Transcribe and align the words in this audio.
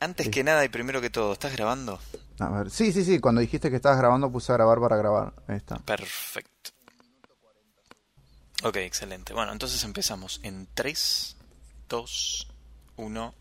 Antes 0.00 0.28
que 0.28 0.44
nada 0.44 0.64
y 0.64 0.68
primero 0.68 1.00
que 1.00 1.10
todo, 1.10 1.32
¿estás 1.32 1.52
grabando? 1.52 1.98
A 2.38 2.48
ver, 2.50 2.70
sí, 2.70 2.92
sí, 2.92 3.04
sí, 3.04 3.18
cuando 3.18 3.40
dijiste 3.40 3.68
que 3.68 3.76
estabas 3.76 3.98
grabando 3.98 4.30
puse 4.30 4.52
a 4.52 4.54
grabar 4.54 4.78
para 4.78 4.96
grabar. 4.96 5.32
Ahí 5.48 5.56
está. 5.56 5.76
Perfecto. 5.78 6.70
Ok, 8.62 8.76
excelente. 8.76 9.32
Bueno, 9.32 9.52
entonces 9.52 9.82
empezamos 9.84 10.40
en 10.42 10.68
3, 10.74 11.36
2, 11.88 12.48
1. 12.96 13.34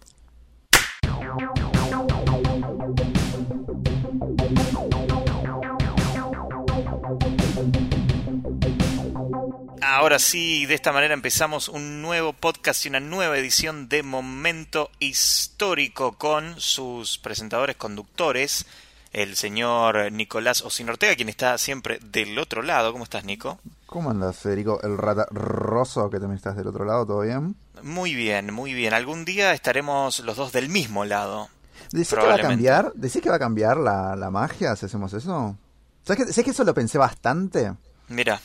Ahora 9.97 10.19
sí, 10.19 10.67
de 10.67 10.75
esta 10.75 10.93
manera 10.93 11.15
empezamos 11.15 11.69
un 11.69 12.03
nuevo 12.03 12.31
podcast 12.31 12.85
y 12.85 12.89
una 12.89 12.99
nueva 12.99 13.35
edición 13.35 13.89
de 13.89 14.03
Momento 14.03 14.91
Histórico 14.99 16.19
con 16.19 16.53
sus 16.59 17.17
presentadores 17.17 17.77
conductores, 17.77 18.67
el 19.11 19.35
señor 19.35 20.11
Nicolás 20.11 20.61
Osin 20.61 20.89
Ortega, 20.89 21.15
quien 21.15 21.29
está 21.29 21.57
siempre 21.57 21.97
del 21.99 22.37
otro 22.37 22.61
lado. 22.61 22.91
¿Cómo 22.91 23.05
estás, 23.05 23.25
Nico? 23.25 23.57
¿Cómo 23.87 24.11
andas, 24.11 24.37
Federico? 24.37 24.79
El 24.83 24.99
rata 24.99 25.25
roso 25.31 26.11
que 26.11 26.19
también 26.19 26.37
estás 26.37 26.55
del 26.55 26.67
otro 26.67 26.85
lado, 26.85 27.07
¿todo 27.07 27.21
bien? 27.21 27.55
Muy 27.81 28.13
bien, 28.13 28.53
muy 28.53 28.75
bien. 28.75 28.93
Algún 28.93 29.25
día 29.25 29.51
estaremos 29.51 30.19
los 30.19 30.37
dos 30.37 30.51
del 30.51 30.69
mismo 30.69 31.05
lado. 31.05 31.49
¿Decís 31.91 32.09
que 32.09 32.17
va 32.17 32.35
a 32.35 32.39
cambiar? 32.39 32.93
¿Decís 32.93 33.19
que 33.19 33.31
va 33.31 33.37
a 33.37 33.39
cambiar 33.39 33.77
la, 33.77 34.15
la 34.15 34.29
magia 34.29 34.75
si 34.75 34.85
hacemos 34.85 35.11
eso? 35.13 35.57
¿Sabes 36.03 36.23
que, 36.23 36.31
¿Sabes 36.31 36.45
que 36.45 36.51
eso 36.51 36.63
lo 36.63 36.75
pensé 36.75 36.99
bastante? 36.99 37.73
Mira, 38.09 38.39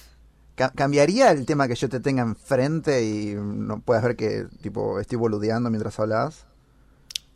¿Cambiaría 0.55 1.31
el 1.31 1.47
tema 1.47 1.67
que 1.67 1.75
yo 1.75 1.89
te 1.89 2.01
tenga 2.01 2.23
enfrente 2.23 3.03
y 3.05 3.35
no 3.35 3.81
puedas 3.81 4.03
ver 4.05 4.17
que 4.17 4.45
tipo 4.63 5.01
estoy 5.01 5.17
boludeando 5.19 5.71
mientras 5.71 5.99
hablas? 5.99 6.45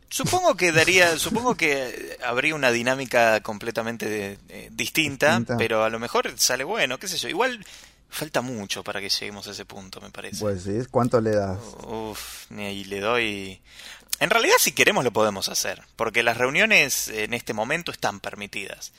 Supongo 0.09 0.55
que 0.55 0.71
daría, 0.71 1.17
supongo 1.17 1.55
que 1.55 2.17
habría 2.23 2.55
una 2.55 2.71
dinámica 2.71 3.41
completamente 3.41 4.37
eh, 4.49 4.69
distinta, 4.71 5.31
Distinta. 5.39 5.57
pero 5.57 5.83
a 5.83 5.89
lo 5.89 5.99
mejor 5.99 6.31
sale 6.37 6.63
bueno, 6.63 6.97
qué 6.99 7.07
sé 7.07 7.17
yo. 7.17 7.27
Igual 7.27 7.65
falta 8.09 8.41
mucho 8.41 8.83
para 8.83 9.01
que 9.01 9.09
lleguemos 9.09 9.47
a 9.47 9.51
ese 9.51 9.65
punto, 9.65 9.99
me 9.99 10.11
parece. 10.11 10.39
Pues 10.39 10.63
sí, 10.63 10.77
¿cuánto 10.89 11.19
le 11.19 11.31
das? 11.31 11.57
Uf, 11.87 12.49
ni 12.51 12.65
ahí 12.65 12.83
le 12.85 12.99
doy. 13.01 13.59
En 14.19 14.29
realidad, 14.29 14.55
si 14.59 14.71
queremos, 14.71 15.03
lo 15.03 15.11
podemos 15.11 15.49
hacer, 15.49 15.83
porque 15.95 16.23
las 16.23 16.37
reuniones 16.37 17.09
en 17.09 17.33
este 17.33 17.53
momento 17.53 17.91
están 17.91 18.19
permitidas. 18.19 18.93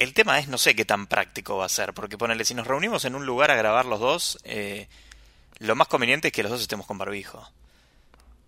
El 0.00 0.14
tema 0.14 0.38
es, 0.40 0.48
no 0.48 0.58
sé 0.58 0.74
qué 0.74 0.84
tan 0.84 1.06
práctico 1.06 1.58
va 1.58 1.66
a 1.66 1.68
ser, 1.68 1.92
porque 1.94 2.18
ponele, 2.18 2.44
si 2.44 2.54
nos 2.54 2.66
reunimos 2.66 3.04
en 3.04 3.14
un 3.14 3.24
lugar 3.26 3.50
a 3.50 3.54
grabar 3.54 3.84
los 3.86 4.00
dos, 4.00 4.38
eh, 4.44 4.88
lo 5.58 5.76
más 5.76 5.86
conveniente 5.88 6.28
es 6.28 6.32
que 6.32 6.42
los 6.42 6.50
dos 6.50 6.60
estemos 6.62 6.86
con 6.86 6.98
barbijo. 6.98 7.46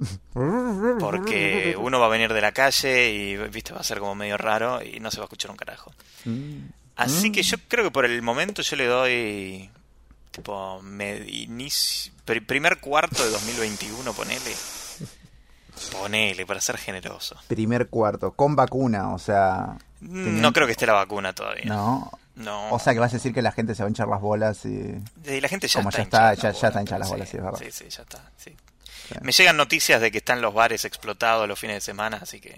Porque 0.99 1.77
uno 1.79 2.01
va 2.01 2.07
a 2.07 2.09
venir 2.09 2.33
de 2.33 2.41
la 2.41 2.53
calle 2.53 3.11
y, 3.13 3.37
viste, 3.37 3.73
va 3.73 3.81
a 3.81 3.85
ser 3.85 3.99
como 4.01 4.15
medio 4.15 4.37
raro 4.37 4.83
y 4.83 4.99
no 4.99 5.11
se 5.11 5.19
va 5.19 5.25
a 5.25 5.27
escuchar 5.27 5.51
un 5.51 5.57
carajo. 5.57 5.93
Mm. 6.25 6.59
Así 6.97 7.31
que 7.31 7.43
yo 7.43 7.57
creo 7.69 7.85
que 7.85 7.91
por 7.91 8.05
el 8.05 8.21
momento 8.23 8.63
yo 8.63 8.77
le 8.77 8.87
doy 8.87 9.71
tipo 10.31 10.81
inicio- 10.83 12.13
primer 12.25 12.81
cuarto 12.81 13.25
de 13.25 13.31
2021, 13.31 14.13
ponele. 14.13 14.53
Ponele, 15.93 16.47
para 16.47 16.61
ser 16.61 16.79
generoso. 16.79 17.37
Primer 17.49 17.89
cuarto, 17.89 18.33
con 18.33 18.55
vacuna, 18.57 19.13
o 19.15 19.19
sea... 19.19 19.77
No 20.09 20.53
creo 20.53 20.67
que 20.67 20.73
esté 20.73 20.87
la 20.87 20.93
vacuna 20.95 21.33
todavía. 21.33 21.65
No. 21.67 22.11
No. 22.35 22.71
O 22.73 22.79
sea 22.79 22.93
que 22.95 22.99
vas 22.99 23.13
a 23.13 23.17
decir 23.17 23.33
que 23.35 23.43
la 23.43 23.53
gente 23.53 23.75
se 23.75 23.83
va 23.83 23.87
a 23.87 23.91
hinchar 23.91 24.09
las 24.09 24.21
bolas 24.21 24.65
y... 24.65 24.95
Y 25.27 25.41
la 25.41 25.49
gente 25.49 25.69
ya 25.69 25.81
como 25.81 25.91
está 25.91 25.99
ya 25.99 26.05
está- 26.05 26.35
ya- 26.35 26.51
ya 26.59 26.69
está 26.69 26.81
hinchada 26.81 26.99
las 27.01 27.09
sí, 27.09 27.13
bolas, 27.15 27.29
sí, 27.29 27.37
es 27.37 27.43
verdad. 27.43 27.59
Sí, 27.59 27.71
sí, 27.71 27.85
ya 27.89 28.03
está. 28.03 28.31
sí. 28.39 28.57
Sí. 29.09 29.15
Me 29.21 29.33
llegan 29.33 29.57
noticias 29.59 30.01
de 30.01 30.11
que 30.11 30.19
están 30.19 30.41
los 30.41 30.55
bares 30.55 30.85
explotados 30.87 31.47
los 31.47 31.59
fines 31.59 31.77
de 31.77 31.81
semana, 31.83 32.19
así 32.23 32.41
que... 32.41 32.57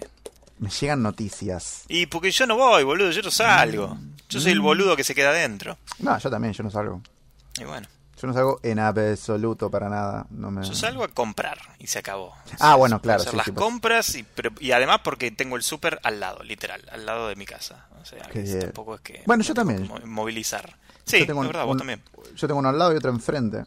Me 0.59 0.69
llegan 0.69 1.03
noticias. 1.03 1.83
Y 1.89 2.05
porque 2.05 2.31
yo 2.31 2.47
no 2.47 2.55
voy, 2.55 2.83
boludo, 2.83 3.11
yo 3.11 3.21
no 3.21 3.31
salgo. 3.31 3.97
Yo 4.29 4.39
soy 4.39 4.53
el 4.53 4.61
Mm. 4.61 4.63
boludo 4.63 4.95
que 4.95 5.03
se 5.03 5.13
queda 5.13 5.31
adentro. 5.31 5.77
No, 5.99 6.17
yo 6.17 6.29
también, 6.29 6.53
yo 6.53 6.63
no 6.63 6.71
salgo. 6.71 7.01
Y 7.59 7.65
bueno, 7.65 7.85
Yo 8.25 8.29
no 8.29 8.33
salgo 8.33 8.59
en 8.63 8.79
absoluto 8.79 9.69
para 9.69 9.87
nada. 9.87 10.25
No 10.31 10.49
me... 10.49 10.65
yo 10.65 10.73
salgo 10.73 11.03
a 11.03 11.07
comprar 11.09 11.59
y 11.77 11.85
se 11.85 11.99
acabó. 11.99 12.33
Ah, 12.59 12.73
bueno, 12.73 12.99
claro, 12.99 13.19
Hacer 13.21 13.31
sí, 13.33 13.37
las 13.37 13.45
sí, 13.45 13.51
compras 13.51 14.15
y, 14.15 14.23
pero- 14.23 14.49
y 14.59 14.71
además 14.71 15.01
porque 15.03 15.29
tengo 15.29 15.55
el 15.57 15.61
súper 15.61 15.99
al 16.01 16.19
lado, 16.19 16.41
literal, 16.41 16.81
al 16.91 17.05
lado 17.05 17.27
de 17.27 17.35
mi 17.35 17.45
casa. 17.45 17.85
O 18.01 18.03
sea, 18.05 18.23
que 18.29 18.41
tampoco 18.43 18.95
es 18.95 19.01
que... 19.01 19.21
Bueno, 19.27 19.43
yo 19.43 19.53
también. 19.53 19.87
Movilizar. 20.05 20.75
Sí, 21.03 21.19
Yo 21.19 21.27
tengo 21.27 21.41
es 21.43 21.45
un- 21.45 21.53
verdad, 21.53 21.65
vos 21.67 21.77
también. 21.77 22.01
Yo 22.35 22.47
tengo 22.47 22.59
uno 22.59 22.69
al 22.69 22.79
lado 22.79 22.93
y 22.93 22.97
otro 22.97 23.11
enfrente. 23.11 23.63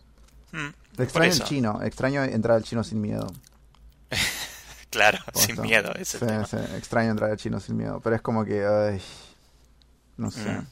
Mm, 0.51 1.01
Extraño 1.01 1.33
el 1.33 1.45
chino, 1.45 1.81
extraño 1.85 2.25
entrar 2.25 2.57
al 2.57 2.65
chino 2.65 2.83
sin 2.83 3.01
miedo. 3.01 3.29
Claro, 4.91 5.19
sin 5.35 5.61
miedo, 5.61 5.93
ese 5.97 6.19
sí, 6.19 6.25
extraño 6.77 7.11
entrar 7.11 7.31
al 7.31 7.37
chino 7.37 7.61
sin 7.61 7.77
miedo, 7.77 8.01
pero 8.03 8.17
es 8.17 8.23
como 8.23 8.43
que, 8.45 8.65
ay, 8.67 9.01
no 10.17 10.31
sé. 10.31 10.49
Mm. 10.51 10.67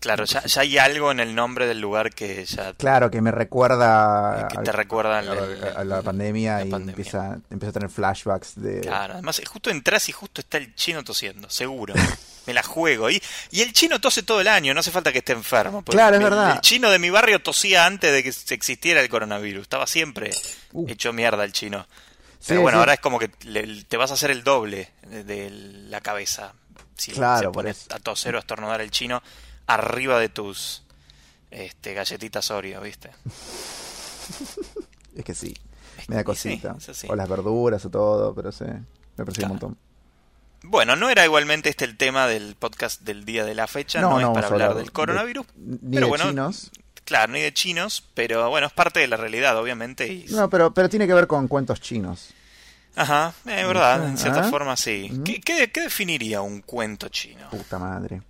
Claro, 0.00 0.24
ya, 0.26 0.44
ya 0.44 0.60
hay 0.60 0.76
algo 0.76 1.10
en 1.10 1.20
el 1.20 1.34
nombre 1.34 1.66
del 1.66 1.80
lugar 1.80 2.12
que 2.14 2.44
ya 2.44 2.74
Claro, 2.74 3.10
que 3.10 3.22
me 3.22 3.30
recuerda 3.30 4.48
que 4.48 4.58
al- 4.58 4.64
te 4.64 4.72
recuerda 4.72 5.16
a, 5.16 5.18
al- 5.20 5.60
la- 5.60 5.68
a 5.70 5.84
la 5.84 6.02
pandemia 6.02 6.58
la 6.58 6.64
y 6.66 6.70
pandemia. 6.70 6.90
Empieza, 6.96 7.38
empieza 7.50 7.70
a 7.70 7.72
tener 7.72 7.88
flashbacks 7.90 8.52
de... 8.60 8.80
Claro, 8.82 9.14
además 9.14 9.40
justo 9.46 9.70
entras 9.70 10.08
y 10.08 10.12
justo 10.12 10.40
está 10.42 10.58
el 10.58 10.74
chino 10.74 11.02
tosiendo, 11.04 11.48
seguro. 11.48 11.94
Me 12.46 12.52
la 12.52 12.62
juego. 12.62 13.08
Y, 13.08 13.22
y 13.52 13.62
el 13.62 13.72
chino 13.72 13.98
tose 14.00 14.22
todo 14.22 14.42
el 14.42 14.48
año, 14.48 14.74
no 14.74 14.80
hace 14.80 14.90
falta 14.90 15.10
que 15.10 15.18
esté 15.20 15.32
enfermo. 15.32 15.80
porque 15.82 15.96
Claro, 15.96 16.16
es 16.16 16.22
verdad. 16.22 16.52
El 16.56 16.60
chino 16.60 16.90
de 16.90 16.98
mi 16.98 17.08
barrio 17.08 17.40
tosía 17.40 17.86
antes 17.86 18.12
de 18.12 18.22
que 18.22 18.28
existiera 18.54 19.00
el 19.00 19.08
coronavirus. 19.08 19.62
Estaba 19.62 19.86
siempre 19.86 20.32
Uh. 20.72 20.84
hecho 20.86 21.14
mierda 21.14 21.42
el 21.44 21.52
chino. 21.52 21.86
Sí, 22.40 22.48
Pero 22.48 22.60
bueno, 22.60 22.76
sí. 22.76 22.80
ahora 22.80 22.92
es 22.94 23.00
como 23.00 23.18
que 23.18 23.30
le- 23.44 23.84
te 23.84 23.96
vas 23.96 24.10
a 24.10 24.14
hacer 24.14 24.30
el 24.30 24.44
doble 24.44 24.90
de, 25.08 25.24
de 25.24 25.48
la 25.50 26.02
cabeza. 26.02 26.52
Si 26.94 27.12
Claro, 27.12 27.38
se 27.38 27.44
por 27.46 27.64
pone 27.64 27.74
a 27.90 27.98
toser 28.00 28.34
o 28.34 28.38
a 28.38 28.40
estornudar 28.40 28.82
el 28.82 28.90
chino 28.90 29.22
arriba 29.66 30.18
de 30.18 30.28
tus 30.28 30.82
este, 31.50 31.94
galletitas 31.94 32.50
Oreo, 32.50 32.80
¿viste? 32.80 33.10
Es 35.16 35.24
que 35.24 35.34
sí, 35.34 35.54
me 36.08 36.16
da 36.16 36.22
sí, 36.22 36.24
cosita. 36.24 36.76
O 37.08 37.14
las 37.14 37.28
verduras 37.28 37.84
o 37.84 37.90
todo, 37.90 38.34
pero 38.34 38.50
sí, 38.50 38.64
me 38.64 39.24
parece 39.24 39.40
Claro. 39.40 39.44
un 39.44 39.48
montón. 39.60 39.78
Bueno, 40.64 40.96
no 40.96 41.08
era 41.10 41.24
igualmente 41.24 41.68
este 41.68 41.84
el 41.84 41.96
tema 41.96 42.26
del 42.26 42.56
podcast 42.56 43.02
del 43.02 43.24
día 43.24 43.44
de 43.44 43.54
la 43.54 43.66
fecha, 43.66 44.00
No, 44.00 44.12
no, 44.12 44.20
no 44.20 44.28
es 44.30 44.34
para 44.34 44.46
hablar 44.48 44.62
hablar 44.62 44.76
del 44.78 44.86
de- 44.86 44.92
coronavirus, 44.92 45.46
Ni 45.56 45.94
pero 45.94 46.06
de 46.06 46.10
bueno, 46.10 46.24
chinos. 46.30 46.70
claro, 47.04 47.32
ni 47.32 47.40
de 47.42 47.52
chinos, 47.52 48.02
pero 48.14 48.48
bueno, 48.50 48.66
es 48.66 48.72
parte 48.72 49.00
de 49.00 49.06
la 49.08 49.16
realidad, 49.16 49.56
obviamente. 49.58 50.10
Y... 50.12 50.24
No, 50.30 50.48
pero, 50.50 50.72
pero 50.74 50.88
tiene 50.88 51.06
que 51.06 51.14
ver 51.14 51.26
con 51.26 51.46
cuentos 51.48 51.80
chinos. 51.80 52.30
Ajá, 52.96 53.34
es 53.44 53.66
verdad, 53.66 54.08
en 54.08 54.16
cierta 54.18 54.46
¿Ah? 54.46 54.50
forma 54.50 54.76
sí. 54.76 55.10
Mm. 55.12 55.22
¿Qué, 55.24 55.40
qué, 55.40 55.70
qué 55.70 55.80
definiría 55.82 56.40
un 56.40 56.60
cuento 56.62 57.08
chino? 57.08 57.50
Puta 57.50 57.78
madre. 57.78 58.22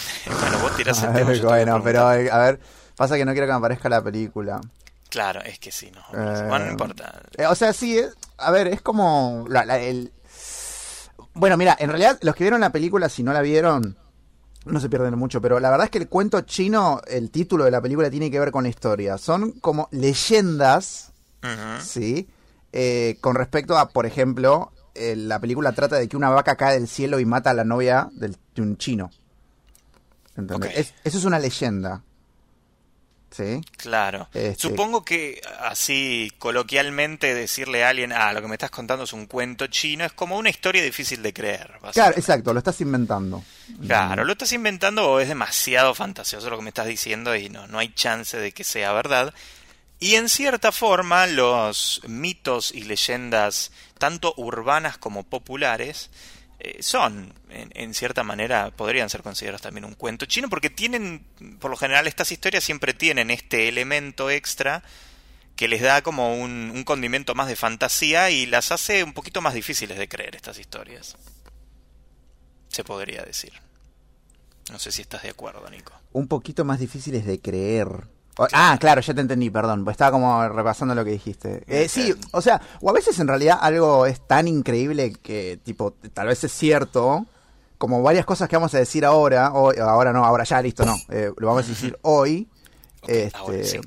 bueno, 0.40 0.58
vos 0.60 0.76
tirás 0.76 1.02
el 1.02 1.12
tema. 1.14 1.48
bueno, 1.48 1.82
pero 1.82 2.12
eh, 2.12 2.30
a 2.30 2.38
ver, 2.38 2.60
pasa 2.96 3.16
que 3.16 3.24
no 3.24 3.32
quiero 3.32 3.46
que 3.46 3.52
me 3.52 3.58
aparezca 3.58 3.88
la 3.88 4.02
película. 4.02 4.60
Claro, 5.08 5.40
es 5.42 5.58
que 5.58 5.70
sí, 5.70 5.90
no. 5.90 6.00
Eh, 6.18 6.46
Bueno, 6.48 6.64
no 6.66 6.70
importa. 6.72 7.20
Eh, 7.36 7.46
o 7.46 7.54
sea, 7.54 7.72
sí, 7.72 7.98
es- 7.98 8.14
a 8.38 8.50
ver, 8.50 8.66
es 8.68 8.80
como 8.80 9.44
la- 9.48 9.64
la- 9.64 9.78
el... 9.78 10.12
Bueno, 11.34 11.56
mira, 11.56 11.76
en 11.78 11.88
realidad 11.88 12.18
los 12.22 12.34
que 12.34 12.44
vieron 12.44 12.60
la 12.60 12.70
película, 12.70 13.08
si 13.08 13.22
no 13.22 13.32
la 13.32 13.40
vieron, 13.42 13.96
no 14.66 14.80
se 14.80 14.88
pierden 14.88 15.18
mucho, 15.18 15.40
pero 15.40 15.60
la 15.60 15.70
verdad 15.70 15.86
es 15.86 15.90
que 15.90 15.98
el 15.98 16.08
cuento 16.08 16.40
chino, 16.42 17.00
el 17.06 17.30
título 17.30 17.64
de 17.64 17.70
la 17.70 17.80
película 17.80 18.10
tiene 18.10 18.30
que 18.30 18.38
ver 18.38 18.50
con 18.50 18.64
la 18.64 18.70
historia. 18.70 19.18
Son 19.18 19.52
como 19.52 19.88
leyendas. 19.92 21.12
¿sí? 21.82 22.28
Eh, 22.72 23.18
con 23.20 23.34
respecto 23.34 23.76
a, 23.76 23.88
por 23.90 24.06
ejemplo, 24.06 24.72
eh, 24.94 25.14
la 25.16 25.38
película 25.40 25.72
trata 25.72 25.96
de 25.96 26.08
que 26.08 26.16
una 26.16 26.30
vaca 26.30 26.56
cae 26.56 26.74
del 26.74 26.86
cielo 26.88 27.18
y 27.18 27.24
mata 27.24 27.50
a 27.50 27.54
la 27.54 27.64
novia 27.64 28.08
del- 28.12 28.36
de 28.54 28.62
un 28.62 28.76
chino. 28.76 29.10
Es- 30.74 30.94
eso 31.04 31.18
es 31.18 31.24
una 31.24 31.38
leyenda. 31.38 32.02
¿Sí? 33.30 33.62
Claro. 33.78 34.28
Este- 34.34 34.60
Supongo 34.68 35.06
que 35.06 35.40
así 35.60 36.30
coloquialmente 36.38 37.32
decirle 37.34 37.82
a 37.82 37.88
alguien, 37.88 38.12
ah, 38.12 38.30
lo 38.34 38.42
que 38.42 38.48
me 38.48 38.54
estás 38.56 38.70
contando 38.70 39.04
es 39.04 39.14
un 39.14 39.24
cuento 39.24 39.68
chino, 39.68 40.04
es 40.04 40.12
como 40.12 40.36
una 40.36 40.50
historia 40.50 40.82
difícil 40.82 41.22
de 41.22 41.32
creer. 41.32 41.70
Claro, 41.94 42.14
exacto, 42.18 42.52
lo 42.52 42.58
estás 42.58 42.78
inventando. 42.82 43.42
Claro, 43.86 44.24
lo 44.26 44.32
estás 44.32 44.52
inventando 44.52 45.10
o 45.10 45.18
es 45.18 45.28
demasiado 45.28 45.94
fantasioso 45.94 46.50
lo 46.50 46.58
que 46.58 46.62
me 46.64 46.68
estás 46.68 46.86
diciendo 46.86 47.34
y 47.34 47.48
no, 47.48 47.66
no 47.68 47.78
hay 47.78 47.94
chance 47.94 48.36
de 48.36 48.52
que 48.52 48.64
sea 48.64 48.92
verdad. 48.92 49.32
Y 49.98 50.16
en 50.16 50.28
cierta 50.28 50.70
forma 50.70 51.26
los 51.26 52.02
mitos 52.06 52.70
y 52.74 52.82
leyendas, 52.84 53.72
tanto 53.96 54.34
urbanas 54.36 54.98
como 54.98 55.22
populares, 55.22 56.10
eh, 56.64 56.80
son, 56.80 57.34
en, 57.50 57.92
cierta 57.92 58.22
manera, 58.22 58.70
podrían 58.70 59.10
ser 59.10 59.22
considerados 59.22 59.62
también 59.62 59.84
un 59.84 59.94
cuento 59.94 60.26
chino, 60.26 60.48
porque 60.48 60.70
tienen, 60.70 61.26
por 61.58 61.72
lo 61.72 61.76
general, 61.76 62.06
estas 62.06 62.30
historias 62.30 62.62
siempre 62.62 62.94
tienen 62.94 63.32
este 63.32 63.68
elemento 63.68 64.30
extra 64.30 64.84
que 65.56 65.66
les 65.66 65.82
da 65.82 66.02
como 66.02 66.36
un, 66.36 66.70
un 66.72 66.84
condimento 66.84 67.34
más 67.34 67.48
de 67.48 67.56
fantasía 67.56 68.30
y 68.30 68.46
las 68.46 68.70
hace 68.70 69.02
un 69.02 69.12
poquito 69.12 69.40
más 69.40 69.54
difíciles 69.54 69.98
de 69.98 70.08
creer 70.08 70.36
estas 70.36 70.60
historias. 70.60 71.16
Se 72.68 72.84
podría 72.84 73.22
decir. 73.22 73.52
No 74.70 74.78
sé 74.78 74.92
si 74.92 75.02
estás 75.02 75.24
de 75.24 75.30
acuerdo, 75.30 75.68
Nico. 75.68 75.92
Un 76.12 76.28
poquito 76.28 76.64
más 76.64 76.78
difíciles 76.78 77.26
de 77.26 77.40
creer. 77.40 78.06
Ah, 78.52 78.76
claro, 78.80 79.00
ya 79.02 79.12
te 79.14 79.20
entendí, 79.20 79.50
perdón. 79.50 79.84
pues 79.84 79.94
Estaba 79.94 80.12
como 80.12 80.48
repasando 80.48 80.94
lo 80.94 81.04
que 81.04 81.10
dijiste. 81.10 81.64
Eh, 81.66 81.88
sí, 81.88 82.14
o 82.32 82.40
sea, 82.40 82.60
o 82.80 82.88
a 82.88 82.92
veces 82.92 83.18
en 83.20 83.28
realidad 83.28 83.58
algo 83.60 84.06
es 84.06 84.26
tan 84.26 84.48
increíble 84.48 85.12
que, 85.12 85.60
tipo, 85.62 85.92
tal 86.14 86.28
vez 86.28 86.42
es 86.42 86.52
cierto, 86.52 87.26
como 87.78 88.02
varias 88.02 88.24
cosas 88.24 88.48
que 88.48 88.56
vamos 88.56 88.74
a 88.74 88.78
decir 88.78 89.04
ahora, 89.04 89.52
o 89.52 89.70
ahora 89.82 90.12
no, 90.14 90.24
ahora 90.24 90.44
ya, 90.44 90.62
listo, 90.62 90.84
no, 90.86 90.96
eh, 91.10 91.30
lo 91.36 91.46
vamos 91.48 91.64
a 91.66 91.68
decir 91.68 91.98
hoy. 92.02 92.48
Ok, 93.02 93.08
este, 93.10 93.38
ahora 93.38 93.64
sí. 93.64 93.80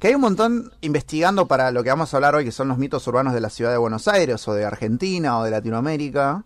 Que 0.00 0.08
hay 0.08 0.14
un 0.14 0.20
montón 0.20 0.72
investigando 0.82 1.46
para 1.46 1.70
lo 1.70 1.82
que 1.82 1.88
vamos 1.90 2.12
a 2.12 2.16
hablar 2.18 2.34
hoy, 2.34 2.44
que 2.44 2.52
son 2.52 2.68
los 2.68 2.76
mitos 2.78 3.06
urbanos 3.06 3.32
de 3.34 3.40
la 3.40 3.48
ciudad 3.50 3.70
de 3.70 3.78
Buenos 3.78 4.08
Aires, 4.08 4.46
o 4.48 4.52
de 4.52 4.64
Argentina, 4.64 5.38
o 5.38 5.44
de 5.44 5.50
Latinoamérica. 5.52 6.42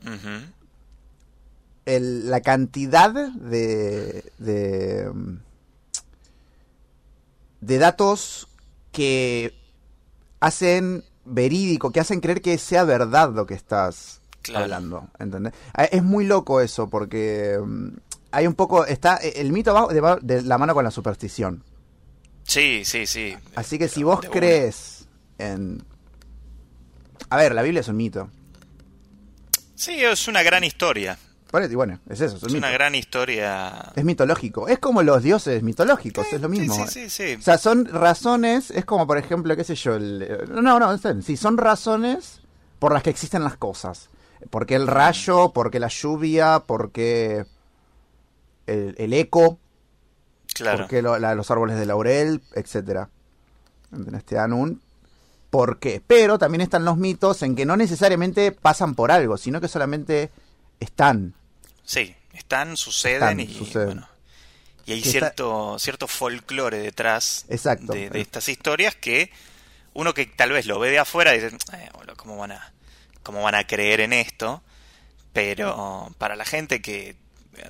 El- 1.87 2.31
la 2.31 2.41
cantidad 2.43 3.11
de, 3.11 4.25
de 4.39 5.11
de 7.61 7.79
datos 7.79 8.49
que 8.93 9.55
hacen 10.41 11.05
verídico, 11.25 11.93
que 11.93 12.01
hacen 12.01 12.21
creer 12.21 12.41
que 12.43 12.57
sea 12.59 12.85
verdad 12.85 13.33
lo 13.33 13.47
que 13.47 13.55
estás 13.55 14.21
Claro. 14.43 14.65
hablando, 14.65 15.09
¿entendés? 15.19 15.53
Ah, 15.75 15.85
Es 15.85 16.03
muy 16.03 16.25
loco 16.25 16.61
eso 16.63 16.89
porque 16.89 17.59
mm, 17.63 17.89
hay 18.33 18.47
un 18.47 18.55
poco 18.55 18.87
está 18.87 19.17
el 19.17 19.53
mito 19.53 19.75
va 19.75 19.93
de, 19.93 20.01
va 20.01 20.19
de 20.21 20.43
la 20.43 20.57
mano 20.57 20.73
con 20.75 20.83
la 20.85 20.91
superstición. 20.91 21.63
Sí, 22.45 22.85
sí, 22.85 23.07
sí. 23.07 23.37
Así 23.55 23.79
que 23.79 23.87
si 23.89 24.03
vos 24.03 24.21
crees 24.33 25.07
en 25.39 25.83
A 27.29 27.37
ver, 27.37 27.55
la 27.55 27.63
Biblia 27.63 27.81
es 27.81 27.89
un 27.89 27.97
mito. 27.99 28.31
Sí, 29.75 30.03
es 30.03 30.27
una 30.27 30.43
gran 30.43 30.65
historia. 30.65 31.19
Y 31.53 31.75
bueno, 31.75 31.99
es 32.09 32.21
eso, 32.21 32.37
es 32.47 32.53
una 32.53 32.71
gran 32.71 32.95
historia. 32.95 33.93
Es 33.97 34.05
mitológico. 34.05 34.69
Es 34.69 34.79
como 34.79 35.03
los 35.03 35.23
dioses 35.23 35.63
mitológicos, 35.65 36.27
Sí, 36.29 36.37
es 36.37 36.41
lo 36.43 36.49
mismo. 36.49 36.75
Sí, 36.87 37.09
sí, 37.09 37.11
sí. 37.11 37.35
O 37.39 37.43
sea, 37.43 37.59
son 37.59 37.87
razones, 37.87 38.71
es 38.71 38.85
como 38.85 39.07
por 39.07 39.19
ejemplo, 39.19 39.57
qué 39.57 39.65
sé 39.65 39.75
yo, 39.75 39.97
el- 39.97 40.23
eh, 40.23 40.39
no, 40.49 40.79
no, 40.79 40.99
sí, 41.23 41.37
son 41.37 41.59
razones 41.59 42.41
por 42.79 42.93
las 42.93 43.03
que 43.03 43.11
existen 43.11 43.43
las 43.43 43.57
cosas. 43.57 44.11
Porque 44.51 44.75
el 44.77 44.87
rayo, 44.87 45.53
porque 45.53 45.81
la 45.81 45.89
lluvia, 45.89 46.63
porque 46.67 47.45
el, 48.67 48.95
el 48.99 49.13
eco, 49.13 49.59
claro. 50.55 50.79
porque 50.79 51.03
lo- 51.03 51.19
la- 51.19 51.35
los 51.35 51.51
árboles 51.51 51.77
de 51.79 51.87
laurel, 51.87 52.43
etcétera. 52.55 53.09
¿Entendés? 53.93 54.25
Te 54.25 54.37
dan 54.37 54.53
un 54.53 54.81
por 55.51 55.79
qué. 55.81 56.01
Pero 56.07 56.39
también 56.39 56.61
están 56.61 56.85
los 56.85 56.97
mitos 56.97 57.43
en 57.43 57.57
que 57.57 57.67
no 57.67 57.77
necesariamente 57.77 58.53
pasan 58.53 58.95
por 58.95 59.11
algo, 59.11 59.37
sino 59.37 59.61
que 59.61 59.67
solamente 59.69 60.31
están. 60.79 61.35
Sí, 61.93 62.15
están, 62.35 62.77
suceden 62.77 63.41
Están, 63.41 63.41
y 63.41 63.53
suceden. 63.53 63.87
bueno. 63.87 64.09
Y 64.87 64.93
hay 64.93 64.99
está- 65.01 65.11
cierto, 65.11 65.77
cierto 65.81 66.07
folclore 66.07 66.79
detrás 66.79 67.47
Exacto. 67.49 67.93
de, 67.93 68.11
de 68.11 68.21
estas 68.21 68.49
historias 68.49 68.95
que 68.95 69.33
uno 69.95 70.15
que 70.15 70.27
tal 70.27 70.53
vez 70.53 70.67
lo 70.67 70.79
ve 70.79 70.91
de 70.91 71.01
afuera 71.01 71.33
dice, 71.33 71.49
eh, 71.73 71.89
¿cómo 72.17 72.37
van 72.37 72.53
a, 72.53 72.73
cómo 73.25 73.43
van 73.43 73.57
a 73.57 73.67
creer 73.67 74.01
en 74.03 74.13
esto? 74.13 74.63
Pero 75.33 76.15
para 76.19 76.37
la 76.37 76.45
gente 76.45 76.81
que 76.81 77.17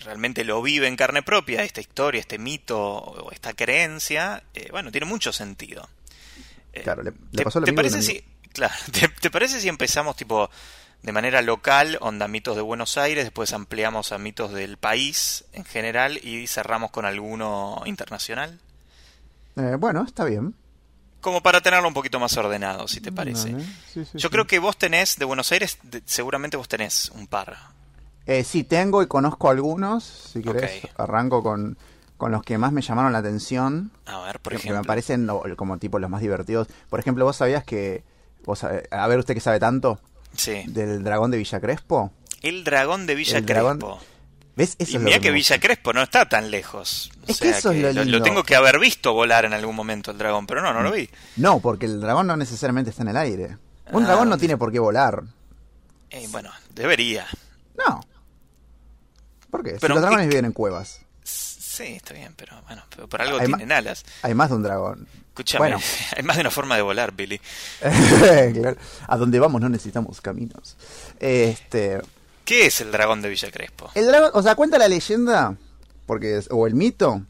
realmente 0.00 0.44
lo 0.44 0.60
vive 0.60 0.86
en 0.86 0.96
carne 0.96 1.22
propia, 1.22 1.62
esta 1.62 1.80
historia, 1.80 2.20
este 2.20 2.38
mito 2.38 2.78
o 2.78 3.30
esta 3.32 3.54
creencia, 3.54 4.42
eh, 4.54 4.68
bueno, 4.70 4.90
tiene 4.92 5.06
mucho 5.06 5.32
sentido. 5.32 5.88
Eh, 6.74 6.82
Claro, 6.82 7.02
le- 7.02 7.10
le 7.12 7.38
¿te, 7.38 7.42
pasó 7.44 7.58
lo 7.60 7.64
te 7.64 7.72
mismo 7.72 7.82
que 7.82 7.90
parece 7.90 8.02
si, 8.06 8.24
claro, 8.52 8.74
¿te, 8.92 9.08
te 9.08 9.30
parece 9.30 9.60
si 9.60 9.68
empezamos 9.68 10.14
tipo 10.14 10.50
de 11.02 11.12
manera 11.12 11.40
local, 11.42 11.96
onda 12.00 12.28
mitos 12.28 12.56
de 12.56 12.62
Buenos 12.62 12.98
Aires, 12.98 13.24
después 13.24 13.52
ampliamos 13.52 14.12
a 14.12 14.18
mitos 14.18 14.52
del 14.52 14.76
país 14.76 15.44
en 15.52 15.64
general 15.64 16.18
y 16.22 16.46
cerramos 16.46 16.90
con 16.90 17.04
alguno 17.06 17.82
internacional? 17.86 18.58
Eh, 19.56 19.76
bueno, 19.78 20.04
está 20.04 20.24
bien. 20.24 20.54
Como 21.20 21.42
para 21.42 21.60
tenerlo 21.60 21.88
un 21.88 21.94
poquito 21.94 22.18
más 22.18 22.36
ordenado, 22.36 22.88
si 22.88 23.00
te 23.00 23.12
parece. 23.12 23.52
Vale, 23.52 23.64
sí, 23.92 24.04
sí, 24.04 24.10
Yo 24.18 24.28
sí. 24.28 24.32
creo 24.32 24.46
que 24.46 24.58
vos 24.58 24.76
tenés, 24.78 25.16
de 25.18 25.24
Buenos 25.24 25.50
Aires, 25.52 25.78
de- 25.82 26.02
seguramente 26.06 26.56
vos 26.56 26.68
tenés 26.68 27.10
un 27.14 27.26
par. 27.26 27.56
Eh, 28.26 28.44
sí, 28.44 28.64
tengo 28.64 29.02
y 29.02 29.06
conozco 29.06 29.50
algunos. 29.50 30.04
Si 30.04 30.42
querés, 30.42 30.82
arranco 30.96 31.42
con, 31.42 31.76
con 32.16 32.30
los 32.32 32.42
que 32.42 32.56
más 32.58 32.72
me 32.72 32.80
llamaron 32.80 33.12
la 33.12 33.18
atención. 33.18 33.90
A 34.06 34.20
ver, 34.22 34.40
por 34.40 34.52
que- 34.52 34.58
que 34.58 34.62
ejemplo. 34.62 34.80
me 34.82 34.86
parecen 34.86 35.26
como 35.56 35.78
tipo 35.78 35.98
los 35.98 36.08
más 36.08 36.20
divertidos. 36.22 36.68
Por 36.88 37.00
ejemplo, 37.00 37.24
vos 37.24 37.36
sabías 37.36 37.64
que. 37.64 38.02
Vos, 38.44 38.64
a 38.64 39.06
ver, 39.06 39.18
usted 39.18 39.34
que 39.34 39.40
sabe 39.40 39.58
tanto 39.60 40.00
Sí. 40.36 40.62
del 40.66 41.02
dragón 41.04 41.30
de 41.30 41.38
Villa 41.38 41.60
Crespo. 41.60 42.12
El 42.42 42.64
dragón 42.64 43.06
de 43.06 43.14
Villa 43.14 43.38
El 43.38 43.46
dragón- 43.46 43.78
Crespo. 43.78 44.00
¿Ves? 44.56 44.76
Eso 44.78 44.78
Y 44.78 44.84
es 44.84 44.92
lo 44.94 45.00
mira 45.00 45.16
que 45.18 45.22
que 45.22 45.30
Villa. 45.30 45.58
Crespo 45.60 45.92
no 45.92 46.02
está 46.02 46.28
tan 46.28 46.50
lejos. 46.50 47.10
O 47.22 47.30
Es 47.30 47.38
que 47.40 47.50
eso 47.50 47.70
es 47.70 47.80
lo 47.82 47.92
lo, 47.92 48.02
lindo. 48.04 48.22
tengo 48.22 48.42
que 48.42 48.56
haber 48.56 48.78
visto 48.78 49.12
volar 49.14 49.44
en 49.44 49.52
algún 49.52 49.74
momento 49.76 50.10
el 50.10 50.18
dragón, 50.18 50.46
pero 50.46 50.60
no, 50.60 50.72
no 50.72 50.82
lo 50.82 50.90
vi. 50.92 51.08
No, 51.36 51.60
porque 51.60 51.86
el 51.86 52.00
dragón 52.00 52.26
no 52.26 52.36
necesariamente 52.36 52.90
está 52.90 53.02
en 53.02 53.08
el 53.08 53.16
aire. 53.16 53.56
Un 53.92 54.04
Ah, 54.04 54.06
dragón 54.08 54.28
no 54.28 54.38
tiene 54.38 54.56
por 54.56 54.70
qué 54.72 54.78
volar. 54.78 55.22
Eh, 56.10 56.26
bueno, 56.30 56.50
debería. 56.74 57.26
No. 57.78 58.00
¿Por 59.50 59.62
qué? 59.62 59.72
Si 59.74 59.78
Pero, 59.80 59.94
los 59.94 60.02
dragones 60.02 60.24
¿qué- 60.26 60.30
viven 60.30 60.44
en 60.46 60.52
cuevas. 60.52 61.00
Sí, 61.24 61.84
está 61.94 62.12
bien, 62.14 62.34
pero 62.36 62.60
bueno, 62.66 62.82
pero 62.94 63.08
por 63.08 63.22
algo 63.22 63.38
Hay 63.38 63.46
tienen 63.46 63.72
alas. 63.72 64.04
Hay 64.22 64.34
más 64.34 64.50
de 64.50 64.56
un 64.56 64.62
dragón. 64.62 65.06
Escúchame, 65.30 65.60
Bueno. 65.70 65.80
hay 66.16 66.22
más 66.22 66.36
de 66.36 66.40
una 66.42 66.50
forma 66.50 66.76
de 66.76 66.82
volar, 66.82 67.12
Billy. 67.12 67.40
Claro. 67.80 68.76
A 69.06 69.16
donde 69.16 69.38
vamos 69.40 69.60
no 69.60 69.68
necesitamos 69.68 70.20
caminos. 70.20 70.76
Este. 71.18 72.00
¿Qué 72.44 72.66
es 72.66 72.80
el 72.80 72.90
dragón 72.92 73.22
de 73.22 73.28
Villa 73.28 73.50
Crespo? 73.50 73.90
El 73.94 74.06
dragón, 74.06 74.30
o 74.34 74.42
sea, 74.42 74.54
cuenta 74.56 74.76
la 74.78 74.88
leyenda, 74.88 75.56
porque 76.06 76.38
es- 76.38 76.48
o 76.50 76.66
el 76.66 76.74
mito, 76.74 77.22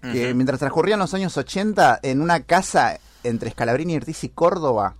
que 0.00 0.34
mientras 0.34 0.58
transcurrían 0.58 0.98
los 0.98 1.14
años 1.14 1.34
80 1.36 2.00
en 2.02 2.20
una 2.20 2.42
casa 2.42 2.98
entre 3.22 3.50
Scalabrini, 3.50 3.96
Ortiz 3.96 4.22
y 4.24 4.28
Córdoba, 4.28 4.96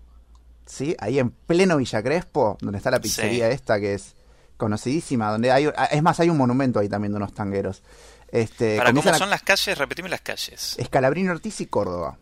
¿sí? 0.65 0.97
Ahí 0.99 1.19
en 1.19 1.31
pleno 1.31 1.77
Villa 1.77 2.03
Crespo, 2.03 2.57
donde 2.63 2.79
está 2.79 2.91
la 2.91 3.01
pizzería 3.01 3.49
Sí. 3.49 3.55
esta 3.55 3.79
que 3.81 3.95
es 3.95 4.15
conocidísima, 4.57 5.31
donde 5.31 5.51
hay 5.53 5.69
es 5.91 6.03
más 6.03 6.21
hay 6.21 6.31
un 6.31 6.39
monumento 6.39 6.79
ahí 6.81 6.89
también 6.89 7.13
de 7.13 7.17
unos 7.19 7.35
tangueros. 7.35 7.83
Este, 8.29 8.79
Para 8.79 8.93
cómo 8.95 9.09
a- 9.11 9.15
son 9.19 9.29
las 9.31 9.43
calles, 9.43 9.77
repetime 9.77 10.09
las 10.09 10.23
calles. 10.23 10.77
Scalabrini, 10.83 11.29
Ortiz 11.29 11.61
y 11.61 11.67
Córdoba. 11.67 12.17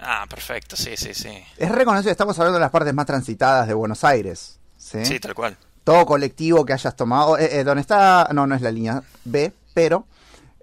Ah, 0.00 0.26
perfecto, 0.28 0.76
sí, 0.76 0.96
sí, 0.96 1.12
sí. 1.14 1.30
Es 1.56 1.70
reconocido, 1.70 2.10
estamos 2.10 2.38
hablando 2.38 2.58
de 2.58 2.62
las 2.62 2.70
partes 2.70 2.94
más 2.94 3.06
transitadas 3.06 3.68
de 3.68 3.74
Buenos 3.74 4.02
Aires, 4.04 4.58
¿sí? 4.76 5.04
Sí, 5.04 5.20
tal 5.20 5.34
cual. 5.34 5.56
todo 5.84 6.06
colectivo 6.06 6.64
que 6.64 6.72
hayas 6.72 6.96
tomado. 6.96 7.36
Eh, 7.38 7.60
eh, 7.60 7.64
donde 7.64 7.82
está. 7.82 8.28
No, 8.32 8.46
no 8.46 8.54
es 8.54 8.62
la 8.62 8.70
línea 8.70 9.02
B, 9.24 9.52
pero. 9.74 10.06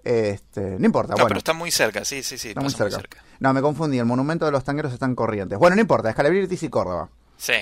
Este, 0.02 0.78
no 0.78 0.86
importa. 0.86 1.12
No, 1.12 1.16
bueno, 1.16 1.28
pero 1.28 1.38
está 1.38 1.52
muy 1.52 1.70
cerca, 1.70 2.04
sí, 2.04 2.22
sí, 2.22 2.38
sí. 2.38 2.48
está 2.48 2.60
muy 2.60 2.70
cerca. 2.70 3.22
No, 3.40 3.52
me 3.52 3.60
confundí. 3.60 3.98
El 3.98 4.06
monumento 4.06 4.46
de 4.46 4.52
los 4.52 4.64
tangueros 4.64 4.92
está 4.92 5.06
en 5.06 5.14
Corrientes. 5.14 5.58
Bueno, 5.58 5.76
no 5.76 5.82
importa. 5.82 6.08
Escalabrini, 6.08 6.44
Ortiz 6.44 6.62
y 6.62 6.68
Córdoba. 6.68 7.10
Sí. 7.36 7.52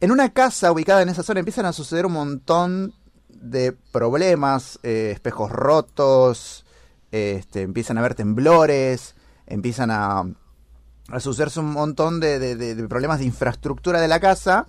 En 0.00 0.10
una 0.10 0.32
casa 0.32 0.72
ubicada 0.72 1.02
en 1.02 1.08
esa 1.08 1.22
zona 1.22 1.40
empiezan 1.40 1.66
a 1.66 1.72
suceder 1.72 2.06
un 2.06 2.12
montón 2.12 2.94
de 3.28 3.72
problemas, 3.72 4.78
eh, 4.82 5.10
espejos 5.12 5.50
rotos, 5.50 6.64
este, 7.10 7.62
empiezan 7.62 7.98
a 7.98 8.00
haber 8.00 8.14
temblores, 8.14 9.14
empiezan 9.46 9.90
a 9.90 10.24
sucederse 11.20 11.60
un 11.60 11.72
montón 11.72 12.20
de, 12.20 12.38
de- 12.38 12.88
problemas 12.88 13.18
de 13.18 13.24
infraestructura 13.26 14.00
de 14.00 14.08
la 14.08 14.20
casa 14.20 14.66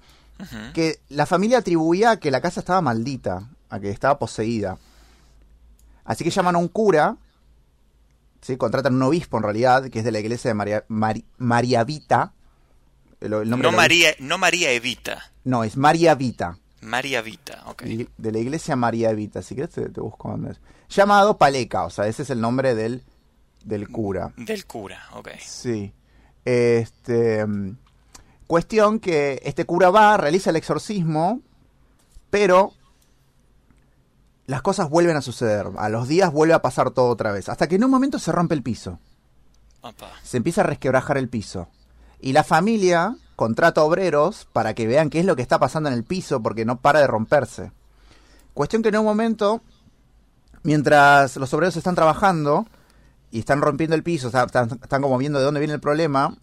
que 0.73 1.00
la 1.09 1.25
familia 1.25 1.59
atribuía 1.59 2.12
a 2.12 2.17
que 2.19 2.29
la 2.31 2.41
casa 2.41 2.59
estaba 2.59 2.81
maldita, 2.81 3.47
a 3.69 3.79
que 3.79 3.89
estaba 3.89 4.19
poseída. 4.19 4.77
Así 6.03 6.23
que 6.25 6.31
llaman 6.31 6.55
a 6.55 6.57
un 6.57 6.67
cura, 6.67 7.15
¿sí? 8.41 8.57
contratan 8.57 8.95
un 8.95 9.03
obispo 9.03 9.38
en 9.38 9.43
realidad, 9.43 9.89
que 9.89 10.00
es 10.00 10.05
de 10.05 10.12
la 10.12 10.19
iglesia 10.19 10.50
de 10.50 10.53
María, 10.55 10.83
María 11.38 11.83
Vita. 11.85 12.33
El, 13.21 13.31
el 13.33 13.50
nombre 13.50 13.71
No 13.71 13.77
María, 13.77 14.09
no 14.19 14.38
María 14.38 14.71
Evita. 14.71 15.31
No, 15.45 15.63
es 15.63 15.77
María 15.77 16.13
Vita. 16.15 16.57
María 16.81 17.21
Vita, 17.21 17.63
ok. 17.67 17.83
De 18.17 18.31
la 18.33 18.39
iglesia 18.39 18.75
María 18.75 19.13
Vita. 19.13 19.41
Si 19.41 19.55
querés 19.55 19.69
te, 19.69 19.88
te 19.88 20.01
busco 20.01 20.29
dónde 20.29 20.51
es. 20.51 20.59
Llamado 20.89 21.38
Paleca, 21.38 21.85
o 21.85 21.89
sea, 21.89 22.07
ese 22.07 22.23
es 22.23 22.29
el 22.31 22.41
nombre 22.41 22.75
del, 22.75 23.01
del 23.63 23.88
cura. 23.88 24.33
Del 24.35 24.65
cura, 24.65 25.01
ok. 25.13 25.29
Sí. 25.39 25.93
Este. 26.45 27.45
Cuestión 28.47 29.00
que 29.00 29.41
este 29.43 29.65
cura 29.65 29.89
va, 29.89 30.17
realiza 30.17 30.50
el 30.50 30.57
exorcismo, 30.57 31.41
pero 32.29 32.73
las 34.45 34.62
cosas 34.62 34.89
vuelven 34.89 35.15
a 35.15 35.21
suceder. 35.21 35.67
A 35.77 35.89
los 35.89 36.07
días 36.07 36.31
vuelve 36.31 36.53
a 36.53 36.62
pasar 36.62 36.91
todo 36.91 37.07
otra 37.07 37.31
vez. 37.31 37.50
Hasta 37.50 37.67
que 37.67 37.75
en 37.75 37.83
un 37.83 37.91
momento 37.91 38.19
se 38.19 38.31
rompe 38.31 38.55
el 38.55 38.63
piso. 38.63 39.00
Opa. 39.81 40.12
Se 40.23 40.38
empieza 40.38 40.62
a 40.62 40.65
resquebrajar 40.65 41.17
el 41.17 41.29
piso. 41.29 41.67
Y 42.19 42.33
la 42.33 42.43
familia 42.43 43.15
contrata 43.35 43.83
obreros 43.83 44.47
para 44.53 44.73
que 44.73 44.88
vean 44.88 45.09
qué 45.09 45.19
es 45.19 45.25
lo 45.25 45.35
que 45.35 45.41
está 45.41 45.59
pasando 45.59 45.89
en 45.89 45.95
el 45.95 46.03
piso 46.03 46.41
porque 46.41 46.65
no 46.65 46.79
para 46.79 47.00
de 47.00 47.07
romperse. 47.07 47.71
Cuestión 48.53 48.83
que 48.83 48.89
en 48.89 48.97
un 48.97 49.05
momento, 49.05 49.62
mientras 50.63 51.38
los 51.38 51.53
obreros 51.53 51.75
están 51.75 51.95
trabajando 51.95 52.67
y 53.34 53.40
están 53.40 53.62
rompiendo 53.62 53.96
el 53.96 54.04
piso, 54.04 54.28
están, 54.28 54.46
están- 54.46 54.80
están 54.84 55.02
como 55.02 55.18
viendo 55.18 55.40
de 55.40 55.46
dónde 55.46 55.60
viene 55.60 55.74
el 55.74 55.80
problema, 55.80 56.38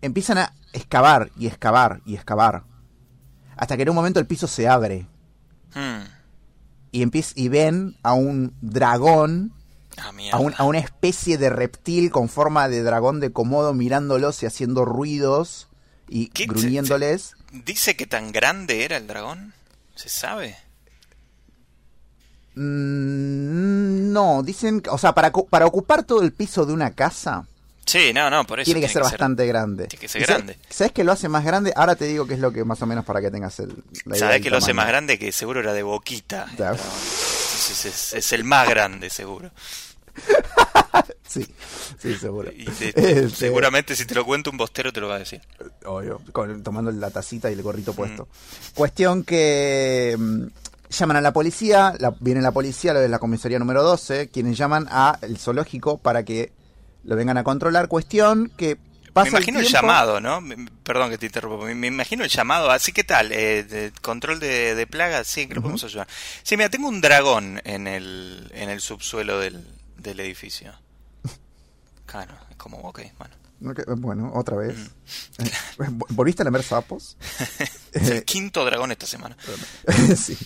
empiezan 0.00 0.38
a 0.38 0.54
excavar 0.72 1.30
y 1.36 1.46
excavar 1.48 2.00
y 2.06 2.14
excavar. 2.14 2.62
Hasta 3.56 3.76
que 3.76 3.82
en 3.82 3.88
un 3.90 3.96
momento 3.96 4.20
el 4.20 4.26
piso 4.26 4.46
se 4.46 4.68
abre 4.68 5.06
Hmm. 5.74 6.04
y, 6.92 7.04
y 7.34 7.48
ven 7.48 7.96
a 8.02 8.12
un 8.14 8.54
dragón 8.60 9.52
Ah, 10.00 10.12
a, 10.30 10.38
un- 10.38 10.54
a 10.56 10.62
una 10.62 10.78
especie 10.78 11.38
de 11.38 11.50
reptil 11.50 12.12
con 12.12 12.28
forma 12.28 12.68
de 12.68 12.84
dragón 12.84 13.18
de 13.18 13.32
Komodo 13.32 13.74
mirándolos 13.74 14.40
y 14.44 14.46
haciendo 14.46 14.84
ruidos 14.84 15.66
y 16.08 16.30
gruñéndoles. 16.46 17.34
¿Dice 17.50 17.96
que 17.96 18.06
tan 18.06 18.30
grande 18.30 18.84
era 18.84 18.96
el 18.96 19.08
dragón? 19.08 19.54
¿Se 19.96 20.08
sabe? 20.08 20.56
Mm, 22.58 24.12
no, 24.12 24.42
dicen, 24.42 24.82
o 24.90 24.98
sea, 24.98 25.12
para, 25.14 25.30
para 25.32 25.66
ocupar 25.66 26.02
todo 26.04 26.22
el 26.22 26.32
piso 26.32 26.66
de 26.66 26.72
una 26.72 26.90
casa 26.92 27.46
Sí, 27.86 28.12
no, 28.12 28.28
no, 28.28 28.44
por 28.44 28.60
eso. 28.60 28.66
tiene 28.66 28.80
que 28.86 28.92
ser 28.92 29.02
bastante 29.02 29.46
grande. 29.46 29.86
tiene 29.86 30.00
que 30.00 30.08
ser 30.08 30.20
¿Y 30.20 30.24
sabes- 30.26 30.36
grande. 30.44 30.58
¿Sabes 30.68 30.92
que 30.92 31.04
lo 31.04 31.12
hace 31.12 31.28
más 31.30 31.42
grande? 31.44 31.72
Ahora 31.74 31.96
te 31.96 32.04
digo 32.04 32.26
que 32.26 32.34
es 32.34 32.40
lo 32.40 32.52
que 32.52 32.62
más 32.64 32.82
o 32.82 32.86
menos 32.86 33.04
para 33.06 33.20
que 33.22 33.30
tengas 33.30 33.58
el, 33.60 33.72
¿Sabes 34.14 34.42
que 34.42 34.50
lo 34.50 34.58
hace 34.58 34.74
más 34.74 34.86
grande? 34.88 35.18
Que 35.18 35.32
seguro 35.32 35.60
era 35.60 35.72
de 35.72 35.82
boquita. 35.82 36.46
dragón. 36.56 36.78
Entonces 36.80 37.84
es, 37.86 38.12
es 38.12 38.32
el 38.32 38.44
más 38.44 38.68
grande, 38.68 39.08
seguro. 39.10 39.50
Sí, 41.28 41.46
sí, 41.98 42.14
seguro. 42.16 42.50
Y 42.50 42.64
te- 42.64 42.88
Este, 42.96 43.28
seguramente 43.30 43.94
si 43.94 44.06
te 44.06 44.14
lo 44.14 44.24
cuento 44.24 44.50
un 44.50 44.56
bostero 44.56 44.92
te 44.94 45.00
lo 45.00 45.08
va 45.08 45.16
a 45.16 45.18
decir. 45.18 45.40
Obvio, 45.84 46.20
con- 46.32 46.62
tomando 46.62 46.90
la 46.90 47.10
tacita 47.10 47.50
y 47.50 47.52
el 47.52 47.58
Mm. 47.60 47.62
gorrito 47.62 47.92
puesto. 47.92 48.28
Cuestión 48.74 49.24
que 49.24 50.16
mm, 50.18 50.44
llaman 50.90 51.16
a 51.16 51.20
la 51.20 51.32
policía, 51.32 51.94
la- 51.98 52.14
viene 52.20 52.40
la 52.40 52.52
policía, 52.52 52.92
lo 52.92 53.00
de 53.00 53.08
la 53.08 53.18
comisaría 53.18 53.58
número 53.58 53.82
12, 53.82 54.28
quienes 54.30 54.56
llaman 54.56 54.86
a 54.90 55.18
el 55.22 55.38
zoológico 55.38 55.98
para 55.98 56.24
que 56.24 56.52
lo 57.04 57.16
vengan 57.16 57.36
a 57.38 57.44
controlar. 57.44 57.88
Cuestión 57.88 58.50
que 58.56 58.76
pasa 59.12 59.24
me 59.24 59.38
imagino 59.38 59.58
el, 59.60 59.66
tiempo- 59.66 59.86
llamado, 59.86 60.20
¿no? 60.20 60.40
Perdón 60.82 61.10
que 61.10 61.18
te 61.18 61.26
interrumpa. 61.26 61.64
Me, 61.66 61.86
imagino 61.88 62.24
el 62.24 62.30
llamado. 62.30 62.70
Así 62.70 62.92
que 62.92 63.04
tal, 63.04 63.32
eh, 63.32 63.64
de 63.64 63.92
control 64.02 64.40
de, 64.40 64.74
de 64.74 64.86
plagas, 64.86 65.26
sí, 65.26 65.46
que 65.46 65.54
lo 65.54 65.62
podemos 65.62 65.84
ayudar. 65.84 66.06
Sí, 66.42 66.56
mira, 66.56 66.68
tengo 66.68 66.88
un 66.88 67.00
dragón 67.00 67.60
en 67.64 67.86
el, 67.86 68.50
en 68.54 68.70
el 68.70 68.80
subsuelo 68.80 69.38
del, 69.40 69.64
del 69.96 70.20
edificio. 70.20 70.72
Claro, 72.06 72.32
es 72.50 72.56
como, 72.56 72.78
ok, 72.78 73.00
bueno. 73.18 73.34
Bueno, 73.98 74.30
otra 74.34 74.56
vez. 74.56 74.74
Mm. 74.78 75.98
¿Volviste 76.10 76.42
a 76.42 76.44
lamer 76.44 76.62
sapos? 76.62 77.16
Es 77.92 78.08
el 78.10 78.24
quinto 78.24 78.64
dragón 78.64 78.92
esta 78.92 79.06
semana. 79.06 79.36
sí. 80.16 80.36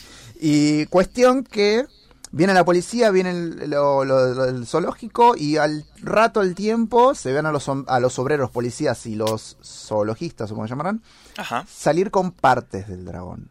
Y 0.45 0.87
cuestión 0.87 1.45
que 1.45 1.87
viene 2.33 2.53
la 2.53 2.65
policía, 2.65 3.11
viene 3.13 3.31
el, 3.31 3.71
lo- 3.71 4.05
lo- 4.05 4.35
lo 4.35 4.45
del 4.47 4.67
zoológico 4.67 5.37
y 5.37 5.57
al 5.59 5.85
rato, 6.03 6.41
al 6.41 6.57
tiempo, 6.57 7.15
se 7.15 7.33
ven 7.33 7.47
a 7.47 7.53
los, 7.53 7.69
a 7.69 8.01
los 8.01 8.19
obreros 8.19 8.51
policías 8.51 9.07
y 9.07 9.15
los 9.15 9.57
zoologistas, 9.63 10.51
como 10.51 10.67
llamarán, 10.67 11.01
Ajá. 11.37 11.65
salir 11.71 12.11
con 12.11 12.33
partes 12.33 12.89
del 12.89 13.05
dragón. 13.05 13.51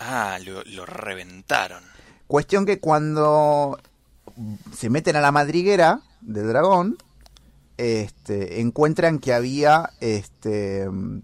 Ah, 0.00 0.38
lo, 0.44 0.64
lo 0.64 0.86
reventaron. 0.86 1.84
Cuestión 2.26 2.66
que 2.66 2.80
cuando 2.80 3.78
se 4.76 4.90
meten 4.90 5.14
a 5.14 5.20
la 5.20 5.30
madriguera 5.30 6.00
del 6.20 6.48
dragón, 6.48 6.96
este, 7.76 8.60
encuentran 8.60 9.18
que 9.20 9.32
había 9.34 9.90
este, 10.00 10.88
un 10.88 11.22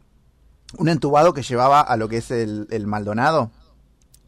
entubado 0.89 1.33
que 1.35 1.43
llevaba 1.43 1.81
a 1.81 1.97
lo 1.97 2.09
que 2.09 2.19
es 2.19 2.31
el, 2.31 2.69
el 2.71 2.87
Maldonado. 2.87 3.51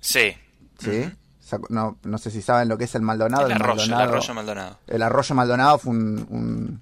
Sí. 0.00 0.34
¿sí? 0.78 1.10
No, 1.68 1.98
no 2.04 2.18
sé 2.18 2.30
si 2.30 2.42
saben 2.42 2.68
lo 2.68 2.78
que 2.78 2.84
es 2.84 2.94
el 2.94 3.02
Maldonado. 3.02 3.46
El 3.46 3.52
arroyo, 3.52 3.82
el 3.82 3.90
Maldonado- 3.90 4.02
arroyo 4.12 4.34
Maldonado. 4.34 4.78
el 4.86 5.02
arroyo 5.02 5.34
Maldonado 5.34 5.78
fue 5.78 5.90
un, 5.92 6.26
un, 6.30 6.80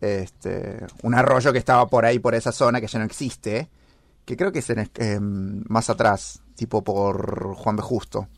este, 0.00 0.86
un 1.02 1.14
arroyo 1.14 1.52
que 1.52 1.58
estaba 1.58 1.86
por 1.88 2.04
ahí, 2.04 2.18
por 2.18 2.34
esa 2.34 2.52
zona, 2.52 2.80
que 2.80 2.86
ya 2.86 2.98
no 3.00 3.04
existe, 3.04 3.68
que 4.24 4.36
creo 4.36 4.52
que 4.52 4.60
es 4.60 4.70
en, 4.70 4.90
eh, 4.94 5.18
más 5.20 5.90
atrás, 5.90 6.40
tipo 6.54 6.82
por 6.84 7.54
Juan 7.56 7.76
B. 7.76 7.82
Justo, 7.82 8.28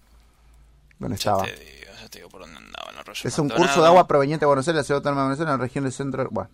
donde 0.99 1.17
Ya 1.17 1.33
estaba. 1.33 1.43
te 1.45 1.53
digo, 1.53 1.93
ya 2.03 2.09
te 2.09 2.19
digo 2.19 2.29
por 2.31 2.41
dónde 2.41 2.57
andaba 2.57 2.91
el 2.91 2.99
arroyo 2.99 3.29
Es 3.29 3.39
un 3.39 3.49
curso 3.51 3.81
de 3.83 3.87
agua 3.89 4.07
proveniente 4.07 4.45
de 4.45 4.47
Buenos 4.47 4.67
Aires, 4.69 4.79
la 4.81 4.85
ciudad 4.85 4.99
autónoma 4.99 5.23
de 5.23 5.27
Buenos 5.29 5.41
Aires, 5.41 5.53
en 5.53 5.59
la 5.59 5.63
región 5.65 5.85
del 5.85 5.93
centro. 5.93 6.29
Bueno, 6.31 6.51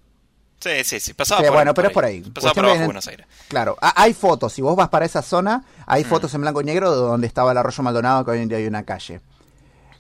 Sí, 0.64 0.82
sí, 0.84 0.98
sí. 1.00 1.12
Pasaba 1.12 1.40
Sí, 1.42 1.46
por 1.48 1.56
bueno, 1.56 1.74
pero 1.74 1.88
es 1.88 1.94
por 1.94 2.04
ahí. 2.06 2.22
Pasaba 2.22 2.54
por 2.54 2.64
abajo 2.64 2.80
en- 2.80 2.86
Buenos 2.86 3.06
Aires. 3.06 3.26
claro, 3.48 3.76
ha- 3.82 4.00
hay 4.02 4.14
fotos. 4.14 4.52
Si 4.52 4.62
vos 4.62 4.74
vas 4.74 4.88
para 4.88 5.04
esa 5.04 5.20
zona, 5.20 5.62
hay 5.86 6.04
Mm. 6.04 6.08
fotos 6.08 6.32
en 6.34 6.40
blanco 6.40 6.62
y 6.62 6.64
negro 6.64 6.90
de 6.90 6.96
donde 6.96 7.26
estaba 7.26 7.52
el 7.52 7.58
arroyo 7.58 7.82
Maldonado, 7.82 8.24
que 8.24 8.30
hoy 8.30 8.40
en 8.40 8.48
día 8.48 8.56
hay 8.58 8.66
una 8.66 8.82
calle. 8.84 9.20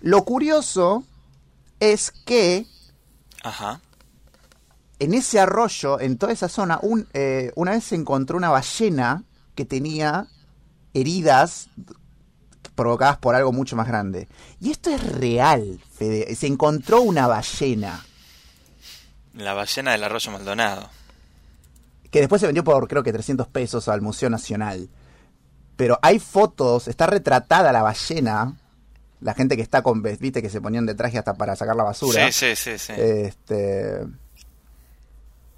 Lo 0.00 0.24
curioso 0.24 1.04
es 1.80 2.10
que 2.24 2.66
Ajá. 3.42 3.80
en 4.98 5.12
ese 5.12 5.38
arroyo, 5.38 6.00
en 6.00 6.16
toda 6.16 6.32
esa 6.32 6.48
zona, 6.48 6.78
un, 6.80 7.06
eh, 7.12 7.52
una 7.56 7.72
vez 7.72 7.84
se 7.84 7.94
encontró 7.96 8.36
una 8.38 8.48
ballena 8.48 9.24
que 9.54 9.66
tenía 9.66 10.28
heridas 10.94 11.68
provocadas 12.74 13.18
por 13.18 13.34
algo 13.34 13.52
mucho 13.52 13.76
más 13.76 13.86
grande. 13.86 14.28
Y 14.60 14.70
esto 14.70 14.88
es 14.90 15.02
real, 15.02 15.78
Fede. 15.92 16.34
Se 16.34 16.46
encontró 16.46 17.02
una 17.02 17.26
ballena 17.26 18.04
La 19.34 19.54
ballena 19.54 19.92
del 19.92 20.04
arroyo 20.04 20.30
Maldonado. 20.30 20.88
que 22.10 22.20
después 22.20 22.40
se 22.40 22.46
vendió 22.46 22.62
por 22.62 22.86
creo 22.86 23.02
que 23.02 23.12
300 23.12 23.48
pesos 23.48 23.88
al 23.88 24.00
Museo 24.00 24.30
Nacional. 24.30 24.88
Pero 25.76 25.98
hay 26.02 26.20
fotos, 26.20 26.86
está 26.86 27.06
retratada 27.06 27.72
la 27.72 27.82
ballena. 27.82 28.54
La 29.20 29.34
gente 29.34 29.56
que 29.56 29.62
está 29.62 29.82
con, 29.82 30.02
viste, 30.02 30.42
que 30.42 30.50
se 30.50 30.60
ponían 30.60 30.86
de 30.86 30.94
traje 30.94 31.18
hasta 31.18 31.34
para 31.34 31.56
sacar 31.56 31.74
la 31.74 31.82
basura. 31.82 32.30
Sí, 32.30 32.54
sí, 32.54 32.56
sí, 32.56 32.78
sí. 32.78 32.92
Este, 32.96 34.04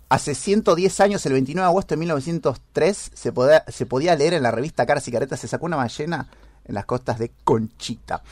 hace 0.08 0.34
110 0.34 1.00
años, 1.00 1.26
el 1.26 1.32
29 1.32 1.64
de 1.64 1.68
agosto 1.68 1.94
de 1.94 1.98
1903, 1.98 3.10
se 3.12 3.32
podía, 3.32 3.64
se 3.68 3.84
podía 3.84 4.14
leer 4.14 4.34
en 4.34 4.42
la 4.42 4.52
revista 4.52 4.86
Caras 4.86 5.06
y 5.08 5.12
Caretas, 5.12 5.40
se 5.40 5.48
sacó 5.48 5.66
una 5.66 5.76
ballena 5.76 6.28
en 6.64 6.74
las 6.74 6.86
costas 6.86 7.18
de 7.18 7.32
Conchita. 7.44 8.22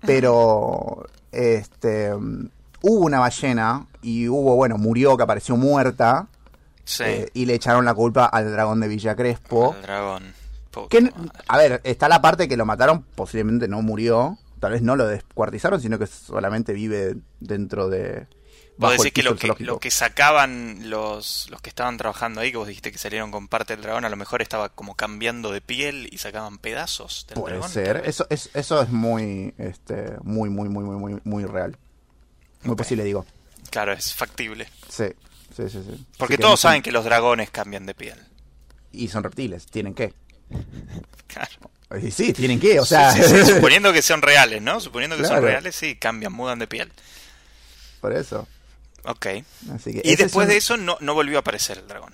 Pero 0.00 1.06
este, 1.32 2.12
hubo 2.86 3.06
una 3.06 3.18
ballena 3.18 3.86
y 4.02 4.28
hubo, 4.28 4.56
bueno, 4.56 4.76
murió, 4.76 5.16
que 5.16 5.22
apareció 5.22 5.56
muerta. 5.56 6.28
sí. 6.84 7.02
eh, 7.06 7.30
y 7.32 7.46
le 7.46 7.54
echaron 7.54 7.84
la 7.86 7.94
culpa 7.94 8.26
al 8.26 8.52
dragón 8.52 8.80
de 8.80 8.88
Villa 8.88 9.16
Crespo. 9.16 9.74
El 9.74 9.82
dragón. 9.82 10.34
Que, 10.90 11.10
a 11.46 11.56
ver, 11.56 11.80
está 11.84 12.08
la 12.08 12.20
parte 12.20 12.48
que 12.48 12.56
lo 12.56 12.66
mataron, 12.66 13.02
posiblemente 13.14 13.68
no 13.68 13.80
murió. 13.80 14.38
Tal 14.60 14.72
vez 14.72 14.82
no 14.82 14.96
lo 14.96 15.06
descuartizaron, 15.06 15.80
sino 15.80 15.98
que 15.98 16.06
solamente 16.06 16.72
vive 16.72 17.16
dentro 17.40 17.88
de. 17.88 18.26
Vos 18.76 18.90
decís 18.96 19.12
que 19.12 19.22
lo 19.22 19.36
que, 19.36 19.54
lo 19.60 19.78
que 19.78 19.90
sacaban 19.92 20.90
los, 20.90 21.48
los 21.50 21.60
que 21.62 21.68
estaban 21.68 21.96
trabajando 21.96 22.40
ahí, 22.40 22.50
que 22.50 22.56
vos 22.58 22.66
dijiste 22.66 22.90
que 22.90 22.98
salieron 22.98 23.30
con 23.30 23.46
parte 23.46 23.74
del 23.76 23.82
dragón, 23.82 24.04
a 24.04 24.08
lo 24.08 24.16
mejor 24.16 24.42
estaba 24.42 24.68
como 24.68 24.96
cambiando 24.96 25.52
de 25.52 25.60
piel 25.60 26.08
y 26.10 26.18
sacaban 26.18 26.58
pedazos 26.58 27.24
del 27.28 27.38
Puede 27.40 27.54
dragón. 27.54 27.70
ser. 27.70 27.86
tal 27.86 27.96
vez. 28.00 28.08
Eso 28.08 28.26
es, 28.30 28.50
eso 28.52 28.82
es 28.82 28.90
muy, 28.90 29.54
este, 29.58 30.16
muy, 30.22 30.50
muy, 30.50 30.68
muy, 30.68 30.82
muy, 30.84 30.96
muy, 30.96 31.20
muy 31.22 31.44
real. 31.44 31.78
Muy 32.64 32.72
Ok. 32.72 32.78
posible, 32.78 33.04
digo. 33.04 33.24
Claro, 33.70 33.92
es 33.92 34.12
factible. 34.14 34.68
Sí, 34.88 35.06
sí, 35.56 35.68
sí. 35.68 35.82
sí. 35.88 36.06
Porque 36.18 36.36
todos 36.36 36.50
no 36.52 36.56
son- 36.56 36.68
saben 36.70 36.82
que 36.82 36.92
los 36.92 37.04
dragones 37.04 37.50
cambian 37.50 37.86
de 37.86 37.94
piel. 37.94 38.18
Y 38.92 39.08
son 39.08 39.22
reptiles, 39.24 39.66
tienen 39.66 39.94
que. 39.94 40.14
Claro. 41.26 41.70
Y 42.00 42.10
sí, 42.10 42.32
tienen 42.32 42.60
que, 42.60 42.78
o 42.80 42.84
sea. 42.84 43.10
Sí, 43.12 43.22
sí, 43.22 43.44
suponiendo 43.54 43.92
que 43.92 44.02
son 44.02 44.22
reales, 44.22 44.62
¿no? 44.62 44.80
Suponiendo 44.80 45.16
que 45.16 45.22
son 45.22 45.32
Claro. 45.32 45.46
reales, 45.46 45.74
sí, 45.76 45.96
cambian, 45.96 46.32
mudan 46.32 46.58
de 46.58 46.66
piel. 46.66 46.92
por 48.00 48.12
eso. 48.12 48.46
Ok. 49.04 49.26
Así 49.74 49.92
que 49.92 50.02
Y 50.04 50.16
después 50.16 50.30
es 50.30 50.34
un- 50.36 50.48
de 50.48 50.56
eso 50.56 50.76
no, 50.76 50.96
no 51.00 51.14
volvió 51.14 51.38
a 51.38 51.40
aparecer 51.40 51.78
el 51.78 51.88
dragón. 51.88 52.12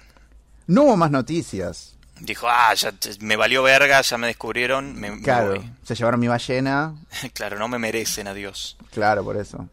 No 0.67 0.83
hubo 0.85 0.97
más 0.97 1.11
noticias. 1.11 1.95
Dijo, 2.21 2.47
ah, 2.49 2.73
ya 2.75 2.93
me 3.21 3.37
valió 3.37 3.63
verga, 3.63 4.01
ya 4.03 4.19
me 4.19 4.27
descubrieron, 4.27 4.95
me, 4.95 5.11
me 5.11 5.23
Claro, 5.23 5.57
voy. 5.57 5.71
se 5.85 5.95
llevaron 5.95 6.21
mi 6.21 6.29
ballena. 6.29 6.95
claro, 7.35 7.59
no 7.59 7.67
me 7.69 7.79
merecen, 7.79 8.29
adiós. 8.29 8.77
Claro, 8.93 9.25
por 9.25 9.37
eso. 9.37 9.69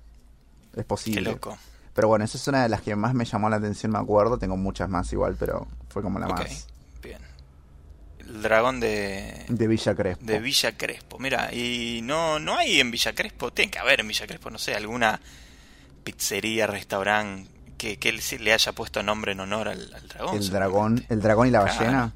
Es 0.78 0.84
Qué 0.84 0.88
posible. 0.88 1.22
loco. 1.32 1.58
Pero 1.94 2.08
bueno, 2.08 2.24
esa 2.26 2.38
es 2.38 2.48
una 2.48 2.62
de 2.64 2.70
las 2.70 2.82
que 2.82 2.96
más 2.96 3.14
me 3.16 3.26
llamó 3.26 3.50
la 3.50 3.56
atención, 3.56 3.92
me 3.92 3.98
acuerdo. 3.98 4.38
Tengo 4.38 4.56
muchas 4.56 4.88
más 4.90 5.12
igual, 5.14 5.36
pero 5.40 5.68
fue 5.90 6.02
como 6.04 6.20
la 6.20 6.28
más. 6.28 6.68
bien. 7.02 7.20
El 8.20 8.42
dragón 8.42 8.80
de, 8.80 9.46
De 9.50 9.68
Villa 9.68 9.96
Crespo. 9.96 10.26
de 10.26 10.40
Villa 10.40 10.78
Crespo. 10.78 11.18
Mira, 11.18 11.54
y 11.54 12.02
no, 12.04 12.40
no 12.40 12.58
hay 12.58 12.80
en 12.80 12.92
Villa 12.92 13.14
Crespo, 13.16 13.52
tiene 13.52 13.72
que 13.72 13.80
haber 13.80 14.02
en 14.02 14.08
Villa 14.10 14.28
Crespo, 14.28 14.50
no 14.50 14.58
sé, 14.60 14.76
alguna 14.76 15.20
pizzería, 16.04 16.68
restaurante 16.68 17.50
que, 17.78 17.98
que 17.98 18.12
le 18.40 18.54
haya 18.54 18.72
puesto 18.74 19.02
nombre 19.04 19.32
en 19.34 19.40
honor 19.40 19.68
al, 19.70 19.94
al 19.94 20.08
dragón. 20.08 20.36
el 20.38 20.50
dragón, 20.50 21.06
el 21.10 21.22
dragón 21.22 21.48
y 21.48 21.52
la 21.52 21.64
Claro. 21.64 21.78
ballena. 21.80 22.14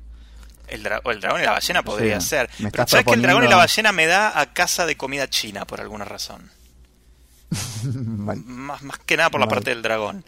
El, 0.67 0.83
dra- 0.83 1.01
el 1.11 1.19
dragón 1.21 1.41
y 1.41 1.45
la 1.45 1.51
ballena 1.51 1.83
podría 1.83 2.21
Sí, 2.21 2.29
ser. 2.29 2.49
me 2.59 2.71
Pero 2.71 2.87
sabes 2.87 3.05
que 3.05 3.13
el 3.13 3.21
dragón 3.21 3.43
y 3.43 3.47
la 3.47 3.57
ballena 3.57 3.91
me 3.91 4.05
da 4.05 4.39
a 4.39 4.53
casa 4.53 4.85
de 4.85 4.95
comida 4.95 5.29
china 5.29 5.65
por 5.65 5.81
alguna 5.81 6.05
razón. 6.05 6.49
Más, 7.83 8.81
más 8.83 8.97
que 9.05 9.17
nada 9.17 9.29
por 9.29 9.39
la 9.41 9.47
parte 9.47 9.69
del 9.71 9.81
dragón. 9.81 10.23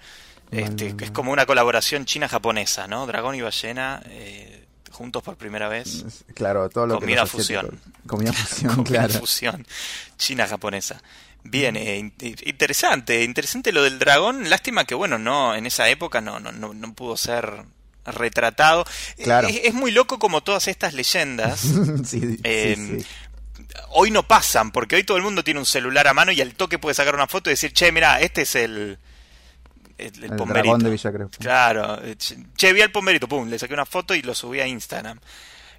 Este, 0.51 0.96
que 0.96 1.06
es 1.06 1.12
como 1.12 1.32
una 1.32 1.46
colaboración 1.48 2.06
china-japonesa, 2.06 2.88
¿no? 2.88 3.08
Dragón 3.08 3.34
y 3.36 3.42
ballena 3.42 4.03
eh, 4.06 4.65
juntos 4.92 5.24
por 5.24 5.36
primera 5.36 5.68
vez. 5.68 6.03
Claro, 6.36 6.70
todo 6.70 6.86
lo 6.86 7.00
Comida 7.00 7.24
que 7.24 7.30
asiáticos- 7.30 7.32
fusión. 7.32 7.80
Comida 8.06 8.34
fusión, 8.34 8.75
Comida 8.75 8.89
claro. 9.08 9.13
fusión 9.20 9.68
china-japonesa. 10.18 11.01
Bien, 11.46 11.75
eh, 11.75 11.98
in- 11.98 12.13
interesante, 12.46 13.24
interesante 13.24 13.72
lo 13.72 13.82
del 13.84 13.98
dragón. 14.00 14.50
Lástima 14.50 14.86
que, 14.86 14.94
bueno, 14.96 15.18
no, 15.18 15.56
en 15.56 15.65
esa 15.65 15.89
época 15.89 16.22
no, 16.22 16.39
no, 16.39 16.51
no, 16.51 16.74
no 16.74 16.94
pudo 16.94 17.18
ser 17.18 17.63
retratado. 18.06 18.86
Claro. 19.24 19.48
Es, 19.48 19.62
es 19.63 19.74
muy 19.74 19.92
loco 19.92 20.20
como 20.20 20.42
todas 20.42 20.68
estas 20.68 20.94
leyendas 20.94 21.60
sí, 22.06 22.20
sí, 22.20 22.39
Eh, 22.44 23.00
sí. 23.01 23.06
Hoy 23.89 24.12
no 24.12 24.24
pasan, 24.27 24.72
porque 24.72 24.96
hoy 24.96 25.03
todo 25.03 25.18
el 25.18 25.24
mundo 25.24 25.44
tiene 25.44 25.60
un 25.60 25.65
celular 25.65 26.08
a 26.08 26.13
mano 26.13 26.32
y 26.32 26.42
al 26.42 26.53
toque 26.56 26.80
puede 26.80 26.94
sacar 26.96 27.15
una 27.15 27.27
foto 27.27 27.50
y 27.50 27.53
decir, 27.53 27.74
che, 27.74 27.92
mira, 27.92 28.20
este 28.22 28.44
es 28.44 28.56
el, 28.56 28.98
el, 29.98 30.24
El 30.24 30.30
dragón 30.30 30.84
de 30.84 30.89
Villa 30.89 31.12
Crespo. 31.12 31.38
Claro, 31.39 32.03
eh, 32.03 32.15
che, 32.18 32.74
vi 32.74 32.82
al 32.82 32.92
pomberito, 32.92 33.27
pum, 33.27 33.50
le 33.50 33.60
saqué 33.60 33.74
una 33.74 33.86
foto 33.86 34.13
y 34.15 34.22
lo 34.22 34.34
subí 34.36 34.60
a 34.60 34.68
Instagram. 34.68 35.20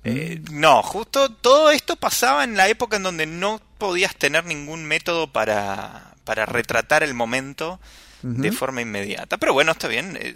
Eh, 0.04 0.40
no, 0.50 0.82
justo 0.82 1.30
todo 1.30 1.70
esto 1.70 1.96
pasaba 1.96 2.44
en 2.44 2.56
la 2.56 2.68
época 2.68 2.96
en 2.96 3.02
donde 3.04 3.26
no 3.26 3.60
podías 3.78 4.14
tener 4.16 4.44
ningún 4.44 4.84
método 4.84 5.32
para, 5.32 6.14
para 6.24 6.44
retratar 6.44 7.02
el 7.02 7.14
momento 7.14 7.80
de 8.22 8.52
forma 8.52 8.80
inmediata. 8.82 9.36
Pero 9.38 9.52
bueno, 9.52 9.72
está 9.72 9.88
bien. 9.88 10.18
eh, 10.20 10.34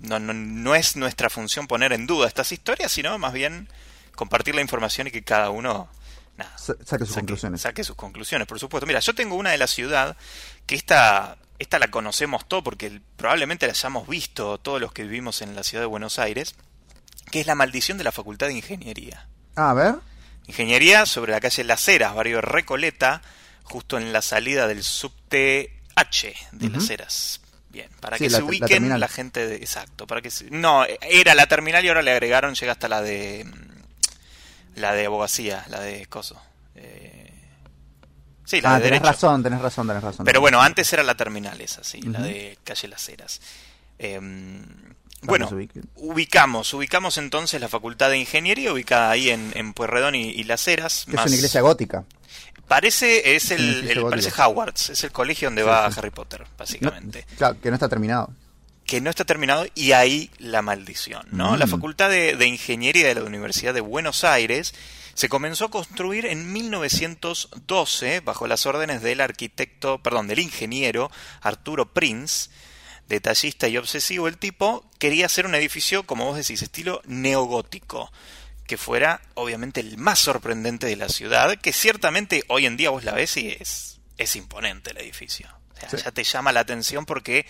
no, 0.00 0.18
no, 0.18 0.34
no 0.34 0.74
es 0.74 0.96
nuestra 0.96 1.30
función 1.30 1.66
poner 1.66 1.92
en 1.92 2.06
duda 2.06 2.28
estas 2.28 2.52
historias, 2.52 2.92
sino 2.92 3.18
más 3.18 3.32
bien 3.32 3.68
compartir 4.14 4.54
la 4.54 4.60
información 4.60 5.06
y 5.06 5.10
que 5.10 5.22
cada 5.22 5.50
uno 5.50 5.88
nada, 6.36 6.56
Sa- 6.58 6.74
saque 6.84 7.04
sus 7.06 7.14
conclusiones. 7.16 7.60
saque 7.60 7.84
sus 7.84 7.96
conclusiones, 7.96 8.46
por 8.48 8.58
supuesto. 8.58 8.86
Mira, 8.86 9.00
yo 9.00 9.14
tengo 9.14 9.34
una 9.36 9.50
de 9.50 9.58
la 9.58 9.66
ciudad 9.66 10.16
que 10.66 10.74
esta, 10.74 11.36
esta 11.58 11.78
la 11.78 11.88
conocemos 11.88 12.46
todo 12.48 12.62
porque 12.64 13.00
probablemente 13.16 13.66
la 13.66 13.72
hayamos 13.72 14.08
visto 14.08 14.58
todos 14.58 14.80
los 14.80 14.92
que 14.92 15.02
vivimos 15.04 15.42
en 15.42 15.54
la 15.54 15.62
ciudad 15.64 15.82
de 15.82 15.86
Buenos 15.86 16.18
Aires, 16.18 16.54
que 17.30 17.40
es 17.40 17.46
la 17.46 17.54
maldición 17.54 17.98
de 17.98 18.04
la 18.04 18.12
Facultad 18.12 18.48
de 18.48 18.54
Ingeniería. 18.54 19.28
Ah, 19.56 19.70
a 19.70 19.74
ver. 19.74 19.94
Ingeniería 20.46 21.06
sobre 21.06 21.32
la 21.32 21.40
calle 21.40 21.64
Las 21.64 21.86
Heras, 21.88 22.14
barrio 22.14 22.40
Recoleta, 22.40 23.22
justo 23.62 23.96
en 23.96 24.12
la 24.12 24.20
salida 24.20 24.66
del 24.68 24.82
subte 24.82 25.80
H 25.96 26.34
de. 26.52 26.68
Las 26.68 26.90
Heras. 26.90 27.40
Bien, 27.70 27.88
para 28.00 28.18
Sí, 28.18 28.24
que 28.24 28.30
la- 28.30 28.36
se 28.36 28.42
la 28.42 28.48
ubiquen 28.48 28.68
la, 28.68 28.68
terminal. 28.68 29.08
gente 29.08 29.46
de... 29.48 29.56
Exacto, 29.56 30.06
para 30.06 30.20
que 30.22 30.30
se- 30.30 30.48
No, 30.50 30.84
era 30.84 31.34
la 31.34 31.46
terminal 31.48 31.84
y 31.84 31.88
ahora 31.88 32.02
le 32.02 32.12
agregaron, 32.12 32.54
llega 32.54 32.70
hasta 32.72 32.88
la 32.88 33.00
de... 33.02 33.44
La 34.74 34.92
de 34.92 35.06
abogacía, 35.06 35.64
la 35.70 35.80
de 35.80 36.06
coso. 36.06 36.40
Eh, 36.74 37.30
Sí, 38.46 38.60
la 38.60 38.72
Ah, 38.72 38.74
de 38.74 38.84
tenés 38.84 39.00
derecho. 39.00 39.12
razón, 39.12 39.42
tenés 39.42 39.60
razón, 39.62 39.86
tenés 39.88 40.02
razón. 40.02 40.26
Pero 40.26 40.40
bueno, 40.42 40.60
antes 40.60 40.92
era 40.92 41.02
la 41.02 41.14
terminal 41.14 41.58
esa, 41.62 41.82
sí, 41.82 42.02
la 42.02 42.20
de 42.20 42.58
calle 42.62 42.88
Las 42.88 43.08
Heras. 43.08 43.40
Em, 43.98 44.62
bueno, 45.22 45.48
ubicamos, 45.94 46.74
ubicamos 46.74 47.16
entonces 47.16 47.58
la 47.58 47.68
Facultad 47.70 48.10
de 48.10 48.18
Ingeniería, 48.18 48.70
ubicada 48.70 49.10
ahí 49.10 49.30
en, 49.30 49.50
en 49.54 49.72
Pueyrredón 49.72 50.14
y, 50.14 50.24
y 50.28 50.44
Las 50.44 50.68
Heras. 50.68 51.06
Es 51.08 51.14
una 51.14 51.34
iglesia 51.34 51.62
gótica. 51.62 52.04
Parece, 52.68 53.34
es 53.34 53.50
el, 53.50 54.02
parece. 54.10 54.30
Hogwarts, 54.42 54.90
es 54.90 55.04
el 55.04 55.12
colegio 55.12 55.48
donde 55.48 55.62
Sí, 55.62 55.68
va 55.68 55.90
sí. 55.90 55.98
Harry 55.98 56.10
Potter, 56.10 56.40
No- 56.42 56.46
básicamente. 56.58 57.26
claro, 57.38 57.58
que 57.60 57.70
no 57.70 57.74
está 57.76 57.88
terminado. 57.88 58.30
Que 58.86 59.00
no 59.00 59.08
está 59.10 59.24
terminado 59.24 59.66
y 59.74 59.92
ahí 59.92 60.30
la 60.38 60.60
maldición, 60.62 61.26
¿no? 61.30 61.52
Mm. 61.52 61.58
La 61.58 61.66
Facultad 61.66 62.10
de, 62.10 62.36
de 62.36 62.46
Ingeniería 62.46 63.06
de 63.08 63.14
la 63.14 63.22
Universidad 63.24 63.72
de 63.74 63.80
Buenos 63.80 64.24
Aires 64.24 64.74
se 65.14 65.28
comenzó 65.28 65.66
a 65.66 65.70
construir 65.70 66.26
en 66.26 66.52
1912 66.52 68.20
bajo 68.20 68.46
las 68.46 68.66
órdenes 68.66 69.02
del 69.02 69.20
arquitecto, 69.20 70.02
perdón, 70.02 70.26
del 70.28 70.40
ingeniero 70.40 71.10
Arturo 71.40 71.92
Prince, 71.92 72.50
detallista 73.08 73.68
y 73.68 73.76
obsesivo. 73.76 74.28
El 74.28 74.38
tipo 74.38 74.84
quería 74.98 75.26
hacer 75.26 75.46
un 75.46 75.54
edificio, 75.54 76.04
como 76.04 76.26
vos 76.26 76.36
decís, 76.36 76.62
estilo 76.62 77.00
neogótico, 77.06 78.10
que 78.66 78.76
fuera 78.76 79.20
obviamente 79.34 79.80
el 79.80 79.98
más 79.98 80.18
sorprendente 80.18 80.86
de 80.86 80.96
la 80.96 81.08
ciudad, 81.08 81.56
que 81.60 81.72
ciertamente 81.72 82.42
hoy 82.48 82.66
en 82.66 82.76
día 82.76 82.90
vos 82.90 83.04
la 83.04 83.12
ves 83.12 83.36
y 83.36 83.48
es, 83.48 84.00
es 84.18 84.36
imponente 84.36 84.90
el 84.90 84.98
edificio. 84.98 85.48
O 85.76 85.80
sea, 85.80 85.88
Sí. 85.90 85.96
ya 86.04 86.12
te 86.12 86.24
llama 86.24 86.52
la 86.52 86.60
atención 86.60 87.04
porque 87.04 87.46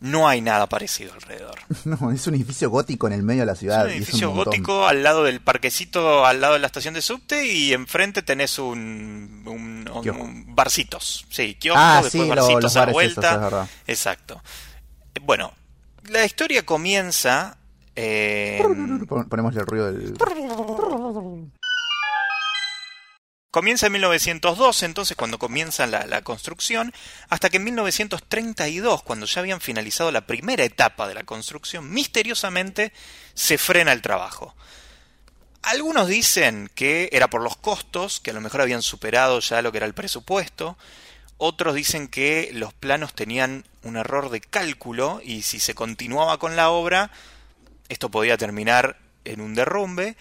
no 0.00 0.28
hay 0.28 0.40
nada 0.40 0.68
parecido 0.68 1.12
alrededor. 1.14 1.54
No, 1.84 2.10
es 2.10 2.26
un 2.26 2.34
edificio 2.34 2.70
gótico 2.70 3.06
en 3.06 3.12
el 3.14 3.22
medio 3.22 3.42
de 3.42 3.46
la 3.46 3.52
Es 3.52 3.58
ciudad. 3.58 3.84
un 3.86 3.92
y 3.92 3.96
edificio 3.96 4.30
gótico 4.30 4.86
al 4.86 5.02
lado 5.02 5.22
del 5.24 5.40
parquecito, 5.40 6.24
al 6.26 6.40
lado 6.40 6.54
de 6.54 6.60
la 6.60 6.66
estación 6.66 6.94
de 6.94 7.02
subte 7.02 7.46
y 7.46 7.72
enfrente 7.72 8.22
tenés 8.22 8.58
un, 8.58 9.42
un, 9.46 9.88
un- 9.92 10.10
un 10.10 10.54
barcitos. 10.54 11.26
Sí, 11.30 11.54
kiosco, 11.54 11.80
Ah, 11.82 12.00
después 12.02 12.12
sí, 12.12 12.18
lo- 12.28 12.34
barcitos 12.36 12.62
los 12.62 12.76
a 12.76 12.80
bares 12.80 12.92
vuelta. 12.92 13.20
esos, 13.20 13.34
es 13.36 13.40
verdad. 13.42 13.68
Exacto. 13.86 14.42
Eh, 15.14 15.20
Bueno, 15.22 15.52
la 16.08 16.24
historia 16.24 16.64
comienza... 16.66 17.56
eh, 17.96 18.60
Pon- 19.08 19.28
Ponemosle 19.28 19.60
el 19.60 19.66
ruido 19.66 19.92
del. 19.92 20.14
Comienza 23.54 23.86
en 23.86 23.92
1912, 23.92 24.84
entonces 24.84 25.16
cuando 25.16 25.38
comienza 25.38 25.86
la, 25.86 26.06
la 26.06 26.22
construcción, 26.22 26.92
hasta 27.28 27.50
que 27.50 27.58
en 27.58 27.62
1932, 27.62 29.04
cuando 29.04 29.26
ya 29.26 29.38
habían 29.38 29.60
finalizado 29.60 30.10
la 30.10 30.26
primera 30.26 30.64
etapa 30.64 31.06
de 31.06 31.14
la 31.14 31.22
construcción, 31.22 31.88
misteriosamente 31.88 32.92
se 33.32 33.56
frena 33.56 33.92
el 33.92 34.02
trabajo. 34.02 34.56
Algunos 35.62 36.08
dicen 36.08 36.68
que 36.74 37.08
era 37.12 37.30
por 37.30 37.42
los 37.42 37.56
costos, 37.56 38.18
que 38.18 38.32
a 38.32 38.34
lo 38.34 38.40
mejor 38.40 38.60
habían 38.60 38.82
superado 38.82 39.38
ya 39.38 39.62
lo 39.62 39.70
que 39.70 39.78
era 39.78 39.86
el 39.86 39.94
presupuesto. 39.94 40.76
Otros 41.38 41.76
dicen 41.76 42.08
que 42.08 42.50
los 42.54 42.72
planos 42.72 43.14
tenían 43.14 43.64
un 43.84 43.96
error 43.96 44.30
de 44.30 44.40
cálculo 44.40 45.20
y 45.22 45.42
si 45.42 45.60
se 45.60 45.76
continuaba 45.76 46.40
con 46.40 46.56
la 46.56 46.70
obra, 46.70 47.12
esto 47.88 48.10
podía 48.10 48.36
terminar 48.36 48.98
en 49.24 49.40
un 49.40 49.54
derrumbe. 49.54 50.16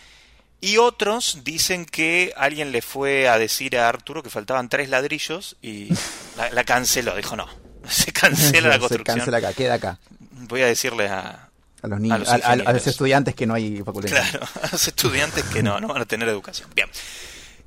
Y 0.63 0.78
otros 0.78 1.39
dicen 1.43 1.86
que 1.86 2.32
alguien 2.38 2.71
le 2.71 2.82
fue 2.82 3.28
a 3.28 3.38
decir 3.38 3.78
a 3.78 3.89
Arturo 3.89 4.23
que 4.23 4.30
faltaban 4.30 4.69
tres 4.69 4.88
ladrillos 4.88 5.58
y 5.62 5.89
la, 6.38 6.52
la 6.52 6.63
canceló. 6.63 7.13
Dijo 7.17 7.36
no, 7.36 7.49
se 7.89 8.13
cancela 8.13 8.69
la 8.69 8.76
Se 8.76 8.80
construcción. 8.80 9.17
cancela 9.17 9.39
acá, 9.39 9.52
queda 9.52 9.73
acá. 9.73 9.99
Voy 10.47 10.62
a 10.62 10.67
decirle 10.67 11.10
a, 11.10 11.49
A 11.82 11.88
los 11.89 11.99
niños, 11.99 12.19
los 12.19 12.30
a, 12.30 12.56
los 12.56 12.88
estudiantes 12.88 13.36
que 13.36 13.45
no 13.45 13.56
hay 13.56 13.82
facultad. 13.84 14.12
Claro, 14.12 14.39
a 14.63 14.69
los 14.71 14.88
estudiantes 14.88 15.43
que 15.43 15.62
no, 15.62 15.82
no 15.82 15.89
van 15.89 16.02
a 16.02 16.06
tener 16.06 16.30
educación. 16.30 16.69
Bien. 16.73 16.88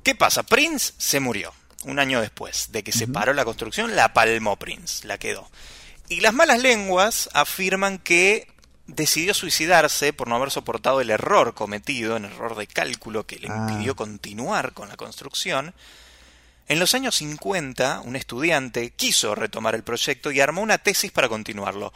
¿Qué 0.01 0.15
pasa? 0.15 0.41
Prince 0.41 0.93
se 0.97 1.19
murió 1.19 1.53
un 1.83 1.99
año 1.99 2.19
después 2.19 2.71
de 2.71 2.83
que 2.83 2.91
se 2.91 3.07
paró 3.07 3.33
la 3.33 3.45
construcción, 3.45 3.95
la 3.95 4.11
palmó 4.11 4.57
Prince, 4.57 5.05
la 5.05 5.19
quedó. 5.19 5.51
Y 6.09 6.21
las 6.21 6.33
malas 6.33 6.63
lenguas 6.63 7.29
afirman 7.33 7.99
que 7.99 8.47
decidió 8.87 9.33
suicidarse 9.33 10.13
por 10.13 10.27
no 10.27 10.35
haber 10.35 10.49
soportado 10.51 11.01
el 11.01 11.09
error 11.09 11.53
cometido, 11.53 12.17
el 12.17 12.25
error 12.25 12.55
de 12.55 12.67
cálculo 12.67 13.25
que 13.25 13.37
le 13.37 13.49
Ah. 13.49 13.67
impidió 13.69 13.95
continuar 13.95 14.73
con 14.73 14.89
la 14.89 14.95
construcción. 14.97 15.73
En 16.69 16.79
los 16.79 16.93
años 16.95 17.15
50, 17.15 18.01
un 18.03 18.15
estudiante 18.15 18.91
quiso 18.91 19.35
retomar 19.35 19.75
el 19.75 19.83
proyecto 19.83 20.31
y 20.31 20.39
armó 20.41 20.61
una 20.61 20.77
tesis 20.77 21.11
para 21.11 21.29
continuarlo. 21.29 21.93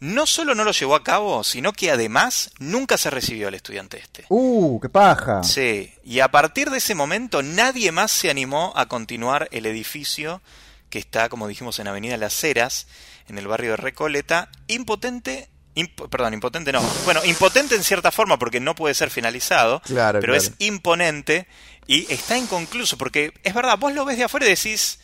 No 0.00 0.26
solo 0.26 0.54
no 0.54 0.64
lo 0.64 0.72
llevó 0.72 0.94
a 0.94 1.04
cabo, 1.04 1.44
sino 1.44 1.72
que 1.74 1.90
además 1.90 2.50
nunca 2.58 2.96
se 2.96 3.10
recibió 3.10 3.48
el 3.48 3.54
estudiante 3.54 3.98
este. 3.98 4.24
¡Uh, 4.30 4.80
qué 4.80 4.88
paja! 4.88 5.42
Sí, 5.44 5.92
y 6.04 6.20
a 6.20 6.30
partir 6.30 6.70
de 6.70 6.78
ese 6.78 6.94
momento 6.94 7.42
nadie 7.42 7.92
más 7.92 8.10
se 8.10 8.30
animó 8.30 8.72
a 8.76 8.86
continuar 8.86 9.48
el 9.52 9.66
edificio 9.66 10.40
que 10.88 10.98
está, 10.98 11.28
como 11.28 11.48
dijimos, 11.48 11.78
en 11.78 11.88
Avenida 11.88 12.16
Las 12.16 12.42
Heras, 12.42 12.86
en 13.28 13.36
el 13.38 13.46
barrio 13.46 13.72
de 13.72 13.76
Recoleta, 13.76 14.50
impotente, 14.68 15.48
imp- 15.74 16.08
perdón, 16.08 16.34
impotente 16.34 16.72
no, 16.72 16.80
bueno, 17.04 17.24
impotente 17.24 17.74
en 17.74 17.84
cierta 17.84 18.10
forma 18.10 18.38
porque 18.38 18.60
no 18.60 18.74
puede 18.74 18.94
ser 18.94 19.10
finalizado, 19.10 19.80
Claro, 19.80 20.20
pero 20.20 20.32
claro. 20.34 20.42
es 20.48 20.52
imponente 20.58 21.46
y 21.86 22.10
está 22.12 22.36
inconcluso 22.38 22.96
porque 22.98 23.32
es 23.42 23.54
verdad, 23.54 23.78
vos 23.78 23.92
lo 23.94 24.04
ves 24.04 24.18
de 24.18 24.24
afuera 24.24 24.46
y 24.46 24.50
decís, 24.50 25.00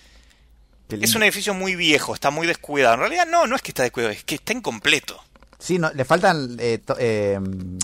es 0.89 1.15
un 1.15 1.23
edificio 1.23 1.53
muy 1.55 1.75
viejo, 1.75 2.15
está 2.15 2.31
muy 2.31 2.47
descuidado. 2.47 2.95
En 2.95 3.01
realidad 3.01 3.27
no, 3.27 3.47
no 3.47 3.57
es 3.57 3.63
que 3.63 3.71
está 3.73 3.83
descuidado, 3.83 4.13
es 4.13 4.23
que 4.25 4.37
está 4.37 4.53
incompleto. 4.53 5.21
Sí, 5.59 5.79
no, 5.79 5.91
le 5.93 6.05
faltan. 6.05 6.57
eh, 6.61 6.79
to- 6.85 6.97
eh, 6.99 7.41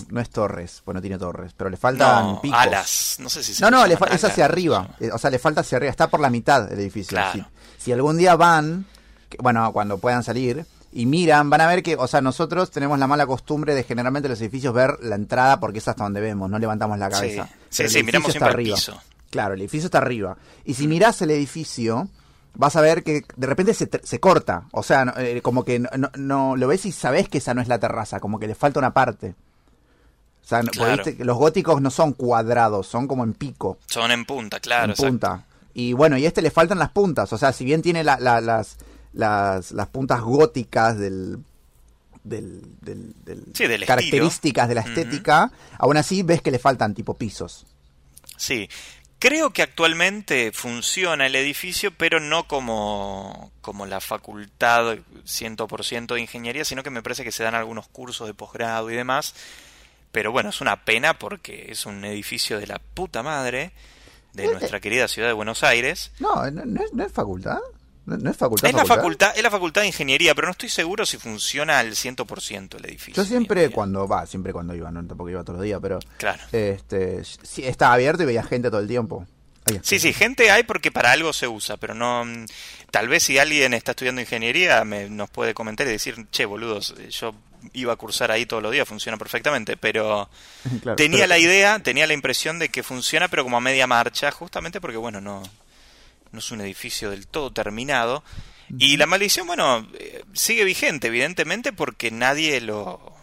no 0.09 0.21
es 0.21 0.29
torres, 0.29 0.81
bueno, 0.85 1.01
tiene 1.01 1.17
torres, 1.17 1.53
pero 1.57 1.69
le 1.71 1.75
faltan 1.77 2.23
No, 2.33 2.41
picos. 2.41 2.57
alas, 2.59 3.15
no 3.19 3.29
sé 3.29 3.43
si 3.43 3.53
se 3.55 3.61
No, 3.63 3.71
no, 3.71 3.87
le 3.87 3.95
es 4.11 4.23
hacia 4.23 4.45
arriba. 4.45 4.89
Eh, 4.99 5.09
O 5.11 5.17
sea, 5.17 5.31
le 5.31 5.39
falta 5.39 5.61
hacia 5.61 5.77
arriba. 5.77 5.89
Está 5.89 6.07
por 6.07 6.19
la 6.19 6.29
mitad 6.29 6.61
del 6.69 6.79
edificio. 6.79 7.17
Claro. 7.17 7.47
Si, 7.77 7.85
si 7.85 7.91
algún 7.91 8.15
día 8.17 8.35
van, 8.35 8.85
bueno, 9.39 9.73
cuando 9.73 9.97
puedan 9.97 10.23
salir 10.23 10.65
y 10.95 11.05
miran, 11.07 11.49
van 11.49 11.61
a 11.61 11.67
ver 11.67 11.81
que, 11.83 11.95
o 11.95 12.07
sea, 12.07 12.21
nosotros 12.21 12.69
tenemos 12.71 12.99
la 12.99 13.07
mala 13.07 13.25
costumbre 13.25 13.73
de 13.75 13.83
generalmente 13.83 14.29
los 14.29 14.39
edificios 14.41 14.73
ver 14.73 14.97
la 15.01 15.15
entrada 15.15 15.59
porque 15.59 15.79
es 15.79 15.87
hasta 15.87 16.03
donde 16.03 16.21
vemos, 16.21 16.49
no 16.49 16.59
levantamos 16.59 16.97
la 16.99 17.09
cabeza. 17.09 17.47
Sí, 17.47 17.49
sí, 17.69 17.81
el 17.83 17.85
edificio 17.87 18.05
miramos 18.05 18.31
siempre 18.31 18.49
arriba. 18.53 18.75
piso. 18.75 19.01
Claro, 19.31 19.55
el 19.55 19.61
edificio 19.61 19.87
está 19.87 19.97
arriba. 19.97 20.37
Y 20.65 20.75
si 20.75 20.87
mirás 20.87 21.19
el 21.23 21.31
edificio, 21.31 22.07
vas 22.53 22.75
a 22.75 22.81
ver 22.81 23.03
que 23.03 23.23
de 23.35 23.47
repente 23.47 23.73
se, 23.73 23.89
se 24.03 24.19
corta. 24.19 24.65
O 24.71 24.83
sea, 24.83 25.05
no, 25.05 25.13
eh, 25.17 25.41
como 25.41 25.65
que 25.65 25.79
no, 25.79 25.89
no- 25.97 26.11
no- 26.15 26.55
lo 26.55 26.67
ves 26.67 26.85
y 26.85 26.91
sabés 26.91 27.27
que 27.29 27.39
esa 27.39 27.55
no 27.55 27.61
es 27.61 27.67
la 27.67 27.79
terraza, 27.79 28.19
como 28.19 28.39
que 28.39 28.45
le 28.47 28.53
falta 28.53 28.77
una 28.79 28.93
parte. 28.93 29.33
O 30.43 30.45
sea, 30.47 30.61
Claro. 30.61 31.03
viste 31.03 31.23
los 31.23 31.37
góticos 31.37 31.81
no 31.81 31.89
son 31.89 32.13
cuadrados, 32.13 32.85
son 32.85 33.07
como 33.07 33.23
en 33.23 33.33
pico, 33.33 33.79
Son 33.87 34.11
en 34.11 34.25
punta, 34.25 34.59
claro. 34.59 34.85
en 34.85 34.89
exacto. 34.91 35.09
punta. 35.09 35.45
Y 35.73 35.93
bueno, 35.93 36.17
y 36.17 36.25
a 36.25 36.27
este 36.27 36.41
le 36.43 36.51
faltan 36.51 36.77
las 36.77 36.89
puntas. 36.89 37.31
O 37.33 37.37
sea, 37.39 37.51
si 37.53 37.65
bien 37.65 37.81
tiene 37.81 38.03
la- 38.03 38.19
la- 38.19 38.41
las, 38.41 38.77
las, 39.13 39.71
las 39.71 39.87
puntas 39.87 40.21
góticas 40.21 40.97
del, 40.97 41.37
del, 42.23 42.61
del- 42.81 43.13
del- 43.23 43.43
Sí, 43.53 43.67
del 43.67 43.85
características 43.85 44.67
de 44.69 44.75
la 44.75 44.81
estética, 44.81 45.51
aún 45.77 45.97
así 45.97 46.23
ves 46.23 46.41
que 46.41 46.51
le 46.51 46.59
faltan 46.59 46.93
tipo 46.93 47.15
pisos. 47.15 47.65
Sí. 48.37 48.69
Creo 49.19 49.51
que 49.51 49.61
actualmente 49.61 50.51
funciona 50.51 51.27
el 51.27 51.35
edificio, 51.35 51.91
pero 51.97 52.19
no 52.19 52.45
como, 52.45 53.51
como 53.61 53.85
la 53.85 54.01
facultad 54.01 54.97
100% 55.25 56.13
de 56.15 56.19
ingeniería, 56.19 56.65
sino 56.65 56.83
que 56.83 56.89
me 56.89 57.01
parece 57.01 57.23
que 57.23 57.31
se 57.31 57.43
dan 57.43 57.55
algunos 57.55 57.87
cursos 57.87 58.27
de 58.27 58.33
posgrado 58.33 58.91
y 58.91 58.95
demás. 58.95 59.33
Pero 60.11 60.33
bueno, 60.33 60.49
es 60.49 60.59
una 60.59 60.83
pena 60.83 61.17
porque 61.17 61.67
es 61.69 61.85
un 61.85 62.03
edificio 62.03 62.59
de 62.59 62.67
la 62.67 62.79
puta 62.79 63.23
madre. 63.23 63.71
de 64.33 64.51
nuestra 64.51 64.79
querida 64.81 65.07
ciudad 65.07 65.29
de 65.29 65.33
Buenos 65.33 65.63
Aires. 65.63 66.11
No, 66.19 66.49
no, 66.51 66.65
no 66.65 66.83
es, 66.83 66.91
no 66.93 67.05
es 67.05 67.11
facultad. 67.13 67.59
No, 68.05 68.17
no 68.17 68.29
es 68.31 68.37
facultad. 68.37 68.67
Es 68.69 68.75
la 68.75 68.85
facultad, 68.85 69.31
es 69.35 69.41
la 69.43 69.49
facultad 69.51 69.81
de 69.81 69.87
ingeniería, 69.87 70.35
pero 70.35 70.47
no 70.47 70.51
estoy 70.51 70.69
seguro 70.69 71.05
si 71.05 71.17
funciona 71.17 71.79
al 71.79 71.91
100% 71.95 72.75
el 72.77 72.85
edificio. 72.85 73.23
Yo 73.23 73.27
siempre 73.27 73.69
cuando 73.69 74.07
va, 74.07 74.25
siempre 74.25 74.51
cuando 74.51 74.75
iba, 74.75 74.91
no 74.91 75.05
tampoco 75.05 75.29
iba 75.29 75.41
todos 75.43 75.57
los 75.57 75.63
días, 75.65 75.79
pero 75.81 75.99
Claro. 76.17 76.41
este 76.51 77.23
sí, 77.23 77.63
estaba 77.65 77.93
abierto 77.93 78.23
y 78.23 78.25
veía 78.25 78.43
gente 78.43 78.69
todo 78.69 78.81
el 78.81 78.87
tiempo. 78.87 79.25
Sí, 79.81 79.97
sí, 79.99 80.11
gente 80.11 80.51
hay 80.51 80.63
porque 80.63 80.91
para 80.91 81.13
algo 81.13 81.31
se 81.31 81.47
usa, 81.47 81.77
pero 81.77 81.93
no. 81.93 82.25
mm, 82.25 82.45
Tal 82.91 83.07
vez 83.07 83.23
si 83.23 83.37
alguien 83.39 83.73
está 83.73 83.91
estudiando 83.91 84.19
ingeniería 84.19 84.83
me, 84.83 85.09
nos 85.09 85.29
puede 85.29 85.53
comentar 85.53 85.87
y 85.87 85.91
decir, 85.91 86.27
che, 86.31 86.43
boludos, 86.45 86.93
yo 87.09 87.33
iba 87.71 87.93
a 87.93 87.95
cursar 87.95 88.29
ahí 88.29 88.45
todos 88.45 88.61
los 88.61 88.73
días, 88.73 88.85
funciona 88.85 89.17
perfectamente, 89.17 89.77
pero 89.77 90.29
Claro, 90.81 90.97
tenía 90.97 91.19
pero- 91.19 91.29
la 91.29 91.39
idea, 91.39 91.79
tenía 91.79 92.05
la 92.05 92.13
impresión 92.13 92.59
de 92.59 92.67
que 92.67 92.83
funciona, 92.83 93.29
pero 93.29 93.43
como 93.45 93.55
a 93.55 93.61
media 93.61 93.87
marcha, 93.87 94.29
justamente 94.31 94.81
porque, 94.81 94.97
bueno, 94.97 95.21
no, 95.21 95.41
no 96.33 96.39
es 96.39 96.51
un 96.51 96.59
edificio 96.61 97.09
del 97.11 97.27
todo 97.27 97.53
terminado. 97.53 98.23
Y 98.77 98.97
la 98.97 99.05
maldición, 99.05 99.45
bueno, 99.47 99.87
eh, 99.99 100.23
sigue 100.33 100.63
vigente, 100.65 101.07
evidentemente, 101.07 101.71
porque 101.73 102.11
nadie 102.11 102.59
lo. 102.59 103.13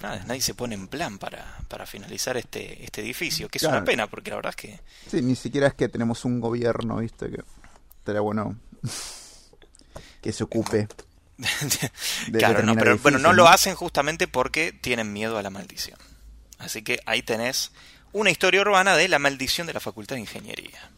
Nada, 0.00 0.24
nadie 0.26 0.40
se 0.40 0.54
pone 0.54 0.74
en 0.74 0.88
plan 0.88 1.18
para, 1.18 1.58
para 1.68 1.84
finalizar 1.86 2.36
este, 2.36 2.82
este 2.84 3.02
edificio, 3.02 3.48
que 3.48 3.58
es 3.58 3.62
Claro. 3.62 3.76
una 3.76 3.84
pena, 3.84 4.06
porque 4.08 4.30
la 4.30 4.36
verdad 4.36 4.50
es 4.50 4.56
que. 4.56 4.80
Sí, 5.10 5.20
ni 5.22 5.36
siquiera 5.36 5.68
es 5.68 5.74
que 5.74 5.88
tenemos 5.88 6.24
un 6.24 6.40
gobierno, 6.40 6.96
¿viste? 6.96 7.30
Que 7.30 7.42
estaría 7.98 8.20
bueno 8.22 8.58
que 10.22 10.32
se 10.32 10.42
ocupe. 10.44 10.88
de 12.28 12.38
claro, 12.38 12.62
no, 12.62 12.74
pero 12.74 12.96
bueno, 12.98 13.18
no 13.18 13.32
lo 13.32 13.48
hacen 13.48 13.74
justamente 13.74 14.26
porque 14.28 14.72
tienen 14.72 15.12
miedo 15.12 15.38
a 15.38 15.42
la 15.42 15.50
maldición. 15.50 15.98
Así 16.58 16.82
que 16.82 17.00
ahí 17.06 17.22
tenés 17.22 17.72
una 18.12 18.30
historia 18.30 18.60
urbana 18.60 18.96
de 18.96 19.08
la 19.08 19.18
maldición 19.18 19.66
de 19.66 19.72
la 19.74 19.80
Facultad 19.80 20.16
de 20.16 20.20
Ingeniería. 20.20 20.90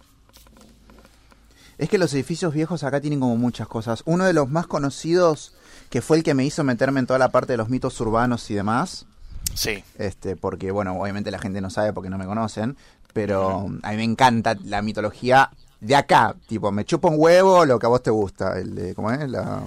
Es 1.78 1.88
que 1.88 1.98
los 1.98 2.14
edificios 2.14 2.54
viejos 2.54 2.84
acá 2.84 3.00
tienen 3.00 3.20
como 3.20 3.36
muchas 3.36 3.68
cosas. 3.68 4.02
Uno 4.06 4.24
de 4.24 4.32
los 4.32 4.48
más 4.48 4.66
conocidos, 4.66 5.52
que 5.90 6.02
fue 6.02 6.18
el 6.18 6.22
que 6.22 6.34
me 6.34 6.44
hizo 6.44 6.64
meterme 6.64 7.00
en 7.00 7.06
toda 7.06 7.18
la 7.18 7.30
parte 7.30 7.52
de 7.52 7.56
los 7.56 7.68
mitos 7.68 8.00
urbanos 8.00 8.50
y 8.50 8.54
demás, 8.54 9.06
Sí, 9.52 9.84
este, 9.98 10.36
porque 10.36 10.70
bueno, 10.70 10.98
obviamente 11.00 11.30
la 11.30 11.38
gente 11.38 11.60
no 11.60 11.70
sabe 11.70 11.92
porque 11.92 12.10
no 12.10 12.18
me 12.18 12.26
conocen, 12.26 12.76
pero 13.12 13.66
a 13.82 13.90
mí 13.90 13.96
me 13.96 14.04
encanta 14.04 14.56
la 14.64 14.82
mitología 14.82 15.50
de 15.80 15.94
acá, 15.94 16.34
tipo, 16.48 16.72
me 16.72 16.84
chupa 16.84 17.08
un 17.08 17.16
huevo 17.18 17.64
lo 17.64 17.78
que 17.78 17.86
a 17.86 17.88
vos 17.88 18.02
te 18.02 18.10
gusta, 18.10 18.58
el 18.58 18.74
de, 18.74 18.94
¿cómo 18.94 19.12
es? 19.12 19.28
La, 19.28 19.62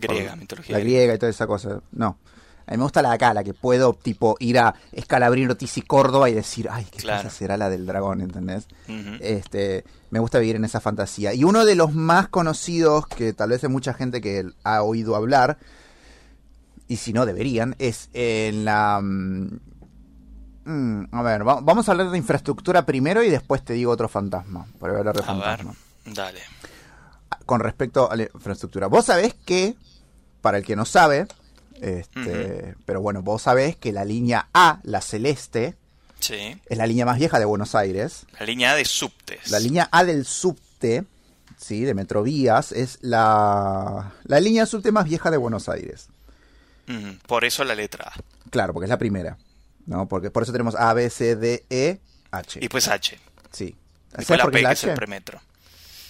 griega, 0.00 0.30
la 0.30 0.36
mitología. 0.36 0.78
griega 0.78 1.14
y 1.14 1.18
toda 1.18 1.30
esa 1.30 1.46
cosa. 1.46 1.80
No. 1.90 2.16
A 2.66 2.70
mí 2.72 2.76
me 2.76 2.82
gusta 2.84 3.02
la 3.02 3.10
de 3.10 3.14
acá, 3.16 3.34
la 3.34 3.42
que 3.44 3.54
puedo, 3.54 3.92
tipo, 3.94 4.36
ir 4.40 4.58
a 4.58 4.74
Escalabrín, 4.92 5.50
Ortiz 5.50 5.76
y 5.78 5.82
Córdoba 5.82 6.30
y 6.30 6.34
decir, 6.34 6.68
ay, 6.70 6.86
qué 6.90 6.98
Claro. 6.98 7.22
cosa 7.24 7.34
será 7.36 7.56
la 7.56 7.68
del 7.68 7.86
dragón, 7.86 8.20
¿entendés? 8.20 8.66
Este, 9.20 9.84
me 10.10 10.18
gusta 10.20 10.38
vivir 10.38 10.56
en 10.56 10.64
esa 10.64 10.80
fantasía. 10.80 11.34
Y 11.34 11.44
uno 11.44 11.64
de 11.64 11.74
los 11.74 11.92
más 11.92 12.28
conocidos, 12.28 13.06
que 13.06 13.32
tal 13.32 13.50
vez 13.50 13.62
hay 13.64 13.70
mucha 13.70 13.94
gente 13.94 14.20
que 14.20 14.46
ha 14.64 14.82
oído 14.82 15.16
hablar, 15.16 15.58
y 16.88 16.96
si 16.96 17.12
no 17.12 17.26
deberían, 17.26 17.74
es 17.78 18.10
en 18.12 18.64
la... 18.64 19.00
mm, 19.02 19.58
mm, 20.64 21.04
a 21.12 21.22
ver, 21.22 21.46
va- 21.46 21.60
vamos 21.60 21.88
a 21.88 21.92
hablar 21.92 22.10
de 22.10 22.18
infraestructura 22.18 22.84
primero 22.86 23.22
y 23.22 23.30
después 23.30 23.64
te 23.64 23.72
digo 23.72 23.90
otro 23.92 24.08
fantasma. 24.08 24.66
Para 24.78 24.98
hablar 24.98 25.14
de 25.16 25.20
A 25.22 25.32
ver, 25.34 25.40
fantasma. 25.40 25.74
dale. 26.06 26.40
Con 27.46 27.60
respecto 27.60 28.10
a 28.10 28.16
la 28.16 28.24
infraestructura. 28.24 28.86
Vos 28.88 29.06
sabés 29.06 29.34
que, 29.34 29.74
para 30.40 30.58
el 30.58 30.64
que 30.64 30.76
no 30.76 30.84
sabe, 30.84 31.26
este, 31.82 32.74
pero 32.86 33.00
bueno, 33.00 33.22
vos 33.22 33.42
sabés 33.42 33.76
que 33.76 33.92
la 33.92 34.04
línea 34.04 34.48
A, 34.54 34.80
la 34.84 35.00
celeste, 35.00 35.74
Sí. 36.20 36.56
es 36.66 36.78
la 36.78 36.86
línea 36.86 37.04
más 37.04 37.18
vieja 37.18 37.38
de 37.38 37.44
Buenos 37.44 37.74
Aires. 37.74 38.26
La 38.38 38.46
línea 38.46 38.72
A 38.72 38.76
de 38.76 38.84
subtes. 38.84 39.50
La 39.50 39.58
línea 39.58 39.88
A 39.90 40.04
del 40.04 40.24
subte, 40.24 41.04
sí, 41.58 41.82
de 41.84 41.94
Metrovías, 41.94 42.70
es 42.72 42.98
la, 43.02 44.12
la 44.24 44.40
línea 44.40 44.66
subte 44.66 44.92
más 44.92 45.04
vieja 45.06 45.30
de 45.30 45.36
Buenos 45.36 45.68
Aires. 45.68 46.08
Por 47.26 47.44
eso 47.44 47.64
la 47.64 47.74
letra 47.74 48.12
A. 48.14 48.20
Claro, 48.50 48.72
porque 48.72 48.84
es 48.84 48.90
la 48.90 48.98
primera. 48.98 49.36
¿no? 49.86 50.06
Porque 50.06 50.30
por 50.30 50.42
eso 50.44 50.52
tenemos 50.52 50.74
A, 50.76 50.92
B, 50.94 51.08
C, 51.10 51.36
D, 51.36 51.64
E, 51.70 51.98
H. 52.30 52.60
Y 52.62 52.68
pues 52.68 52.86
H. 52.88 53.18
sí. 53.50 53.64
Y 53.64 54.24
¿Sabes 54.24 54.26
pues 54.26 54.38
la 54.38 54.50
P, 54.50 54.58
es 54.60 54.66
que 54.66 54.72
es 54.72 54.84
el 54.84 54.94
premetro. 54.94 55.40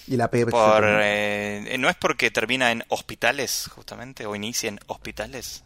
Y 0.09 0.17
la 0.17 0.29
P 0.31 0.45
Por, 0.47 0.53
por, 0.53 0.85
eh, 0.87 1.77
¿No 1.79 1.88
es 1.88 1.97
porque 1.97 2.31
termina 2.31 2.73
en 2.73 2.83
hospitales, 2.88 3.69
justamente? 3.75 4.27
¿O 4.27 4.35
inicia 4.35 4.69
en 4.69 4.81
hospitales? 4.87 5.65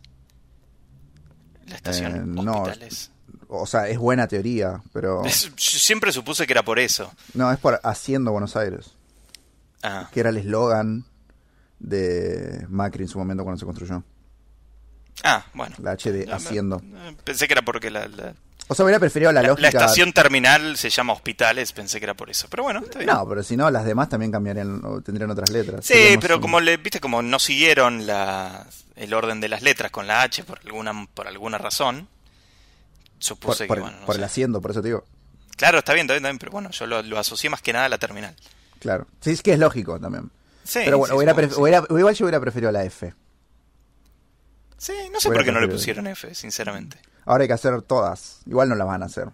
La 1.67 1.77
estación 1.77 2.15
Eh, 2.17 2.21
no. 2.25 2.53
hospitales. 2.63 3.11
O 3.49 3.67
sea, 3.67 3.89
es 3.89 3.99
buena 3.99 4.27
teoría, 4.29 4.83
pero... 4.93 5.23
Es- 5.25 5.51
yo 5.57 5.79
siempre 5.79 6.13
supuse 6.13 6.47
que 6.47 6.53
era 6.53 6.65
por 6.65 6.79
eso. 6.79 7.13
No, 7.35 7.51
es 7.51 7.59
por 7.59 7.81
Haciendo 7.83 8.33
Buenos 8.33 8.57
Aires. 8.57 8.93
Ah, 9.83 10.09
Que 10.13 10.21
era 10.21 10.31
el 10.31 10.37
eslogan 10.39 11.05
de 11.79 12.67
Macri 12.69 13.05
en 13.05 13.09
su 13.09 13.19
momento 13.19 13.45
cuando 13.45 13.59
se 13.59 13.67
construyó. 13.67 14.03
ah 15.23 15.45
bueno. 15.55 15.77
La 15.79 15.93
H 15.93 16.11
de 16.13 16.33
Haciendo. 16.33 16.81
eh, 16.83 17.17
Pensé 17.25 17.47
que 17.47 17.53
era 17.55 17.63
porque 17.63 17.91
la, 17.91 18.09
la- 18.09 18.35
O 18.69 18.75
sea, 18.75 18.85
hubiera 18.85 18.99
preferido 18.99 19.31
la, 19.33 19.43
la- 19.43 19.49
lógica... 19.49 19.63
la 19.63 19.69
estación 19.69 20.13
terminal 20.13 20.77
se 20.77 20.91
llama 20.91 21.13
hospitales, 21.13 21.73
pensé 21.73 21.99
que 22.01 22.05
era 22.05 22.15
por 22.15 22.31
eso. 22.31 22.49
Pero 22.51 22.65
bueno, 22.65 22.81
está 22.81 22.99
bien. 22.99 23.11
No, 23.11 23.29
pero 23.29 23.43
si 23.43 23.57
no, 23.57 23.71
las 23.71 23.85
demás 23.85 24.09
también 24.09 24.33
cambiarían 24.33 24.81
o 24.85 25.01
tendrían 25.01 25.31
otras 25.31 25.51
letras. 25.51 25.85
Sí, 25.85 26.17
pero 26.21 26.41
como 26.41 26.61
le 26.61 26.77
viste 26.77 26.99
como 27.01 27.23
no 27.23 27.39
siguieron 27.39 28.07
la, 28.07 28.67
el 28.97 29.15
orden 29.15 29.41
de 29.41 29.49
las 29.49 29.63
letras 29.63 29.91
con 29.93 30.07
la 30.09 30.23
H 30.23 30.43
por 30.45 30.59
alguna 30.65 31.07
por 31.15 31.29
alguna 31.29 31.59
razón, 31.59 32.09
Por, 32.09 33.23
supuse 33.23 33.67
por- 33.67 33.77
que 33.77 33.83
bueno, 33.83 34.01
no 34.01 34.07
por 34.07 34.17
el 34.17 34.25
haciendo, 34.25 34.61
por 34.61 34.73
eso 34.73 34.83
te 34.83 34.89
digo. 34.89 35.05
Claro, 35.57 35.79
está 35.79 35.95
bien, 35.95 36.05
está 36.07 36.15
bien, 36.15 36.23
está 36.25 36.29
bien, 36.31 36.39
pero 36.39 36.53
bueno, 36.53 36.71
yo 36.71 36.87
lo, 36.87 37.03
lo 37.03 37.19
asocié 37.19 37.49
más 37.49 37.63
que 37.63 37.73
nada 37.73 37.87
a 37.87 37.89
la 37.89 37.99
terminal. 37.99 38.35
Claro. 38.81 39.07
Sí, 39.21 39.31
es 39.31 39.43
que 39.43 39.53
es 39.53 39.59
lógico 39.59 39.99
también. 40.01 40.31
Sí, 40.65 40.81
pero 40.85 40.99
bueno, 40.99 41.15
sí, 41.15 41.19
hubiera 41.19 41.35
sí. 41.49 41.55
hubiera- 41.61 41.85
igual 41.89 42.15
yo 42.17 42.25
hubiera 42.27 42.41
preferido 42.41 42.73
la 42.73 42.85
F. 42.85 43.15
Sí, 44.77 44.93
no 45.13 45.21
sé 45.21 45.29
hubiera 45.29 45.41
por 45.41 45.45
qué 45.45 45.53
no 45.53 45.61
le 45.61 45.69
pusieron 45.69 46.07
F, 46.09 46.35
sinceramente. 46.35 46.99
Ahora 47.27 47.43
hay 47.43 47.49
que 47.49 47.55
hacer 47.55 47.83
todas. 47.83 48.41
Igual 48.47 48.69
no 48.71 48.75
las 48.75 48.87
van 48.87 49.03
a 49.03 49.07
hacer. 49.07 49.29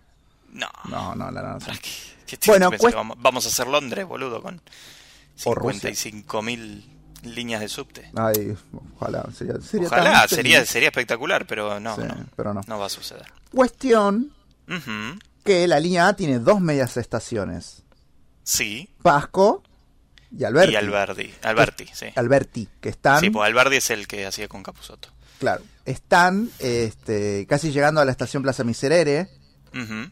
No. 0.53 0.69
No, 0.89 1.15
no 1.15 1.31
las 1.31 1.43
van 1.43 1.53
a 1.53 1.57
hacer. 1.57 1.69
¿Para 1.69 1.79
qué? 1.81 1.91
¿Qué 2.27 2.37
te- 2.39 2.51
Bueno, 2.51 2.71
que 2.71 2.79
vamos, 3.19 3.45
a 3.45 3.49
hacer 3.49 3.67
Londres, 3.69 4.07
boludo, 4.07 4.43
con 4.43 4.61
O 5.45 5.55
Rusia. 5.55 5.91
55.000 5.91 6.85
líneas 7.25 7.61
de 7.61 7.69
subte. 7.69 8.11
Ay, 8.17 8.57
ojalá. 8.97 9.25
Sería, 9.37 9.61
sería 9.61 9.87
Ojalá, 9.87 10.27
sería, 10.29 10.65
sería 10.67 10.89
espectacular, 10.89 11.47
pero 11.47 11.79
no, 11.79 11.95
Sí, 11.97 12.03
no, 12.03 12.27
pero 12.35 12.53
no. 12.55 12.63
no 12.67 12.79
va 12.79 12.87
a 12.87 12.89
suceder. 12.89 13.27
Cuestión 13.55 14.33
Ujú, 14.69 15.19
que 15.45 15.69
la 15.69 15.79
línea 15.79 16.09
A 16.09 16.17
tiene 16.17 16.39
dos 16.39 16.61
medias 16.61 16.97
estaciones. 16.97 17.83
Sí, 18.43 18.91
Pasco 19.03 19.63
y 20.37 20.45
Alberti. 20.45 20.73
y 20.73 20.77
Alberti, 20.77 21.35
Alberti, 21.43 21.87
sí. 21.93 22.07
Alberti, 22.17 22.69
que 22.81 22.89
están, 22.89 23.21
Sí, 23.21 23.31
pues 23.31 23.47
Alberti 23.47 23.77
es 23.77 23.91
el 23.91 24.09
que 24.09 24.27
hacía 24.27 24.49
con 24.49 24.63
Capusotto. 24.63 25.11
Claro, 25.43 25.63
están 25.85 26.49
este, 26.61 27.47
casi 27.49 27.73
llegando 27.73 28.01
a 28.01 28.05
la 28.05 28.13
estación 28.13 28.45
Plaza 28.45 28.63
Miserere, 28.63 29.29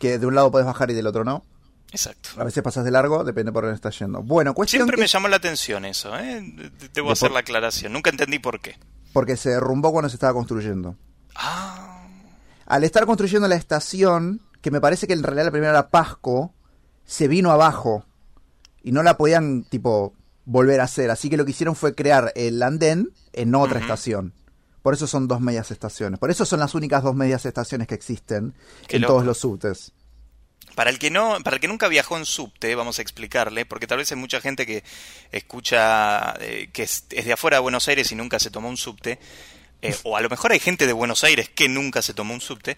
que 0.00 0.18
de 0.18 0.26
un 0.26 0.34
lado 0.34 0.50
puedes 0.50 0.66
bajar 0.66 0.90
y 0.90 0.94
del 0.94 1.06
otro 1.06 1.22
no. 1.24 1.44
Exacto. 1.92 2.30
A 2.36 2.42
veces 2.44 2.62
pasas 2.64 2.84
de 2.84 2.90
largo, 2.90 3.22
depende 3.22 3.52
por 3.52 3.62
dónde 3.62 3.76
estás 3.76 3.96
yendo. 3.98 4.22
Bueno, 4.24 4.54
cuestión 4.54 4.80
Siempre 4.80 4.96
que 4.96 5.02
me 5.02 5.06
llamó 5.06 5.28
la 5.28 5.36
atención 5.36 5.84
eso, 5.84 6.16
¿eh? 6.18 6.40
De- 6.40 6.88
Debo 6.92 7.08
De 7.08 7.12
hacer 7.12 7.28
por- 7.28 7.34
la 7.34 7.40
aclaración. 7.40 7.92
Nunca 7.92 8.10
entendí 8.10 8.38
por 8.40 8.60
qué. 8.60 8.76
porque 9.12 9.36
se 9.36 9.50
derrumbó 9.50 9.92
cuando 9.92 10.08
se 10.08 10.16
estaba 10.16 10.32
construyendo. 10.32 10.96
Ah, 11.36 12.06
Al 12.66 12.82
estar 12.84 13.06
construyendo 13.06 13.46
la 13.48 13.56
estación, 13.56 14.40
que 14.62 14.70
me 14.70 14.80
parece 14.80 15.06
que 15.06 15.12
en 15.14 15.22
realidad 15.22 15.46
la 15.46 15.50
primera 15.52 15.70
era 15.72 15.90
Pasco, 15.90 16.52
se 17.04 17.26
vino 17.28 17.50
abajo 17.50 18.04
y 18.82 18.92
no 18.92 19.02
la 19.02 19.16
podían, 19.16 19.64
tipo, 19.64 20.14
volver 20.44 20.80
a 20.80 20.84
hacer. 20.84 21.10
Así 21.10 21.28
que 21.28 21.36
lo 21.36 21.44
que 21.44 21.50
hicieron 21.52 21.74
fue 21.76 21.94
crear 21.94 22.32
el 22.36 22.62
andén 22.62 23.10
en 23.32 23.54
otra 23.56 23.80
estación. 23.80 24.32
Por 24.82 24.94
eso 24.94 25.06
son 25.06 25.28
dos 25.28 25.40
medias 25.40 25.70
estaciones. 25.70 26.18
Por 26.18 26.30
eso 26.30 26.44
son 26.44 26.60
las 26.60 26.74
únicas 26.74 27.02
dos 27.02 27.14
medias 27.14 27.44
estaciones 27.44 27.86
que 27.86 27.94
existen 27.94 28.54
Qué 28.86 28.96
en 28.96 29.02
loco. 29.02 29.14
todos 29.14 29.26
los 29.26 29.38
subtes. 29.38 29.92
Para 30.74 30.90
el 30.90 30.98
que 30.98 31.10
no, 31.10 31.38
para 31.42 31.56
el 31.56 31.60
que 31.60 31.68
nunca 31.68 31.88
viajó 31.88 32.16
en 32.16 32.24
subte, 32.24 32.74
vamos 32.74 32.98
a 32.98 33.02
explicarle, 33.02 33.66
porque 33.66 33.86
tal 33.86 33.98
vez 33.98 34.10
hay 34.12 34.16
mucha 34.16 34.40
gente 34.40 34.66
que 34.66 34.84
escucha 35.32 36.34
eh, 36.40 36.70
que 36.72 36.84
es, 36.84 37.04
es 37.10 37.24
de 37.24 37.32
afuera 37.32 37.56
de 37.56 37.62
Buenos 37.62 37.88
Aires 37.88 38.10
y 38.12 38.14
nunca 38.14 38.38
se 38.38 38.50
tomó 38.50 38.68
un 38.68 38.76
subte, 38.76 39.18
eh, 39.82 39.96
o 40.04 40.16
a 40.16 40.20
lo 40.20 40.28
mejor 40.28 40.52
hay 40.52 40.60
gente 40.60 40.86
de 40.86 40.92
Buenos 40.92 41.24
Aires 41.24 41.48
que 41.48 41.68
nunca 41.68 42.02
se 42.02 42.14
tomó 42.14 42.34
un 42.34 42.40
subte. 42.40 42.76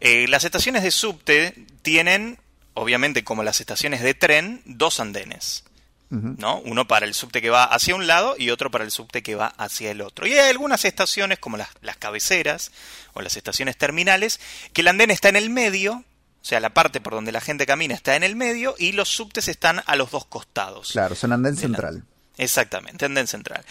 Eh, 0.00 0.26
las 0.28 0.44
estaciones 0.44 0.82
de 0.82 0.90
subte 0.90 1.66
tienen, 1.82 2.38
obviamente, 2.74 3.24
como 3.24 3.42
las 3.42 3.60
estaciones 3.60 4.02
de 4.02 4.14
tren, 4.14 4.62
dos 4.64 5.00
andenes. 5.00 5.64
¿No? 6.10 6.58
Uno 6.60 6.86
para 6.86 7.06
el 7.06 7.14
subte 7.14 7.42
que 7.42 7.50
va 7.50 7.64
hacia 7.64 7.94
un 7.94 8.06
lado 8.06 8.36
y 8.38 8.50
otro 8.50 8.70
para 8.70 8.84
el 8.84 8.90
subte 8.92 9.22
que 9.22 9.34
va 9.34 9.48
hacia 9.48 9.90
el 9.90 10.00
otro. 10.00 10.26
Y 10.26 10.32
hay 10.32 10.50
algunas 10.50 10.84
estaciones, 10.84 11.38
como 11.38 11.56
las, 11.56 11.68
las 11.82 11.96
cabeceras 11.96 12.70
o 13.14 13.20
las 13.22 13.36
estaciones 13.36 13.76
terminales, 13.76 14.38
que 14.72 14.82
el 14.82 14.88
andén 14.88 15.10
está 15.10 15.28
en 15.28 15.36
el 15.36 15.50
medio, 15.50 15.94
o 15.94 16.44
sea, 16.46 16.60
la 16.60 16.70
parte 16.74 17.00
por 17.00 17.14
donde 17.14 17.32
la 17.32 17.40
gente 17.40 17.66
camina 17.66 17.94
está 17.94 18.14
en 18.16 18.22
el 18.22 18.36
medio 18.36 18.74
y 18.78 18.92
los 18.92 19.08
subtes 19.08 19.48
están 19.48 19.82
a 19.86 19.96
los 19.96 20.10
dos 20.10 20.26
costados. 20.26 20.92
Claro, 20.92 21.14
son 21.14 21.32
andén 21.32 21.54
la- 21.54 21.60
central. 21.60 22.04
Exactamente, 22.36 23.04
andén 23.06 23.26
central. 23.26 23.64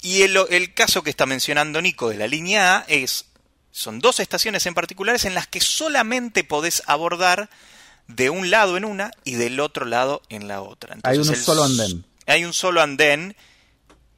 Y 0.00 0.22
el, 0.22 0.36
el 0.50 0.74
caso 0.74 1.02
que 1.02 1.10
está 1.10 1.26
mencionando 1.26 1.80
Nico 1.82 2.10
de 2.10 2.16
la 2.18 2.26
línea 2.28 2.78
A 2.78 2.84
es, 2.86 3.24
son 3.72 3.98
dos 3.98 4.20
estaciones 4.20 4.64
en 4.66 4.74
particulares 4.74 5.24
en 5.24 5.34
las 5.34 5.46
que 5.48 5.60
solamente 5.60 6.44
podés 6.44 6.82
abordar 6.86 7.48
de 8.08 8.30
un 8.30 8.50
lado 8.50 8.76
en 8.76 8.84
una 8.84 9.10
y 9.24 9.34
del 9.36 9.60
otro 9.60 9.84
lado 9.86 10.22
en 10.28 10.48
la 10.48 10.60
otra. 10.62 10.96
hay 11.04 11.18
un 11.18 11.24
solo 11.36 11.62
andén. 11.64 12.04
Hay 12.26 12.44
un 12.44 12.52
solo 12.52 12.82
andén, 12.82 13.36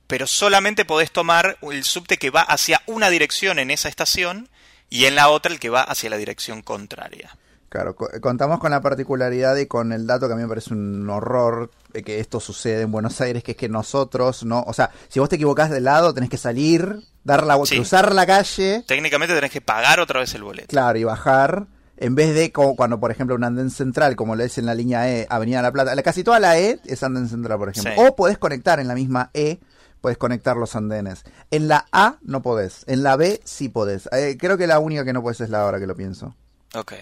pero 0.07 0.26
solamente 0.26 0.85
podés 0.85 1.12
tomar 1.12 1.59
el 1.62 1.85
subte 1.85 2.16
que 2.18 2.31
va 2.31 2.40
hacia 2.42 2.83
una 2.87 3.11
dirección 3.11 3.59
en 3.59 3.70
esa 3.70 3.88
estación 3.88 4.48
y 4.88 5.05
en 5.05 5.14
la 5.14 5.29
otra 5.29 5.53
el 5.53 5.61
que 5.61 5.68
va 5.70 5.83
hacia 5.83 6.11
la 6.11 6.16
dirección 6.16 6.62
contraria. 6.62 7.37
Claro, 7.68 7.94
co- 7.94 8.09
contamos 8.20 8.59
con 8.59 8.72
la 8.72 8.81
particularidad 8.81 9.55
y 9.57 9.66
con 9.66 9.92
el 9.92 10.05
dato 10.09 10.26
que 10.26 10.33
a 10.33 10.37
mí 10.37 10.42
me 10.42 10.48
parece 10.48 10.74
un 10.74 11.09
horror 11.09 11.70
de 11.92 12.03
que 12.03 12.18
esto 12.18 12.40
sucede 12.40 12.83
en 12.83 12.90
Buenos 12.90 13.20
Aires, 13.20 13.44
que 13.44 13.53
es 13.53 13.57
que 13.57 13.68
nosotros 13.68 14.42
no, 14.44 14.64
o 14.66 14.72
sea, 14.72 14.90
si 15.09 15.20
vos 15.20 15.29
te 15.29 15.37
equivocás 15.37 15.70
de 15.70 15.81
lado, 15.81 16.12
tenés 16.12 16.31
que 16.31 16.37
salir, 16.37 16.96
dar 17.22 17.46
la 17.46 17.57
Sí. 17.64 17.76
cruzar 17.76 18.12
la 18.12 18.26
calle, 18.26 18.83
Técnicamente 18.88 19.37
tenés 19.37 19.53
que 19.53 19.61
pagar 19.61 20.00
otra 20.00 20.18
vez 20.18 20.35
el 20.35 20.42
boleto. 20.42 20.66
claro, 20.66 20.98
y 20.98 21.05
bajar, 21.05 21.66
en 22.01 22.15
vez 22.17 22.35
de 22.35 22.51
como 22.51 22.75
cuando, 22.75 22.99
por 22.99 23.11
ejemplo, 23.13 23.37
un 23.37 23.45
andén 23.45 23.71
central, 23.71 24.17
como 24.17 24.35
lo 24.35 24.43
es 24.43 24.59
en 24.59 24.67
la 24.67 24.75
línea 24.75 25.09
E, 25.09 25.27
Avenida 25.31 25.63
La 25.63 25.71
Plata, 25.71 25.95
la- 25.95 26.03
casi 26.03 26.25
toda 26.25 26.41
la 26.41 26.59
E 26.59 26.81
es 26.87 27.03
andén 27.05 27.29
central, 27.29 27.59
por 27.59 27.69
ejemplo. 27.69 27.93
Sí. 27.95 28.01
O 28.05 28.17
podés 28.17 28.39
conectar 28.39 28.81
en 28.81 28.89
la 28.89 28.95
misma 28.95 29.31
E, 29.35 29.61
podés 30.01 30.19
conectar 30.19 30.57
los 30.57 30.75
andenes. 30.75 31.25
En 31.51 31.69
la 31.69 31.87
A 31.93 32.17
no 32.23 32.43
podés, 32.43 32.85
en 32.89 33.03
la 33.03 33.17
B 33.17 33.41
sí 33.45 33.69
podés. 33.69 34.09
Eh, 34.13 34.37
creo 34.41 34.57
que 34.59 34.67
la 34.67 34.79
única 34.81 35.05
que 35.05 35.13
no 35.13 35.23
podés 35.23 35.41
es 35.43 35.51
la 35.51 35.65
hora 35.67 35.79
que 35.79 35.87
lo 35.87 35.95
pienso. 35.95 36.35
Ok. 36.75 36.95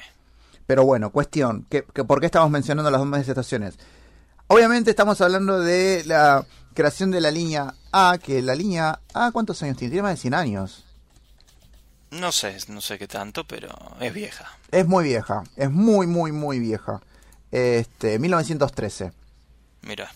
Pero 0.67 0.85
bueno, 0.85 1.11
cuestión, 1.13 1.65
que, 1.71 1.85
que 1.95 2.05
¿por 2.05 2.21
qué 2.21 2.27
estamos 2.27 2.51
mencionando 2.51 2.91
las 2.91 3.01
dos 3.01 3.29
estaciones? 3.29 3.79
Obviamente 4.49 4.91
estamos 4.91 5.21
hablando 5.21 5.61
de 5.61 6.03
la 6.07 6.45
creación 6.75 7.11
de 7.11 7.21
la 7.21 7.31
línea 7.31 7.75
A, 7.93 8.19
que 8.23 8.43
la 8.43 8.55
línea 8.55 9.01
A, 9.15 9.31
¿cuántos 9.33 9.63
años 9.63 9.77
tiene? 9.77 9.93
Tiene 9.93 10.03
más 10.03 10.13
de 10.13 10.21
100 10.23 10.35
años. 10.35 10.85
No 12.11 12.33
sé, 12.33 12.57
no 12.69 12.81
sé 12.81 12.99
qué 12.99 13.07
tanto, 13.07 13.45
pero 13.47 13.69
es 14.01 14.13
vieja. 14.15 14.47
Es 14.71 14.87
muy 14.87 15.05
vieja, 15.05 15.45
es 15.57 15.71
muy, 15.71 16.07
muy, 16.07 16.33
muy 16.33 16.59
vieja. 16.59 17.01
Este, 17.51 18.19
1913. 18.19 19.13
Mira. 19.83 20.11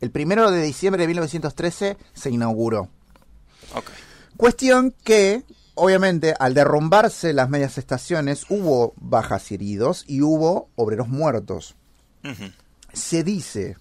El 0.00 0.10
primero 0.10 0.50
de 0.50 0.62
diciembre 0.62 1.02
de 1.02 1.06
1913 1.08 1.96
se 2.12 2.30
inauguró. 2.30 2.88
Ok. 3.74 3.90
Cuestión 4.36 4.94
que, 5.04 5.42
obviamente, 5.74 6.34
al 6.38 6.52
derrumbarse 6.54 7.32
las 7.32 7.48
medias 7.48 7.78
estaciones, 7.78 8.44
hubo 8.50 8.92
bajas 8.96 9.50
y 9.50 9.54
heridos 9.54 10.04
y 10.06 10.20
hubo 10.22 10.68
obreros 10.76 11.08
muertos. 11.08 11.74
Se 12.92 13.22
dice 13.24 13.76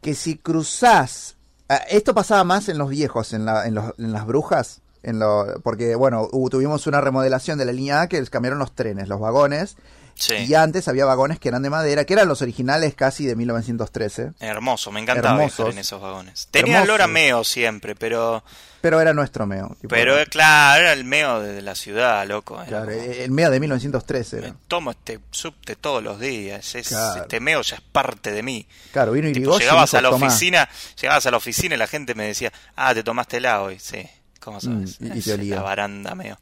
que 0.00 0.14
si 0.14 0.36
cruzás, 0.36 1.36
ah, 1.68 1.82
esto 1.90 2.14
pasaba 2.14 2.44
más 2.44 2.68
en 2.68 2.78
los 2.78 2.88
viejos, 2.88 3.32
en, 3.32 3.44
la- 3.44 3.66
en, 3.66 3.74
los- 3.74 3.92
en 3.98 4.12
las 4.12 4.26
brujas, 4.26 4.79
en 5.02 5.18
lo, 5.18 5.46
porque 5.62 5.94
bueno, 5.94 6.28
hubo- 6.32 6.50
tuvimos 6.50 6.86
una 6.86 7.00
remodelación 7.00 7.58
de 7.58 7.64
la 7.64 7.72
línea 7.72 8.02
A 8.02 8.08
que 8.08 8.20
les 8.20 8.30
cambiaron 8.30 8.58
los 8.58 8.74
trenes, 8.74 9.08
los 9.08 9.20
vagones, 9.20 9.76
Sí. 10.14 10.34
y 10.36 10.52
antes 10.54 10.86
había 10.88 11.06
vagones 11.06 11.38
que 11.38 11.48
eran 11.48 11.62
de 11.62 11.70
madera, 11.70 12.04
que 12.04 12.12
eran 12.12 12.28
los 12.28 12.42
originales 12.42 12.94
casi 12.94 13.24
de 13.24 13.36
1913, 13.36 14.32
Hermoso, 14.40 14.92
me 14.92 15.00
encantaba 15.00 15.38
viajar 15.38 15.50
Hermosos. 15.60 15.72
en 15.74 15.78
esos 15.78 16.02
vagones. 16.02 16.48
Tenía 16.50 16.82
olor 16.82 17.00
a 17.00 17.06
meo 17.06 17.42
siempre, 17.44 17.94
pero 17.94 18.44
pero 18.82 19.00
era 19.00 19.14
nuestro 19.14 19.46
meo. 19.46 19.76
tipo, 19.80 19.88
pero 19.88 20.16
claro, 20.28 20.82
era 20.82 20.92
el 20.92 21.04
meo 21.04 21.40
de 21.40 21.62
la 21.62 21.74
ciudad, 21.74 22.26
loco. 22.26 22.56
era 22.60 22.66
claro, 22.66 22.86
como, 22.92 23.00
el 23.12 23.30
meo 23.30 23.50
de 23.50 23.60
1913 23.60 24.40
me 24.42 24.52
tomo 24.68 24.90
este 24.90 25.20
subte 25.30 25.76
todos 25.76 26.02
los 26.02 26.20
días, 26.20 26.74
es- 26.74 26.88
Claro. 26.88 27.22
este 27.22 27.40
meo 27.40 27.62
ya 27.62 27.76
es 27.76 27.82
parte 27.82 28.30
de 28.32 28.42
mí. 28.42 28.66
Claro, 28.92 29.12
vino 29.12 29.32
Tipo, 29.32 29.56
y 29.56 29.60
llegabas 29.60 29.94
a 29.94 30.02
la 30.02 30.10
oficina, 30.10 30.68
llegabas 31.00 31.24
a 31.24 31.30
la 31.30 31.36
oficina 31.38 31.74
y 31.76 31.78
la 31.78 31.86
gente 31.86 32.14
me 32.14 32.24
decía, 32.26 32.52
ah, 32.76 32.92
te 32.92 33.02
tomaste 33.02 33.38
el 33.38 33.46
hoy, 33.46 33.78
sí. 33.78 34.06
¿Cómo 34.40 34.60
sabes? 34.60 35.00
Mm, 35.00 35.06
y- 35.06 35.18
y 35.18 35.22
te 35.22 35.32
olía. 35.34 35.56
La 35.56 35.62
baranda 35.62 36.14
meo. 36.14 36.38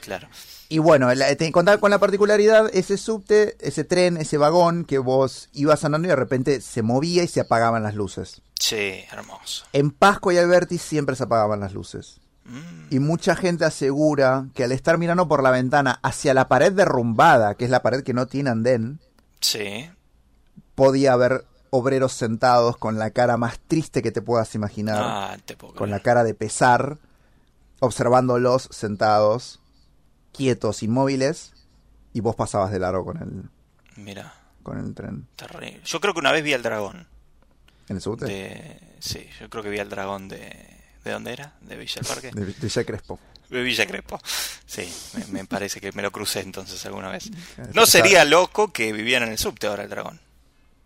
Claro. 0.00 0.28
Y 0.70 0.78
bueno, 0.78 1.12
la- 1.14 1.34
te 1.36 1.52
contaba 1.52 1.78
con 1.78 1.90
la 1.90 1.98
particularidad, 1.98 2.70
ese 2.74 2.96
subte, 2.96 3.56
ese 3.60 3.84
tren, 3.84 4.16
ese 4.16 4.38
vagón 4.38 4.84
que 4.84 4.98
vos 4.98 5.50
ibas 5.52 5.84
andando 5.84 6.06
y 6.06 6.10
de 6.10 6.16
repente 6.16 6.60
se 6.62 6.82
movía 6.82 7.22
y 7.22 7.28
se 7.28 7.40
apagaban 7.40 7.82
las 7.82 7.94
luces. 7.94 8.40
Sí, 8.58 9.04
hermoso. 9.12 9.66
En 9.72 9.90
Pasco 9.90 10.32
y 10.32 10.38
Alberti 10.38 10.78
siempre 10.78 11.16
se 11.16 11.24
apagaban 11.24 11.60
las 11.60 11.74
luces. 11.74 12.20
Mm, 12.46 12.86
Y 12.94 12.98
mucha 12.98 13.36
gente 13.36 13.64
asegura 13.66 14.46
que 14.54 14.64
al 14.64 14.72
estar 14.72 14.96
mirando 14.98 15.28
por 15.28 15.42
la 15.42 15.50
ventana 15.50 15.98
hacia 16.02 16.32
la 16.34 16.48
pared 16.48 16.72
derrumbada, 16.72 17.54
que 17.56 17.64
es 17.66 17.70
la 17.70 17.82
pared 17.82 18.02
que 18.02 18.14
no 18.14 18.26
tiene 18.26 18.50
andén, 18.50 19.00
sí. 19.40 19.90
podía 20.74 21.12
haber 21.12 21.44
obreros 21.70 22.12
sentados 22.12 22.76
con 22.76 22.98
la 22.98 23.10
cara 23.10 23.36
más 23.36 23.58
triste 23.66 24.00
que 24.02 24.12
te 24.12 24.22
puedas 24.22 24.54
imaginar, 24.54 25.02
Ah, 25.04 25.36
te 25.44 25.56
puedo 25.56 25.74
con 25.74 25.90
la 25.90 26.00
cara 26.00 26.22
de 26.24 26.34
pesar, 26.34 26.98
observándolos 27.84 28.68
sentados, 28.70 29.60
quietos, 30.32 30.82
inmóviles, 30.82 31.52
y 32.12 32.20
vos 32.20 32.36
pasabas 32.36 32.70
de 32.72 32.78
largo 32.78 33.04
con 33.04 33.16
el, 33.18 34.02
Mira, 34.02 34.34
con 34.62 34.78
el 34.78 34.94
tren. 34.94 35.26
terrible. 35.36 35.80
Yo 35.84 36.00
creo 36.00 36.14
que 36.14 36.20
una 36.20 36.32
vez 36.32 36.42
vi 36.44 36.52
al 36.52 36.62
dragón. 36.62 37.06
¿En 37.88 37.96
el 37.96 38.02
subte? 38.02 38.24
De... 38.26 38.80
Sí, 39.00 39.26
yo 39.40 39.48
creo 39.50 39.62
que 39.62 39.70
vi 39.70 39.78
al 39.78 39.88
dragón 39.90 40.28
de... 40.28 40.70
¿De 41.04 41.10
dónde 41.10 41.32
era? 41.34 41.52
¿De 41.60 41.76
Villa 41.76 41.96
del 41.96 42.06
Parque? 42.06 42.30
De, 42.60 42.68
Jack 42.68 42.86
Crespo. 42.86 43.18
De 43.50 43.62
Villa 43.62 43.84
Crespo. 43.86 44.18
Sí, 44.64 44.90
me, 45.18 45.40
me 45.40 45.44
parece 45.44 45.78
que 45.80 45.92
me 45.92 46.00
lo 46.00 46.10
crucé 46.10 46.40
entonces 46.40 46.84
alguna 46.86 47.10
vez. 47.10 47.30
No 47.74 47.84
sería 47.84 48.24
loco 48.24 48.72
que 48.72 48.90
vivieran 48.94 49.28
en 49.28 49.32
el 49.32 49.38
subte 49.38 49.66
ahora 49.66 49.82
el 49.82 49.90
dragón. 49.90 50.18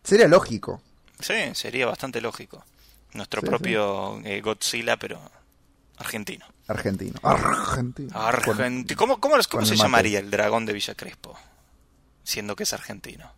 Sería 0.03 0.27
lógico. 0.27 0.83
Sí, 1.21 1.35
sería 1.53 1.87
bastante 1.87 2.21
lógico. 2.21 2.65
Nuestro 3.13 3.43
Sí, 3.43 3.47
propio 3.47 4.21
eh, 4.25 4.41
Godzilla, 4.41 4.97
pero 4.97 5.21
argentino. 5.99 6.47
Argentino. 6.67 7.19
Argentino. 7.23 8.11
Argentino. 8.19 8.97
¿Cómo, 8.99 9.19
cómo, 9.21 9.37
cómo 9.51 9.65
se 9.67 9.75
el 9.75 9.81
llamaría 9.81 10.19
el 10.19 10.31
dragón 10.31 10.67
de 10.67 10.73
Villa 10.73 10.95
Crespo? 10.95 11.35
Siendo 12.25 12.55
que 12.57 12.65
es 12.65 12.73
argentino. 12.73 13.31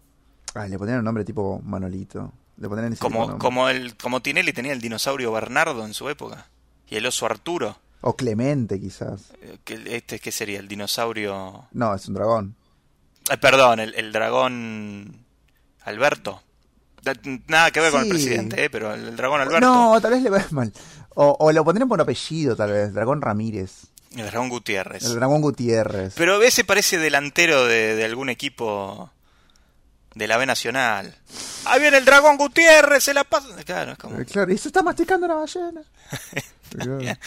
Ah, 0.55 0.66
le 0.66 0.77
pondrían 0.79 0.99
un 1.01 1.05
nombre 1.05 1.25
tipo 1.25 1.61
Manolito. 1.64 2.33
Le 2.57 2.68
de 2.68 2.96
Como, 2.96 3.38
como, 3.38 3.68
el, 3.68 3.96
como 3.96 4.20
Tinelli 4.20 4.53
tenía 4.53 4.73
el 4.73 4.81
dinosaurio 4.81 5.33
Bernardo 5.33 5.85
en 5.87 5.94
su 5.94 6.09
época. 6.11 6.49
Y 6.88 6.96
el 6.96 7.07
oso 7.07 7.25
Arturo. 7.27 7.79
O 8.03 8.16
Clemente, 8.16 8.81
quizás. 8.81 9.31
eh, 9.40 9.59
Este, 9.87 10.18
¿Qué 10.18 10.33
sería? 10.33 10.59
El 10.59 10.68
dinosaurio... 10.68 11.68
No, 11.73 11.94
es 11.94 12.07
un 12.09 12.14
dragón. 12.14 12.57
Ay, 13.31 13.37
perdón, 13.37 13.79
el, 13.81 13.94
el 13.94 14.11
dragón 14.12 15.25
Alberto. 15.85 16.42
Da- 17.03 17.14
Nada 17.46 17.70
que 17.70 17.81
ver 17.81 17.92
con 17.92 18.03
el 18.03 18.09
presidente, 18.09 18.64
¿eh? 18.64 18.70
pero 18.70 18.92
el, 18.92 19.09
el 19.09 19.16
dragón 19.16 19.40
Alberto. 19.40 19.61
No, 19.61 20.01
tal 20.01 20.11
vez 20.12 20.23
le 20.23 20.31
va 20.31 20.44
mal. 20.51 20.73
O, 21.22 21.37
o 21.38 21.52
lo 21.52 21.64
pondrían 21.64 21.87
por 21.88 22.00
apellido, 22.00 22.56
tal 22.56 22.70
vez. 22.72 22.94
Dragón 22.94 23.20
Ramírez. 23.20 23.72
El 24.16 24.24
dragón 24.26 24.48
Gutiérrez. 24.48 25.04
El 25.04 25.16
dragón 25.16 25.42
Gutiérrez. 25.42 26.14
Pero 26.16 26.40
ese 26.42 26.64
parece 26.64 26.96
delantero 26.98 27.66
de, 27.66 27.94
de 27.94 28.04
algún 28.06 28.30
equipo 28.30 29.11
de 30.14 30.26
la 30.26 30.38
B 30.38 30.46
Nacional. 30.46 31.14
¡Ahí 31.66 31.80
viene 31.80 31.98
el 31.98 32.04
dragón 32.06 32.37
Gutiérrez! 32.38 33.04
¡Se 33.04 33.12
la 33.14 33.24
pasa! 33.24 33.48
Claro, 33.66 33.92
es 33.92 33.98
como... 33.98 34.18
Eh, 34.18 34.24
Claro, 34.24 34.50
y 34.52 34.56
se 34.59 34.68
está 34.68 34.83
masticando 34.83 35.26
una 35.26 35.35
ballena. 35.37 35.83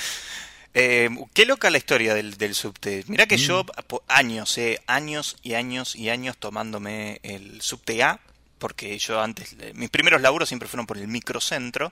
Eh, 0.76 1.08
qué 1.36 1.46
loca 1.46 1.70
la 1.70 1.78
historia 1.78 2.16
del, 2.16 2.36
del 2.36 2.56
subte. 2.56 3.04
Mirá 3.08 3.26
Mm. 3.26 3.28
que 3.28 3.38
yo, 3.38 3.64
po- 3.64 4.02
años, 4.08 4.58
eh, 4.58 4.82
años 4.88 5.38
y 5.44 5.54
años 5.54 5.96
y 5.96 6.10
años 6.10 6.36
tomándome 6.38 7.20
el 7.22 7.62
subte 7.62 8.02
A, 8.02 8.20
porque 8.64 8.98
yo 8.98 9.22
antes, 9.22 9.58
eh, 9.60 9.74
mis 9.76 9.90
primeros 9.90 10.22
laburos 10.22 10.48
siempre 10.48 10.70
fueron 10.70 10.88
por 10.88 10.98
el 10.98 11.10
microcentro, 11.10 11.92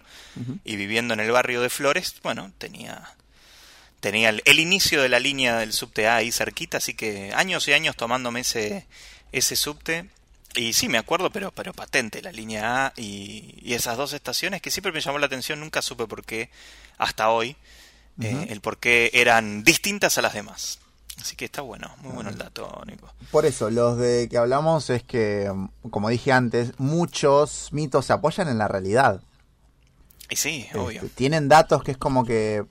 y 0.64 0.78
viviendo 0.78 1.14
en 1.14 1.20
el 1.20 1.30
barrio 1.30 1.62
de 1.62 1.70
Flores, 1.70 2.16
bueno, 2.24 2.50
tenía, 2.60 3.14
tenía 4.00 4.30
el, 4.30 4.42
el 4.46 4.58
inicio 4.58 5.02
de 5.02 5.10
la 5.10 5.20
línea 5.20 5.58
del 5.58 5.74
subte 5.74 6.08
A 6.08 6.16
ahí 6.16 6.32
cerquita, 6.32 6.78
así 6.78 6.94
que 6.94 7.34
años 7.36 7.68
y 7.68 7.74
años 7.74 7.98
tomándome 7.98 8.40
ese, 8.40 8.88
ese 9.34 9.58
subte. 9.58 10.10
Y 10.56 10.72
sí, 10.72 10.88
me 10.88 10.98
acuerdo, 10.98 11.30
pero, 11.30 11.52
pero 11.52 11.74
patente, 11.74 12.22
la 12.22 12.32
línea 12.32 12.86
A 12.86 12.94
y, 12.96 13.56
y 13.62 13.74
esas 13.74 13.98
dos 13.98 14.14
estaciones 14.14 14.62
que 14.62 14.72
siempre 14.72 14.94
me 14.94 15.02
llamó 15.02 15.20
la 15.20 15.26
atención, 15.26 15.60
nunca 15.60 15.82
supe 15.82 16.08
por 16.08 16.24
qué, 16.24 16.50
hasta 16.98 17.32
hoy, 17.32 17.58
eh, 18.22 18.46
el 18.48 18.62
por 18.62 18.78
qué 18.78 19.12
eran 19.14 19.66
distintas 19.66 20.18
a 20.18 20.22
las 20.22 20.32
demás. 20.32 20.80
Así 21.20 21.36
que 21.36 21.46
está 21.46 21.62
bueno, 21.62 21.92
muy 22.02 22.14
bueno 22.14 22.30
el 22.30 22.38
dato, 22.38 22.82
Nico. 22.88 23.12
Por 23.32 23.46
eso, 23.46 23.70
los 23.70 23.98
de 23.98 24.28
que 24.30 24.38
hablamos 24.38 24.90
es 24.90 25.04
que, 25.04 25.52
mm, 25.54 25.90
como 25.90 26.10
dije 26.10 26.32
antes, 26.32 26.74
muchos 26.80 27.70
mitos 27.72 28.06
se 28.06 28.14
apoyan 28.14 28.48
en 28.48 28.58
la 28.58 28.68
realidad. 28.68 29.22
Y 30.30 30.36
sí, 30.38 30.62
Este, 30.68 30.80
obvio. 30.80 31.02
tienen 31.16 31.48
datos 31.50 31.84
que 31.84 31.92
es 31.92 31.98
como 31.98 32.24
que 32.26 32.66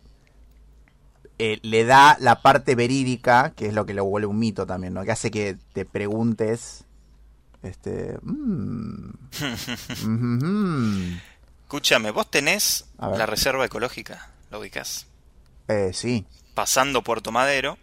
eh, 1.38 1.58
le 1.62 1.84
da 1.84 2.16
la 2.20 2.42
parte 2.42 2.74
verídica, 2.74 3.52
que 3.56 3.66
es 3.66 3.74
lo 3.74 3.86
que 3.86 3.94
lo 3.94 4.04
vuelve 4.04 4.26
un 4.26 4.38
mito 4.38 4.66
también, 4.66 4.94
¿no? 4.94 5.04
Que 5.04 5.12
hace 5.12 5.30
que 5.30 5.56
te 5.72 5.84
preguntes, 5.84 6.84
este, 7.62 8.18
mm, 8.22 9.10
mhm, 10.04 11.20
Escúchame, 11.62 12.10
vos 12.10 12.28
tenés 12.30 12.86
la 12.98 13.26
reserva 13.26 13.64
ecológica, 13.64 14.30
¿lo 14.50 14.58
ubicás? 14.58 15.06
eh, 15.68 15.92
sí, 15.94 16.26
Pasando 16.54 17.02
Puerto 17.02 17.30
Madero. 17.30 17.78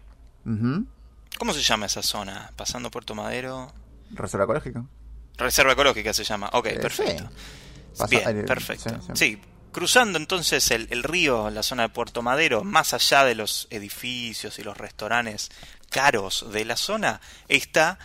¿Cómo 1.38 1.53
se 1.53 1.62
llama 1.62 1.86
esa 1.88 2.01
zona? 2.01 2.51
Pasando 2.55 2.89
Puerto 2.91 3.13
Madero. 3.15 3.71
reserva 4.12 4.45
ecológica. 4.45 4.83
Reserva 5.38 5.73
ecológica 5.73 6.13
se 6.13 6.23
llama. 6.23 6.49
Ok, 6.53 6.67
Eh, 6.67 6.79
perfecto. 6.79 7.29
Pasa- 7.97 8.07
Bien, 8.31 8.45
perfecto. 8.45 8.89
sí, 8.89 8.95
sí. 9.07 9.12
Sí, 9.15 9.41
cruzando 9.71 10.17
entonces 10.17 10.71
el, 10.71 10.88
el 10.91 11.03
río, 11.03 11.49
la 11.49 11.63
zona 11.63 11.83
de 11.83 11.89
Puerto 11.89 12.21
Madero, 12.21 12.63
más 12.63 12.93
allá 12.93 13.23
de 13.25 13.36
los 13.36 13.67
edificios 13.69 14.57
y 14.60 14.63
los 14.63 14.77
restaurantes 14.77 15.49
caros 15.89 16.45
de 16.51 16.65
la 16.65 16.77
zona, 16.77 17.21
está 17.47 17.99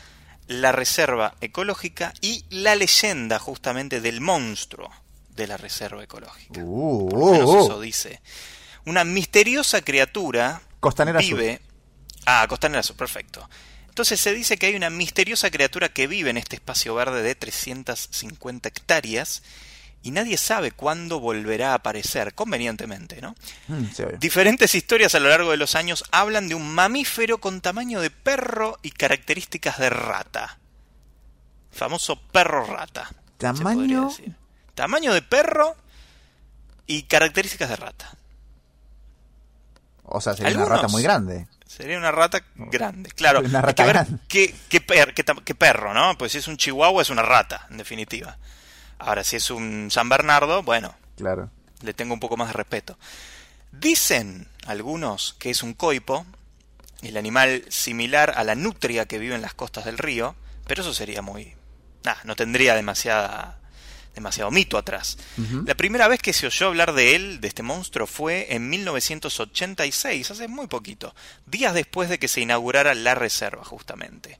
la 0.49 0.73
reserva 0.73 1.35
ecológica 1.41 2.13
y 2.21 2.45
la 2.51 2.75
leyenda 2.75 3.39
justamente 3.39 4.01
del 4.01 4.21
monstruo 4.21 4.91
de 5.31 5.47
la 5.47 5.57
reserva 5.57 6.03
ecológica. 6.03 6.61
Uh, 6.63 7.09
Por 7.09 7.19
lo 7.19 7.27
menos 7.33 7.49
uh, 7.49 7.53
uh. 7.59 7.65
eso 7.65 7.81
dice. 7.81 8.21
Una 8.85 9.05
misteriosa 9.05 9.81
criatura 9.83 10.61
Costanera 10.81 11.21
vive. 11.21 11.61
Ah, 12.27 12.47
Costanera 12.49 12.83
Sur, 12.83 12.97
perfecto. 12.97 13.49
Entonces 13.89 14.21
se 14.21 14.33
dice 14.33 14.57
que 14.57 14.67
hay 14.67 14.75
una 14.75 14.91
misteriosa 14.91 15.51
criatura 15.51 15.91
que 15.91 16.07
vive 16.07 16.31
en 16.31 16.39
este 16.39 16.57
espacio 16.57 16.95
verde 16.95 17.23
de 17.23 17.35
350 17.35 18.69
hectáreas 18.69 19.43
y 20.03 20.11
nadie 20.11 20.37
sabe 20.37 20.73
cuándo 20.73 21.21
volverá 21.21 21.73
a 21.73 21.75
aparecer, 21.75 22.35
convenientemente, 22.35 23.21
¿no? 23.21 23.37
Mm, 23.69 23.85
sí. 23.95 24.05
Diferentes 24.19 24.75
historias 24.75 25.15
a 25.15 25.21
lo 25.21 25.29
largo 25.29 25.51
de 25.51 25.57
los 25.57 25.75
años 25.75 26.05
hablan 26.11 26.49
de 26.49 26.55
un 26.55 26.75
mamífero 26.75 27.39
con 27.39 27.61
tamaño 27.61 28.01
de 28.01 28.11
perro 28.11 28.79
y 28.83 28.91
características 28.91 29.79
de 29.79 29.91
rata. 29.91 30.59
Famoso 31.71 32.21
perro 32.21 32.65
rata. 32.65 33.11
Tamaño-. 33.39 34.11
Tamaño 34.75 35.15
de 35.15 35.23
perro 35.23 35.77
y 36.87 37.03
características 37.05 37.69
de 37.69 37.77
rata. 37.77 38.13
O 40.05 40.21
sea, 40.21 40.35
sería 40.35 40.57
una 40.57 40.67
rata 40.67 40.89
muy 40.89 41.03
grande. 41.03 41.47
Sería 41.83 41.99
una 41.99 42.13
rata 42.13 42.45
grande, 42.55 43.11
claro. 43.11 43.41
Una 43.41 43.61
rata 43.61 43.75
que 43.75 43.83
ver 43.83 43.93
grande. 43.97 44.19
Qué, 44.29 44.55
qué 44.69 44.81
per- 44.81 45.15
qué 45.15 45.25
tam- 45.25 45.43
qué 45.43 45.57
perro, 45.57 45.93
¿no? 45.93 46.17
Pues 46.17 46.31
si 46.31 46.39
es 46.39 46.47
un 46.47 46.57
chihuahua 46.57 47.03
es 47.03 47.11
una 47.11 47.23
rata, 47.23 47.67
en 47.71 47.77
definitiva. 47.77 48.39
Ahora, 49.01 49.25
si 49.25 49.35
es 49.35 49.51
un 49.51 49.89
San 49.91 50.09
Bernardo, 50.09 50.63
bueno, 50.63 50.95
Claro. 51.17 51.51
le 51.81 51.93
tengo 51.93 52.15
un 52.15 52.21
poco 52.21 52.37
más 52.37 52.47
de 52.47 52.53
respeto. 52.53 52.97
Dicen 53.73 54.47
algunos 54.67 55.35
que 55.41 55.51
es 55.51 55.65
un 55.65 55.75
coipo, 55.75 56.25
el 57.03 57.17
animal 57.17 57.65
similar 57.69 58.33
a 58.37 58.45
la 58.45 58.55
nutria 58.55 59.07
que 59.07 59.19
vive 59.19 59.35
en 59.35 59.43
las 59.43 59.55
costas 59.55 59.85
del 59.85 59.99
río, 59.99 60.37
pero 60.69 60.83
eso 60.83 60.95
sería 60.95 61.21
muy... 61.21 61.57
Nah, 62.05 62.15
no 62.23 62.37
tendría 62.37 62.77
demasiada, 62.77 63.59
demasiado 64.15 64.51
mito 64.51 64.79
atrás. 64.79 65.19
La 65.65 65.75
primera 65.75 66.09
vez 66.09 66.21
que 66.21 66.33
se 66.33 66.47
oyó 66.47 66.69
hablar 66.69 66.93
de 66.93 67.15
él, 67.15 67.41
de 67.41 67.49
este 67.49 67.63
monstruo, 67.63 68.07
fue 68.07 68.55
en 68.55 68.69
1986, 68.69 70.31
hace 70.31 70.49
muy 70.49 70.67
poquito, 70.67 71.15
días 71.47 71.75
después 71.75 72.09
de 72.09 72.19
que 72.19 72.29
se 72.29 72.41
inaugurara 72.41 72.95
la 72.95 73.15
reserva, 73.15 73.65
justamente. 73.65 74.39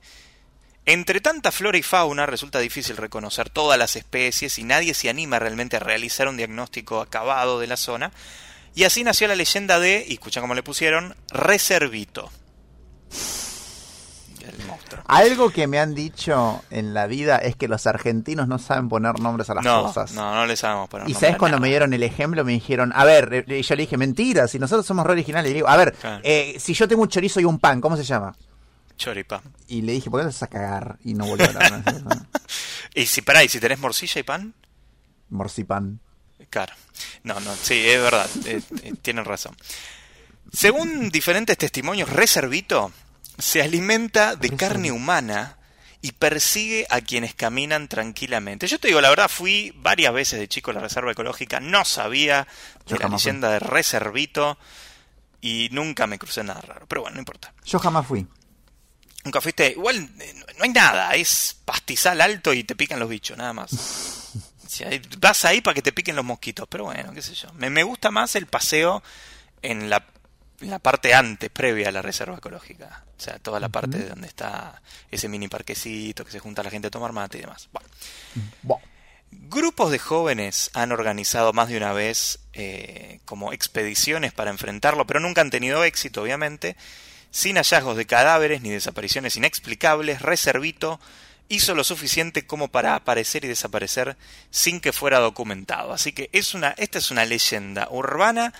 Entre 0.85 1.21
tanta 1.21 1.51
flora 1.51 1.77
y 1.77 1.83
fauna 1.83 2.25
resulta 2.25 2.59
difícil 2.59 2.97
reconocer 2.97 3.49
todas 3.49 3.79
las 3.79 3.95
especies 3.95 4.59
y 4.59 4.63
nadie 4.63 4.93
se 4.93 5.09
anima 5.09 5.39
realmente 5.39 5.77
a 5.77 5.79
realizar 5.79 6.27
un 6.27 6.35
diagnóstico 6.35 6.99
acabado 6.99 7.59
de 7.59 7.67
la 7.67 7.77
zona. 7.77 8.11
Y 8.75 8.83
así 8.83 9.03
nació 9.03 9.27
la 9.27 9.35
leyenda 9.35 9.79
de, 9.79 10.03
y 10.07 10.13
escuchan 10.13 10.41
cómo 10.41 10.55
le 10.55 10.63
pusieron, 10.63 11.15
Reservito. 11.29 12.31
Algo 15.07 15.49
que 15.49 15.67
me 15.67 15.79
han 15.79 15.93
dicho 15.95 16.63
en 16.69 16.93
la 16.93 17.07
vida 17.07 17.37
es 17.37 17.55
que 17.55 17.67
los 17.67 17.85
argentinos 17.87 18.47
no 18.47 18.59
saben 18.59 18.89
poner 18.89 19.19
nombres 19.19 19.49
a 19.49 19.55
las 19.55 19.63
No, 19.63 19.83
cosas. 19.83 20.11
no, 20.13 20.33
no 20.35 20.45
le 20.45 20.55
sabemos 20.55 20.89
poner 20.89 21.09
Y 21.09 21.13
sabes 21.13 21.37
cuando 21.37 21.57
nada. 21.57 21.61
me 21.61 21.69
dieron 21.69 21.93
el 21.93 22.03
ejemplo, 22.03 22.43
me 22.45 22.53
dijeron, 22.53 22.91
a 22.95 23.03
ver, 23.05 23.45
eh, 23.47 23.61
yo 23.61 23.75
le 23.75 23.81
dije, 23.83 23.97
mentira, 23.97 24.47
si 24.47 24.59
nosotros 24.59 24.85
somos 24.85 25.05
re 25.05 25.13
originales, 25.13 25.49
le 25.49 25.55
digo, 25.55 25.67
a 25.67 25.77
ver, 25.77 25.93
Claro. 25.93 26.21
eh, 26.23 26.55
si 26.59 26.73
yo 26.73 26.87
tengo 26.87 27.01
un 27.03 27.09
chorizo 27.09 27.39
y 27.39 27.45
un 27.45 27.59
pan, 27.59 27.81
¿cómo 27.81 27.95
se 27.97 28.03
llama? 28.03 28.35
Choripa. 28.97 29.41
Y 29.67 29.81
le 29.81 29.93
dije, 29.93 30.09
¿por 30.09 30.19
qué 30.19 30.23
no 30.25 30.29
vas 30.29 30.43
a 30.43 30.47
cagar? 30.47 30.97
Y 31.03 31.13
no 31.15 31.25
vuelvo 31.25 31.45
a 31.45 31.47
hablar. 31.47 31.83
Y 32.95 33.05
si, 33.07 33.21
pará, 33.23 33.43
¿y 33.43 33.49
si 33.49 33.59
tenés 33.59 33.79
morcilla 33.79 34.19
y 34.19 34.23
pan? 34.23 34.53
Morcipan. 35.29 35.99
Claro. 36.49 36.73
No, 37.23 37.39
no, 37.39 37.51
sí, 37.55 37.73
es 37.87 37.99
verdad. 38.01 38.29
eh, 38.45 38.61
eh, 38.83 38.93
tienen 39.01 39.25
razón. 39.25 39.55
Según 40.51 41.09
diferentes 41.09 41.57
testimonios, 41.57 42.09
Reservito 42.09 42.91
se 43.37 43.61
alimenta 43.61 44.35
de 44.35 44.55
carne 44.55 44.91
humana 44.91 45.57
y 46.01 46.11
persigue 46.11 46.85
a 46.89 47.01
quienes 47.01 47.33
caminan 47.33 47.87
tranquilamente. 47.87 48.67
Yo 48.67 48.79
te 48.79 48.87
digo, 48.89 48.99
la 49.01 49.09
verdad, 49.09 49.29
fui 49.29 49.73
varias 49.77 50.13
veces 50.13 50.39
de 50.39 50.47
chico 50.49 50.71
a 50.71 50.73
la 50.73 50.81
Reserva 50.81 51.11
Ecológica, 51.11 51.59
no 51.59 51.85
sabía 51.85 52.45
Yo 52.85 52.95
de 52.97 53.03
la 53.03 53.07
fui. 53.07 53.17
leyenda 53.17 53.49
de 53.51 53.59
Reservito 53.59 54.57
y 55.41 55.69
nunca 55.71 56.05
me 56.07 56.19
crucé 56.19 56.43
nada 56.43 56.61
raro. 56.61 56.85
Pero 56.87 57.01
bueno, 57.01 57.15
no 57.15 57.21
importa. 57.21 57.53
Yo 57.65 57.79
jamás 57.79 58.05
fui. 58.05 58.25
Nunca 59.23 59.39
fuiste. 59.39 59.71
Igual 59.71 60.09
eh, 60.19 60.33
no- 60.57 60.63
hay 60.65 60.69
nada, 60.71 61.13
es 61.15 61.55
pastizal 61.63 62.19
alto 62.19 62.53
y 62.53 62.65
te 62.65 62.75
pican 62.75 62.99
los 62.99 63.07
bichos, 63.09 63.37
nada 63.37 63.53
más. 63.53 63.71
Sea, 64.67 64.89
vas 65.19 65.45
ahí 65.45 65.61
para 65.61 65.75
que 65.75 65.81
te 65.83 65.91
piquen 65.93 66.15
los 66.15 66.25
mosquitos, 66.25 66.67
pero 66.67 66.85
bueno, 66.85 67.13
qué 67.13 67.21
sé 67.21 67.33
yo. 67.35 67.47
Me, 67.53 67.69
me 67.69 67.83
gusta 67.83 68.09
más 68.11 68.35
el 68.35 68.47
paseo 68.47 69.03
en 69.61 69.89
la, 69.89 70.03
la 70.63 70.79
parte 70.79 71.13
antes, 71.13 71.49
previa 71.49 71.89
a 71.89 71.91
la 71.91 72.01
reserva 72.01 72.37
ecológica. 72.37 73.03
O 73.17 73.21
sea, 73.21 73.39
toda 73.39 73.59
la 73.59 73.69
parte 73.69 73.97
de 73.97 74.09
donde 74.09 74.27
está 74.27 74.81
ese 75.11 75.29
mini 75.29 75.47
parquecito 75.47 76.25
que 76.25 76.31
se 76.31 76.39
junta 76.39 76.63
la 76.63 76.69
gente 76.69 76.87
a 76.87 76.91
tomar 76.91 77.11
mate 77.11 77.37
y 77.37 77.41
demás. 77.41 77.69
Bueno. 77.71 77.89
Buah. 78.63 78.93
Grupos 79.41 79.91
de 79.91 79.99
jóvenes 79.99 80.69
han 80.73 80.91
organizado 80.91 81.53
más 81.53 81.69
de 81.69 81.77
una 81.77 81.93
vez 81.93 82.39
eh, 82.53 83.19
como 83.25 83.53
expediciones 83.53 84.33
para 84.33 84.51
enfrentarlo, 84.51 85.05
pero 85.05 85.19
nunca 85.19 85.41
han 85.41 85.49
tenido 85.49 85.83
éxito, 85.83 86.21
obviamente. 86.21 86.75
Sin 87.31 87.55
hallazgos 87.55 87.97
de 87.97 88.05
cadáveres 88.05 88.61
ni 88.61 88.69
desapariciones 88.69 89.35
inexplicables, 89.37 90.21
Reservito 90.21 90.99
hizo 91.49 91.75
lo 91.75 91.83
suficiente 91.83 92.45
como 92.45 92.67
para 92.67 92.95
aparecer 92.95 93.43
y 93.45 93.47
desaparecer 93.47 94.17
sin 94.49 94.79
que 94.79 94.93
fuera 94.93 95.19
documentado. 95.19 95.93
Así 95.93 96.13
que 96.13 96.29
es 96.31 96.53
una, 96.53 96.69
esta 96.77 96.99
es 96.99 97.11
una 97.11 97.25
leyenda 97.25 97.87
urbana 97.91 98.53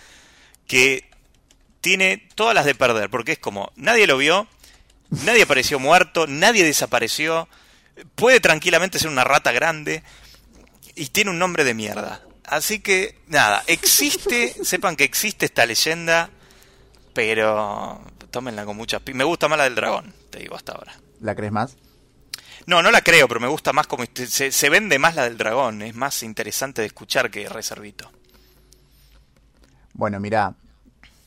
que 0.67 1.09
tiene 1.83 2.29
todas 2.35 2.55
las 2.55 2.63
de 2.65 2.75
perder, 2.75 3.09
porque 3.09 3.33
es 3.33 3.39
como 3.39 3.73
nadie 3.75 4.07
lo 4.07 4.17
vio, 4.17 4.47
nadie 5.25 5.43
apareció 5.43 5.79
muerto, 5.79 6.27
nadie 6.27 6.63
desapareció, 6.63 7.49
puede 8.15 8.39
tranquilamente 8.39 8.99
ser 8.99 9.09
una 9.09 9.25
rata 9.25 9.51
grande 9.51 10.01
y 10.95 11.07
tiene 11.07 11.31
un 11.31 11.39
nombre 11.39 11.65
de 11.65 11.73
mierda. 11.73 12.21
Así 12.45 12.79
que, 12.79 13.19
nada, 13.27 13.63
existe, 13.67 14.55
sepan 14.63 14.95
que 14.95 15.03
existe 15.03 15.45
esta 15.45 15.65
leyenda, 15.65 16.29
pero 17.13 18.01
tómenla 18.31 18.63
con 18.63 18.77
mucha... 18.77 18.99
pi- 19.01 19.13
Me 19.13 19.25
gusta 19.25 19.49
más 19.49 19.57
la 19.57 19.65
del 19.65 19.75
dragón, 19.75 20.13
te 20.29 20.39
digo 20.39 20.55
hasta 20.55 20.71
ahora. 20.71 20.93
¿La 21.19 21.35
crees 21.35 21.51
más? 21.51 21.75
No, 22.65 22.81
no 22.81 22.91
la 22.91 23.01
creo, 23.01 23.27
pero 23.27 23.41
me 23.41 23.47
gusta 23.49 23.73
más 23.73 23.87
como... 23.87 24.05
Se, 24.13 24.51
se 24.53 24.69
vende 24.69 24.99
más 24.99 25.15
la 25.15 25.25
del 25.25 25.37
dragón, 25.37 25.81
es 25.81 25.95
más 25.95 26.23
interesante 26.23 26.81
de 26.81 26.87
escuchar 26.87 27.29
que 27.29 27.49
Reservito. 27.49 28.09
Bueno, 29.93 30.19
mira, 30.19 30.55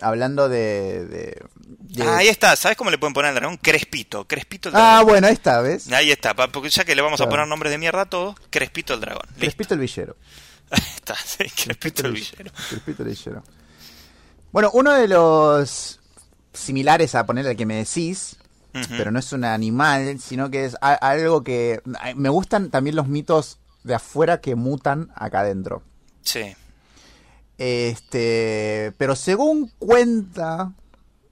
hablando 0.01 0.49
de... 0.49 1.07
de- 1.07 1.43
de- 1.59 2.03
Ah, 2.03 2.19
ahí 2.19 2.29
está, 2.29 2.55
¿sabes 2.57 2.77
cómo 2.77 2.91
le 2.91 2.99
pueden 2.99 3.15
poner 3.15 3.31
al 3.31 3.35
dragón? 3.37 3.57
Crespito, 3.57 4.27
Crespito 4.27 4.69
el 4.69 4.77
Ah, 4.77 4.79
dragón. 4.97 5.07
bueno, 5.07 5.29
esta 5.29 5.61
vez. 5.63 5.91
Ahí 5.93 6.11
está, 6.11 6.35
porque 6.35 6.69
ya 6.69 6.85
que 6.85 6.95
le 6.95 7.01
vamos 7.03 7.21
a 7.21 7.29
poner 7.29 7.47
nombres 7.49 7.73
de 7.73 7.79
mierda 7.79 8.03
a 8.03 8.07
todos, 8.07 8.37
Crespito 8.51 8.95
el 8.95 9.01
dragón. 9.01 9.23
Listo. 9.31 9.41
Crespito 9.41 9.75
el 9.75 9.81
villero. 9.81 10.17
Ahí 10.71 10.83
está, 10.97 11.15
sí, 11.17 11.45
Crespito 11.65 12.07
el 12.07 12.13
villero. 12.13 12.51
Crespito 12.69 13.03
el 13.03 13.09
villero. 13.09 13.43
Bueno, 14.53 14.71
uno 14.75 14.93
de 14.93 15.09
los 15.09 16.01
similares 16.53 17.15
a 17.15 17.25
poner 17.27 17.47
al 17.47 17.57
que 17.57 17.67
me 17.67 17.77
decís, 17.77 18.37
pero 18.91 19.11
no 19.11 19.19
es 19.19 19.33
un 19.33 19.45
animal, 19.45 20.19
sino 20.21 20.51
que 20.51 20.67
es 20.67 20.77
algo 20.81 21.43
que... 21.43 21.81
Me 22.15 22.29
gustan 22.29 22.71
también 22.71 22.95
los 22.97 23.09
mitos 23.09 23.59
de 23.85 23.95
afuera 23.95 24.41
que 24.43 24.55
mutan 24.55 25.11
acá 25.15 25.41
adentro. 25.41 25.83
Sí. 26.23 26.55
Este, 27.59 28.93
pero 28.99 29.17
según 29.17 29.71
cuenta 29.79 30.73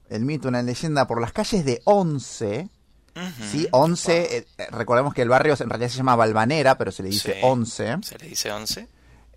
el 0.09 0.25
mito, 0.25 0.47
una 0.47 0.61
leyenda 0.61 1.07
por 1.07 1.21
las 1.21 1.31
calles 1.33 1.65
de 1.65 1.81
Once, 1.85 2.69
Ujú. 3.15 3.43
¿sí? 3.51 3.67
Once, 3.71 4.37
eh, 4.37 4.47
eh, 4.57 4.67
recordemos 4.71 5.13
que 5.13 5.21
el 5.21 5.29
barrio 5.29 5.55
en 5.59 5.69
realidad 5.69 5.89
se 5.89 5.97
llama 5.97 6.15
Balvanera, 6.15 6.77
pero 6.77 6.91
se 6.91 7.03
le 7.03 7.09
dice 7.09 7.33
Sí. 7.33 7.39
Once. 7.43 7.97
Se 8.03 8.17
le 8.17 8.27
dice 8.27 8.51
11. 8.51 8.87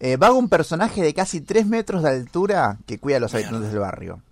Eh, 0.00 0.16
vaga 0.16 0.34
un 0.34 0.48
personaje 0.48 1.02
de 1.02 1.12
casi 1.14 1.40
3 1.40 1.66
metros 1.66 2.02
de 2.02 2.10
altura 2.10 2.78
que 2.86 2.98
cuida 2.98 3.16
a 3.16 3.20
los 3.20 3.32
Mierda. 3.32 3.48
habitantes 3.48 3.72
del 3.72 3.80
barrio. 3.80 4.22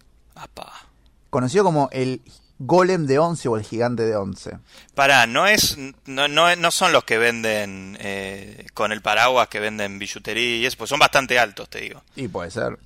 Conocido 1.30 1.64
como 1.64 1.88
el 1.92 2.22
golem 2.58 3.06
de 3.06 3.18
Once 3.18 3.48
o 3.48 3.56
el 3.56 3.64
gigante 3.64 4.04
de 4.04 4.16
Once. 4.16 4.50
Pará, 4.94 5.26
no 5.26 5.46
es, 5.46 5.76
no, 6.06 6.26
no, 6.28 6.54
no 6.56 6.70
son 6.70 6.92
los 6.92 7.04
que 7.04 7.18
venden 7.18 7.96
eh, 8.00 8.66
con 8.74 8.92
el 8.92 9.02
paraguas 9.02 9.48
que 9.48 9.60
venden 9.60 9.98
billutería 9.98 10.56
y 10.56 10.66
eso, 10.66 10.76
pues 10.78 10.88
son 10.90 10.98
bastante 10.98 11.38
altos, 11.38 11.68
te 11.68 11.80
digo. 11.80 12.02
Y 12.16 12.28
puede 12.28 12.50
ser. 12.50 12.78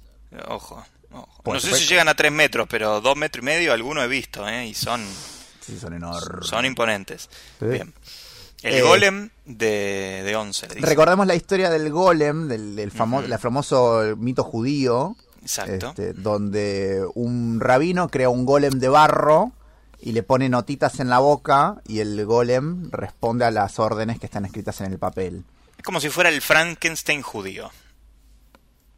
Ojo, 0.49 0.85
ojo. 1.13 1.43
Por 1.43 1.55
no 1.55 1.61
sé 1.61 1.75
si 1.77 1.87
llegan 1.87 2.09
a 2.09 2.15
3 2.15 2.31
metros, 2.33 2.67
pero 2.69 3.01
2 3.01 3.17
metros 3.17 3.43
y 3.43 3.47
medio 3.47 3.73
alguno 3.73 4.03
he 4.03 4.09
visto, 4.09 4.49
¿eh? 4.49 4.67
Y 4.67 4.75
son, 4.75 5.05
Sí, 5.61 5.79
son 5.79 5.95
enormes. 5.95 6.47
son 6.49 6.65
imponentes. 6.65 7.29
Sí. 7.59 7.67
Bien. 7.67 7.93
El 8.63 8.75
Eh, 8.75 8.83
golem 8.83 9.31
de, 9.47 10.23
de 10.25 10.37
11, 10.37 10.69
le 10.69 10.75
dice. 10.75 10.87
Recordemos 10.87 11.27
la 11.27 11.35
historia 11.35 11.71
del 11.71 11.91
golem, 11.91 12.47
del, 12.47 12.77
del 12.77 12.93
famo- 12.93 13.21
Ujú. 13.21 13.29
la 13.29 13.39
famoso 13.39 14.03
mito 14.19 14.45
judío, 14.45 15.17
Exacto. 15.41 15.89
este, 15.91 16.13
donde 16.13 17.03
un 17.15 17.59
rabino 17.61 18.09
crea 18.11 18.29
un 18.29 18.45
golem 18.45 18.75
de 18.79 18.89
barro 18.91 19.53
y 20.03 20.13
le 20.13 20.23
pone 20.23 20.49
notitas 20.49 21.01
en 21.01 21.09
la 21.09 21.19
boca 21.19 21.81
y 21.87 22.01
el 22.01 22.25
golem 22.25 22.91
responde 22.91 23.45
a 23.45 23.51
las 23.51 23.79
órdenes 23.79 24.19
que 24.19 24.27
están 24.27 24.45
escritas 24.45 24.81
en 24.81 24.93
el 24.93 24.99
papel. 24.99 25.45
Es 25.77 25.85
como 25.85 26.01
si 26.01 26.09
fuera 26.11 26.29
el 26.31 26.41
Frankenstein 26.41 27.23
judío. 27.23 27.71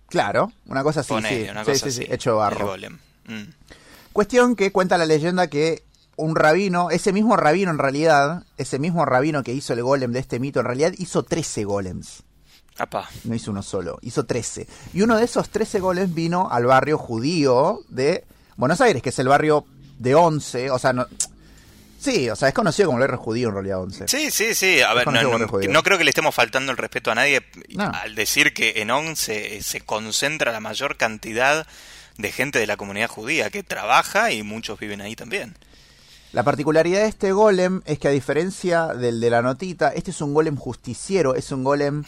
Claro, 0.09 0.53
una 0.67 0.83
cosa 0.83 1.01
así, 1.01 1.09
Ponele, 1.09 1.45
sí, 1.45 1.51
una 1.51 1.65
sí, 1.65 1.71
cosa 1.71 1.85
sí, 1.87 1.93
sí, 1.93 2.03
así. 2.05 2.13
hecho 2.13 2.31
El 2.33 2.37
barro. 2.37 2.67
golem. 2.67 2.99
Mm. 3.27 3.43
Cuestión 4.13 4.57
que 4.57 4.71
cuenta 4.73 4.99
la 4.99 5.07
leyenda 5.07 5.47
que 5.49 5.85
un 6.17 6.37
rabino, 6.37 6.91
ese 6.91 7.13
mismo 7.13 7.37
rabino 7.37 7.71
en 7.71 7.79
realidad, 7.79 8.45
ese 8.59 8.79
mismo 8.79 9.05
rabino 9.07 9.43
que 9.43 9.55
hizo 9.55 9.73
el 9.73 9.83
golem 9.83 10.13
de 10.13 10.21
este 10.21 10.39
mito, 10.39 10.61
en 10.61 10.67
realidad 10.67 10.93
hizo 10.99 11.23
13 11.23 11.65
golems. 11.65 12.23
No 13.25 13.35
hizo 13.35 13.51
uno 13.51 13.63
solo, 13.63 13.99
hizo 14.03 14.25
13. 14.25 14.67
Y 14.93 15.03
uno 15.03 15.17
de 15.17 15.25
esos 15.25 15.51
13 15.51 15.81
golems 15.81 16.15
vino 16.15 16.49
al 16.51 16.67
barrio 16.67 16.99
judío 16.99 17.81
de 17.89 18.25
Buenos 18.57 18.81
Aires, 18.81 19.03
que 19.03 19.11
es 19.11 19.19
el 19.19 19.29
barrio 19.29 19.65
de 20.03 20.15
11, 20.15 20.71
o 20.71 20.79
sea, 20.79 20.93
no, 20.93 21.07
Sí, 22.03 22.29
o 22.29 22.35
sea, 22.35 22.49
es 22.49 22.55
conocido 22.55 22.89
como 22.89 22.99
el 22.99 23.03
barrio 23.03 23.19
judío 23.19 23.49
en 23.49 23.55
realidad 23.55 23.81
11. 23.81 24.09
Sí, 24.09 24.33
sí, 24.33 24.57
sí. 24.57 24.81
A 24.81 24.93
ver, 24.93 25.07
no, 25.07 25.23
no, 25.23 25.39
no, 25.39 25.83
creo 25.85 25.99
que 25.99 26.03
le 26.03 26.11
estemos 26.11 26.35
faltando 26.35 26.73
el 26.73 26.79
respeto 26.79 27.13
a 27.13 27.15
nadie 27.15 27.45
al 27.79 28.17
decir 28.17 28.53
que 28.53 28.83
en 28.83 28.91
11 28.91 29.63
se 29.63 29.83
concentra 29.83 30.51
la 30.51 30.59
mayor 30.59 30.97
cantidad 30.97 31.65
de 32.19 32.33
gente 32.33 32.59
de 32.59 32.67
la 32.67 32.77
comunidad 32.77 33.09
judía 33.09 33.51
que 33.51 33.63
trabaja 33.63 34.33
y 34.33 34.43
muchos 34.43 34.81
viven 34.81 35.01
ahí 35.01 35.15
también. 35.15 35.55
La 36.33 36.43
particularidad 36.43 37.03
de 37.03 37.09
este 37.09 37.31
golem 37.31 37.83
es 37.85 38.01
que 38.01 38.09
a 38.09 38.11
diferencia 38.11 38.89
del 38.89 39.21
de 39.21 39.31
la 39.31 39.41
notita, 39.41 39.91
este 39.91 40.11
es 40.11 40.21
un 40.21 40.35
golem 40.35 40.57
justiciero, 40.57 41.37
es 41.37 41.53
un 41.53 41.63
golem... 41.63 42.03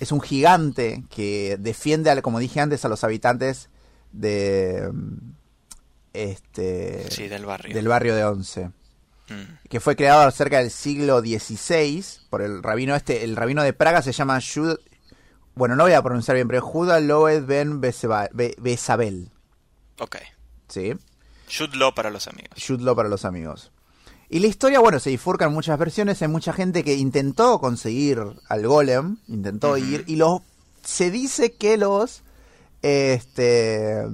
Es 0.00 0.12
un 0.12 0.20
gigante 0.20 1.04
que 1.14 1.56
defiende, 1.58 2.20
como 2.22 2.40
dije 2.40 2.60
antes, 2.60 2.84
a 2.84 2.88
los 2.88 3.04
habitantes 3.04 3.68
de... 4.10 4.90
Este, 6.16 7.10
sí, 7.10 7.28
del 7.28 7.44
barrio. 7.44 7.74
Del 7.74 7.88
barrio 7.88 8.14
de 8.14 8.24
Once. 8.24 8.70
Mm. 9.28 9.68
Que 9.68 9.80
fue 9.80 9.96
creado 9.96 10.30
cerca 10.30 10.58
del 10.58 10.70
siglo 10.70 11.20
XVI 11.20 12.04
por 12.30 12.42
el 12.42 12.62
rabino 12.62 12.94
este. 12.94 13.24
El 13.24 13.36
rabino 13.36 13.62
de 13.62 13.72
Praga 13.72 14.02
se 14.02 14.12
llama 14.12 14.40
Jud... 14.40 14.78
Bueno, 15.54 15.74
no 15.74 15.84
voy 15.84 15.92
a 15.92 16.02
pronunciar 16.02 16.34
bien, 16.34 16.48
pero 16.48 16.60
Judah 16.60 17.00
Loed 17.00 17.44
Ben 17.44 17.80
Besabel. 17.80 19.30
Ok. 19.98 20.16
Sí. 20.68 20.94
Shudlo 21.48 21.94
para 21.94 22.10
los 22.10 22.28
amigos. 22.28 22.50
Shudlo 22.56 22.94
para 22.94 23.08
los 23.08 23.24
amigos. 23.24 23.72
Y 24.28 24.40
la 24.40 24.48
historia, 24.48 24.80
bueno, 24.80 24.98
se 24.98 25.10
bifurcan 25.10 25.52
muchas 25.52 25.78
versiones. 25.78 26.20
Hay 26.20 26.28
mucha 26.28 26.52
gente 26.52 26.84
que 26.84 26.94
intentó 26.94 27.58
conseguir 27.60 28.20
al 28.48 28.66
golem, 28.66 29.18
intentó 29.28 29.76
ir, 29.76 30.04
y 30.06 30.16
los, 30.16 30.42
se 30.82 31.10
dice 31.10 31.54
que 31.54 31.76
los 31.76 32.22
este, 32.82 34.04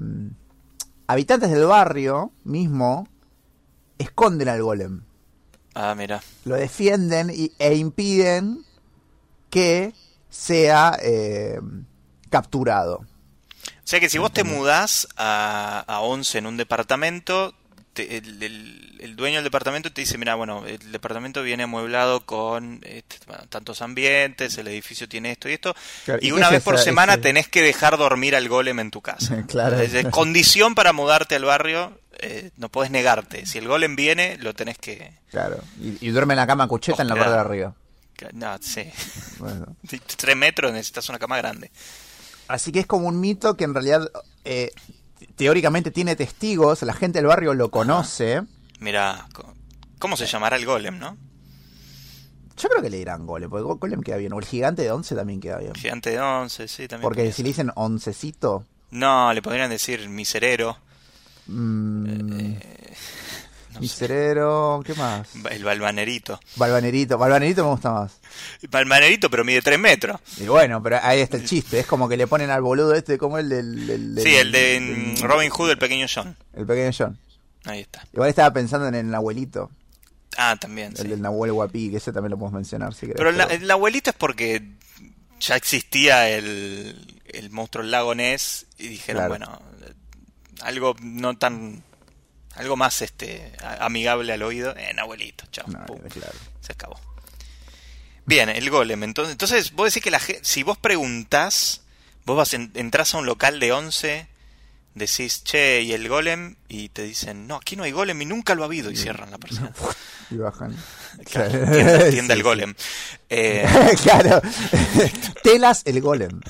habitantes 1.06 1.50
del 1.50 1.66
barrio 1.66 2.32
mismo 2.44 3.08
esconden 3.98 4.48
al 4.48 4.62
golem. 4.62 5.02
Ah, 5.74 5.94
mira. 5.94 6.22
Lo 6.44 6.56
defienden 6.56 7.30
y, 7.30 7.52
e 7.58 7.74
impiden 7.74 8.64
que 9.50 9.92
sea 10.28 10.98
eh, 11.02 11.60
capturado. 12.30 12.98
O 12.98 13.84
sea 13.84 14.00
que 14.00 14.08
si 14.08 14.18
vos 14.18 14.32
te 14.32 14.44
mudás 14.44 15.08
a, 15.16 15.84
a 15.86 16.00
Once 16.00 16.38
en 16.38 16.46
un 16.46 16.56
departamento, 16.56 17.54
el, 17.94 18.91
dueño 19.16 19.36
del 19.36 19.44
departamento 19.44 19.92
te 19.92 20.00
dice, 20.00 20.18
mira, 20.18 20.34
bueno, 20.34 20.64
el 20.66 20.92
departamento 20.92 21.42
viene 21.42 21.64
amueblado 21.64 22.24
con 22.24 22.80
este, 22.84 23.16
tantos 23.48 23.82
ambientes, 23.82 24.56
el 24.58 24.68
edificio 24.68 25.08
tiene 25.08 25.32
esto 25.32 25.48
y 25.48 25.54
esto, 25.54 25.74
y, 26.20 26.30
una 26.32 26.50
vez 26.50 26.62
por 26.62 26.78
semana 26.78 27.20
tenés 27.20 27.48
que 27.48 27.62
dejar 27.62 27.98
dormir 27.98 28.36
al 28.36 28.48
golem 28.48 28.78
en 28.80 28.90
tu 28.90 29.00
casa. 29.00 29.42
claro. 29.48 29.78
Es, 29.80 30.06
condición 30.08 30.74
para 30.74 30.92
mudarte 30.92 31.34
al 31.34 31.44
barrio, 31.44 31.98
eh, 32.20 32.50
no 32.56 32.68
puedes 32.68 32.90
negarte. 32.90 33.46
Si 33.46 33.58
el 33.58 33.68
golem 33.68 33.96
viene, 33.96 34.38
lo 34.38 34.54
tenés 34.54 34.78
que... 34.78 35.18
Claro, 35.30 35.58
y, 35.80 36.08
duerme 36.10 36.34
en 36.34 36.38
la 36.38 36.46
cama 36.46 36.68
cucheta 36.68 37.02
en 37.02 37.08
la 37.08 37.16
parte 37.16 37.32
de 37.32 37.38
arriba. 37.38 37.74
No, 38.32 38.56
sí. 38.60 38.84
Tres 40.16 40.36
metros 40.36 40.72
necesitas 40.72 41.08
una 41.08 41.18
cama 41.18 41.36
grande. 41.38 41.70
Así 42.48 42.70
que 42.70 42.80
es 42.80 42.86
como 42.86 43.08
un 43.08 43.18
mito 43.18 43.56
que 43.56 43.64
en 43.64 43.74
realidad 43.74 44.08
eh, 44.44 44.70
teóricamente 45.36 45.90
tiene 45.90 46.16
testigos, 46.16 46.82
la 46.82 46.94
gente 46.94 47.18
del 47.18 47.26
barrio 47.26 47.54
lo 47.54 47.70
conoce. 47.70 48.42
Mira, 48.82 49.28
¿cómo 49.98 50.16
se 50.16 50.26
llamará 50.26 50.56
el 50.56 50.66
golem, 50.66 50.98
no? 50.98 51.16
Yo 52.58 52.68
creo 52.68 52.82
que 52.82 52.90
le 52.90 52.98
dirán 52.98 53.26
golem, 53.26 53.48
porque 53.48 53.64
golem 53.64 54.02
queda 54.02 54.16
bien. 54.16 54.32
O 54.32 54.38
el 54.38 54.44
gigante 54.44 54.82
de 54.82 54.90
once 54.90 55.14
también 55.14 55.40
queda 55.40 55.58
bien. 55.58 55.74
Gigante 55.74 56.10
de 56.10 56.20
once, 56.20 56.66
sí, 56.66 56.88
también. 56.88 57.02
Porque 57.02 57.32
si 57.32 57.42
le 57.42 57.50
dicen 57.50 57.70
oncecito. 57.76 58.64
No, 58.90 59.32
le 59.32 59.40
podrían 59.40 59.70
decir 59.70 60.08
miserero. 60.08 60.76
Mm. 61.46 62.40
Eh, 62.40 62.94
Miserero, 63.80 64.82
¿qué 64.84 64.94
más? 64.94 65.28
El 65.50 65.64
balvanerito. 65.64 66.38
Balvanerito, 66.56 67.16
balvanerito 67.16 67.64
me 67.64 67.70
gusta 67.70 67.92
más. 67.92 68.20
Balvanerito, 68.68 69.30
pero 69.30 69.44
mide 69.44 69.62
3 69.62 69.78
metros. 69.78 70.20
Y 70.38 70.46
bueno, 70.46 70.82
pero 70.82 70.98
ahí 71.02 71.20
está 71.20 71.36
el 71.36 71.46
chiste, 71.46 71.80
es 71.80 71.86
como 71.86 72.08
que 72.08 72.16
le 72.16 72.26
ponen 72.26 72.50
al 72.50 72.60
boludo 72.62 72.94
este 72.94 73.16
como 73.16 73.38
el 73.38 73.48
del... 73.48 74.18
sí, 74.22 74.34
el 74.34 74.52
de 74.52 75.16
Robin 75.22 75.50
Hood, 75.50 75.70
el 75.70 75.78
pequeño 75.78 76.06
John. 76.12 76.36
El 76.52 76.66
pequeño 76.66 76.90
John. 76.96 77.18
Ahí 77.64 77.80
está. 77.80 78.06
Igual 78.12 78.28
estaba 78.28 78.52
pensando 78.52 78.88
en 78.88 78.94
el 78.94 79.14
abuelito. 79.14 79.70
Ah, 80.36 80.56
también. 80.58 80.94
El 80.98 81.10
del 81.10 81.22
Nahuel 81.22 81.52
Guapí, 81.52 81.90
que 81.90 81.98
ese 81.98 82.12
también 82.12 82.30
lo 82.30 82.38
podemos 82.38 82.54
mencionar 82.54 82.94
si 82.94 83.06
querés. 83.06 83.16
Pero, 83.16 83.30
el 83.30 83.70
abuelito 83.70 84.10
es 84.10 84.16
porque 84.16 84.62
ya 85.40 85.56
existía 85.56 86.28
el, 86.30 87.22
el 87.26 87.50
monstruo 87.50 87.84
lago 87.84 88.14
Ness 88.14 88.66
y 88.78 88.88
dijeron, 88.88 89.28
bueno, 89.28 89.60
algo 90.62 90.96
no 91.00 91.36
tan 91.36 91.82
algo 92.54 92.76
más 92.76 93.00
este 93.02 93.52
amigable 93.80 94.32
al 94.32 94.42
oído. 94.42 94.76
En 94.76 94.98
abuelito, 94.98 95.44
chao. 95.50 95.66
Se 96.60 96.72
acabó. 96.72 97.00
Bien, 98.24 98.48
el 98.48 98.70
golem. 98.70 99.02
Entonces, 99.02 99.32
entonces 99.32 99.72
vos 99.72 99.86
decís 99.86 100.02
que 100.02 100.10
la 100.10 100.20
si 100.42 100.62
vos 100.62 100.78
preguntás, 100.78 101.82
vos 102.24 102.36
vas 102.36 102.54
entras 102.54 103.14
a 103.14 103.18
un 103.18 103.26
local 103.26 103.58
de 103.58 103.72
11, 103.72 104.28
decís, 104.94 105.42
che, 105.44 105.82
¿y 105.82 105.92
el 105.92 106.08
golem? 106.08 106.56
Y 106.68 106.88
te 106.90 107.02
dicen, 107.02 107.46
no, 107.46 107.56
aquí 107.56 107.76
no 107.76 107.84
hay 107.84 107.92
golem 107.92 108.20
y 108.22 108.26
nunca 108.26 108.54
lo 108.54 108.62
ha 108.62 108.66
habido. 108.66 108.90
Y 108.90 108.96
cierran 108.96 109.30
la 109.30 109.38
persona. 109.38 109.72
y 110.30 110.36
bajan. 110.36 110.76
Claro, 111.30 112.10
tienda, 112.10 112.32
el 112.34 112.42
golem. 112.42 112.74
Eh, 113.28 113.68
claro. 114.02 114.40
Telas 115.42 115.82
el 115.84 116.00
golem. 116.00 116.40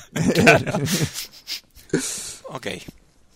ok, 2.45 2.67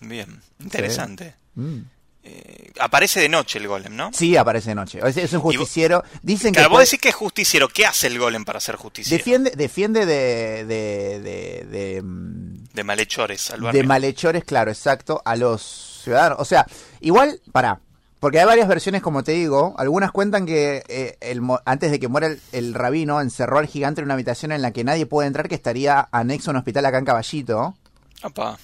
bien. 0.00 0.40
Interesante. 0.58 1.34
Mm. 1.54 1.80
Eh, 2.28 2.72
aparece 2.80 3.20
de 3.20 3.28
noche 3.28 3.58
el 3.58 3.66
golem, 3.66 3.96
¿no? 3.96 4.10
Sí, 4.12 4.36
aparece 4.36 4.70
de 4.70 4.74
noche. 4.74 5.00
Es, 5.04 5.32
un 5.32 5.40
justiciero. 5.40 6.04
Dicen 6.22 6.52
que 6.52 6.66
vos 6.66 6.80
decís 6.80 7.00
que 7.00 7.08
es 7.08 7.14
justiciero. 7.14 7.68
¿Qué 7.68 7.86
hace 7.86 8.08
el 8.08 8.18
golem 8.18 8.44
para 8.44 8.60
ser 8.60 8.76
justiciero? 8.76 9.16
Defiende, 9.16 9.52
defiende 9.56 10.06
de, 10.06 10.64
de, 10.64 11.20
de, 11.20 11.64
de, 11.64 12.02
mm, 12.02 12.84
malhechores 12.84 13.50
al 13.50 13.62
barrio. 13.62 13.80
De 13.80 13.86
malhechores, 13.86 14.44
claro, 14.44 14.70
exacto, 14.70 15.22
a 15.24 15.36
los 15.36 16.00
ciudadanos. 16.04 16.38
O 16.40 16.44
sea, 16.44 16.66
igual, 17.00 17.40
para 17.52 17.80
porque 18.20 18.40
hay 18.40 18.46
varias 18.46 18.68
versiones, 18.68 19.00
como 19.00 19.22
te 19.22 19.32
digo. 19.32 19.74
Algunas 19.78 20.10
cuentan 20.10 20.44
que 20.44 20.82
eh, 20.88 21.16
el, 21.20 21.40
antes 21.64 21.90
de 21.90 22.00
que 22.00 22.08
muera 22.08 22.34
el, 22.52 22.74
rabino, 22.74 23.20
encerró 23.20 23.58
al 23.58 23.66
gigante 23.66 24.00
en 24.00 24.06
una 24.06 24.14
habitación 24.14 24.50
en 24.52 24.60
la 24.60 24.72
que 24.72 24.84
nadie 24.84 25.06
puede 25.06 25.28
entrar, 25.28 25.48
que 25.48 25.54
estaría 25.54 26.08
anexo 26.10 26.50
a 26.50 26.52
un 26.52 26.56
hospital 26.58 26.84
acá 26.86 26.98
en 26.98 27.04
Caballito. 27.04 27.76
Opa. 28.24 28.58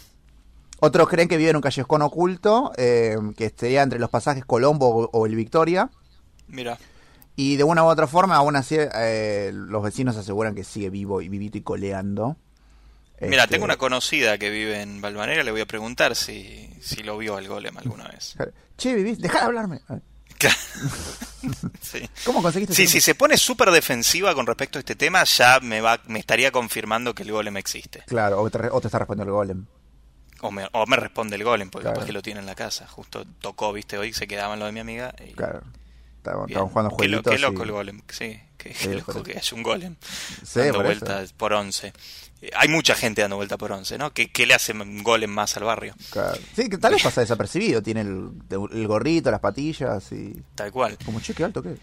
Otros 0.85 1.09
creen 1.09 1.29
que 1.29 1.39
vive 1.39 1.49
en 1.49 1.57
un 1.57 1.63
callejón 1.63 2.03
oculto, 2.03 2.73
eh, 2.77 3.17
que 3.39 3.47
estaría 3.47 3.83
entre 3.83 3.99
los 3.99 4.11
pasajes 4.11 4.45
Colombo 4.45 5.09
o, 5.11 5.27
el 5.27 5.35
Victoria. 5.35 5.89
Mira. 6.47 6.79
Y 7.37 7.57
de 7.57 7.65
una 7.65 7.85
u 7.85 7.87
otra 7.87 8.07
forma, 8.07 8.37
aún 8.37 8.55
así, 8.55 8.77
eh, 8.79 9.51
los 9.55 9.83
vecinos 9.83 10.17
aseguran 10.19 10.55
que 10.55 10.63
sigue 10.63 10.91
vivo 10.91 11.23
y 11.23 11.31
vivito 11.31 11.57
y 11.57 11.63
coleando. 11.63 12.37
Mira, 13.19 13.47
tengo 13.47 13.65
este, 13.65 13.65
una 13.65 13.77
conocida 13.77 14.37
que 14.37 14.51
vive 14.51 14.83
en 14.83 15.01
Balvanera, 15.01 15.43
le 15.43 15.53
voy 15.53 15.63
a 15.63 15.67
preguntar 15.67 16.15
si, 16.15 16.69
si 16.83 17.03
lo 17.03 17.17
vio 17.17 17.39
al 17.39 17.49
golem 17.49 17.77
alguna 17.79 18.07
vez. 18.09 18.37
Che, 18.77 18.93
vivís, 18.93 19.19
dejá 19.21 19.39
de 19.39 19.45
hablarme. 19.47 19.81
sí. 21.81 22.11
¿Cómo 22.27 22.43
conseguiste 22.43 22.75
Sí, 22.75 22.87
si 22.89 23.01
se 23.01 23.15
pone 23.15 23.39
súper 23.39 23.71
defensiva 23.71 24.35
con 24.35 24.47
respecto 24.47 24.79
a 24.79 24.81
este 24.81 24.97
tema, 24.97 25.25
ya 25.25 25.61
me 25.61 25.81
va 25.81 26.01
me 26.09 26.19
estaría 26.19 26.51
confirmando 26.51 27.15
que 27.15 27.23
el 27.23 27.33
golem 27.33 27.57
existe. 27.57 28.03
Claro, 28.07 28.43
o 28.43 28.51
te, 28.51 28.69
o 28.69 28.81
te 28.81 28.89
está 28.89 28.99
respondiendo 28.99 29.33
el 29.33 29.37
golem. 29.37 29.67
O 30.45 30.51
me, 30.51 30.69
o 30.73 30.87
me 30.87 30.97
responde 30.97 31.37
el 31.37 31.45
golem, 31.45 31.71
porque 31.71 31.89
capaz 31.89 32.05
que 32.05 32.13
lo 32.13 32.21
tiene 32.21 32.41
en 32.41 32.47
la 32.47 32.55
casa. 32.55 32.87
Justo 32.87 33.25
tocó, 33.41 33.73
viste, 33.73 33.97
hoy 33.97 34.13
se 34.13 34.27
quedaba 34.27 34.55
en 34.55 34.61
lo 34.61 34.67
de 34.67 34.73
mi 34.73 34.81
amiga. 34.81 35.15
Y... 35.27 35.33
Claro. 35.33 35.63
Estaban, 36.19 36.69
jugando 36.69 36.91
jueguitos. 36.91 37.35
Qué, 37.35 37.39
loco 37.39 37.63
el 37.63 37.73
golem, 37.73 38.03
sí. 38.09 38.41
Qué, 38.57 38.95
loco 38.95 39.23
que 39.23 39.37
haya 39.39 39.57
un 39.57 39.63
golem 39.63 39.97
dando 40.55 40.83
vueltas 40.83 41.33
por 41.35 41.53
once. 41.53 41.93
Eh, 42.41 42.51
hay 42.57 42.69
mucha 42.69 42.95
gente 42.95 43.21
dando 43.21 43.37
vuelta 43.37 43.59
por 43.59 43.73
once, 43.73 43.99
¿no? 43.99 44.13
¿Qué, 44.13 44.31
qué 44.31 44.47
le 44.47 44.55
hace 44.55 44.73
un 44.73 45.03
golem 45.03 45.31
más 45.31 45.57
al 45.57 45.65
barrio? 45.65 45.95
Claro. 46.11 46.39
Sí, 46.57 46.69
que 46.69 46.79
tal 46.79 46.93
vez 46.93 47.03
pasa 47.05 47.21
desapercibido. 47.21 47.83
Tiene 47.83 48.03
el, 48.03 48.31
el, 48.51 48.87
gorrito, 48.87 49.31
las 49.31 49.41
patillas 49.41 50.13
y... 50.13 50.35
Tal 50.55 50.73
cual. 50.73 50.97
Como, 51.05 51.21
che, 51.21 51.35
qué 51.35 51.45
alto 51.45 51.63
que 51.63 51.77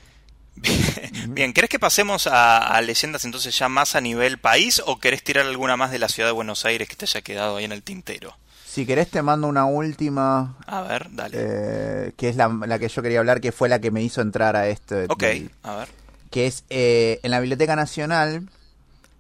Bien, 1.30 1.54
¿querés 1.54 1.70
que 1.70 1.80
pasemos 1.80 2.28
a, 2.28 2.76
a, 2.76 2.82
leyendas 2.82 3.26
entonces 3.26 3.58
ya 3.58 3.70
más 3.70 3.96
a 3.96 4.02
nivel 4.02 4.38
país 4.40 4.82
o 4.86 5.00
querés 5.00 5.24
tirar 5.24 5.46
alguna 5.46 5.78
más 5.78 5.92
de 5.92 6.00
la 6.00 6.10
ciudad 6.10 6.30
de 6.30 6.34
Buenos 6.34 6.66
Aires 6.66 6.90
que 6.90 6.96
te 6.96 7.06
haya 7.06 7.22
quedado 7.22 7.58
ahí 7.58 7.66
en 7.66 7.72
el 7.72 7.84
tintero? 7.84 8.36
Si 8.72 8.86
querés 8.86 9.10
te 9.10 9.22
mando 9.22 9.48
una 9.48 9.66
última. 9.66 10.56
A 10.66 10.82
ver, 10.84 11.08
dale. 11.12 11.38
Eh, 11.38 12.14
que 12.16 12.30
es 12.30 12.38
la, 12.38 12.80
que 12.80 12.88
yo 12.88 13.02
quería 13.02 13.20
hablar, 13.20 13.42
que 13.42 13.52
fue 13.52 13.68
la 13.68 13.82
que 13.82 13.92
me 13.92 14.02
hizo 14.02 14.22
entrar 14.22 14.56
a 14.56 14.70
este. 14.70 15.08
Ok, 15.10 15.24
a 15.64 15.76
ver. 15.76 15.90
Que 16.30 16.48
es, 16.48 16.64
eh, 16.70 17.20
en 17.24 17.32
la 17.32 17.42
Biblioteca 17.42 17.76
Nacional 17.76 18.48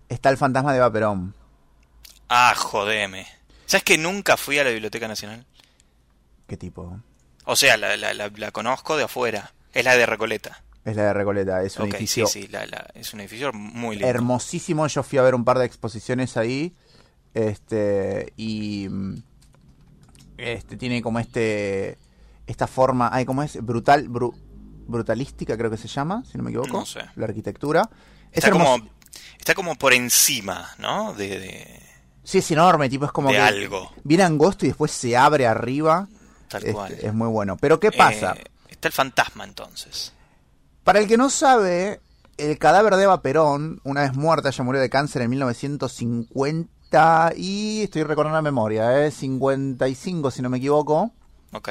está 0.08 0.30
el 0.30 0.38
fantasma 0.38 0.72
de 0.74 0.80
Vaperón. 0.80 1.34
Ah, 2.30 2.54
jodeme. 2.56 3.28
¿Sabes 3.66 3.84
que 3.84 3.97
nunca 3.97 4.38
fui 4.38 4.58
a 4.58 4.64
la 4.64 4.70
Biblioteca 4.70 5.10
Nacional? 5.10 5.45
¿Qué 6.47 6.56
tipo? 6.56 6.97
O 7.43 7.56
sea, 7.58 7.76
la, 7.76 7.97
la, 7.97 8.14
la, 8.14 8.32
la 8.34 8.52
conozco 8.52 8.95
de 8.95 9.04
afuera. 9.04 9.54
Es 9.74 9.84
la 9.84 9.97
de 9.97 10.06
Recoleta. 10.06 10.64
Es 10.86 10.95
la 10.95 11.04
de 11.08 11.14
Recoleta, 11.14 11.62
es 11.64 11.76
un 11.78 11.88
Ok, 11.88 11.95
edificio 11.95 12.26
sí, 12.28 12.43
sí, 12.43 12.47
la, 12.47 12.66
la- 12.68 12.88
es 12.93 13.14
un 13.14 13.20
edificio 13.20 13.52
muy 13.52 13.97
lindo. 13.97 14.08
hermosísimo. 14.08 14.88
Yo 14.88 15.04
fui 15.04 15.18
a 15.18 15.24
ver 15.24 15.36
un 15.36 15.43
par 15.43 15.60
de 15.60 15.66
exposiciones 15.66 16.38
ahí. 16.38 16.74
Este. 17.34 18.32
Y. 18.38 18.88
Este 20.42 20.78
tiene 20.78 21.02
como 21.02 21.20
este. 21.20 21.98
Esta 22.48 22.68
forma. 22.68 23.10
Ay, 23.12 23.26
¿cómo 23.26 23.44
es? 23.44 23.64
Brutal. 23.64 24.10
bru- 24.10 24.36
brutalística, 24.88 25.56
creo 25.58 25.70
que 25.72 25.78
se 25.78 25.88
llama, 25.88 26.24
si 26.30 26.38
no 26.38 26.44
me 26.44 26.50
equivoco. 26.50 26.80
No 26.80 26.86
sé. 26.86 27.00
La 27.16 27.26
arquitectura. 27.26 27.89
Es 28.32 28.39
Está 28.44 28.52
como, 28.52 28.78
está 29.39 29.54
como 29.54 29.76
por 29.76 29.94
encima, 29.94 30.70
¿no? 30.80 31.14
De, 31.14 31.39
de- 31.39 31.82
Sí, 32.24 32.39
es 32.39 32.52
enorme, 32.52 32.89
tipo, 32.89 33.06
es 33.06 33.12
como 33.12 33.30
de 33.30 33.36
que. 33.36 33.42
algo. 33.42 33.92
Viene 34.04 34.24
angosto 34.24 34.66
y 34.66 34.70
después 34.70 34.92
se 34.92 35.16
abre 35.16 35.48
arriba. 35.48 36.08
Tal 36.50 36.62
Este, 36.64 36.74
cual. 36.74 36.92
es 37.02 37.14
muy 37.14 37.28
bueno. 37.30 37.56
Pero 37.58 37.80
¿qué 37.80 37.92
pasa? 37.92 38.36
Eh, 38.38 38.44
está 38.70 38.89
el 38.89 38.94
fantasma 38.94 39.44
entonces. 39.46 40.12
Para 40.84 41.00
el 41.00 41.08
que 41.08 41.16
no 41.18 41.30
sabe, 41.30 42.02
el 42.38 42.58
cadáver 42.58 42.96
de 42.96 43.04
Eva 43.04 43.22
Perón, 43.22 43.80
una 43.84 44.02
vez 44.02 44.14
muerta, 44.16 44.50
ella 44.50 44.64
murió 44.64 44.82
de 44.82 44.89
cáncer 44.89 45.22
en 45.22 45.30
1950 45.30 46.72
y 47.38 47.84
estoy 47.84 48.04
recordando 48.04 48.38
la 48.38 48.42
memoria, 48.42 49.06
¿eh? 49.06 49.12
55 49.12 50.32
si 50.32 50.42
no 50.42 50.50
me 50.50 50.58
equivoco. 50.58 51.12
Ok. 51.54 51.70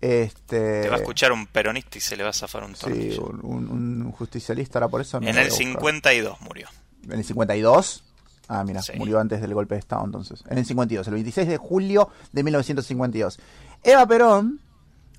Este, 0.00 0.82
Te 0.82 0.88
va 0.88 0.96
a 0.96 0.98
escuchar 0.98 1.32
un 1.32 1.46
peronista 1.46 1.98
y 1.98 2.00
se 2.00 2.16
le 2.16 2.22
va 2.22 2.30
a 2.30 2.32
zafar 2.32 2.64
un 2.64 2.74
Sí, 2.76 2.82
tornillo. 2.82 3.22
un, 3.26 3.40
un- 3.44 4.02
un 4.02 4.12
justicialista 4.12 4.78
ahora 4.78 4.88
por 4.88 5.00
eso. 5.00 5.16
en 5.18 5.24
el 5.24 5.34
voy 5.34 5.40
a 5.42 5.44
buscar. 5.48 5.66
52 5.66 6.40
murió. 6.42 6.68
¿En 7.04 7.12
el 7.12 7.24
52? 7.24 8.04
Ah, 8.48 8.62
mira, 8.64 8.82
Sí. 8.82 8.92
murió 8.96 9.18
antes 9.18 9.40
del 9.40 9.54
golpe 9.54 9.74
de 9.74 9.80
Estado 9.80 10.04
entonces. 10.04 10.44
En 10.48 10.58
el 10.58 10.66
52, 10.66 11.06
el 11.08 11.14
26 11.14 11.48
de 11.48 11.56
julio 11.56 12.10
de 12.32 12.42
1952. 12.44 13.38
Eva 13.82 14.06
Perón, 14.06 14.60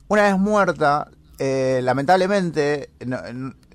una 0.08 0.24
vez 0.24 0.38
muerta, 0.38 1.10
eh, 1.40 1.82
lamentablemente 1.84 2.92
no- 3.06 3.20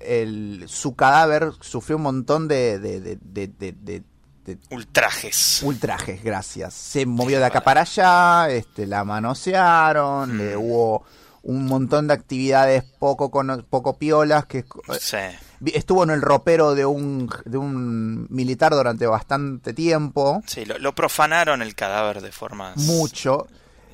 el- 0.01 0.63
su 0.67 0.95
cadáver 0.95 1.51
sufrió 1.61 1.97
un 1.97 2.03
montón 2.03 2.47
de, 2.47 2.79
de- 2.79 2.99
de- 2.99 3.47
de- 3.47 4.03
de 4.45 4.57
Ultrajes. 4.71 5.61
ultrajes, 5.63 6.23
gracias. 6.23 6.73
Se 6.73 7.05
movió 7.05 7.39
de 7.39 7.45
acá 7.45 7.61
para 7.61 7.81
allá, 7.81 8.49
este, 8.49 8.85
la 8.87 9.03
manosearon, 9.03 10.35
Mm. 10.35 10.37
le 10.37 10.57
hubo 10.57 11.03
un 11.43 11.65
montón 11.65 12.07
de 12.07 12.13
actividades 12.13 12.83
poco, 12.99 13.29
poco 13.69 13.97
piolas 13.97 14.45
que 14.45 14.63
Sí. 14.99 15.17
Vi- 15.59 15.71
Estuvo 15.75 16.03
en 16.03 16.09
el 16.09 16.21
ropero 16.21 16.73
de 16.75 16.85
un, 16.85 17.29
de 17.45 17.57
un 17.57 18.27
militar 18.29 18.73
durante 18.73 19.05
bastante 19.07 19.73
tiempo, 19.73 20.41
Sí, 20.45 20.65
lo, 20.65 20.77
lo 20.77 20.93
profanaron 20.95 21.61
el 21.61 21.73
cadáver 21.75 22.21
de 22.21 22.31
formas 22.31 22.77
mucho. 22.77 23.47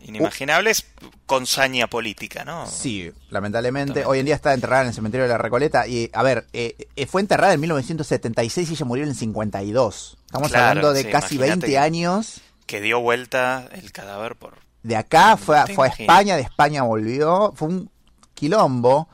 Inimaginables 0.04 0.86
con 1.26 1.46
saña 1.46 1.88
política, 1.88 2.44
¿no? 2.46 2.66
Sí, 2.68 3.12
lamentablemente. 3.30 3.88
Totalmente. 3.94 4.10
Hoy 4.12 4.20
en 4.20 4.26
día 4.26 4.36
está 4.36 4.54
enterrada 4.54 4.84
en 4.84 4.88
el 4.90 4.94
cementerio 4.94 5.24
de 5.26 5.30
la 5.30 5.38
Recoleta. 5.38 5.88
Y, 5.88 6.10
a 6.14 6.24
ver, 6.24 6.48
eh, 6.54 6.76
eh, 6.96 7.06
fue 7.06 7.22
enterrada 7.22 7.54
en 7.54 7.60
1976 7.62 8.70
y 8.70 8.74
ella 8.74 8.86
murió 8.86 9.04
en 9.04 9.10
el 9.12 9.16
52. 9.16 10.18
Estamos 10.26 10.50
Claro, 10.50 10.68
hablando 10.70 10.94
de 10.94 11.04
sí, 11.04 11.10
casi 11.10 11.36
imagínate 11.36 11.60
20 11.62 11.68
que- 11.68 11.78
años. 11.80 12.42
Que 12.66 12.82
dio 12.82 13.00
vuelta 13.02 13.68
el 13.72 13.92
cadáver 13.92 14.36
por... 14.36 14.56
De 14.84 14.96
acá 14.96 15.38
fue, 15.38 15.58
a- 15.58 15.68
fue 15.68 15.88
a. 15.88 15.92
España, 15.92 16.36
de 16.36 16.44
España 16.44 16.84
volvió. 16.84 17.52
Fue 17.56 17.68
un 17.68 17.90
quilombo. 18.34 19.10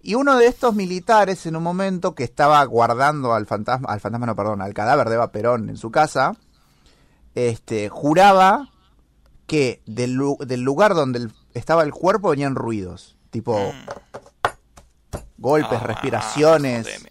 Y 0.00 0.14
uno 0.14 0.36
de 0.38 0.46
estos 0.46 0.74
militares 0.74 1.44
en 1.46 1.56
un 1.56 1.62
momento 1.62 2.14
que 2.14 2.22
estaba 2.24 2.64
guardando 2.64 3.34
al 3.34 3.46
fantasma, 3.46 3.88
al 3.92 4.00
fantasma 4.00 4.26
no, 4.26 4.36
perdón, 4.36 4.62
al 4.62 4.72
cadáver 4.72 5.08
de 5.08 5.16
Eva 5.16 5.32
Perón 5.32 5.68
en 5.68 5.76
su 5.76 5.90
casa, 5.90 6.36
este, 7.34 7.88
juraba 7.88 8.70
que 9.48 9.82
del, 9.86 10.12
lu- 10.12 10.38
del 10.46 10.60
lugar 10.60 10.94
donde 10.94 11.18
el- 11.18 11.32
estaba 11.54 11.82
el 11.82 11.90
cuerpo 11.90 12.28
venían 12.30 12.54
ruidos, 12.54 13.16
tipo 13.30 13.74
golpes, 15.38 15.78
Ah, 15.80 15.86
respiraciones. 15.86 16.86
jodeme. 16.86 17.08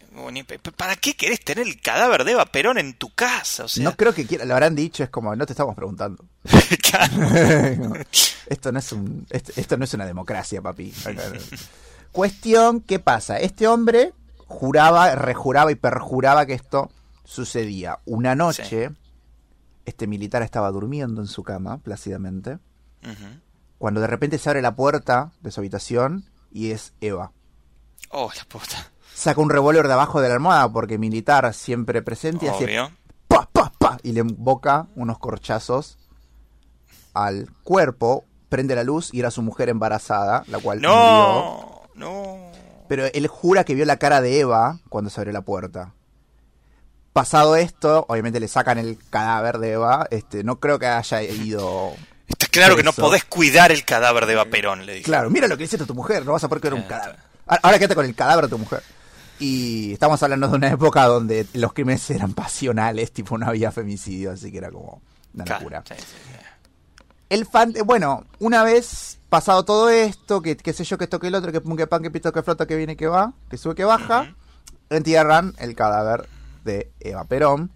¿Para 0.75 0.95
qué 0.95 1.15
querés 1.15 1.41
tener 1.43 1.67
el 1.67 1.79
cadáver 1.79 2.23
de 2.23 2.31
Eva 2.31 2.45
Perón 2.45 2.77
en 2.77 2.93
tu 2.95 3.13
casa? 3.13 3.65
O 3.65 3.67
sea, 3.67 3.83
no 3.83 3.95
creo 3.95 4.13
que 4.13 4.25
quiera, 4.25 4.45
lo 4.45 4.53
habrán 4.53 4.75
dicho, 4.75 5.03
es 5.03 5.09
como, 5.09 5.35
no 5.35 5.45
te 5.45 5.53
estamos 5.53 5.75
preguntando. 5.75 6.25
esto 8.47 8.71
no 8.71 8.79
es 8.79 8.91
un 8.91 9.25
esto, 9.29 9.51
esto 9.55 9.77
no 9.77 9.83
es 9.85 9.93
una 9.93 10.05
democracia, 10.05 10.61
papi. 10.61 10.93
Cuestión, 12.11 12.81
¿qué 12.81 12.99
pasa? 12.99 13.37
Este 13.39 13.67
hombre 13.67 14.13
juraba, 14.47 15.13
rejuraba 15.15 15.71
y 15.71 15.75
perjuraba 15.75 16.45
que 16.45 16.53
esto 16.53 16.89
sucedía. 17.25 17.99
Una 18.05 18.33
noche, 18.35 18.89
este 19.87 20.05
militar 20.05 20.43
estaba 20.43 20.69
durmiendo 20.69 21.21
en 21.21 21.27
su 21.27 21.43
cama, 21.43 21.77
plácidamente, 21.77 22.59
cuando 23.77 24.01
de 24.01 24.07
repente 24.07 24.37
se 24.37 24.49
abre 24.49 24.61
la 24.61 24.75
puerta 24.75 25.31
de 25.39 25.49
su 25.49 25.61
habitación 25.61 26.25
y 26.51 26.71
es 26.71 26.93
Eva. 26.99 27.31
Oh, 28.09 28.29
la 28.35 28.43
puta. 28.43 28.91
Saca 29.13 29.39
un 29.39 29.49
revólver 29.49 29.87
de 29.87 29.93
abajo 29.93 30.19
de 30.19 30.27
la 30.27 30.35
almohada 30.35 30.71
porque 30.71 30.97
militar 30.97 31.53
siempre 31.53 32.01
presente 32.01 32.45
y 32.45 32.49
hace 32.49 32.65
Obvio. 32.65 32.91
pa, 33.29 33.49
pa, 33.49 33.71
pa, 33.79 33.97
y 34.03 34.11
le 34.11 34.19
emboca 34.19 34.87
unos 34.95 35.19
corchazos 35.19 35.97
al 37.13 37.49
cuerpo, 37.63 38.25
prende 38.49 38.75
la 38.75 38.83
luz 38.83 39.13
y 39.13 39.21
era 39.21 39.31
su 39.31 39.41
mujer 39.41 39.69
embarazada, 39.69 40.43
la 40.47 40.59
cual 40.59 40.79
murió. 40.79 40.91
No, 40.91 41.81
no. 41.95 42.37
Pero 42.89 43.05
él 43.05 43.27
jura 43.27 43.63
que 43.63 43.73
vio 43.73 43.85
la 43.85 43.97
cara 43.97 44.19
de 44.19 44.39
Eva 44.41 44.79
cuando 44.89 45.09
se 45.09 45.21
abrió 45.21 45.31
la 45.31 45.41
puerta. 45.43 45.93
Pasado 47.17 47.55
esto, 47.55 48.05
obviamente 48.09 48.39
le 48.39 48.47
sacan 48.47 48.77
el 48.77 48.99
cadáver 49.09 49.57
de 49.57 49.71
Eva. 49.71 50.05
Este, 50.11 50.43
no 50.43 50.59
creo 50.59 50.77
que 50.77 50.85
haya 50.85 51.23
ido. 51.23 51.93
Está 52.27 52.45
claro 52.45 52.75
que 52.75 52.83
no 52.83 52.93
podés 52.93 53.23
cuidar 53.23 53.71
el 53.71 53.83
cadáver 53.85 54.27
de 54.27 54.33
Eva 54.33 54.45
Perón, 54.45 54.85
le 54.85 54.93
dije. 54.93 55.05
Claro, 55.05 55.31
mira 55.31 55.47
lo 55.47 55.57
que 55.57 55.63
hiciste 55.63 55.87
tu 55.87 55.95
mujer, 55.95 56.23
no 56.23 56.33
vas 56.33 56.43
a 56.43 56.47
poder 56.47 56.61
cuidar 56.61 56.73
un 56.75 56.83
Claro. 56.83 57.01
cadáver. 57.05 57.19
Ahora 57.63 57.79
quédate 57.79 57.95
con 57.95 58.05
el 58.05 58.13
cadáver 58.13 58.45
de 58.45 58.49
tu 58.51 58.59
mujer. 58.59 58.83
Y 59.39 59.93
estamos 59.93 60.21
hablando 60.21 60.47
de 60.47 60.55
una 60.57 60.67
época 60.69 61.05
donde 61.05 61.47
los 61.53 61.73
crímenes 61.73 62.07
eran 62.11 62.33
pasionales, 62.33 63.11
tipo 63.11 63.35
no 63.35 63.47
había 63.47 63.71
femicidio, 63.71 64.33
así 64.33 64.51
que 64.51 64.59
era 64.59 64.69
como 64.69 65.01
una 65.33 65.43
locura. 65.45 65.83
sí, 65.87 65.95
sí, 65.97 66.03
sí. 66.05 67.03
El 67.29 67.47
fan, 67.47 67.73
eh, 67.75 67.81
bueno, 67.81 68.25
una 68.37 68.63
vez 68.63 69.17
pasado 69.29 69.65
todo 69.65 69.89
esto, 69.89 70.43
que 70.43 70.55
sé 70.71 70.83
yo, 70.83 70.99
que 70.99 71.05
esto, 71.05 71.19
que 71.19 71.29
el 71.29 71.33
otro, 71.35 71.51
que 71.51 71.61
pum, 71.61 71.75
que 71.75 71.87
pan, 71.87 72.03
que 72.03 72.11
pito, 72.11 72.31
que 72.31 72.43
flota, 72.43 72.67
que 72.67 72.75
viene, 72.75 72.95
que 72.95 73.07
va, 73.07 73.33
que 73.49 73.57
sube, 73.57 73.73
que 73.73 73.85
baja, 73.85 74.35
entierran 74.91 75.55
el 75.57 75.73
cadáver 75.75 76.29
de 76.67 76.91
Eva 76.99 77.23
Perón. 77.23 77.71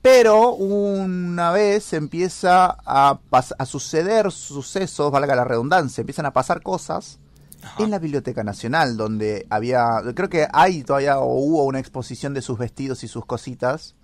Pero 0.00 0.52
una 0.52 1.50
vez 1.52 1.92
empieza 1.92 2.74
a, 2.86 3.18
a 3.30 3.66
suceder 3.66 4.32
sucesos, 4.32 5.12
valga 5.12 5.34
la 5.36 5.44
redundancia, 5.44 6.00
empiezan 6.00 6.24
a 6.24 6.32
pasar 6.32 6.62
cosas 6.62 7.18
Ajá. 7.62 7.82
en 7.82 7.90
la 7.90 7.98
Biblioteca 7.98 8.42
Nacional, 8.42 8.96
donde 8.96 9.46
había, 9.50 10.00
creo 10.14 10.30
que 10.30 10.48
hay 10.54 10.84
todavía 10.84 11.18
o 11.18 11.34
hubo 11.34 11.64
una 11.64 11.80
exposición 11.80 12.32
de 12.32 12.40
sus 12.40 12.58
vestidos 12.58 13.04
y 13.04 13.08
sus 13.08 13.26
cositas. 13.26 13.94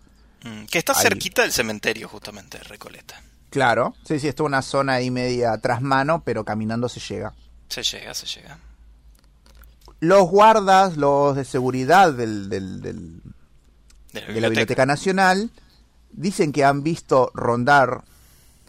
Mm, 0.44 0.66
Que 0.66 0.76
está 0.78 0.92
Ahí. 0.92 1.00
cerquita 1.02 1.40
del 1.40 1.52
cementerio, 1.52 2.08
justamente, 2.10 2.58
de 2.58 2.64
Recoleta. 2.64 3.22
Claro, 3.48 3.94
sí, 4.04 4.20
sí, 4.20 4.28
esto 4.28 4.42
es 4.42 4.48
una 4.48 4.60
zona 4.60 4.94
ahí 4.94 5.10
media 5.10 5.56
tras 5.62 5.80
mano, 5.80 6.22
pero 6.26 6.44
caminando 6.44 6.90
se 6.90 7.00
llega. 7.00 7.32
Se 7.70 7.82
llega, 7.82 8.12
se 8.12 8.26
llega. 8.26 8.58
Los 10.00 10.28
guardas, 10.28 10.98
los 10.98 11.34
de 11.36 11.44
seguridad 11.46 12.12
del, 12.12 12.50
del- 12.50 12.82
del- 12.82 13.22
De 14.16 14.26
la 14.26 14.32
de 14.32 14.40
la 14.40 14.48
Biblioteca 14.48 14.86
Nacional 14.86 15.50
dicen 16.10 16.52
que 16.52 16.64
han 16.64 16.82
visto 16.82 17.30
rondar 17.34 18.04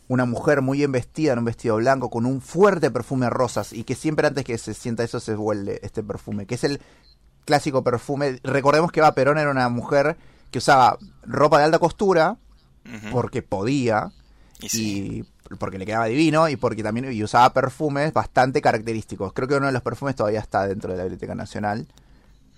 una 0.07 0.25
mujer 0.25 0.61
muy 0.61 0.79
bien 0.79 0.91
vestida 0.91 1.33
en 1.33 1.39
un 1.39 1.45
vestido 1.45 1.77
blanco 1.77 2.09
con 2.09 2.25
un 2.25 2.41
fuerte 2.41 2.91
perfume 2.91 3.25
a 3.25 3.29
rosas 3.29 3.73
y 3.73 3.83
que 3.83 3.95
siempre 3.95 4.27
antes 4.27 4.45
que 4.45 4.57
se 4.57 4.73
sienta 4.73 5.03
eso 5.03 5.19
se 5.19 5.35
huele 5.35 5.79
este 5.83 6.03
perfume, 6.03 6.45
que 6.45 6.55
es 6.55 6.63
el 6.63 6.81
clásico 7.45 7.83
perfume. 7.83 8.39
Recordemos 8.43 8.91
que 8.91 8.99
Eva 8.99 9.13
Perón 9.13 9.37
era 9.37 9.51
una 9.51 9.69
mujer 9.69 10.17
que 10.51 10.59
usaba 10.59 10.97
ropa 11.23 11.59
de 11.59 11.65
alta 11.65 11.79
costura 11.79 12.37
porque 13.11 13.41
podía 13.41 14.11
Y 14.61 14.69
sí. 14.69 15.25
y 15.49 15.55
porque 15.55 15.77
le 15.77 15.85
quedaba 15.85 16.05
divino 16.05 16.47
y 16.49 16.55
porque 16.55 16.83
también 16.83 17.11
y 17.11 17.23
usaba 17.23 17.53
perfumes 17.53 18.13
bastante 18.13 18.61
característicos. 18.61 19.33
Creo 19.33 19.47
que 19.47 19.55
uno 19.55 19.67
de 19.67 19.73
los 19.73 19.81
perfumes 19.81 20.15
todavía 20.15 20.39
está 20.39 20.67
dentro 20.67 20.91
de 20.91 20.97
la 20.97 21.03
Biblioteca 21.03 21.35
Nacional. 21.35 21.87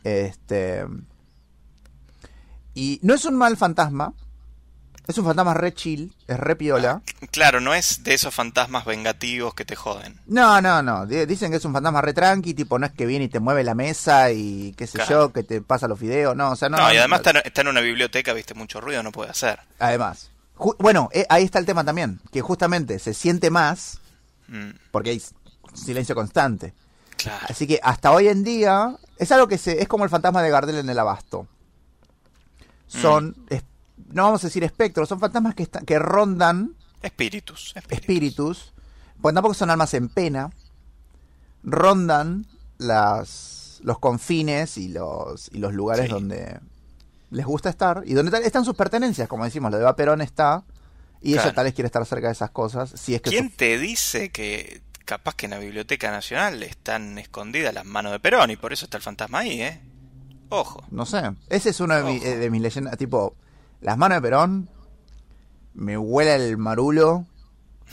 Este 0.03 0.85
y 2.80 2.99
no 3.03 3.13
es 3.13 3.25
un 3.25 3.36
mal 3.36 3.57
fantasma. 3.57 4.13
Es 5.07 5.17
un 5.17 5.25
fantasma 5.25 5.55
re 5.55 5.73
chill, 5.73 6.13
es 6.27 6.38
re 6.39 6.55
piola. 6.55 7.01
Claro, 7.32 7.59
no 7.61 7.73
es 7.73 8.03
de 8.03 8.13
esos 8.13 8.34
fantasmas 8.34 8.86
vengativos 8.86 9.53
que 9.55 9.65
te 9.65 9.75
joden. 9.75 10.19
No, 10.27 10.61
no, 10.61 10.82
no. 10.84 11.05
Di- 11.07 11.25
Dicen 11.25 11.49
que 11.51 11.57
es 11.57 11.65
un 11.65 11.73
fantasma 11.73 11.99
re 12.01 12.13
tranqui, 12.13 12.53
tipo 12.53 12.77
no 12.77 12.86
es 12.86 12.91
que 12.93 13.05
viene 13.07 13.25
y 13.25 13.30
te 13.30 13.39
mueve 13.39 13.63
la 13.63 13.73
mesa 13.75 14.32
y 14.32 14.73
qué 14.77 14.86
sé 14.88 14.97
Claro. 14.99 15.09
yo, 15.27 15.34
que 15.34 15.41
te 15.43 15.61
pasa 15.61 15.88
los 15.88 15.99
videos. 15.99 16.36
No, 16.36 16.51
o 16.51 16.55
sea, 16.55 16.69
no. 16.69 16.77
No, 16.77 16.91
y 16.91 16.95
no, 16.95 16.99
además 16.99 17.21
está, 17.25 17.39
está 17.39 17.61
en 17.61 17.67
una 17.69 17.82
biblioteca, 17.82 18.34
viste, 18.34 18.53
mucho 18.53 18.80
ruido 18.82 19.01
no 19.03 19.11
puede 19.11 19.32
hacer. 19.32 19.59
Además. 19.80 20.30
Ju- 20.57 20.75
bueno, 20.77 21.09
eh, 21.11 21.25
ahí 21.30 21.43
está 21.43 21.57
el 21.59 21.65
tema 21.65 21.84
también, 21.84 22.19
que 22.32 22.41
justamente 22.41 22.99
se 22.99 23.13
siente 23.15 23.49
más 23.49 23.99
Mm, 24.47 24.71
porque 24.91 25.09
hay 25.11 25.21
silencio 25.73 26.13
constante. 26.15 26.73
claro. 27.17 27.45
Así 27.49 27.65
que 27.67 27.80
hasta 27.84 28.11
hoy 28.11 28.27
en 28.27 28.43
día 28.43 28.95
es 29.17 29.32
algo 29.32 29.47
que 29.47 29.57
se 29.59 29.82
es 29.82 29.88
como 29.88 30.03
el 30.03 30.09
fantasma 30.09 30.41
de 30.43 30.49
Gardel 30.51 30.77
en 30.77 30.89
el 30.89 30.97
abasto. 30.99 31.47
Son 32.89 33.35
es- 33.49 33.63
no 34.11 34.23
vamos 34.23 34.43
a 34.43 34.47
decir 34.47 34.63
espectros, 34.63 35.07
son 35.07 35.19
fantasmas 35.19 35.55
que 35.55 35.63
están 35.63 35.85
que 35.85 35.97
rondan 35.99 36.75
Espíritus, 37.01 37.71
espíritus. 37.75 37.99
espíritus, 37.99 38.73
pues 39.21 39.33
tampoco 39.33 39.53
son 39.53 39.69
almas 39.69 39.93
en 39.93 40.09
pena, 40.09 40.49
rondan 41.63 42.45
las, 42.77 43.79
los 43.83 43.99
confines 43.99 44.77
y 44.77 44.89
los, 44.89 45.49
y 45.53 45.59
los 45.59 45.73
lugares 45.73 46.05
Sí. 46.05 46.11
donde 46.11 46.59
les 47.31 47.45
gusta 47.45 47.69
estar 47.69 48.01
y 48.05 48.13
donde 48.13 48.37
están 48.45 48.65
sus 48.65 48.75
pertenencias, 48.75 49.27
como 49.27 49.43
decimos, 49.45 49.71
lo 49.71 49.77
de 49.77 49.83
Eva 49.83 49.95
Perón 49.95 50.21
está 50.21 50.63
y 51.21 51.33
ella 51.33 51.41
Claro. 51.43 51.55
tal 51.55 51.63
vez 51.65 51.73
quiere 51.73 51.85
estar 51.87 52.05
cerca 52.05 52.27
de 52.27 52.33
esas 52.33 52.49
cosas, 52.51 52.91
si 52.95 53.13
es 53.15 53.21
que 53.21 53.29
¿Quién 53.29 53.51
su- 53.51 53.57
te 53.57 53.77
dice 53.77 54.29
que 54.31 54.81
capaz 55.05 55.35
que 55.35 55.45
en 55.47 55.51
la 55.51 55.59
Biblioteca 55.59 56.11
Nacional 56.11 56.61
están 56.63 57.17
escondidas 57.17 57.73
las 57.73 57.85
manos 57.85 58.11
de 58.11 58.19
Perón 58.19 58.51
y 58.51 58.55
por 58.55 58.73
eso 58.73 58.85
está 58.85 58.97
el 58.97 59.03
fantasma 59.03 59.39
ahí, 59.39 59.61
eh? 59.61 59.81
Ojo. 60.50 60.84
no 60.91 61.06
sé, 61.06 61.22
ese 61.50 61.70
es 61.70 61.80
uno 61.80 61.95
de, 61.95 62.04
mi- 62.04 62.18
eh, 62.18 62.38
de 62.38 62.50
mis 62.50 62.62
leyendas, 62.62 62.97
tipo, 62.97 63.36
las 63.82 63.97
manos 63.97 64.18
de 64.18 64.22
Perón, 64.22 64.70
me 65.74 65.97
huele 65.97 66.36
el 66.36 66.58
marulo, 66.58 67.26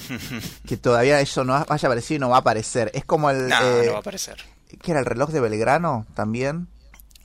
que 0.67 0.77
todavía 0.77 1.21
eso 1.21 1.45
no 1.45 1.55
ha- 1.55 1.65
vaya 1.65 1.87
a 1.87 1.91
aparecer 1.91 2.17
y 2.17 2.19
no 2.21 2.29
va 2.31 2.37
a 2.37 2.41
aparecer, 2.41 2.91
es 2.95 3.05
como 3.05 3.31
el... 3.31 3.49
No, 3.49 3.57
eh, 3.63 3.83
no 3.87 3.93
va 3.93 3.99
a 3.99 4.01
aparecer. 4.01 4.37
¿Qué 4.83 4.91
era 4.91 5.01
el 5.01 5.07
reloj 5.07 5.31
de 5.31 5.41
Belgrano 5.41 6.07
también? 6.15 6.69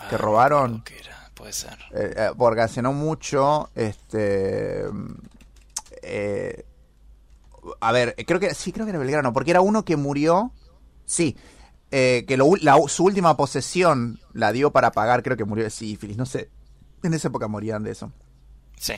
que 0.09 0.15
Ah, 0.15 0.17
robaron. 0.17 0.71
no, 0.77 0.83
¿qué 0.83 0.99
era? 0.99 1.29
Puede 1.33 1.53
ser. 1.53 1.77
Eh, 1.93 2.13
eh, 2.15 2.29
porque 2.37 2.61
hace 2.61 2.81
no 2.81 2.91
mucho, 2.93 3.69
este... 3.75 4.85
eh, 6.01 6.65
a 7.79 7.91
ver, 7.91 8.15
creo 8.25 8.39
que 8.39 8.53
sí, 8.55 8.71
creo 8.71 8.85
que 8.85 8.89
era 8.91 8.99
Belgrano, 8.99 9.33
porque 9.33 9.51
era 9.51 9.61
uno 9.61 9.83
que 9.85 9.95
murió, 9.95 10.51
sí, 11.05 11.35
eh, 11.91 12.25
que 12.27 12.37
lo 12.37 12.45
ul- 12.47 12.61
la- 12.61 12.77
su 12.87 13.03
última 13.03 13.35
posesión 13.37 14.19
la 14.33 14.51
dio 14.51 14.71
para 14.71 14.91
pagar, 14.91 15.23
creo 15.23 15.37
que 15.37 15.45
murió 15.45 15.63
de 15.63 15.69
sífilis, 15.69 16.17
no 16.17 16.25
sé, 16.25 16.49
en 17.03 17.13
esa 17.13 17.27
época 17.27 17.47
morían 17.47 17.83
de 17.83 17.91
eso. 17.91 18.11
Sí. 18.77 18.93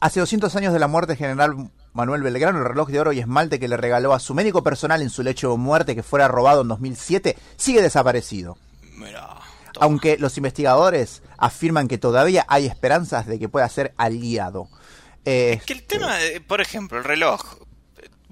Hace 0.00 0.20
200 0.20 0.54
años 0.56 0.72
de 0.72 0.78
la 0.78 0.86
muerte 0.88 1.12
del 1.12 1.18
general 1.18 1.70
Manuel 1.94 2.22
Belgrano, 2.22 2.58
el 2.58 2.64
reloj 2.64 2.88
de 2.90 3.00
oro 3.00 3.12
y 3.12 3.20
esmalte 3.20 3.58
que 3.58 3.68
le 3.68 3.76
regaló 3.76 4.12
a 4.12 4.18
su 4.20 4.34
médico 4.34 4.62
personal 4.62 5.00
en 5.00 5.08
su 5.10 5.22
lecho 5.22 5.50
de 5.52 5.56
muerte 5.56 5.94
que 5.94 6.02
fuera 6.02 6.28
robado 6.28 6.62
en 6.62 6.68
2007 6.68 7.36
sigue 7.56 7.80
desaparecido. 7.80 8.58
Mira. 8.96 9.28
Aunque 9.80 10.18
los 10.18 10.36
investigadores 10.36 11.22
afirman 11.38 11.88
que 11.88 11.98
todavía 11.98 12.44
hay 12.48 12.66
esperanzas 12.66 13.26
de 13.26 13.38
que 13.38 13.48
pueda 13.48 13.68
ser 13.68 13.94
aliado. 13.96 14.68
Eh, 15.24 15.60
Que 15.66 15.72
el 15.72 15.82
tema, 15.84 16.20
eh, 16.22 16.40
por 16.40 16.60
ejemplo, 16.60 16.98
el 16.98 17.04
reloj. 17.04 17.40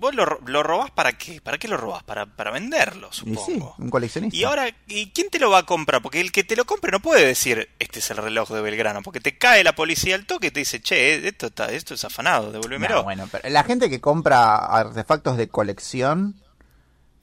¿Vos 0.02 0.16
lo, 0.16 0.26
lo 0.46 0.64
robás 0.64 0.90
para 0.90 1.12
qué? 1.12 1.40
¿Para 1.40 1.58
qué 1.58 1.68
lo 1.68 1.76
robás? 1.76 2.02
Para, 2.02 2.26
para 2.26 2.50
venderlo, 2.50 3.10
y 3.12 3.36
supongo. 3.36 3.46
sí, 3.46 3.62
un 3.78 3.88
coleccionista. 3.88 4.36
Y 4.36 4.42
ahora, 4.42 4.68
¿y 4.88 5.12
quién 5.12 5.30
te 5.30 5.38
lo 5.38 5.48
va 5.48 5.58
a 5.58 5.62
comprar? 5.62 6.02
Porque 6.02 6.20
el 6.20 6.32
que 6.32 6.42
te 6.42 6.56
lo 6.56 6.64
compre 6.64 6.90
no 6.90 6.98
puede 6.98 7.24
decir, 7.24 7.68
este 7.78 8.00
es 8.00 8.10
el 8.10 8.16
reloj 8.16 8.50
de 8.50 8.60
Belgrano, 8.62 9.02
porque 9.02 9.20
te 9.20 9.38
cae 9.38 9.62
la 9.62 9.76
policía 9.76 10.16
al 10.16 10.26
toque 10.26 10.48
y 10.48 10.50
te 10.50 10.58
dice, 10.58 10.82
che, 10.82 11.28
esto, 11.28 11.46
está, 11.46 11.70
esto 11.70 11.94
es 11.94 12.04
afanado, 12.04 12.50
devuélvemelo. 12.50 12.96
No, 12.96 13.02
bueno, 13.04 13.28
pero 13.30 13.48
la 13.48 13.62
gente 13.62 13.88
que 13.88 14.00
compra 14.00 14.56
artefactos 14.56 15.36
de 15.36 15.46
colección 15.48 16.34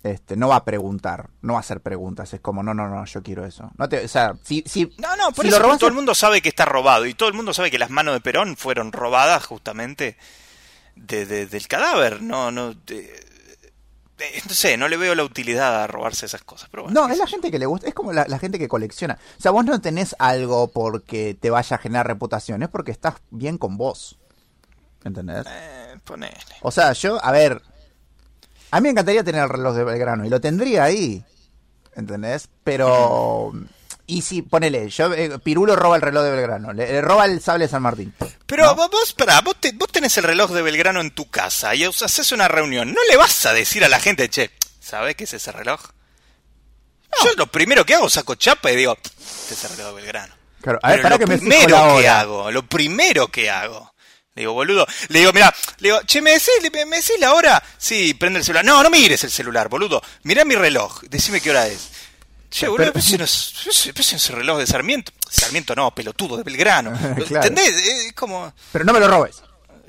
este, 0.01 0.37
no 0.37 0.47
va 0.47 0.55
a 0.55 0.63
preguntar, 0.63 1.31
no 1.41 1.55
va 1.55 1.59
a 1.59 1.61
hacer 1.61 1.81
preguntas. 1.81 2.33
Es 2.33 2.39
como, 2.39 2.63
no, 2.63 2.73
no, 2.73 2.87
no, 2.87 3.03
yo 3.03 3.21
quiero 3.21 3.45
eso. 3.45 3.69
No 3.77 3.89
te, 3.89 4.05
o 4.05 4.07
sea, 4.07 4.35
si, 4.41 4.63
si, 4.65 4.89
No, 4.99 5.17
no, 5.17 5.33
por 5.33 5.43
si 5.43 5.49
eso 5.49 5.59
lo 5.59 5.65
robas 5.65 5.79
todo 5.79 5.89
el 5.89 5.95
mundo 5.95 6.15
sabe 6.15 6.41
que 6.41 6.47
está 6.47 6.63
robado 6.63 7.05
y 7.07 7.13
todo 7.13 7.27
el 7.27 7.35
mundo 7.35 7.53
sabe 7.53 7.71
que 7.71 7.77
las 7.77 7.89
manos 7.89 8.13
de 8.13 8.21
Perón 8.21 8.55
fueron 8.55 8.93
robadas 8.93 9.45
justamente 9.45 10.15
de, 11.07 11.25
de- 11.25 11.45
del 11.47 11.67
cadáver. 11.67 12.21
No, 12.21 12.51
no, 12.51 12.73
de- 12.73 13.27
no 14.47 14.53
sé, 14.53 14.75
no 14.75 14.87
le 14.89 14.97
veo 14.97 15.15
la 15.15 15.23
utilidad 15.23 15.81
a 15.83 15.87
robarse 15.87 16.25
esas 16.25 16.43
cosas. 16.43 16.67
Pero 16.69 16.83
bueno, 16.83 17.01
No, 17.07 17.09
es 17.11 17.17
la 17.17 17.25
gente 17.27 17.49
que 17.51 17.57
le 17.59 17.65
gusta, 17.65 17.87
es 17.87 17.93
como 17.93 18.11
la, 18.11 18.25
la 18.27 18.37
gente 18.37 18.59
que 18.59 18.67
colecciona. 18.67 19.17
O 19.37 19.41
sea, 19.41 19.51
vos 19.51 19.63
no 19.63 19.79
tenés 19.79 20.13
algo 20.19 20.67
porque 20.67 21.37
te 21.39 21.49
vaya 21.49 21.77
a 21.77 21.79
generar 21.79 22.05
reputación, 22.07 22.61
es 22.63 22.69
porque 22.69 22.91
estás 22.91 23.15
bien 23.31 23.57
con 23.57 23.77
vos. 23.77 24.17
¿Entendés? 25.05 25.45
Eh, 25.49 25.95
ponele. 26.03 26.35
O 26.61 26.71
sea, 26.71 26.91
yo, 26.91 27.23
a 27.23 27.31
ver, 27.31 27.61
a 28.71 28.79
mí 28.81 28.83
me 28.83 28.89
encantaría 28.89 29.23
tener 29.23 29.43
el 29.43 29.49
reloj 29.49 29.73
de 29.75 29.85
Belgrano 29.85 30.25
y 30.25 30.29
lo 30.29 30.41
tendría 30.41 30.83
ahí. 30.83 31.23
¿Entendés? 31.95 32.49
Pero... 32.65 33.53
Y 34.11 34.23
si, 34.23 34.41
ponele, 34.41 34.89
yo, 34.89 35.13
eh, 35.13 35.37
Pirulo 35.37 35.75
roba 35.75 35.95
el 35.95 36.01
reloj 36.01 36.23
de 36.23 36.31
Belgrano, 36.31 36.73
le, 36.73 36.91
le 36.91 36.99
roba 37.01 37.25
el 37.25 37.39
sable 37.41 37.65
de 37.65 37.69
San 37.69 37.83
Martín. 37.83 38.11
Pero 38.47 38.65
¿No? 38.75 38.87
vos, 38.89 39.13
pará, 39.13 39.39
vos, 39.41 39.55
te- 39.59 39.71
vos 39.73 39.87
tenés 39.91 40.17
el 40.17 40.23
reloj 40.23 40.49
de 40.51 40.63
Belgrano 40.63 40.99
en 40.99 41.11
tu 41.11 41.29
casa 41.29 41.75
y 41.75 41.85
os- 41.85 42.01
haces 42.01 42.31
una 42.31 42.47
reunión. 42.47 42.91
No 42.91 43.01
le 43.09 43.17
vas 43.17 43.45
a 43.45 43.53
decir 43.53 43.85
a 43.85 43.87
la 43.87 43.99
gente, 43.99 44.27
che, 44.29 44.49
¿sabés 44.79 45.15
qué 45.15 45.25
es 45.25 45.33
ese 45.33 45.51
reloj? 45.51 45.79
Yo 47.23 47.31
lo 47.37 47.47
primero 47.47 47.85
que 47.85 47.93
hago, 47.95 48.09
saco 48.09 48.35
chapa 48.35 48.71
y 48.71 48.75
digo, 48.77 48.97
este 49.03 49.53
es 49.53 49.63
el 49.65 49.69
reloj 49.77 49.95
de 49.95 50.01
Belgrano. 50.01 50.35
Claro, 50.61 50.79
a 50.81 50.89
ver, 50.91 51.01
para 51.01 51.15
lo 51.15 51.19
que 51.19 51.27
me 51.27 51.37
primero 51.37 51.69
la 51.95 52.01
que 52.01 52.09
hago, 52.09 52.51
lo 52.51 52.65
primero 52.65 53.27
que 53.27 53.49
hago. 53.49 53.93
Le 54.35 54.41
digo, 54.43 54.53
boludo, 54.53 54.87
le 55.09 55.19
digo, 55.19 55.33
mira, 55.33 55.53
le 55.79 55.89
digo, 55.89 56.01
che, 56.05 56.21
¿me 56.21 56.31
decís, 56.31 56.49
me 56.73 56.85
decís 56.97 57.19
la 57.19 57.33
hora? 57.33 57.61
Sí, 57.77 58.13
prende 58.13 58.39
el 58.39 58.45
celular. 58.45 58.63
No, 58.65 58.81
no 58.83 58.89
mires 58.89 59.23
el 59.23 59.31
celular, 59.31 59.69
boludo. 59.69 60.01
Mirá 60.23 60.45
mi 60.45 60.55
reloj, 60.55 61.01
decime 61.09 61.41
qué 61.41 61.49
hora 61.51 61.67
es. 61.67 61.89
Che, 62.49 62.65
Pero- 62.65 62.71
boludo, 62.71 62.93
pero 62.93 63.23
ese 63.25 64.31
reloj 64.33 64.57
de 64.57 64.65
Sarmiento. 64.67 65.11
Sarmiento 65.29 65.75
no, 65.75 65.93
pelotudo, 65.93 66.37
de 66.37 66.43
Belgrano. 66.43 66.91
Claro. 67.27 67.47
¿Entendés? 67.47 67.69
Es 68.07 68.13
como... 68.13 68.51
Pero 68.71 68.85
no 68.85 68.93
me 68.93 68.99
lo 68.99 69.07
robes. 69.07 69.41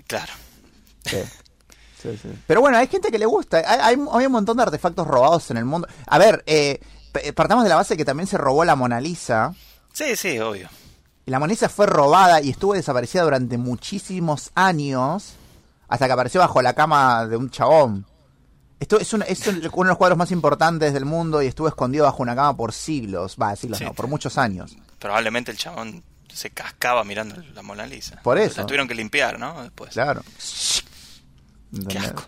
Claro. 0.07 0.33
Sí. 1.05 1.19
Sí, 2.03 2.19
sí. 2.23 2.29
Pero 2.47 2.61
bueno, 2.61 2.77
hay 2.79 2.87
gente 2.89 3.11
que 3.11 3.19
le 3.19 3.27
gusta. 3.27 3.59
Hay, 3.59 3.65
hay, 3.95 3.97
hay 4.13 4.27
un 4.27 4.33
montón 4.33 4.57
de 4.57 4.63
artefactos 4.63 5.07
robados 5.07 5.51
en 5.51 5.57
el 5.57 5.65
mundo. 5.65 5.87
A 6.07 6.19
ver, 6.19 6.43
eh, 6.47 6.81
p- 7.13 7.33
partamos 7.33 7.63
de 7.65 7.71
la 7.71 7.77
base 7.77 7.97
que 7.97 8.05
también 8.05 8.27
se 8.27 8.37
robó 8.39 8.65
la 8.65 8.75
Mona 8.77 9.01
Lisa. 9.01 9.55
Sí, 9.93 10.17
sí, 10.17 10.39
obvio. 10.39 10.69
La 11.27 11.39
Mona 11.39 11.51
Lisa 11.53 11.69
fue 11.69 11.87
robada 11.87 12.41
y 12.43 12.51
estuvo 12.51 12.75
desaparecida 12.75 13.23
durante 13.23 13.57
muchísimos 13.59 14.51
años. 14.55 15.35
Hasta 15.89 16.07
que 16.07 16.13
apareció 16.13 16.41
bajo 16.41 16.61
la 16.63 16.75
cama 16.75 17.27
de 17.27 17.37
un 17.37 17.51
chabón. 17.51 18.07
Esto 18.81 18.99
es, 18.99 19.13
un- 19.13 19.23
es 19.29 19.47
un- 19.47 19.57
uno 19.75 19.85
de 19.85 19.89
los 19.91 19.99
cuadros 19.99 20.19
más 20.19 20.31
importantes 20.33 20.93
del 20.93 21.05
mundo 21.05 21.41
y 21.43 21.47
estuvo 21.47 21.69
escondido 21.69 22.07
bajo 22.07 22.23
una 22.23 22.35
cama 22.35 22.57
por 22.57 22.73
siglos. 22.73 23.37
Va, 23.41 23.55
siglos 23.55 23.79
Sí. 23.79 23.85
no, 23.85 23.93
por 23.95 24.09
muchos 24.09 24.37
años. 24.39 24.75
Probablemente 24.99 25.51
el 25.53 25.59
chabón 25.59 26.03
se 26.33 26.51
cascaba 26.51 27.05
mirando 27.05 27.37
la 27.55 27.63
Mona 27.63 27.87
Lisa. 27.87 28.21
Por 28.23 28.39
eso. 28.39 28.61
La 28.63 28.67
tuvieron 28.67 28.89
que 28.89 28.95
limpiar, 28.95 29.39
¿no? 29.39 29.63
Después. 29.63 29.91
Claro. 29.93 30.23
Qué 31.89 31.99
asco. 31.99 32.25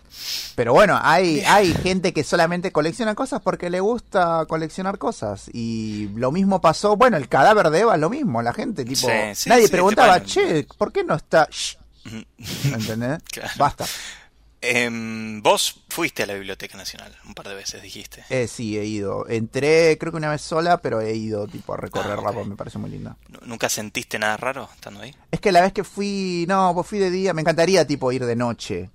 Pero 0.55 0.71
bueno, 0.73 0.97
hay, 1.03 1.41
hay 1.41 1.73
gente 1.73 2.13
que 2.13 2.23
solamente 2.23 2.71
colecciona 2.71 3.13
cosas 3.13 3.41
porque 3.41 3.69
le 3.69 3.81
gusta 3.81 4.45
coleccionar 4.47 4.97
cosas. 4.97 5.49
Y 5.51 6.07
lo 6.15 6.31
mismo 6.31 6.61
pasó, 6.61 6.95
bueno, 6.95 7.17
el 7.17 7.27
cadáver 7.27 7.69
de 7.69 7.79
Eva 7.81 7.97
lo 7.97 8.09
mismo, 8.09 8.41
la 8.41 8.53
gente, 8.53 8.85
tipo, 8.85 9.01
Sí, 9.07 9.35
sí, 9.35 9.49
nadie 9.49 9.67
preguntaba, 9.67 10.23
che, 10.23 10.65
¿por 10.77 10.93
qué 10.93 11.03
no 11.03 11.15
está? 11.15 11.49
¿Entendés? 12.63 13.19
Claro. 13.31 13.49
Basta. 13.57 13.85
Em, 14.65 15.41
vos 15.43 15.81
fuiste 15.89 16.23
a 16.23 16.25
la 16.25 16.35
Biblioteca 16.35 16.77
Nacional 16.77 17.13
un 17.27 17.33
par 17.33 17.49
de 17.49 17.53
veces, 17.55 17.81
dijiste. 17.81 18.23
Eh, 18.29 18.47
sí, 18.47 18.77
he 18.77 18.85
ido. 18.85 19.27
Entré, 19.27 19.97
creo 19.99 20.11
que 20.13 20.17
una 20.17 20.29
vez 20.29 20.41
sola, 20.41 20.77
pero 20.77 21.01
he 21.01 21.13
ido 21.15 21.47
tipo 21.49 21.73
a 21.73 21.77
recorrerla 21.77 22.29
Ah, 22.29 22.33
porque 22.33 22.49
me 22.49 22.55
parece 22.55 22.77
muy 22.77 22.89
linda. 22.89 23.17
Nu- 23.27 23.39
¿Nunca 23.45 23.67
sentiste 23.67 24.17
nada 24.17 24.37
raro 24.37 24.69
estando 24.73 25.01
ahí? 25.01 25.13
Es 25.31 25.41
que 25.41 25.51
la 25.51 25.61
vez 25.61 25.73
que 25.73 25.83
fui, 25.83 26.45
no, 26.47 26.71
pues 26.73 26.87
fui 26.87 26.99
de 26.99 27.11
día, 27.11 27.33
me 27.33 27.41
encantaría 27.41 27.85
tipo 27.85 28.09
ir 28.13 28.25
de 28.25 28.35
noche. 28.37 28.89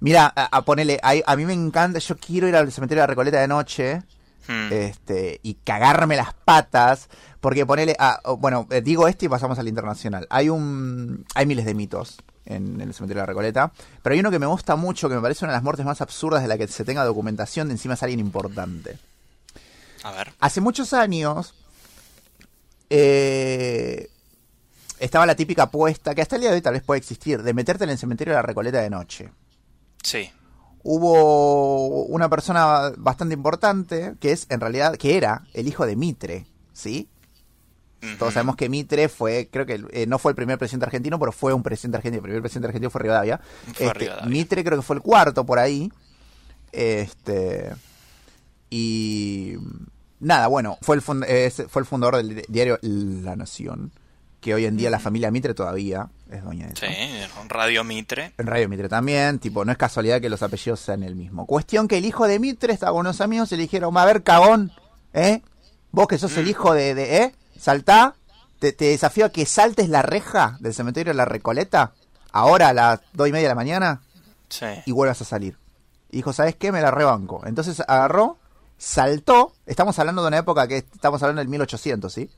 Mira, 0.00 0.32
a, 0.34 0.56
a 0.56 0.64
ponerle, 0.64 1.00
a, 1.02 1.14
a 1.26 1.36
mí 1.36 1.44
me 1.44 1.52
encanta, 1.52 1.98
yo 1.98 2.16
quiero 2.16 2.48
ir 2.48 2.54
al 2.56 2.70
cementerio 2.72 3.00
de 3.02 3.06
la 3.08 3.10
Recoleta 3.10 3.40
de 3.40 3.48
noche. 3.48 4.02
Hmm. 4.48 4.72
este 4.72 5.38
y 5.44 5.54
cagarme 5.54 6.16
las 6.16 6.34
patas 6.34 7.08
porque 7.38 7.64
ponele 7.64 7.94
ah, 8.00 8.18
oh, 8.24 8.36
bueno 8.38 8.66
eh, 8.72 8.80
digo 8.80 9.06
este 9.06 9.26
y 9.26 9.28
pasamos 9.28 9.56
al 9.60 9.68
internacional 9.68 10.26
hay 10.30 10.48
un 10.48 11.24
hay 11.36 11.46
miles 11.46 11.64
de 11.64 11.74
mitos 11.74 12.16
en, 12.46 12.80
el 12.80 12.92
cementerio 12.94 13.20
de 13.20 13.22
la 13.22 13.26
Recoleta 13.26 13.72
pero 14.02 14.14
hay 14.14 14.20
uno 14.20 14.30
que 14.30 14.38
me 14.38 14.46
gusta 14.46 14.76
mucho 14.76 15.08
que 15.08 15.14
me 15.14 15.20
parece 15.20 15.44
una 15.44 15.52
de 15.52 15.56
las 15.56 15.62
muertes 15.64 15.84
más 15.86 16.00
absurdas 16.00 16.42
de 16.42 16.48
la 16.48 16.58
que 16.58 16.66
se 16.68 16.84
tenga 16.84 17.04
documentación 17.04 17.68
de 17.68 17.74
encima 17.74 17.94
es 17.94 18.02
alguien 18.02 18.20
importante 18.20 18.98
A 20.02 20.12
ver. 20.12 20.32
hace 20.40 20.60
muchos 20.60 20.92
años 20.92 21.54
eh, 22.90 24.08
estaba 24.98 25.26
la 25.26 25.34
típica 25.34 25.64
apuesta 25.64 26.14
que 26.14 26.22
hasta 26.22 26.36
el 26.36 26.42
día 26.42 26.50
de 26.50 26.56
hoy 26.56 26.62
tal 26.62 26.74
vez 26.74 26.82
puede 26.82 26.98
existir 26.98 27.42
de 27.42 27.54
meterte 27.54 27.84
en 27.84 27.90
el 27.90 27.98
cementerio 27.98 28.32
de 28.32 28.36
la 28.38 28.42
Recoleta 28.42 28.80
de 28.80 28.90
noche 28.90 29.30
Sí. 30.02 30.30
hubo 30.82 32.04
una 32.06 32.28
persona 32.28 32.92
bastante 32.96 33.34
importante 33.34 34.14
que 34.20 34.32
es 34.32 34.46
en 34.50 34.60
realidad 34.60 34.96
que 34.96 35.16
era 35.16 35.42
el 35.54 35.68
hijo 35.68 35.86
de 35.86 35.94
Mitre, 35.96 36.46
¿sí? 36.72 37.08
Todos 38.18 38.34
sabemos 38.34 38.56
que 38.56 38.68
Mitre 38.68 39.08
fue, 39.08 39.48
creo 39.50 39.64
que 39.64 39.84
eh, 39.92 40.06
no 40.06 40.18
fue 40.18 40.32
el 40.32 40.36
primer 40.36 40.58
presidente 40.58 40.86
argentino, 40.86 41.18
pero 41.18 41.30
fue 41.32 41.52
un 41.54 41.62
presidente 41.62 41.98
argentino. 41.98 42.18
El 42.18 42.22
primer 42.24 42.40
presidente 42.42 42.66
argentino 42.66 42.90
fue 42.90 43.00
Rivadavia. 43.02 43.38
Fue 43.74 43.86
Este, 43.86 43.98
Rivadavia. 43.98 44.28
Mitre 44.28 44.64
creo 44.64 44.78
que 44.78 44.82
fue 44.82 44.96
el 44.96 45.02
cuarto 45.02 45.46
por 45.46 45.58
ahí. 45.58 45.90
Este 46.72 47.70
y 48.70 49.54
nada, 50.20 50.46
bueno, 50.46 50.78
fue 50.80 50.96
el 50.96 51.02
fund- 51.02 51.24
eh, 51.28 51.50
fue 51.68 51.82
el 51.82 51.86
fundador 51.86 52.16
del 52.16 52.36
di- 52.36 52.42
diario 52.48 52.78
La 52.82 53.36
Nación, 53.36 53.92
que 54.40 54.54
hoy 54.54 54.64
en 54.64 54.76
día 54.76 54.88
la 54.90 54.98
familia 54.98 55.30
Mitre 55.30 55.52
todavía 55.54 56.08
es 56.30 56.42
dueña 56.42 56.66
de 56.68 56.72
eso. 56.72 56.86
Sí, 56.86 57.42
Radio 57.48 57.84
Mitre. 57.84 58.32
En 58.38 58.46
Radio 58.46 58.68
Mitre 58.68 58.88
también, 58.88 59.38
tipo, 59.38 59.64
no 59.64 59.72
es 59.72 59.78
casualidad 59.78 60.20
que 60.20 60.30
los 60.30 60.42
apellidos 60.42 60.80
sean 60.80 61.02
el 61.02 61.14
mismo. 61.14 61.46
Cuestión 61.46 61.86
que 61.86 61.98
el 61.98 62.04
hijo 62.06 62.26
de 62.26 62.38
Mitre 62.38 62.72
estaba 62.72 62.92
con 62.92 63.00
unos 63.00 63.20
amigos 63.20 63.52
y 63.52 63.56
le 63.56 63.62
dijeron, 63.62 63.96
a 63.98 64.04
ver, 64.06 64.22
cagón, 64.22 64.72
¿eh? 65.12 65.42
Vos 65.90 66.06
que 66.08 66.16
sos 66.16 66.34
el 66.38 66.48
hijo 66.48 66.72
de, 66.72 66.94
de 66.94 67.16
¿eh? 67.18 67.34
Saltá, 67.62 68.16
te, 68.58 68.72
te 68.72 68.86
desafío 68.86 69.26
a 69.26 69.28
que 69.28 69.46
saltes 69.46 69.88
la 69.88 70.02
reja 70.02 70.56
del 70.58 70.74
cementerio 70.74 71.12
de 71.12 71.16
la 71.16 71.24
Recoleta, 71.26 71.92
ahora 72.32 72.68
a 72.68 72.72
las 72.72 73.00
dos 73.12 73.28
y 73.28 73.32
media 73.32 73.44
de 73.44 73.50
la 73.50 73.54
mañana, 73.54 74.00
Sí. 74.48 74.66
y 74.84 74.90
vuelvas 74.90 75.22
a 75.22 75.24
salir. 75.24 75.56
Y 76.10 76.16
dijo, 76.16 76.32
¿sabes 76.32 76.56
qué? 76.56 76.72
Me 76.72 76.82
la 76.82 76.90
rebanco. 76.90 77.40
Entonces 77.46 77.78
agarró, 77.86 78.36
saltó, 78.78 79.52
estamos 79.64 79.96
hablando 80.00 80.22
de 80.22 80.28
una 80.28 80.38
época 80.38 80.66
que 80.66 80.78
estamos 80.78 81.22
hablando 81.22 81.38
del 81.38 81.48
1800, 81.48 82.12
¿sí? 82.12 82.28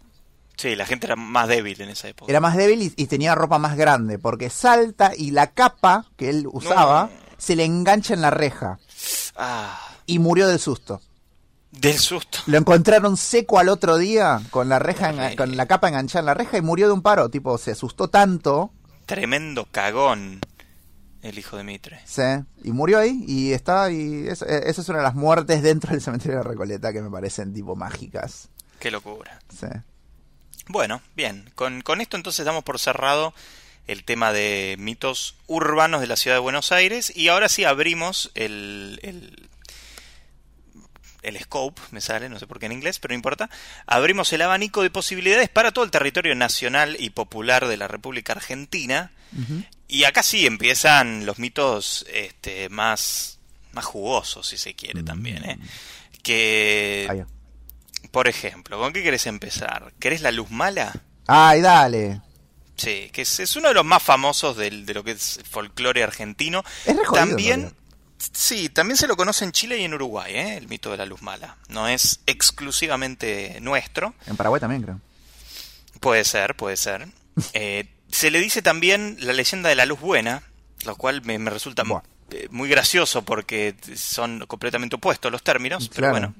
Sí, 0.56 0.76
la 0.76 0.84
gente 0.84 1.06
era 1.06 1.16
más 1.16 1.48
débil 1.48 1.80
en 1.80 1.88
esa 1.88 2.08
época. 2.08 2.30
Era 2.30 2.40
más 2.40 2.54
débil 2.56 2.82
y, 2.82 2.92
y 2.96 3.06
tenía 3.06 3.34
ropa 3.34 3.58
más 3.58 3.76
grande, 3.78 4.18
porque 4.18 4.50
salta 4.50 5.12
y 5.16 5.30
la 5.30 5.48
capa 5.52 6.04
que 6.18 6.28
él 6.28 6.46
usaba 6.52 7.04
No. 7.04 7.10
se 7.38 7.56
le 7.56 7.64
engancha 7.64 8.12
en 8.12 8.20
la 8.20 8.30
reja 8.30 8.78
Ah, 9.36 9.80
y 10.06 10.18
murió 10.18 10.46
del 10.48 10.60
susto. 10.60 11.00
Del 11.78 11.98
susto. 11.98 12.38
Lo 12.46 12.58
encontraron 12.58 13.16
seco 13.16 13.58
al 13.58 13.68
otro 13.68 13.96
día 13.98 14.40
con 14.50 14.68
la 14.68 14.78
reja, 14.78 15.36
con 15.36 15.56
la 15.56 15.66
capa 15.66 15.88
enganchada 15.88 16.20
en 16.20 16.26
la 16.26 16.34
reja 16.34 16.58
y 16.58 16.62
murió 16.62 16.86
de 16.86 16.92
un 16.92 17.02
paro. 17.02 17.28
Tipo, 17.28 17.58
se 17.58 17.72
asustó 17.72 18.08
tanto, 18.08 18.72
Tremendo 19.06 19.66
cagón 19.70 20.40
el 21.24 21.38
hijo 21.38 21.56
de 21.56 21.64
Mitre. 21.64 22.00
¿sí? 22.04 22.22
y 22.62 22.72
murió 22.72 22.98
ahí. 22.98 23.24
Y 23.26 23.52
está, 23.52 23.90
y 23.90 24.28
eso, 24.28 24.46
eh, 24.46 24.64
eso 24.66 24.82
es 24.82 24.88
una 24.88 24.98
de 24.98 25.04
las 25.04 25.14
muertes 25.14 25.62
dentro 25.62 25.90
del 25.92 26.02
cementerio 26.02 26.38
de 26.38 26.44
la 26.44 26.50
Recoleta 26.50 26.92
que 26.92 27.02
me 27.02 27.10
parecen 27.10 27.52
tipo 27.52 27.74
mágicas. 27.74 28.48
Qué 28.78 28.90
locura. 28.90 29.38
Sí. 29.48 29.66
Bueno, 30.68 31.00
bien. 31.16 31.50
Con, 31.54 31.80
con 31.80 32.00
esto 32.00 32.16
entonces 32.16 32.44
damos 32.44 32.62
por 32.62 32.78
cerrado 32.78 33.34
el 33.86 34.04
tema 34.04 34.32
de 34.32 34.76
mitos 34.78 35.36
urbanos 35.46 36.00
de 36.00 36.06
la 36.06 36.16
ciudad 36.16 36.36
de 36.36 36.40
Buenos 36.40 36.72
Aires 36.72 37.14
y 37.14 37.28
ahora 37.28 37.48
sí 37.48 37.64
abrimos 37.64 38.30
el, 38.34 39.00
el, 39.02 39.48
el 41.24 41.38
scope, 41.40 41.80
me 41.90 42.00
sale, 42.00 42.28
no 42.28 42.38
sé 42.38 42.46
por 42.46 42.58
qué 42.58 42.66
en 42.66 42.72
inglés, 42.72 42.98
pero 42.98 43.12
no 43.12 43.16
importa. 43.16 43.48
Abrimos 43.86 44.32
el 44.32 44.42
abanico 44.42 44.82
de 44.82 44.90
posibilidades 44.90 45.48
para 45.48 45.72
todo 45.72 45.84
el 45.84 45.90
territorio 45.90 46.34
nacional 46.34 46.96
y 46.98 47.10
popular 47.10 47.66
de 47.66 47.76
la 47.76 47.88
República 47.88 48.32
Argentina. 48.34 49.12
Y 49.88 50.04
acá 50.04 50.22
sí 50.22 50.46
empiezan 50.46 51.26
los 51.26 51.38
mitos 51.38 52.06
este, 52.12 52.68
más, 52.68 53.38
más 53.72 53.84
jugosos, 53.84 54.46
si 54.46 54.56
se 54.58 54.74
quiere 54.74 55.02
también. 55.02 55.44
¿eh? 55.44 55.58
Que, 56.22 57.06
por 58.10 58.28
ejemplo, 58.28 58.78
¿con 58.78 58.92
qué 58.92 59.02
querés 59.02 59.26
empezar? 59.26 59.92
¿Querés 59.98 60.22
la 60.22 60.30
luz 60.30 60.50
mala? 60.50 60.92
Ay, 61.26 61.60
dale. 61.60 62.20
Sí, 62.76 63.10
que 63.12 63.22
es, 63.22 63.38
es 63.40 63.54
uno 63.56 63.68
de 63.68 63.74
los 63.74 63.84
más 63.84 64.02
famosos 64.02 64.56
del- 64.56 64.84
de 64.86 64.94
lo 64.94 65.04
que 65.04 65.12
es 65.12 65.40
folclore 65.48 66.02
argentino. 66.02 66.64
Es 66.86 66.96
re 66.96 67.04
jodido, 67.04 67.26
también. 67.26 67.72
Sí, 68.32 68.68
también 68.68 68.96
se 68.96 69.06
lo 69.06 69.16
conoce 69.16 69.44
en 69.44 69.52
Chile 69.52 69.78
y 69.78 69.84
en 69.84 69.94
Uruguay, 69.94 70.32
¿eh? 70.34 70.56
el 70.56 70.68
mito 70.68 70.90
de 70.90 70.96
la 70.96 71.06
luz 71.06 71.22
mala. 71.22 71.56
No 71.68 71.88
es 71.88 72.20
exclusivamente 72.26 73.58
nuestro. 73.60 74.14
En 74.26 74.36
Paraguay 74.36 74.60
también, 74.60 74.82
creo. 74.82 75.00
Puede 76.00 76.24
ser, 76.24 76.54
puede 76.56 76.76
ser. 76.76 77.08
Eh, 77.52 77.88
se 78.10 78.30
le 78.30 78.38
dice 78.38 78.62
también 78.62 79.16
la 79.20 79.32
leyenda 79.32 79.68
de 79.68 79.74
la 79.74 79.86
luz 79.86 79.98
buena, 80.00 80.44
lo 80.84 80.94
cual 80.94 81.22
me, 81.24 81.36
me 81.40 81.50
resulta 81.50 81.82
Buah. 81.82 82.02
eh, 82.30 82.46
muy 82.52 82.68
gracioso 82.68 83.24
porque 83.24 83.74
son 83.96 84.46
completamente 84.46 84.94
opuestos 84.96 85.32
los 85.32 85.42
términos, 85.42 85.88
pero 85.88 86.10
Claro. 86.12 86.12
bueno. 86.12 86.34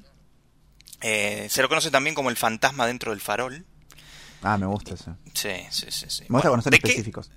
Eh, 1.01 1.47
se 1.49 1.61
lo 1.61 1.67
conoce 1.67 1.91
también 1.91 2.15
como 2.15 2.29
el 2.29 2.37
fantasma 2.37 2.87
dentro 2.87 3.11
del 3.11 3.19
farol. 3.19 3.65
Ah, 4.41 4.57
me 4.57 4.65
gusta 4.67 4.93
eso. 4.93 5.17
Sí, 5.33 5.49
sí, 5.69 5.87
sí. 5.89 6.05
sí. 6.07 6.23
Me 6.29 6.37
gusta 6.37 6.49
Bueno, 6.49 6.63
son 6.63 6.71
¿de 6.71 6.79
qué- 6.79 6.87
específicos. 6.87 7.29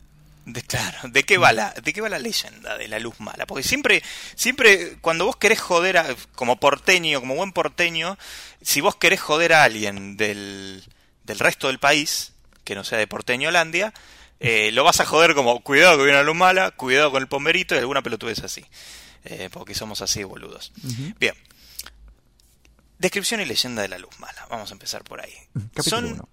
De, 0.49 0.63
claro, 0.63 1.11
¿de 1.11 1.25
qué 1.25 1.37
va 1.37 1.53
la, 1.53 1.73
de 1.73 1.93
qué 1.93 2.01
va 2.01 2.09
la 2.09 2.19
leyenda 2.19 2.79
de 2.79 2.89
la 2.89 2.99
luz 2.99 3.21
mala? 3.21 3.47
Porque 3.47 3.63
siempre, 3.63 4.03
siempre, 4.35 4.97
cuando 5.03 5.27
vos 5.27 5.37
querés 5.37 5.61
joder 5.61 5.99
a, 5.99 6.07
como 6.35 6.59
porteño, 6.59 7.21
como 7.21 7.35
buen 7.35 7.53
porteño, 7.53 8.17
si 8.63 8.81
vos 8.81 8.97
querés 8.97 9.21
joder 9.21 9.53
a 9.53 9.65
alguien 9.65 10.17
del, 10.17 10.83
del 11.25 11.39
resto 11.39 11.67
del 11.67 11.79
país, 11.79 12.33
que 12.65 12.75
no 12.75 12.83
sea 12.83 12.97
de 12.97 13.07
porteño 13.07 13.51
Holandia, 13.51 13.93
eh, 14.41 14.71
lo 14.73 14.85
vas 14.85 15.01
a 15.01 15.05
joder 15.05 15.35
como, 15.35 15.61
cuidado 15.61 15.99
que 15.99 16.05
viene 16.05 16.17
la 16.17 16.25
luz 16.25 16.37
mala, 16.37 16.71
cuidado 16.71 17.11
con 17.11 17.21
el 17.21 17.29
pomberito 17.29 17.75
y 17.75 17.79
alguna 17.79 18.01
pelotudez 18.01 18.39
así. 18.39 18.65
Eh, 19.25 19.51
porque 19.53 19.75
somos 19.75 20.01
así 20.01 20.25
boludos. 20.25 20.73
Bien. 21.21 21.35
Descripción 22.99 23.43
y 23.43 23.45
leyenda 23.45 23.83
de 23.83 23.89
la 23.89 23.99
luz 23.99 24.19
mala. 24.19 24.47
Vamos 24.49 24.71
a 24.71 24.73
empezar 24.73 25.05
por 25.05 25.21
ahí. 25.21 25.35
Capítulo 25.75 25.83
Son, 25.83 26.05
uno. 26.07 26.29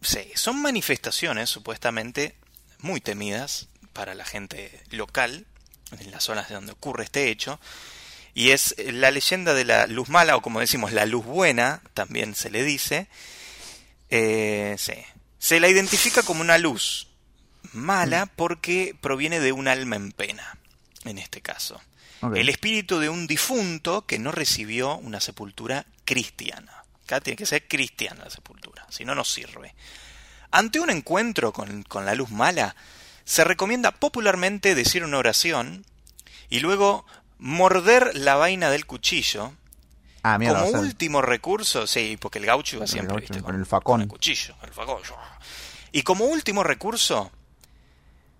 Sí, 0.00 0.30
son 0.36 0.62
manifestaciones 0.62 1.50
supuestamente 1.50 2.36
muy 2.80 3.00
temidas 3.00 3.68
para 3.92 4.14
la 4.14 4.24
gente 4.24 4.82
local, 4.90 5.46
en 5.98 6.10
las 6.10 6.24
zonas 6.24 6.48
de 6.48 6.54
donde 6.54 6.72
ocurre 6.72 7.04
este 7.04 7.30
hecho, 7.30 7.60
y 8.34 8.50
es 8.50 8.74
eh, 8.76 8.92
la 8.92 9.10
leyenda 9.10 9.54
de 9.54 9.64
la 9.64 9.86
luz 9.86 10.08
mala, 10.08 10.36
o 10.36 10.42
como 10.42 10.60
decimos, 10.60 10.92
la 10.92 11.06
luz 11.06 11.24
buena, 11.24 11.80
también 11.94 12.34
se 12.34 12.50
le 12.50 12.62
dice. 12.64 13.08
Eh, 14.10 14.76
sí. 14.78 14.94
Se 15.38 15.58
la 15.58 15.68
identifica 15.68 16.22
como 16.22 16.42
una 16.42 16.58
luz 16.58 17.08
mala 17.72 18.26
porque 18.26 18.94
proviene 19.00 19.40
de 19.40 19.52
un 19.52 19.68
alma 19.68 19.96
en 19.96 20.12
pena, 20.12 20.58
en 21.04 21.18
este 21.18 21.40
caso. 21.40 21.80
El 22.34 22.48
espíritu 22.48 22.98
de 22.98 23.08
un 23.08 23.26
difunto 23.26 24.04
que 24.04 24.18
no 24.18 24.32
recibió 24.32 24.96
una 24.96 25.20
sepultura 25.20 25.86
cristiana. 26.04 26.84
Acá 27.04 27.20
tiene 27.20 27.36
que 27.36 27.46
ser 27.46 27.68
cristiana 27.68 28.24
la 28.24 28.30
sepultura, 28.30 28.86
si 28.90 29.04
no, 29.04 29.14
no 29.14 29.24
sirve. 29.24 29.74
Ante 30.50 30.80
un 30.80 30.90
encuentro 30.90 31.52
con, 31.52 31.82
con 31.82 32.06
la 32.06 32.14
luz 32.14 32.30
mala, 32.30 32.76
se 33.24 33.44
recomienda 33.44 33.90
popularmente 33.90 34.74
decir 34.74 35.04
una 35.04 35.18
oración 35.18 35.84
y 36.48 36.60
luego 36.60 37.04
morder 37.38 38.14
la 38.14 38.36
vaina 38.36 38.70
del 38.70 38.86
cuchillo 38.86 39.52
Ah, 40.26 40.38
como 40.40 40.64
o 40.64 40.70
sea, 40.70 40.80
último 40.80 41.22
recurso, 41.22 41.86
sí, 41.86 42.18
porque 42.20 42.40
el 42.40 42.46
gaucho 42.46 42.82
el 42.82 42.88
siempre, 42.88 43.14
gaucho, 43.14 43.32
¿viste? 43.32 43.44
con 43.44 43.54
el 43.54 43.64
facón. 43.64 44.00
el 44.00 44.08
cuchillo, 44.08 44.56
el 44.64 44.72
facón. 44.72 45.00
Y 45.92 46.02
como 46.02 46.24
último 46.24 46.64
recurso, 46.64 47.30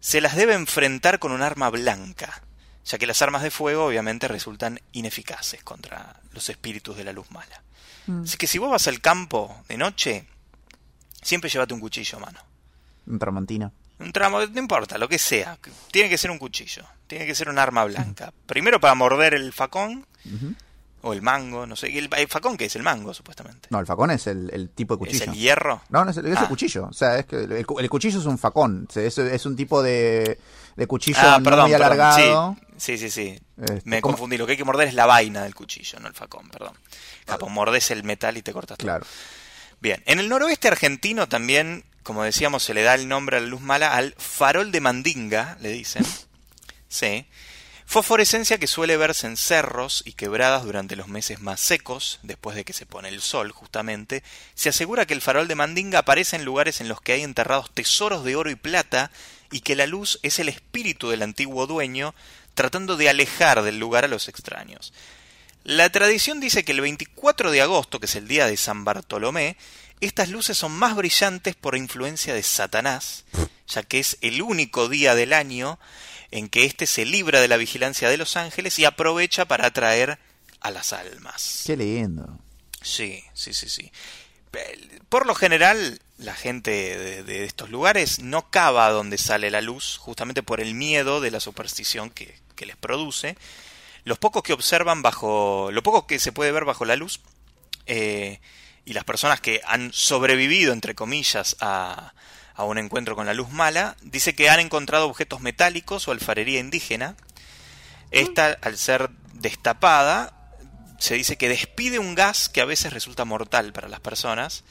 se 0.01 0.21
las 0.21 0.35
debe 0.35 0.55
enfrentar 0.55 1.21
con 1.21 1.31
un 1.31 1.43
arma 1.43 1.71
blanca, 1.71 2.43
ya 2.85 2.99
que 2.99 3.07
las 3.07 3.23
armas 3.23 3.45
de 3.45 3.53
fuego 3.53 3.87
obviamente 3.87 4.27
resultan 4.27 4.81
ineficaces 4.91 5.63
contra 5.63 6.19
los 6.33 6.49
espíritus 6.49 6.97
de 6.97 7.05
la 7.05 7.13
luz 7.13 7.31
mala. 7.31 7.63
Mm. 8.09 8.23
Así 8.25 8.37
que 8.37 8.49
si 8.49 8.59
vos 8.59 8.69
vas 8.69 8.89
al 8.89 9.01
campo 9.01 9.63
de 9.69 9.77
noche, 9.77 10.27
siempre 11.27 11.51
llévate 11.51 11.75
un 11.75 11.81
cuchillo 11.81 12.19
a 12.19 12.21
mano. 12.21 12.39
Un 13.07 13.19
tramontina. 13.19 13.71
Un 13.99 14.13
tramo, 14.13 14.41
no 14.45 14.59
importa, 14.61 14.99
lo 14.99 15.09
que 15.09 15.19
sea. 15.19 15.59
Tiene 15.91 16.09
que 16.11 16.19
ser 16.19 16.31
un 16.31 16.39
cuchillo. 16.39 16.85
Tiene 17.07 17.25
que 17.27 17.35
ser 17.35 17.49
un 17.49 17.59
arma 17.59 17.85
blanca. 17.85 18.33
Primero 18.47 18.79
para 18.81 18.95
morder 18.95 19.35
el 19.35 19.53
facón. 19.53 20.07
O 21.03 21.13
el 21.13 21.23
mango, 21.23 21.67
no 21.67 21.77
sé. 21.77 21.97
¿El, 21.97 22.09
el 22.17 22.27
facón 22.29 22.57
qué 22.57 22.65
es? 22.65 22.75
El 22.75 22.83
mango, 22.83 23.15
supuestamente. 23.15 23.69
No, 23.71 23.79
el 23.79 23.87
facón 23.87 24.11
es 24.11 24.27
el, 24.27 24.51
el 24.53 24.71
tipo 24.71 24.97
de 24.97 25.05
¿Es 25.05 25.13
cuchillo. 25.21 25.33
el 25.33 25.39
hierro? 25.39 25.83
No, 25.89 26.05
no 26.05 26.11
es 26.11 26.17
el, 26.17 26.27
es 26.27 26.37
Ah. 26.39 26.49
cuchillo. 26.49 26.87
O 26.87 26.93
sea, 26.93 27.17
es 27.19 27.27
que 27.27 27.45
el, 27.45 27.53
el 27.53 27.65
cu- 27.67 27.79
el 27.79 27.89
cuchillo 27.89 28.19
es 28.19 28.27
un 28.27 28.39
facón. 28.39 28.87
O 28.89 28.93
sea, 28.93 29.05
es, 29.05 29.17
es 29.19 29.47
un 29.47 29.55
tipo 29.55 29.83
de, 29.83 30.39
de 30.75 30.87
cuchillo 30.89 31.19
Ah, 31.21 31.33
no 31.33 31.39
muy 31.39 31.45
perdón. 31.45 31.75
alargado. 31.75 32.57
Sí, 32.77 32.99
sí, 32.99 33.09
sí. 33.09 33.11
sí. 33.11 33.41
Este, 33.63 33.83
Me 33.85 34.01
¿cómo? 34.03 34.15
confundí. 34.15 34.37
Lo 34.37 34.47
que 34.47 34.53
hay 34.53 34.59
que 34.59 34.65
morder 34.65 34.89
es 34.89 34.95
la 34.95 35.07
vaina 35.07 35.45
del 35.45 35.55
cuchillo, 35.55 36.01
no 36.01 36.09
el 36.09 36.15
facón, 36.15 36.49
perdón. 36.51 36.73
Capo, 37.25 37.49
mordés 37.49 37.91
el 37.93 38.03
metal 38.03 38.37
y 38.37 38.43
te 38.43 38.53
cortas 38.53 38.77
todo. 38.77 38.87
Claro. 38.87 39.07
Bien, 39.81 40.03
en 40.07 40.19
el 40.19 40.29
noroeste 40.29 40.69
argentino 40.69 41.29
también, 41.29 41.85
como 42.03 42.23
decíamos, 42.23 42.63
se 42.63 42.75
le 42.75 42.83
da 42.83 42.95
el 42.95 43.09
nombre 43.09 43.37
a 43.37 43.41
la 43.41 43.47
luz 43.47 43.61
mala 43.61 43.95
al 43.95 44.15
farol 44.19 44.73
de 44.73 44.81
mandinga, 44.81 45.57
le 45.61 45.71
dicen. 45.71 46.05
Sí. 46.89 47.27
Fosforescencia 47.85 48.59
que 48.59 48.67
suele 48.67 48.97
verse 48.97 49.27
en 49.27 49.37
cerros 49.37 50.03
y 50.07 50.13
quebradas 50.13 50.65
durante 50.65 50.97
los 50.97 51.09
meses 51.09 51.41
más 51.41 51.61
secos, 51.61 52.19
después 52.23 52.57
de 52.57 52.65
que 52.65 52.73
se 52.73 52.87
pone 52.87 53.09
el 53.09 53.21
sol, 53.21 53.53
justamente. 53.53 54.25
Se 54.55 54.69
asegura 54.69 55.05
que 55.05 55.15
el 55.15 55.21
farol 55.21 55.47
de 55.47 55.55
mandinga 55.55 56.01
aparece 56.01 56.37
en 56.37 56.45
lugares 56.45 56.81
en 56.81 56.89
los 56.89 57.01
que 57.01 57.13
hay 57.13 57.23
enterrados 57.23 57.71
tesoros 57.73 58.25
de 58.25 58.35
oro 58.35 58.51
y 58.51 58.57
plata 58.57 59.11
y 59.53 59.61
que 59.61 59.77
la 59.77 59.87
luz 59.87 60.19
es 60.23 60.39
el 60.41 60.49
espíritu 60.49 61.11
del 61.11 61.23
antiguo 61.23 61.67
dueño 61.67 62.15
tratando 62.55 62.97
de 62.97 63.09
alejar 63.09 63.63
del 63.63 63.79
lugar 63.79 64.05
a 64.05 64.09
los 64.09 64.29
extraños. 64.29 64.93
La 65.67 65.91
tradición 65.91 66.39
dice 66.39 66.65
que 66.65 66.71
el 66.71 66.81
24 66.81 67.51
de 67.51 67.61
agosto, 67.61 67.99
que 67.99 68.07
es 68.07 68.15
el 68.15 68.29
día 68.29 68.47
de 68.47 68.57
San 68.57 68.85
Bartolomé, 68.85 69.57
estas 70.01 70.29
luces 70.29 70.57
son 70.57 70.71
más 70.71 70.95
brillantes 70.95 71.57
por 71.57 71.77
influencia 71.77 72.35
de 72.35 72.45
Satanás, 72.45 73.25
ya 73.67 73.83
que 73.83 73.99
es 73.99 74.17
el 74.21 74.43
único 74.43 74.89
día 74.89 75.17
del 75.17 75.33
año 75.33 75.81
en 76.31 76.49
que 76.49 76.67
éste 76.67 76.87
se 76.87 77.05
libra 77.05 77.41
de 77.41 77.49
la 77.49 77.57
vigilancia 77.57 78.09
de 78.09 78.17
los 78.17 78.37
ángeles 78.37 78.79
y 78.79 78.85
aprovecha 78.85 79.47
para 79.47 79.67
atraer 79.67 80.21
a 80.61 80.71
las 80.71 80.93
almas. 80.93 81.65
Qué 81.67 81.77
lindo. 81.77 82.39
Sí, 82.81 83.25
sí, 83.35 83.53
sí, 83.53 83.69
sí. 83.69 83.91
Por 85.09 85.27
lo 85.27 85.35
general, 85.35 86.01
la 86.17 86.35
gente 86.35 86.71
de, 86.71 87.25
de 87.25 87.43
estos 87.43 87.71
lugares 87.71 88.21
no 88.21 88.53
cava 88.53 88.89
donde 88.91 89.19
sale 89.19 89.51
la 89.51 89.63
luz, 89.63 89.97
justamente 89.97 90.45
por 90.45 90.61
el 90.61 90.75
miedo 90.75 91.21
de 91.21 91.33
la 91.33 91.41
superstición 91.41 92.11
que, 92.11 92.39
que 92.55 92.67
les 92.67 92.77
produce. 92.77 93.37
Los 94.07 94.19
pocos 94.19 94.45
que 94.45 94.53
observan 94.53 95.03
bajo, 95.03 95.71
lo 95.73 95.83
poco 95.83 96.07
que 96.07 96.21
se 96.21 96.31
puede 96.31 96.53
ver 96.53 96.65
bajo 96.65 96.85
la 96.85 96.95
luz, 96.95 97.21
eh, 97.87 98.39
y 98.85 98.93
las 98.93 99.03
personas 99.03 99.41
que 99.41 99.61
han 99.67 99.93
sobrevivido, 99.93 100.73
entre 100.73 100.95
comillas, 100.95 101.57
a, 101.59 102.15
a 102.55 102.63
un 102.63 102.79
encuentro 102.79 103.17
con 103.17 103.27
la 103.27 103.35
luz 103.35 103.51
mala, 103.51 103.97
dice 104.03 104.37
que 104.37 104.49
han 104.49 104.61
encontrado 104.61 105.07
objetos 105.09 105.41
metálicos 105.41 106.07
o 106.07 106.13
alfarería 106.13 106.61
indígena. 106.61 107.17
Esta, 108.13 108.57
al 108.63 108.79
ser 108.79 109.11
destapada, 109.33 110.53
se 111.01 111.17
dice 111.17 111.37
que 111.37 111.49
despide 111.49 111.99
un 111.99 112.15
gas 112.15 112.49
que 112.49 112.61
a 112.61 112.65
veces 112.65 112.93
resulta 112.93 113.25
mortal 113.25 113.73
para 113.73 113.89
las 113.89 113.99
personas, 113.99 114.63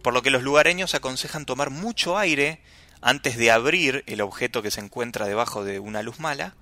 por 0.00 0.14
lo 0.14 0.22
que 0.22 0.30
los 0.30 0.44
lugareños 0.44 0.94
aconsejan 0.94 1.44
tomar 1.44 1.70
mucho 1.70 2.18
aire 2.18 2.60
antes 3.00 3.36
de 3.36 3.50
abrir 3.50 4.04
el 4.06 4.20
objeto 4.20 4.62
que 4.62 4.70
se 4.70 4.78
encuentra 4.78 5.26
debajo 5.26 5.64
de 5.64 5.80
una 5.80 6.04
luz 6.04 6.20
mala, 6.20 6.54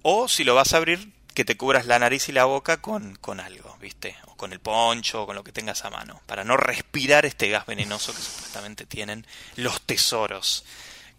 o 0.00 0.26
si 0.26 0.42
lo 0.44 0.54
vas 0.54 0.72
a 0.72 0.78
abrir, 0.78 1.12
que 1.34 1.44
te 1.44 1.56
cubras 1.56 1.86
la 1.86 1.98
nariz 1.98 2.28
y 2.28 2.32
la 2.32 2.44
boca 2.44 2.80
con, 2.82 3.16
con 3.16 3.40
algo, 3.40 3.76
¿viste? 3.80 4.16
O 4.26 4.36
con 4.36 4.52
el 4.52 4.60
poncho 4.60 5.22
o 5.22 5.26
con 5.26 5.36
lo 5.36 5.44
que 5.44 5.52
tengas 5.52 5.84
a 5.84 5.90
mano, 5.90 6.20
para 6.26 6.44
no 6.44 6.56
respirar 6.56 7.24
este 7.26 7.48
gas 7.48 7.66
venenoso 7.66 8.12
que 8.14 8.20
supuestamente 8.20 8.84
tienen 8.86 9.26
los 9.56 9.80
tesoros 9.82 10.64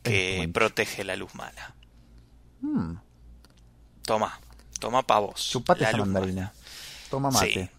que 0.04 0.50
protege 0.54 1.04
la 1.04 1.16
luz 1.16 1.34
mala. 1.36 1.76
Mm. 2.62 2.96
Toma, 4.04 4.40
toma 4.80 5.04
pa' 5.04 5.20
vos. 5.20 5.48
Chupate 5.50 5.82
la 5.84 5.90
esa 5.90 5.98
luz 5.98 6.08
mandarina. 6.08 6.42
mala. 6.42 6.54
Toma 7.10 7.32
mate. 7.32 7.54
Sí. 7.54 7.70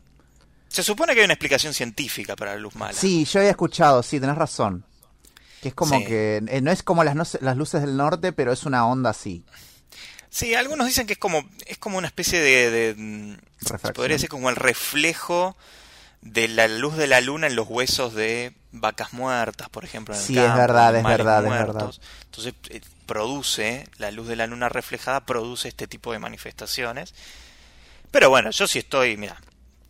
Se 0.68 0.82
supone 0.82 1.12
que 1.14 1.20
hay 1.20 1.24
una 1.24 1.34
explicación 1.34 1.74
científica 1.74 2.34
para 2.36 2.52
la 2.54 2.58
luz 2.60 2.74
mala. 2.76 2.92
Sí, 2.94 3.24
yo 3.24 3.40
había 3.40 3.50
escuchado, 3.50 4.02
sí, 4.02 4.18
tenés 4.20 4.36
razón. 4.36 4.84
Que 5.60 5.68
es 5.68 5.74
como 5.74 5.98
Sí. 5.98 6.04
que 6.06 6.42
eh, 6.48 6.60
no 6.60 6.70
es 6.70 6.82
como 6.82 7.04
las, 7.04 7.14
no- 7.14 7.24
las 7.40 7.56
luces 7.56 7.82
del 7.82 7.96
norte, 7.96 8.32
pero 8.32 8.52
es 8.52 8.64
una 8.64 8.86
onda 8.86 9.10
así. 9.10 9.44
Sí, 10.32 10.54
algunos 10.54 10.86
dicen 10.86 11.06
que 11.06 11.12
es 11.12 11.18
como 11.18 11.46
es 11.66 11.76
como 11.78 11.98
una 11.98 12.06
especie 12.06 12.40
de, 12.40 12.70
de, 12.70 12.94
mm, 12.96 13.36
se 13.84 13.92
podría 13.92 14.16
decir 14.16 14.30
como 14.30 14.48
el 14.48 14.56
reflejo 14.56 15.56
de 16.22 16.48
la 16.48 16.68
luz 16.68 16.96
de 16.96 17.06
la 17.06 17.20
luna 17.20 17.48
en 17.48 17.56
los 17.56 17.68
huesos 17.68 18.14
de 18.14 18.54
vacas 18.72 19.12
muertas, 19.12 19.68
por 19.68 19.84
ejemplo. 19.84 20.14
En 20.14 20.20
el 20.22 20.26
Sí, 20.26 20.34
es 20.38 20.42
campo, 20.44 20.58
verdad, 20.60 20.96
es 20.96 21.04
verdad, 21.04 21.38
es 21.40 21.44
muertos. 21.44 22.00
Entonces 22.24 22.54
eh, 22.70 22.80
produce 23.06 23.86
la 23.98 24.10
luz 24.10 24.26
de 24.26 24.36
la 24.36 24.46
luna 24.46 24.70
reflejada 24.70 25.26
produce 25.26 25.68
este 25.68 25.86
tipo 25.86 26.12
de 26.12 26.18
manifestaciones. 26.18 27.14
Pero 28.10 28.30
bueno, 28.30 28.50
yo 28.50 28.66
sí 28.66 28.78
estoy, 28.78 29.16
mira, 29.16 29.40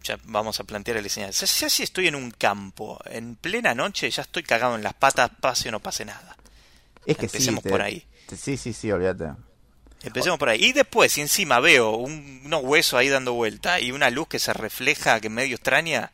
ya 0.03 0.19
vamos 0.25 0.59
a 0.61 0.65
plantear 0.65 0.97
el 0.97 1.07
escenario. 1.07 1.35
Ya, 1.35 1.47
ya 1.47 1.71
si 1.71 1.83
estoy 1.85 2.09
en 2.09 2.15
un 2.17 2.31
campo 2.33 2.99
en 3.07 3.37
plena 3.37 3.75
noche, 3.75 4.11
ya 4.11 4.23
estoy 4.23 4.43
cagado 4.43 4.75
en 4.75 4.83
las 4.83 4.95
patas, 4.95 5.31
pase 5.41 5.69
o 5.69 5.73
no 5.73 5.81
pase 5.81 6.05
nada. 6.05 6.37
Es 7.07 7.17
que 7.17 7.27
Empecemos 7.27 7.63
sí. 7.63 7.69
te- 7.69 7.71
por 7.71 7.83
ahí. 7.83 8.05
te- 8.27 8.37
sí, 8.37 8.57
sí, 8.57 8.73
sí, 8.73 8.91
olvídate. 8.93 9.33
Empecemos 10.03 10.39
por 10.39 10.49
ahí. 10.49 10.59
Y 10.63 10.73
después, 10.73 11.13
si 11.13 11.21
encima 11.21 11.61
veo 11.61 11.91
un, 11.97 12.43
unos 12.45 12.63
huesos 12.65 12.95
ahí 12.99 13.09
dando 13.09 13.33
vuelta 13.35 13.81
y 13.81 13.93
una 13.93 14.11
luz 14.11 14.29
que 14.29 14.39
se 14.39 14.53
refleja, 14.53 15.21
que 15.21 15.29
es 15.29 15.33
medio 15.33 15.55
extraña, 15.57 16.11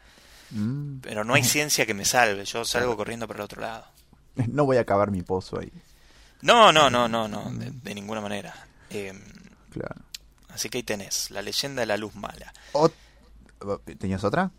Mm. 0.50 1.00
pero 1.02 1.24
no 1.24 1.34
hay 1.34 1.44
ciencia 1.44 1.84
que 1.84 1.92
me 1.92 2.06
salve. 2.06 2.44
Yo 2.46 2.64
salgo 2.64 2.96
corriendo 2.96 3.26
para 3.28 3.40
el 3.40 3.44
otro 3.44 3.60
lado. 3.60 3.84
No 4.46 4.64
voy 4.64 4.78
a 4.78 4.80
acabar 4.80 5.10
mi 5.10 5.20
pozo 5.22 5.58
ahí. 5.60 5.70
No, 6.40 6.72
no, 6.72 6.88
no, 6.88 7.06
no, 7.08 7.28
no, 7.28 7.50
de, 7.52 7.70
de 7.70 7.94
ninguna 7.94 8.20
manera. 8.22 8.54
Eh, 8.88 9.12
Claro. 9.70 9.96
así 10.48 10.70
que 10.70 10.78
ahí 10.78 10.82
tenés, 10.84 11.30
la 11.32 11.42
leyenda 11.42 11.80
de 11.80 11.86
la 11.86 11.96
luz 11.98 12.14
mala. 12.14 12.52
Ot- 12.72 12.92
¿Tenías 13.98 14.24
otra? 14.24 14.50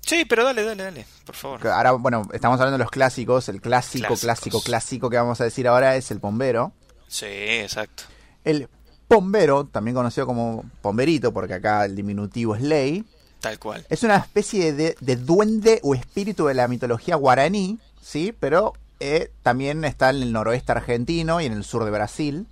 Sí, 0.00 0.26
pero 0.26 0.44
dale, 0.44 0.62
dale, 0.62 0.82
dale, 0.82 1.06
por 1.24 1.34
favor. 1.34 1.66
Ahora, 1.68 1.92
bueno, 1.92 2.28
estamos 2.34 2.60
hablando 2.60 2.76
de 2.76 2.84
los 2.84 2.90
clásicos. 2.90 3.48
El 3.48 3.62
clásico, 3.62 4.08
Clásicos. 4.08 4.20
clásico, 4.20 4.60
clásico 4.62 5.08
que 5.08 5.16
vamos 5.16 5.40
a 5.40 5.44
decir 5.44 5.66
ahora 5.68 5.96
es 5.96 6.10
el 6.10 6.20
pombero. 6.20 6.72
Sí, 7.08 7.24
exacto. 7.26 8.02
El 8.44 8.68
pombero, 9.08 9.64
también 9.66 9.94
conocido 9.94 10.26
como 10.26 10.64
pomberito, 10.82 11.32
porque 11.32 11.54
acá 11.54 11.84
el 11.84 11.96
diminutivo 11.96 12.54
es 12.54 12.62
ley, 12.62 13.04
Tal 13.40 13.58
cual. 13.58 13.84
es 13.90 14.02
una 14.02 14.16
especie 14.16 14.72
de, 14.72 14.96
de 15.00 15.16
duende 15.16 15.80
o 15.82 15.94
espíritu 15.94 16.46
de 16.46 16.54
la 16.54 16.68
mitología 16.68 17.16
guaraní, 17.16 17.78
¿sí? 18.02 18.34
Pero 18.38 18.72
eh, 19.00 19.30
también 19.42 19.84
está 19.84 20.10
en 20.10 20.16
el 20.22 20.32
noroeste 20.32 20.72
argentino 20.72 21.40
y 21.40 21.46
en 21.46 21.52
el 21.52 21.64
sur 21.64 21.84
de 21.84 21.90
Brasil, 21.90 22.46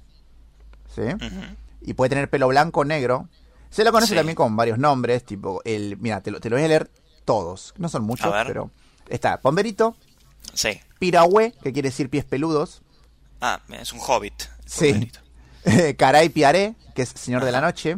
¿sí? 0.94 1.02
Y 1.80 1.94
puede 1.94 2.10
tener 2.10 2.28
pelo 2.28 2.48
blanco 2.48 2.80
o 2.80 2.84
negro. 2.84 3.28
Se 3.70 3.84
lo 3.84 3.90
conoce 3.92 4.10
Sí. 4.10 4.16
también 4.16 4.36
con 4.36 4.54
varios 4.54 4.78
nombres, 4.78 5.24
tipo 5.24 5.62
el... 5.64 5.96
Mira, 5.96 6.20
te 6.20 6.30
lo, 6.30 6.40
te 6.40 6.50
lo 6.50 6.56
voy 6.56 6.64
a 6.64 6.68
leer 6.68 6.90
todos, 7.24 7.72
no 7.78 7.88
son 7.88 8.02
muchos, 8.04 8.32
pero... 8.46 8.70
Está 9.08 9.40
pomberito, 9.40 9.96
Sí. 10.54 10.78
pirahue, 10.98 11.54
que 11.62 11.72
quiere 11.72 11.88
decir 11.88 12.08
pies 12.10 12.24
peludos, 12.24 12.82
Ah, 13.40 13.60
es 13.70 13.92
un 13.92 13.98
hobbit. 14.06 14.34
Sí. 14.66 14.92
Pomberito. 14.92 15.20
Caray 15.96 16.28
Piaré, 16.28 16.74
que 16.94 17.02
es 17.02 17.10
señor 17.10 17.44
de 17.44 17.52
la 17.52 17.60
noche, 17.60 17.96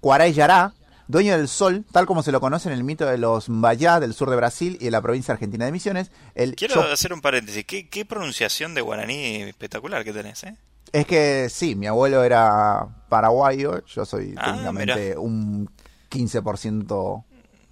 Cuaray 0.00 0.32
Yará, 0.32 0.72
dueño 1.08 1.36
del 1.36 1.48
sol, 1.48 1.84
tal 1.92 2.06
como 2.06 2.22
se 2.22 2.32
lo 2.32 2.40
conoce 2.40 2.68
en 2.68 2.74
el 2.74 2.84
mito 2.84 3.06
de 3.06 3.18
los 3.18 3.48
Mbayá 3.48 4.00
del 4.00 4.14
sur 4.14 4.30
de 4.30 4.36
Brasil 4.36 4.76
y 4.80 4.86
de 4.86 4.90
la 4.90 5.00
provincia 5.02 5.32
argentina 5.34 5.64
de 5.64 5.72
Misiones. 5.72 6.10
El 6.34 6.54
Quiero 6.56 6.82
hacer 6.82 7.12
un 7.12 7.20
paréntesis. 7.20 7.64
¿Qué, 7.64 7.88
qué 7.88 8.04
pronunciación 8.04 8.74
de 8.74 8.80
guaraní 8.80 9.42
espectacular 9.42 10.04
que 10.04 10.12
tenés, 10.12 10.44
¿eh? 10.44 10.56
Es 10.92 11.06
que 11.06 11.48
sí, 11.50 11.74
mi 11.74 11.86
abuelo 11.88 12.22
era 12.22 12.86
paraguayo, 13.08 13.84
yo 13.86 14.04
soy 14.04 14.34
Ah, 14.36 14.46
técnicamente 14.46 15.16
un 15.16 15.68
15% 16.10 17.24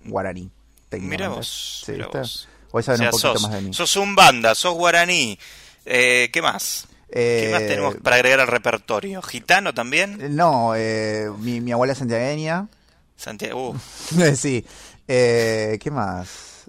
guaraní. 0.07 0.51
Mira 0.93 1.28
vos, 1.28 1.82
Sí, 1.86 1.93
¿viste? 1.93 2.18
vos. 2.18 2.49
Hoy 2.72 2.82
saben 2.82 3.01
O 3.01 3.03
sea, 3.03 3.07
un 3.09 3.11
poquito 3.12 3.32
sos, 3.34 3.43
más 3.43 3.53
de 3.53 3.61
mí. 3.68 3.74
sos 3.74 3.97
un 3.97 4.14
banda, 4.14 4.55
sos 4.55 4.74
guaraní. 4.74 5.38
Eh, 5.84 6.30
¿Qué 6.32 6.43
más? 6.43 6.86
¿Qué 7.12 7.48
Eh, 7.48 7.52
más 7.52 7.60
tenemos 7.66 7.96
para 7.96 8.16
agregar 8.16 8.40
al 8.40 8.46
repertorio? 8.48 9.20
¿Gitano 9.22 9.74
también? 9.74 10.34
No, 10.34 10.74
eh, 10.76 11.30
mi, 11.38 11.60
mi 11.60 11.72
abuela 11.72 11.92
es 11.92 11.98
santiagueña. 11.98 12.68
Santiago. 13.16 13.70
Uh, 13.70 14.34
sí. 14.36 14.64
Eh, 15.06 15.78
¿Qué 15.80 15.90
más? 15.90 16.28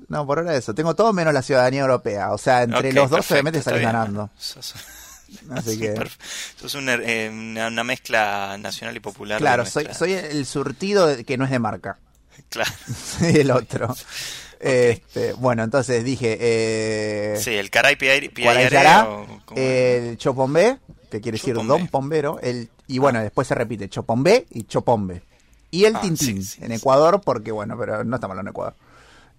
No, 0.09 0.25
por 0.27 0.39
ahora 0.39 0.55
eso. 0.55 0.73
Tengo 0.75 0.95
todo 0.95 1.13
menos 1.13 1.33
la 1.33 1.41
ciudadanía 1.41 1.81
europea. 1.81 2.31
O 2.31 2.37
sea, 2.37 2.63
entre 2.63 2.91
los 2.93 3.09
dos 3.09 3.29
obviamente 3.31 3.61
salís 3.61 3.81
ganando. 3.83 4.29
Sos, 4.37 4.73
Así 5.51 5.79
que, 5.79 5.95
sos 6.59 6.75
una, 6.75 6.93
eh, 6.95 7.29
una- 7.31 7.67
una 7.67 7.83
mezcla 7.83 8.55
nacional 8.59 8.95
y 8.95 8.99
popular. 8.99 9.39
claro, 9.39 9.65
soy, 9.65 9.87
soy 9.93 10.13
el 10.13 10.45
surtido 10.45 11.07
que 11.25 11.37
no 11.37 11.45
es 11.45 11.51
de 11.51 11.59
marca. 11.59 11.97
Claro. 12.49 12.71
Soy 13.17 13.37
el 13.37 13.49
otro. 13.51 13.95
Este, 14.63 15.33
bueno, 15.33 15.63
entonces 15.63 16.03
dije, 16.03 16.37
eh, 16.39 17.37
Sí, 17.39 17.51
el 17.53 17.69
caray 17.69 17.95
piay- 17.95 18.31
Guarayará, 18.41 18.69
piayaré 18.71 19.07
o 19.09 19.41
como- 19.45 19.59
el 19.61 20.17
chopombé, 20.17 20.77
que 21.11 21.21
quiere 21.21 21.37
decir 21.37 21.55
don 21.55 21.87
pombero, 21.87 22.39
el, 22.41 22.69
y 22.87 22.97
bueno, 22.99 23.21
después 23.21 23.47
se 23.47 23.55
repite 23.55 23.89
chopombé 23.89 24.45
y 24.51 24.63
chopombe. 24.63 25.21
Y 25.71 25.85
el 25.85 25.95
Ah, 25.95 26.01
tintín, 26.01 26.43
sí, 26.43 26.57
sí, 26.59 26.63
en. 26.63 26.71
Ecuador, 26.71 27.21
porque 27.23 27.51
bueno, 27.51 27.75
pero 27.77 28.03
no 28.03 28.15
estamos 28.15 28.33
hablando 28.37 28.49
de 28.49 28.51
Ecuador. 28.51 28.75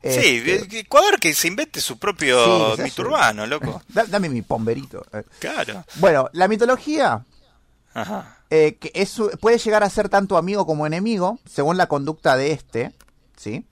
Sí, 0.03 0.43
Este, 0.45 0.81
Ecuador 0.81 1.19
que 1.19 1.33
se 1.33 1.49
invente 1.49 1.81
su 1.81 1.99
propio 1.99 2.45
Sí, 2.45 2.77
¿qué 2.77 2.83
es 2.83 2.85
mito 2.91 3.03
urbano, 3.03 3.47
loco. 3.47 3.81
da- 3.89 4.05
dame 4.05 4.29
mi 4.29 4.43
pomberito. 4.43 5.07
eh. 5.15 5.23
Claro. 5.39 5.83
Bueno, 5.97 6.29
la 6.33 6.47
mitología 6.49 7.25
Ajá. 7.95 8.39
eh, 8.51 8.77
que 8.79 8.91
es, 8.95 9.17
puede 9.41 9.57
llegar 9.59 9.83
a 9.83 9.89
ser 9.91 10.09
tanto 10.11 10.37
amigo 10.37 10.67
como 10.67 10.87
enemigo, 10.87 11.39
según 11.51 11.77
la 11.79 11.87
conducta 11.87 12.37
de 12.37 12.51
este, 12.53 12.93
¿sí? 13.37 13.65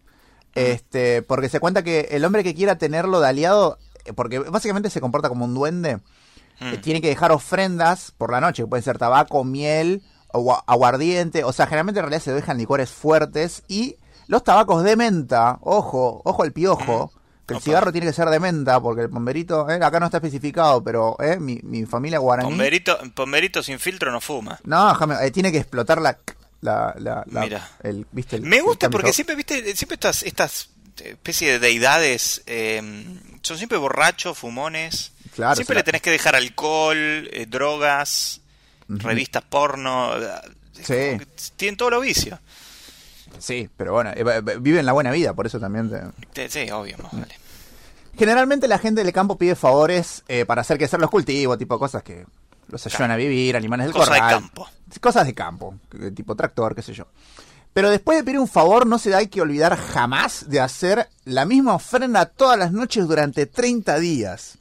Este, 0.54 1.22
porque 1.22 1.48
se 1.48 1.60
cuenta 1.60 1.82
que 1.82 2.08
el 2.10 2.24
hombre 2.24 2.44
que 2.44 2.54
quiera 2.54 2.76
tenerlo 2.76 3.20
de 3.20 3.28
aliado, 3.28 3.78
eh, 4.04 4.12
porque 4.12 4.38
básicamente 4.38 4.90
se 4.90 5.00
comporta 5.00 5.28
como 5.28 5.44
un 5.44 5.54
duende, 5.54 5.98
eh, 6.60 6.76
Mm. 6.78 6.80
tiene 6.80 7.00
que 7.00 7.08
dejar 7.08 7.32
ofrendas 7.32 8.12
por 8.16 8.30
la 8.30 8.40
noche, 8.40 8.62
que 8.62 8.66
pueden 8.68 8.84
ser 8.84 8.98
tabaco, 8.98 9.42
miel, 9.44 10.02
o 10.32 10.62
aguardiente, 10.66 11.44
o 11.44 11.52
sea, 11.52 11.66
generalmente 11.66 12.00
en 12.00 12.04
realidad 12.06 12.22
se 12.22 12.32
dejan 12.32 12.56
licores 12.58 12.90
fuertes 12.90 13.62
y 13.68 13.96
los 14.28 14.44
tabacos 14.44 14.82
de 14.84 14.96
menta, 14.96 15.58
ojo, 15.62 16.22
ojo 16.24 16.42
al 16.42 16.52
piojo, 16.52 17.12
que 17.46 17.54
el 17.54 17.56
Opa. 17.58 17.64
cigarro 17.64 17.92
tiene 17.92 18.06
que 18.06 18.12
ser 18.12 18.28
de 18.28 18.38
menta, 18.40 18.80
porque 18.80 19.02
el 19.02 19.10
pomberito, 19.10 19.68
eh, 19.68 19.74
acá 19.82 19.98
no 20.00 20.06
está 20.06 20.18
especificado, 20.18 20.82
pero 20.82 21.16
eh, 21.20 21.38
mi, 21.40 21.58
mi 21.64 21.84
familia 21.84 22.18
guaraní... 22.18 22.48
Pomberito, 22.48 22.96
Pomberito 23.14 23.62
sin 23.62 23.78
filtro 23.78 24.10
no 24.12 24.20
fuma. 24.20 24.58
No, 24.64 24.88
déjame, 24.90 25.16
eh, 25.26 25.30
tiene 25.32 25.50
que 25.52 25.58
explotar 25.58 26.00
la, 26.00 26.16
la, 26.62 26.94
la, 26.98 27.22
la- 27.30 27.40
Mira. 27.42 27.70
el, 27.82 28.06
¿viste? 28.12 28.36
el- 28.36 28.42
Me 28.42 28.60
gusta 28.62 28.88
porque 28.88 29.12
siempre, 29.12 29.36
viste, 29.36 29.76
siempre 29.76 29.94
estas, 29.96 30.22
estas 30.22 30.70
especie 31.04 31.52
de 31.52 31.58
deidades 31.58 32.42
eh, 32.46 32.80
son 33.42 33.58
siempre 33.58 33.76
borrachos, 33.78 34.38
fumones. 34.38 35.12
Claro, 35.34 35.54
siempre 35.56 35.76
le 35.76 35.82
tenés 35.82 36.00
que 36.02 36.10
dejar 36.10 36.34
alcohol, 36.36 36.96
eh, 37.32 37.46
drogas, 37.48 38.40
revistas 38.88 39.42
porno. 39.42 40.16
eh, 40.16 40.28
Sí. 40.74 40.82
que 41.18 41.26
Tienen 41.56 41.76
todos 41.76 41.92
los 41.92 42.02
vicios. 42.02 42.38
Sí, 43.38 43.68
pero 43.76 43.92
bueno, 43.92 44.10
eh, 44.10 44.24
eh, 44.26 44.42
viven 44.60 44.84
la 44.86 44.92
buena 44.92 45.10
vida, 45.10 45.32
por 45.34 45.46
eso 45.46 45.58
también. 45.60 45.90
te- 45.90 46.48
Te- 46.48 46.50
Sí, 46.50 46.70
obvio, 46.70 46.96
más 46.98 47.12
vale. 47.12 47.34
Generalmente 48.18 48.68
la 48.68 48.78
gente 48.78 49.02
del 49.02 49.12
campo 49.12 49.38
pide 49.38 49.54
favores 49.56 50.22
eh, 50.28 50.44
para 50.44 50.60
hacer 50.60 50.76
crecer 50.76 51.00
los 51.00 51.08
cultivos, 51.10 51.56
tipo 51.58 51.78
cosas 51.78 52.02
que 52.02 52.26
los 52.72 52.84
ayudan 52.86 53.10
a 53.12 53.16
vivir, 53.16 53.54
animales 53.56 53.86
del 53.86 53.92
Cosa 53.94 54.14
de 54.14 54.18
corral. 54.20 54.40
campo. 54.40 54.68
Cosas 55.00 55.26
de 55.26 55.34
campo, 55.34 55.74
tipo 56.16 56.34
tractor, 56.34 56.74
qué 56.74 56.82
sé 56.82 56.92
yo. 56.92 57.06
Pero 57.72 57.88
después 57.90 58.18
de 58.18 58.24
pedir 58.24 58.38
un 58.38 58.48
favor, 58.48 58.86
no 58.86 58.98
se 58.98 59.08
da 59.10 59.18
hay 59.18 59.28
que 59.28 59.40
olvidar 59.40 59.76
jamás 59.76 60.48
de 60.50 60.60
hacer 60.60 61.08
la 61.24 61.44
misma 61.46 61.74
ofrenda 61.74 62.26
todas 62.26 62.58
las 62.58 62.72
noches 62.72 63.06
durante 63.06 63.46
30 63.46 63.98
días. 63.98 64.58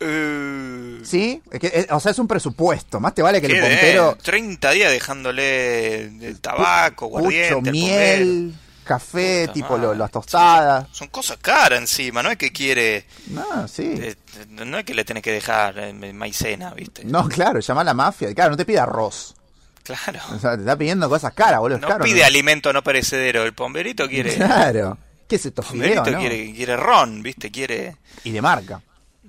Eh, 0.00 1.00
¿Sí? 1.04 1.40
Es 1.50 1.60
que, 1.60 1.66
eh, 1.68 1.86
o 1.90 2.00
sea, 2.00 2.10
es 2.12 2.18
un 2.18 2.26
presupuesto. 2.28 3.00
Más 3.00 3.14
te 3.14 3.22
vale 3.22 3.40
que 3.40 3.46
el 3.46 3.54
de- 3.54 3.60
pompero 3.60 4.18
30 4.22 4.70
días 4.72 4.90
dejándole 4.92 6.02
el 6.26 6.40
tabaco, 6.40 7.06
guardiente, 7.06 7.54
Mucho 7.54 7.66
el 7.68 7.72
miel, 7.72 8.54
café, 8.84 9.42
Puta 9.46 9.52
tipo 9.52 9.78
lo- 9.78 9.94
las 9.94 10.10
tostadas. 10.10 10.86
Son 10.92 11.08
cosas 11.08 11.38
caras 11.40 11.78
encima, 11.80 12.22
no 12.22 12.30
es 12.30 12.36
que 12.38 12.52
quiere, 12.52 13.06
No, 13.28 13.66
sí. 13.66 13.94
eh, 13.96 14.14
no 14.48 14.78
es 14.78 14.84
que 14.84 14.94
le 14.94 15.04
tenés 15.04 15.22
que 15.22 15.32
dejar 15.32 15.78
eh, 15.78 15.92
maicena, 16.12 16.72
¿viste? 16.74 17.04
No, 17.04 17.28
claro, 17.28 17.60
llama 17.60 17.80
a 17.80 17.84
la 17.84 17.94
mafia. 17.94 18.32
Claro, 18.34 18.50
no 18.52 18.56
te 18.56 18.64
pide 18.64 18.78
arroz. 18.80 19.34
Claro. 19.82 20.20
O 20.34 20.38
sea, 20.38 20.54
te 20.54 20.60
está 20.62 20.76
pidiendo 20.78 21.08
cosas 21.08 21.32
caras, 21.34 21.60
boludo. 21.60 21.78
No 21.78 21.88
caro, 21.88 22.04
pide 22.04 22.20
¿no? 22.20 22.26
alimento 22.26 22.72
no 22.72 22.82
perecedero, 22.82 23.42
el 23.44 23.52
pomberito 23.54 24.08
quiere, 24.08 24.34
Claro. 24.36 24.96
¿Qué 25.28 25.36
es 25.36 25.46
esto, 25.46 25.62
fideo, 25.62 26.02
pomberito 26.02 26.10
no? 26.12 26.18
quiere, 26.20 26.54
quiere 26.54 26.76
ron, 26.76 27.22
¿viste? 27.22 27.50
Quiere 27.50 27.96
Y 28.24 28.30
de 28.30 28.40
marca. 28.42 28.80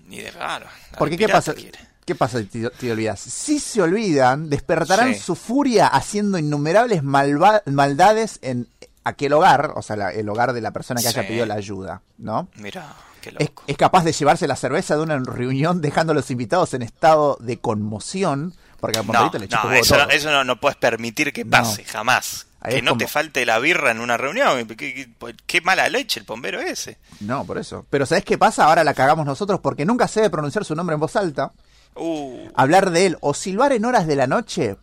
ni 0.07 0.17
de 0.21 0.31
raro. 0.31 0.67
Porque, 0.97 1.17
¿qué 1.17 1.27
pasa? 1.27 1.53
quiere. 1.53 1.79
¿Qué 2.05 2.13
pasa 2.13 2.37
si 2.37 2.45
te, 2.45 2.69
te 2.69 2.91
olvidas? 2.91 3.19
Si 3.19 3.59
se 3.59 3.81
olvidan, 3.81 4.47
despertarán 4.49 5.15
Sí. 5.15 5.19
su 5.21 5.35
furia 5.35 5.87
haciendo 5.87 6.37
innumerables 6.37 7.01
malva- 7.01 7.63
maldades 7.65 8.37
en 8.43 8.67
aquel 9.05 9.31
hogar, 9.33 9.71
o 9.75 9.81
sea, 9.81 9.95
la- 9.95 10.11
el 10.11 10.27
hogar 10.27 10.51
de 10.51 10.59
la 10.61 10.71
persona 10.71 10.99
que 11.01 11.07
haya 11.07 11.25
pedido 11.25 11.45
la 11.45 11.53
ayuda, 11.55 12.01
¿no? 12.17 12.49
Mira, 12.55 12.93
qué 13.21 13.29
Es, 13.29 13.47
loco. 13.49 13.63
es 13.67 13.77
capaz 13.77 14.03
de 14.03 14.11
llevarse 14.11 14.47
la 14.47 14.55
cerveza 14.57 14.97
de 14.97 15.03
una 15.03 15.17
reunión 15.19 15.79
dejando 15.81 16.11
a 16.11 16.15
los 16.15 16.29
invitados 16.31 16.73
en 16.73 16.81
estado 16.81 17.37
de 17.39 17.57
conmoción, 17.59 18.53
porque 18.81 18.99
al 18.99 19.07
No, 19.07 19.31
le 19.33 19.47
no, 19.47 19.71
eso, 19.71 19.95
todo. 19.95 20.09
eso 20.09 20.31
no, 20.31 20.43
no 20.43 20.59
puedes 20.59 20.75
permitir 20.77 21.31
que 21.31 21.45
No. 21.45 21.51
pase, 21.51 21.83
jamás. 21.85 22.47
Ahí 22.59 22.75
que 22.75 22.81
no 22.81 22.91
como- 22.91 22.99
te 22.99 23.07
falte 23.07 23.45
la 23.45 23.59
birra 23.59 23.91
en 23.91 23.99
una 23.99 24.17
reunión. 24.17 24.65
¿Qué, 24.67 24.75
qué- 24.75 25.35
qué 25.45 25.61
mala 25.61 25.87
leche 25.87 26.19
el 26.19 26.25
bombero 26.25 26.59
ese. 26.59 26.97
No, 27.19 27.45
por 27.45 27.59
eso. 27.59 27.85
Pero 27.91 28.07
¿sabes 28.07 28.25
qué 28.25 28.39
pasa? 28.39 28.65
Ahora 28.65 28.83
la 28.83 28.95
cagamos 28.95 29.23
nosotros 29.25 29.59
porque 29.59 29.85
nunca 29.85 30.07
se 30.07 30.21
debe 30.21 30.31
pronunciar 30.31 30.65
su 30.65 30.73
nombre 30.73 30.95
en 30.95 30.99
voz 30.99 31.15
alta. 31.15 31.51
Uh, 31.93 32.49
Hablar 32.55 32.89
de 32.89 33.05
él 33.05 33.17
o 33.21 33.35
silbar 33.35 33.71
en 33.71 33.85
horas 33.85 34.07
de 34.07 34.15
la 34.15 34.25
noche 34.25 34.77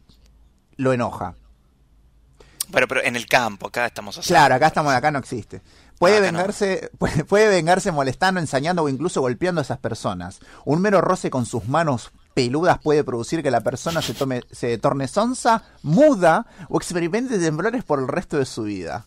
lo 0.77 0.93
enoja. 0.93 1.35
Bueno, 2.73 2.89
pero 2.89 3.03
en 3.05 3.14
el 3.14 3.27
campo, 3.27 3.68
acá 3.68 3.87
estamos 3.87 4.18
haciendo. 4.18 4.37
Claro, 4.39 4.55
acá 4.57 4.66
estamos, 4.68 4.93
acá 4.93 5.11
no 5.11 5.18
existe. 5.20 5.61
Puede 5.99 6.16
Ah, 6.16 6.33
no. 6.33 6.39
vengarse, 6.39 6.91
puede, 6.99 7.25
puede 7.25 7.49
vengarse 7.49 7.93
molestando, 7.93 8.41
ensañando 8.41 8.83
o 8.83 8.89
incluso 8.89 9.20
golpeando 9.20 9.61
a 9.61 9.62
esas 9.62 9.79
personas. 9.79 10.41
Un 10.64 10.81
mero 10.81 11.01
roce 11.01 11.31
con 11.31 11.47
sus 11.47 11.68
manos 11.68 12.11
peludas 12.35 12.79
puede 12.83 13.05
producir 13.05 13.43
que 13.43 13.51
la 13.51 13.61
persona 13.61 14.01
se 14.03 14.14
tome, 14.14 14.43
se 14.51 14.79
torne 14.79 15.07
sonsa, 15.07 15.62
muda 15.83 16.47
o 16.70 16.79
experimente 16.79 17.39
temblores 17.39 17.85
por 17.85 18.01
el 18.01 18.09
resto 18.09 18.39
de 18.39 18.47
su 18.47 18.62
vida. 18.64 19.05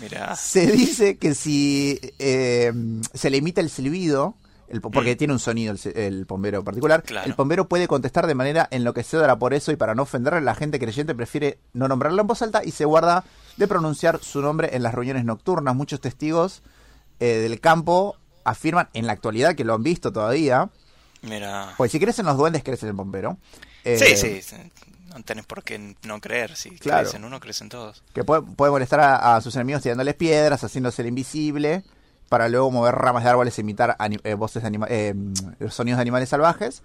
Mira, 0.00 0.34
Se 0.36 0.66
dice 0.66 1.18
que 1.18 1.34
si 1.34 2.00
eh, 2.18 2.72
se 3.12 3.28
le 3.28 3.36
imita 3.36 3.60
el 3.60 3.68
silbido, 3.68 4.34
el 4.70 4.80
po- 4.80 4.90
porque 4.90 5.16
tiene 5.16 5.32
un 5.32 5.38
sonido 5.38 5.72
el, 5.74 5.96
el 5.96 6.24
bombero 6.24 6.62
particular, 6.64 7.00
Mm. 7.02 7.06
Claro. 7.06 7.26
el 7.26 7.34
bombero 7.34 7.68
puede 7.68 7.88
contestar 7.88 8.26
de 8.26 8.34
manera 8.34 8.68
enloquecedora 8.70 9.38
por 9.38 9.52
eso 9.54 9.72
y 9.72 9.76
para 9.76 9.94
no 9.94 10.02
ofenderle, 10.02 10.40
la 10.40 10.54
gente 10.54 10.78
creyente 10.78 11.14
prefiere 11.14 11.58
no 11.72 11.88
nombrarlo 11.88 12.20
en 12.20 12.26
voz 12.26 12.40
alta 12.42 12.62
y 12.64 12.70
se 12.70 12.84
guarda 12.84 13.24
de 13.56 13.68
pronunciar 13.68 14.20
su 14.22 14.40
nombre 14.40 14.70
en 14.76 14.82
las 14.82 14.94
reuniones 14.94 15.24
nocturnas. 15.24 15.74
Muchos 15.74 16.00
testigos 16.00 16.62
eh, 17.18 17.26
del 17.26 17.60
campo 17.60 18.16
afirman 18.44 18.88
en 18.94 19.06
la 19.06 19.12
actualidad 19.12 19.54
que 19.54 19.64
lo 19.64 19.74
han 19.74 19.82
visto 19.82 20.12
todavía, 20.12 20.70
mira. 21.22 21.74
pues 21.76 21.92
si 21.92 22.00
crees 22.00 22.18
en 22.18 22.26
los 22.26 22.36
duendes, 22.36 22.62
crees 22.64 22.82
en 22.82 22.88
el 22.90 22.94
bombero. 22.94 23.36
Eh, 23.84 23.98
sí, 23.98 24.16
sí, 24.16 24.42
sí, 24.42 24.56
no 25.14 25.22
tenés 25.24 25.44
por 25.46 25.62
qué 25.62 25.96
no 26.02 26.20
creer. 26.20 26.56
Si 26.56 26.70
Claro. 26.78 27.00
crees 27.02 27.14
en 27.14 27.24
uno, 27.24 27.40
crees 27.40 27.60
en 27.60 27.68
todos. 27.68 28.02
Que 28.14 28.24
puede, 28.24 28.42
puede 28.42 28.70
molestar 28.72 29.00
a, 29.00 29.36
a 29.36 29.40
sus 29.40 29.54
enemigos 29.56 29.82
tirándoles 29.82 30.14
piedras, 30.14 30.62
haciéndose 30.64 31.02
el 31.02 31.08
invisible, 31.08 31.82
para 32.30 32.48
luego 32.48 32.70
mover 32.70 32.94
ramas 32.94 33.24
de 33.24 33.28
árboles 33.30 33.58
e 33.58 33.60
imitar 33.60 33.96
eh, 34.24 34.34
voces 34.34 34.62
de 34.62 34.68
anima- 34.68 34.86
eh, 34.88 35.12
mm, 35.14 35.68
sonidos 35.68 35.98
de 35.98 36.02
animales 36.02 36.30
salvajes. 36.30 36.82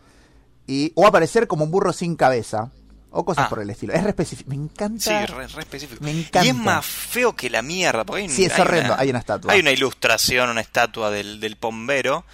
Y, 0.68 0.92
o 0.96 1.08
aparecer 1.08 1.48
como 1.48 1.64
un 1.64 1.72
burro 1.72 1.94
sin 1.94 2.18
cabeza. 2.18 2.72
O 3.12 3.24
cosas 3.24 3.46
Ah. 3.46 3.50
por 3.50 3.62
el 3.62 3.70
estilo. 3.70 3.94
Es 3.94 4.04
re 4.04 4.10
específico. 4.10 4.50
Me 4.50 4.58
encanta. 4.58 5.00
Sí, 5.02 5.34
re, 5.34 5.48
re 5.48 5.62
específico. 5.62 6.04
Me 6.04 6.12
encanta. 6.12 6.44
Y 6.46 6.50
es 6.50 6.56
más 6.56 6.86
feo 6.86 7.34
que 7.34 7.50
la 7.50 7.62
mierda. 7.62 8.04
Porque 8.04 8.24
hay, 8.24 8.28
un- 8.28 8.34
Sí, 8.36 8.44
es 8.44 8.54
hay 8.56 8.62
horrendo. 8.62 8.92
una- 8.94 9.02
Hay 9.02 9.10
una 9.10 9.20
estatua. 9.20 9.54
Hay 9.54 9.62
una 9.62 9.72
ilustración, 9.72 10.50
una 10.50 10.60
estatua 10.60 11.10
del, 11.12 11.40
del 11.40 11.56
bombero. 11.62 12.26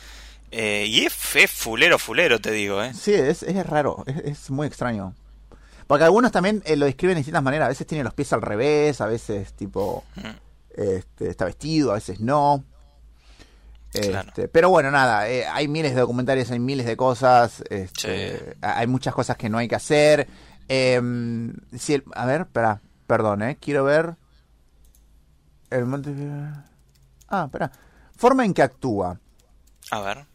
eh, 0.54 0.86
y 0.88 1.06
es, 1.06 1.14
es 1.36 1.52
fulero, 1.52 2.00
fulero, 2.00 2.40
te 2.42 2.52
digo, 2.52 2.82
¿eh? 2.84 2.94
Sí, 2.94 3.14
es, 3.14 3.44
es 3.44 3.66
raro. 3.68 4.04
Es, 4.08 4.18
es 4.44 4.50
muy 4.50 4.66
extraño. 4.68 5.14
Porque 5.88 6.04
algunos 6.06 6.32
también 6.32 6.62
eh, 6.66 6.76
lo 6.78 6.86
describen 6.86 7.16
de 7.16 7.20
distintas 7.20 7.44
maneras. 7.44 7.66
A 7.68 7.70
veces 7.70 7.86
tiene 7.86 8.04
los 8.04 8.14
pies 8.14 8.34
al 8.34 8.42
revés, 8.42 9.00
a 9.02 9.06
veces 9.06 9.54
tipo 9.54 10.04
Mm. 10.16 10.82
este, 10.82 11.30
está 11.30 11.46
vestido, 11.46 11.92
a 11.92 11.96
veces 11.96 12.20
no. 12.22 12.64
Claro. 13.92 14.30
Este, 14.30 14.48
pero 14.48 14.70
bueno, 14.70 14.90
nada, 14.92 15.28
eh, 15.30 15.46
hay 15.46 15.68
miles 15.68 15.94
de 15.94 16.00
documentarios, 16.02 16.50
hay 16.52 16.60
miles 16.60 16.86
de 16.86 16.96
cosas, 16.96 17.62
este, 17.70 18.38
Sí. 18.38 18.44
hay 18.62 18.88
muchas 18.88 19.14
cosas 19.14 19.36
que 19.38 19.50
no 19.50 19.58
hay 19.58 19.68
que 19.68 19.76
hacer. 19.76 20.28
Eh, 20.70 21.02
si 21.78 21.96
el- 21.96 22.04
a 22.14 22.26
ver, 22.26 22.42
espera, 22.42 22.82
perdón, 23.08 23.42
eh, 23.44 23.58
quiero 23.60 23.84
ver 23.84 24.16
el 25.70 25.86
monte. 25.86 26.14
Ah, 27.28 27.44
espera, 27.46 27.72
forma 28.16 28.46
en 28.46 28.54
que 28.54 28.62
actúa. 28.62 29.20
A 29.92 30.00
ver. 30.02 30.26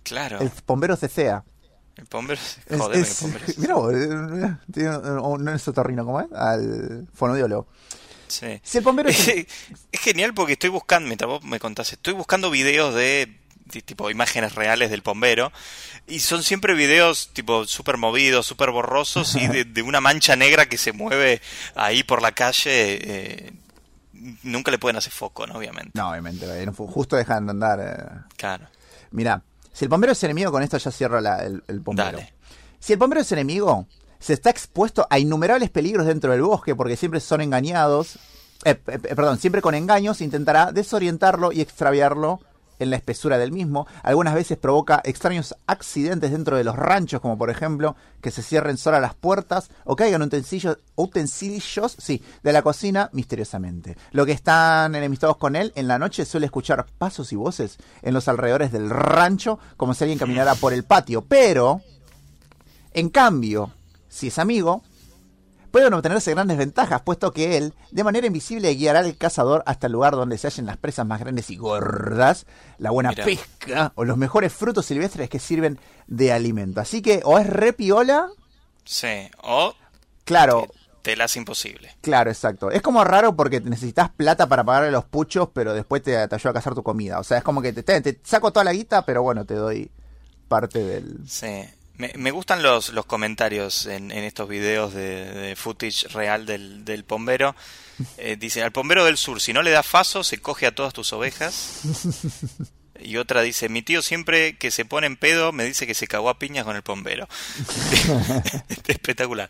Claro. 0.04 0.40
el 0.40 0.52
bombero 0.66 0.96
cecea. 0.96 1.44
El 1.96 2.06
bombero. 2.10 2.40
Es- 2.68 2.80
Joder, 2.80 3.00
es- 3.00 3.22
el 3.22 3.32
bombero. 3.32 3.46
mirá 3.58 5.38
no 5.38 5.54
es 5.54 5.68
otorrino, 5.68 6.06
¿cómo 6.06 6.22
es? 6.22 6.28
Al 6.34 7.08
fonodiólogo. 7.14 7.68
Sí. 8.28 8.60
Si 8.64 8.78
el 8.78 8.84
bombero 8.84 9.10
es 9.10 9.18
Es, 9.28 9.46
es 9.92 10.00
genial 10.00 10.34
porque 10.34 10.54
estoy 10.54 10.70
buscando, 10.70 11.08
mientras 11.08 11.28
vos 11.30 11.44
me 11.44 11.60
contás, 11.60 11.92
estoy 11.92 12.14
buscando 12.14 12.50
videos 12.50 12.96
de, 12.96 13.02
de 13.02 13.40
tipo 13.86 14.10
imágenes 14.10 14.56
reales 14.56 14.90
del 14.90 15.02
bombero 15.02 15.52
y 16.08 16.20
son 16.20 16.44
siempre 16.44 16.74
videos 16.74 17.30
tipo 17.34 17.66
súper 17.66 17.98
movidos, 17.98 18.46
súper 18.46 18.72
borrosos 18.72 19.36
y 19.36 19.48
de, 19.48 19.64
de 19.64 19.82
una 19.82 20.02
mancha 20.02 20.36
negra 20.36 20.66
que 20.68 20.78
se 20.78 20.92
mueve 20.92 21.42
ahí 21.76 22.04
por 22.04 22.22
la 22.22 22.32
calle. 22.34 22.66
eh, 23.46 23.54
nunca 24.44 24.72
le 24.72 24.78
pueden 24.80 24.98
hacer 24.98 25.12
foco, 25.14 25.48
¿no? 25.48 25.56
Obviamente. 25.56 25.92
No, 25.94 26.10
obviamente, 26.12 26.46
justo 26.76 27.16
dejan 27.16 27.46
de 27.46 27.52
andar. 27.52 27.80
eh. 27.80 28.26
Claro. 28.38 28.68
Mirá, 29.12 29.42
si 29.74 29.86
el 29.86 29.90
bombero 29.90 30.14
es 30.14 30.24
enemigo, 30.24 30.52
con 30.52 30.64
esto 30.64 30.78
ya 30.78 30.92
cierro 30.92 31.20
la- 31.22 31.44
el, 31.44 31.64
el 31.68 31.80
bombero. 31.80 32.12
Dale. 32.18 32.34
Si 32.80 32.94
el 32.94 33.00
bombero 33.00 33.22
es 33.22 33.32
enemigo, 33.32 33.88
se 34.20 34.34
está 34.34 34.50
expuesto 34.50 35.08
a 35.10 35.18
innumerables 35.18 35.70
peligros 35.70 36.06
dentro 36.06 36.32
del 36.32 36.42
bosque 36.42 36.76
porque 36.76 36.98
siempre 36.98 37.20
son 37.20 37.42
engañados. 37.42 38.18
eh, 38.66 38.80
eh, 38.88 39.00
perdón, 39.00 39.40
siempre 39.40 39.62
con 39.62 39.74
engaños 39.76 40.22
intentará 40.22 40.72
desorientarlo 40.72 41.52
y 41.52 41.62
extraviarlo 41.62 42.42
en 42.82 42.90
la 42.90 42.96
espesura 42.98 43.38
del 43.38 43.52
mismo. 43.52 43.88
Algunas 44.04 44.34
veces 44.34 44.58
provoca 44.58 45.02
extraños 45.04 45.56
accidentes 45.68 46.32
dentro 46.32 46.58
de 46.58 46.64
los 46.64 46.76
ranchos, 46.76 47.22
como 47.22 47.38
por 47.38 47.50
ejemplo 47.50 47.96
que 48.22 48.32
se 48.32 48.44
cierren 48.44 48.78
solas 48.78 49.02
las 49.02 49.14
puertas 49.14 49.70
o 49.84 49.96
caigan 49.96 50.22
utensilios, 50.22 50.78
utensilios 50.96 51.96
sí, 51.98 52.24
de 52.44 52.54
la 52.54 52.62
cocina 52.62 53.10
misteriosamente. 53.14 53.98
Lo 54.12 54.26
que 54.26 54.32
están 54.32 54.96
enemistados 54.96 55.38
con 55.38 55.56
él 55.56 55.72
en 55.76 55.88
la 55.88 56.00
noche 56.00 56.26
suele 56.26 56.46
escuchar 56.46 56.86
pasos 56.98 57.32
y 57.32 57.36
voces 57.36 57.78
en 58.02 58.14
los 58.14 58.28
alrededores 58.28 58.72
del 58.72 58.90
rancho, 58.90 59.60
como 59.78 59.94
si 59.94 60.04
alguien 60.04 60.20
caminara 60.20 60.56
por 60.56 60.74
el 60.74 60.84
patio. 60.84 61.22
Pero, 61.22 61.82
en 62.94 63.10
cambio, 63.10 63.72
si 64.10 64.28
es 64.28 64.40
amigo, 64.40 64.84
pueden 65.72 65.94
obtenerse 65.94 66.32
grandes 66.32 66.58
ventajas, 66.58 67.02
puesto 67.02 67.32
que 67.32 67.58
él, 67.58 67.74
de 67.92 68.04
manera 68.04 68.28
invisible, 68.28 68.74
guiará 68.76 69.00
al 69.00 69.18
cazador 69.18 69.64
hasta 69.66 69.88
el 69.88 69.94
lugar 69.94 70.14
donde 70.14 70.38
se 70.38 70.48
hallen 70.48 70.66
las 70.66 70.78
presas 70.78 71.06
más 71.08 71.20
grandes 71.20 71.50
y 71.50 71.56
gordas, 71.56 72.46
la 72.78 72.92
buena 72.92 73.12
pesca 73.26 73.92
o 73.96 74.04
los 74.06 74.18
mejores 74.18 74.54
frutos 74.54 74.86
silvestres 74.86 75.30
que 75.30 75.40
sirven 75.40 75.80
de 76.08 76.32
alimento. 76.34 76.82
Así 76.82 77.02
que, 77.02 77.22
o 77.24 77.40
es 77.40 77.48
re 77.48 77.74
piola, 77.74 78.28
Sí. 78.84 79.30
O 79.44 79.74
claro, 80.26 80.68
te 81.04 81.16
la 81.16 81.26
hace 81.26 81.40
imposible. 81.40 81.96
claro, 82.02 82.30
exacto. 82.32 82.72
Es 82.72 82.82
como 82.82 83.04
raro 83.04 83.36
porque 83.36 83.60
necesitas 83.62 84.10
plata 84.10 84.48
para 84.48 84.64
pagarle 84.64 84.92
los 84.92 85.06
puchos, 85.06 85.50
pero 85.54 85.74
después 85.74 86.02
te, 86.04 86.28
te 86.28 86.36
ayuda 86.36 86.50
a 86.50 86.54
cazar 86.54 86.74
tu 86.76 86.84
comida. 86.84 87.20
O 87.20 87.24
sea, 87.24 87.38
es 87.38 87.44
como 87.44 87.62
que 87.62 87.74
te, 87.74 87.84
te- 87.84 88.02
te 88.02 88.20
saco 88.24 88.52
toda 88.52 88.64
la 88.64 88.74
guita, 88.74 89.06
pero 89.06 89.22
bueno, 89.24 89.46
te 89.46 89.54
doy 89.56 89.92
parte 90.48 90.84
del... 90.84 91.20
Sí. 91.28 91.64
Me, 91.98 92.12
me 92.16 92.32
gustan 92.32 92.64
los, 92.64 92.90
los 92.90 93.06
comentarios 93.06 93.86
en, 93.86 94.12
en 94.12 94.24
estos 94.24 94.50
videos 94.50 94.94
de, 94.94 95.32
de 95.32 95.56
footage 95.56 96.08
real 96.10 96.46
del, 96.46 96.86
del 96.86 97.04
pombero. 97.04 97.56
Eh, 98.18 98.36
dice, 98.36 98.64
al 98.64 98.72
pombero 98.72 99.06
del 99.06 99.16
sur, 99.16 99.40
si 99.40 99.54
no 99.54 99.62
le 99.62 99.70
das 99.70 99.86
faso, 99.86 100.24
se 100.24 100.40
coge 100.40 100.66
a 100.66 100.74
todas 100.74 100.92
tus 100.92 101.14
ovejas. 101.14 101.82
Y 103.00 103.18
otra 103.18 103.44
dice, 103.44 103.70
mi 103.70 103.84
tío 103.84 104.02
siempre 104.02 104.58
que 104.58 104.72
se 104.72 104.86
pone 104.86 105.06
en 105.06 105.18
pedo 105.18 105.52
me 105.52 105.66
dice 105.66 105.86
que 105.86 105.94
se 105.94 106.08
cagó 106.08 106.30
a 106.30 106.40
piñas 106.40 106.66
con 106.66 106.76
el 106.76 106.82
pombero. 106.82 107.28
Espectacular. 108.88 109.50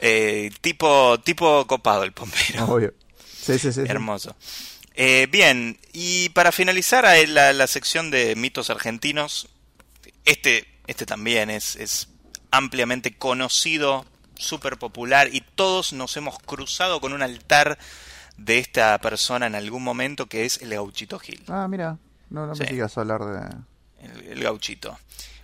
Eh, 0.00 0.50
tipo, 0.60 1.20
tipo 1.20 1.64
copado 1.68 2.02
el 2.02 2.10
pombero. 2.12 2.64
Obvio. 2.66 2.94
Sí, 3.24 3.58
sí, 3.58 3.72
sí. 3.72 3.72
sí. 3.72 3.80
Hermoso. 3.86 4.34
Eh, 4.94 5.28
bien, 5.30 5.78
y 5.92 6.30
para 6.30 6.50
finalizar 6.50 7.04
eh, 7.04 7.26
la, 7.28 7.52
la 7.52 7.66
sección 7.68 8.10
de 8.10 8.34
mitos 8.34 8.68
argentinos, 8.70 9.48
Este, 10.24 10.66
este 10.86 11.06
también 11.06 11.50
es, 11.50 11.76
es 11.76 12.08
ampliamente 12.50 13.16
conocido, 13.16 14.04
súper 14.36 14.76
popular 14.78 15.28
y 15.32 15.40
todos 15.40 15.92
nos 15.92 16.16
hemos 16.16 16.38
cruzado 16.38 17.00
con 17.00 17.12
un 17.12 17.22
altar 17.22 17.78
de 18.36 18.58
esta 18.58 18.98
persona 19.00 19.46
en 19.46 19.54
algún 19.54 19.82
momento 19.82 20.26
que 20.26 20.44
es 20.44 20.60
el 20.60 20.70
Gauchito 20.70 21.18
Gil. 21.18 21.42
Ah, 21.48 21.66
mira, 21.68 21.96
no, 22.30 22.46
no 22.46 22.54
me 22.54 22.66
Sí. 22.66 22.66
sigas 22.72 22.96
a 22.96 23.00
hablar 23.00 23.24
de... 23.24 23.56
El, 24.06 24.26
el 24.32 24.42
Gauchito. 24.42 24.98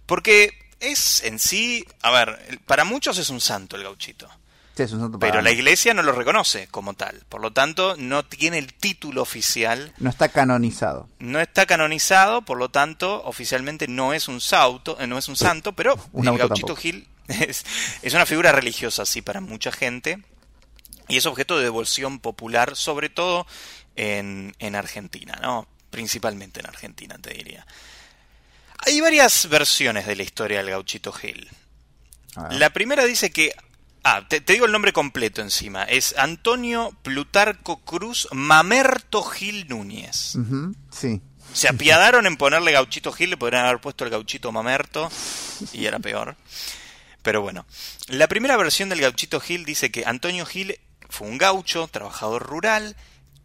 Porque 0.07 0.51
es 0.79 1.23
en 1.25 1.39
sí, 1.39 1.87
a 2.03 2.11
ver, 2.11 2.61
para 2.67 2.85
muchos 2.85 3.17
es 3.19 3.31
un 3.31 3.41
santo 3.41 3.77
el 3.77 3.83
Gauchito. 3.85 4.29
Sí, 4.77 4.85
es 4.85 4.93
un 4.93 5.01
santo 5.01 5.19
Pero 5.19 5.43
la 5.43 5.51
iglesia 5.51 5.93
no 5.95 6.03
lo 6.03 6.13
reconoce 6.13 6.67
como 6.69 6.95
tal. 6.95 7.23
Por 7.29 7.41
lo 7.41 7.53
tanto, 7.53 7.95
no 7.99 8.25
tiene 8.25 8.59
el 8.59 8.73
título 8.73 9.23
oficial 9.23 9.93
No 9.99 10.09
está 10.09 10.29
canonizado. 10.29 11.09
no 11.19 11.41
está 11.41 11.67
canonizado, 11.67 12.43
por 12.43 12.59
lo 12.59 12.71
tanto, 12.71 13.23
oficialmente 13.25 13.87
no 13.89 14.15
es 14.15 14.29
un 14.29 14.41
sauto, 14.41 14.99
eh, 15.01 15.07
no 15.07 15.19
es 15.19 15.29
un 15.29 15.37
santo, 15.37 15.73
pero 15.75 15.97
Un 16.13 16.27
el 16.27 16.39
gauchito 16.39 16.69
tampoco. 16.69 16.81
Gil 16.81 17.07
es, 17.29 17.65
es 18.03 18.15
una 18.15 18.27
figura 18.27 18.53
religiosa, 18.53 19.05
sí, 19.05 19.23
para 19.23 19.41
mucha 19.41 19.73
gente, 19.73 20.23
y 21.09 21.17
es 21.17 21.27
objeto 21.27 21.57
de 21.59 21.65
devoción 21.65 22.21
popular, 22.21 22.77
sobre 22.77 23.11
todo 23.11 23.47
en, 23.97 24.55
en 24.59 24.75
Argentina, 24.75 25.39
¿no? 25.43 25.67
Principalmente 25.91 26.61
en 26.61 26.67
Argentina, 26.67 27.19
te 27.21 27.35
diría. 27.35 27.67
Hay 28.87 29.01
varias 29.01 29.49
versiones 29.49 30.07
de 30.07 30.17
la 30.17 30.23
historia 30.23 30.59
del 30.59 30.71
gauchito 30.71 31.13
Gil. 31.13 31.49
La 32.51 32.71
primera 32.71 33.05
dice 33.05 33.31
que. 33.31 33.55
Ah, 34.05 34.27
te, 34.29 34.41
te 34.41 34.55
digo 34.55 34.67
el 34.67 34.73
nombre 34.73 34.93
completo 34.93 35.43
encima. 35.43 35.85
Es 35.85 36.15
Antonio 36.19 36.97
Plutarco 37.03 37.81
Cruz 37.81 38.29
Mamerto 38.33 39.23
Gil 39.23 39.69
Núñez. 39.69 40.37
Sí. 40.91 41.21
Se 41.53 41.69
apiadaron 41.69 42.27
en 42.27 42.37
ponerle 42.37 42.73
gauchito 42.73 43.13
Gil, 43.13 43.31
le 43.31 43.37
podrían 43.37 43.67
haber 43.67 43.81
puesto 43.81 44.05
el 44.05 44.11
gauchito 44.11 44.51
Mamerto 44.53 45.11
y 45.73 45.87
era 45.87 45.99
peor. 45.99 46.37
Pero 47.23 47.43
bueno, 47.43 47.67
la 48.09 48.27
primera 48.27 48.57
versión 48.57 48.89
del 48.89 49.01
gauchito 49.01 49.39
Gil 49.39 49.65
dice 49.65 49.91
que 49.91 50.05
Antonio 50.07 50.47
Gil 50.47 50.81
fue 51.09 51.29
un 51.29 51.39
gaucho, 51.39 51.87
trabajador 51.89 52.43
rural, 52.43 52.97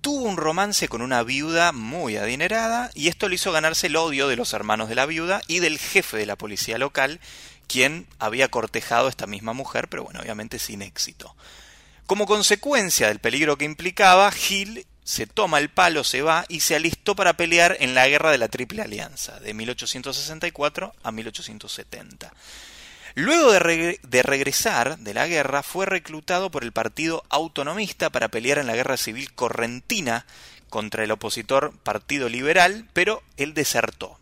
tuvo 0.01 0.23
un 0.23 0.37
romance 0.37 0.87
con 0.87 1.01
una 1.01 1.21
viuda 1.23 1.73
muy 1.73 2.15
adinerada 2.17 2.91
y 2.95 3.09
esto 3.09 3.27
le 3.27 3.35
hizo 3.35 3.51
ganarse 3.51 3.87
el 3.87 3.97
odio 3.97 4.27
de 4.27 4.37
los 4.37 4.53
hermanos 4.53 4.89
de 4.89 4.95
la 4.95 5.05
viuda 5.05 5.41
y 5.47 5.59
del 5.59 5.77
jefe 5.77 6.17
de 6.17 6.25
la 6.25 6.37
policía 6.37 6.77
local, 6.77 7.19
quien 7.67 8.07
había 8.19 8.49
cortejado 8.49 9.07
a 9.07 9.09
esta 9.09 9.27
misma 9.27 9.53
mujer, 9.53 9.87
pero 9.87 10.03
bueno, 10.03 10.19
obviamente 10.21 10.59
sin 10.59 10.81
éxito. 10.81 11.35
Como 12.05 12.25
consecuencia 12.25 13.07
del 13.07 13.19
peligro 13.19 13.57
que 13.57 13.65
implicaba, 13.65 14.31
Gil 14.31 14.85
se 15.03 15.25
toma 15.25 15.59
el 15.59 15.69
palo, 15.69 16.03
se 16.03 16.21
va 16.21 16.45
y 16.49 16.61
se 16.61 16.75
alistó 16.75 17.15
para 17.15 17.33
pelear 17.37 17.77
en 17.79 17.95
la 17.95 18.07
guerra 18.07 18.31
de 18.31 18.37
la 18.37 18.49
Triple 18.49 18.81
Alianza, 18.81 19.39
de 19.39 19.53
1864 19.53 20.93
a 21.01 21.11
1870. 21.11 22.33
Luego 23.15 23.51
de, 23.51 23.99
de 24.03 24.23
regresar 24.23 24.99
de 24.99 25.13
la 25.13 25.27
guerra, 25.27 25.63
fue 25.63 25.85
reclutado 25.85 26.51
por 26.51 26.63
el 26.63 26.71
Partido 26.71 27.23
Autonomista 27.29 28.09
para 28.09 28.27
pelear 28.27 28.57
en 28.57 28.67
la 28.67 28.75
Guerra 28.75 28.97
Civil 28.97 29.33
Correntina 29.33 30.25
contra 30.69 31.03
el 31.03 31.11
opositor 31.11 31.73
Partido 31.83 32.29
Liberal, 32.29 32.87
pero 32.93 33.23
él 33.37 33.53
desertó. 33.53 34.19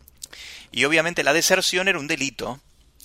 Y 0.72 0.84
obviamente 0.84 1.24
la 1.24 1.32
deserción 1.32 1.88
era 1.88 1.98
un 1.98 2.06
delito, 2.06 2.60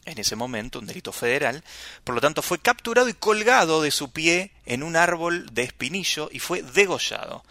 en 0.06 0.18
ese 0.18 0.36
momento, 0.36 0.80
un 0.80 0.88
delito 0.88 1.12
federal, 1.12 1.64
por 2.04 2.16
lo 2.16 2.22
tanto 2.22 2.42
fue 2.42 2.60
capturado 2.60 3.10
y 3.10 3.14
colgado 3.14 3.82
de 3.82 3.92
su 3.92 4.12
pie 4.12 4.52
en 4.66 4.84
un 4.84 4.96
árbol 4.96 5.48
de 5.54 5.64
espinillo 5.64 6.30
y 6.32 6.40
fue 6.40 6.64
degollado. 6.64 7.44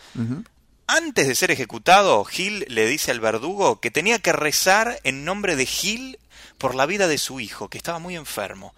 Antes 0.86 1.28
de 1.28 1.34
ser 1.36 1.52
ejecutado, 1.52 2.24
Gil 2.24 2.64
le 2.68 2.86
dice 2.86 3.12
al 3.12 3.20
verdugo 3.20 3.80
que 3.80 3.92
tenía 3.92 4.18
que 4.18 4.32
rezar 4.32 4.98
en 5.04 5.24
nombre 5.24 5.54
de 5.54 5.66
Gil 5.66 6.18
por 6.58 6.74
la 6.74 6.86
vida 6.86 7.06
de 7.06 7.18
su 7.18 7.38
hijo, 7.40 7.68
que 7.68 7.78
estaba 7.78 8.00
muy 8.00 8.16
enfermo. 8.16 8.74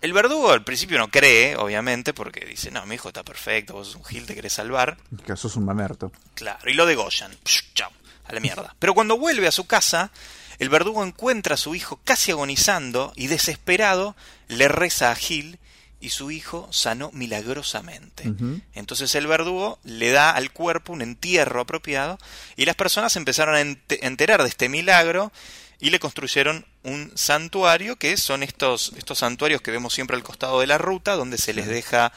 El 0.00 0.12
verdugo 0.12 0.52
al 0.52 0.64
principio 0.64 0.96
no 0.98 1.08
cree, 1.08 1.56
obviamente, 1.56 2.14
porque 2.14 2.46
dice, 2.46 2.70
no, 2.70 2.86
mi 2.86 2.94
hijo 2.94 3.08
está 3.08 3.24
perfecto, 3.24 3.74
vos 3.74 3.88
sos 3.88 3.96
un 3.96 4.04
Gil, 4.04 4.26
te 4.26 4.34
querés 4.34 4.52
salvar. 4.52 4.96
Que 5.26 5.36
sos 5.36 5.56
un 5.56 5.64
mamerto. 5.64 6.12
Claro, 6.34 6.70
y 6.70 6.74
lo 6.74 6.86
degollan. 6.86 7.36
Psh, 7.44 7.74
chao, 7.74 7.90
a 8.24 8.32
la 8.32 8.40
mierda. 8.40 8.74
Pero 8.78 8.94
cuando 8.94 9.18
vuelve 9.18 9.48
a 9.48 9.52
su 9.52 9.66
casa, 9.66 10.10
el 10.58 10.68
verdugo 10.68 11.04
encuentra 11.04 11.54
a 11.54 11.58
su 11.58 11.74
hijo 11.74 12.00
casi 12.04 12.30
agonizando 12.32 13.12
y 13.16 13.26
desesperado 13.28 14.16
le 14.48 14.68
reza 14.68 15.10
a 15.10 15.14
Gil 15.14 15.58
y 16.00 16.10
su 16.10 16.30
hijo 16.30 16.68
sanó 16.70 17.10
milagrosamente. 17.12 18.32
Entonces 18.74 19.14
el 19.14 19.26
verdugo 19.26 19.78
le 19.84 20.10
da 20.10 20.30
al 20.30 20.52
cuerpo 20.52 20.92
un 20.92 21.02
entierro 21.02 21.60
apropiado 21.60 22.18
y 22.56 22.64
las 22.66 22.76
personas 22.76 23.16
empezaron 23.16 23.54
a 23.56 23.60
ente- 23.60 23.98
enterar 24.02 24.42
de 24.42 24.48
este 24.48 24.68
milagro 24.68 25.32
y 25.80 25.90
le 25.90 25.98
construyeron 26.00 26.66
un 26.84 27.12
santuario 27.14 27.96
que 27.96 28.16
son 28.16 28.42
estos, 28.42 28.92
estos 28.96 29.18
santuarios 29.18 29.60
que 29.60 29.70
vemos 29.70 29.92
siempre 29.94 30.16
al 30.16 30.22
costado 30.22 30.60
de 30.60 30.66
la 30.66 30.78
ruta 30.78 31.14
donde 31.14 31.38
se 31.38 31.52
les 31.52 31.66
deja 31.66 32.12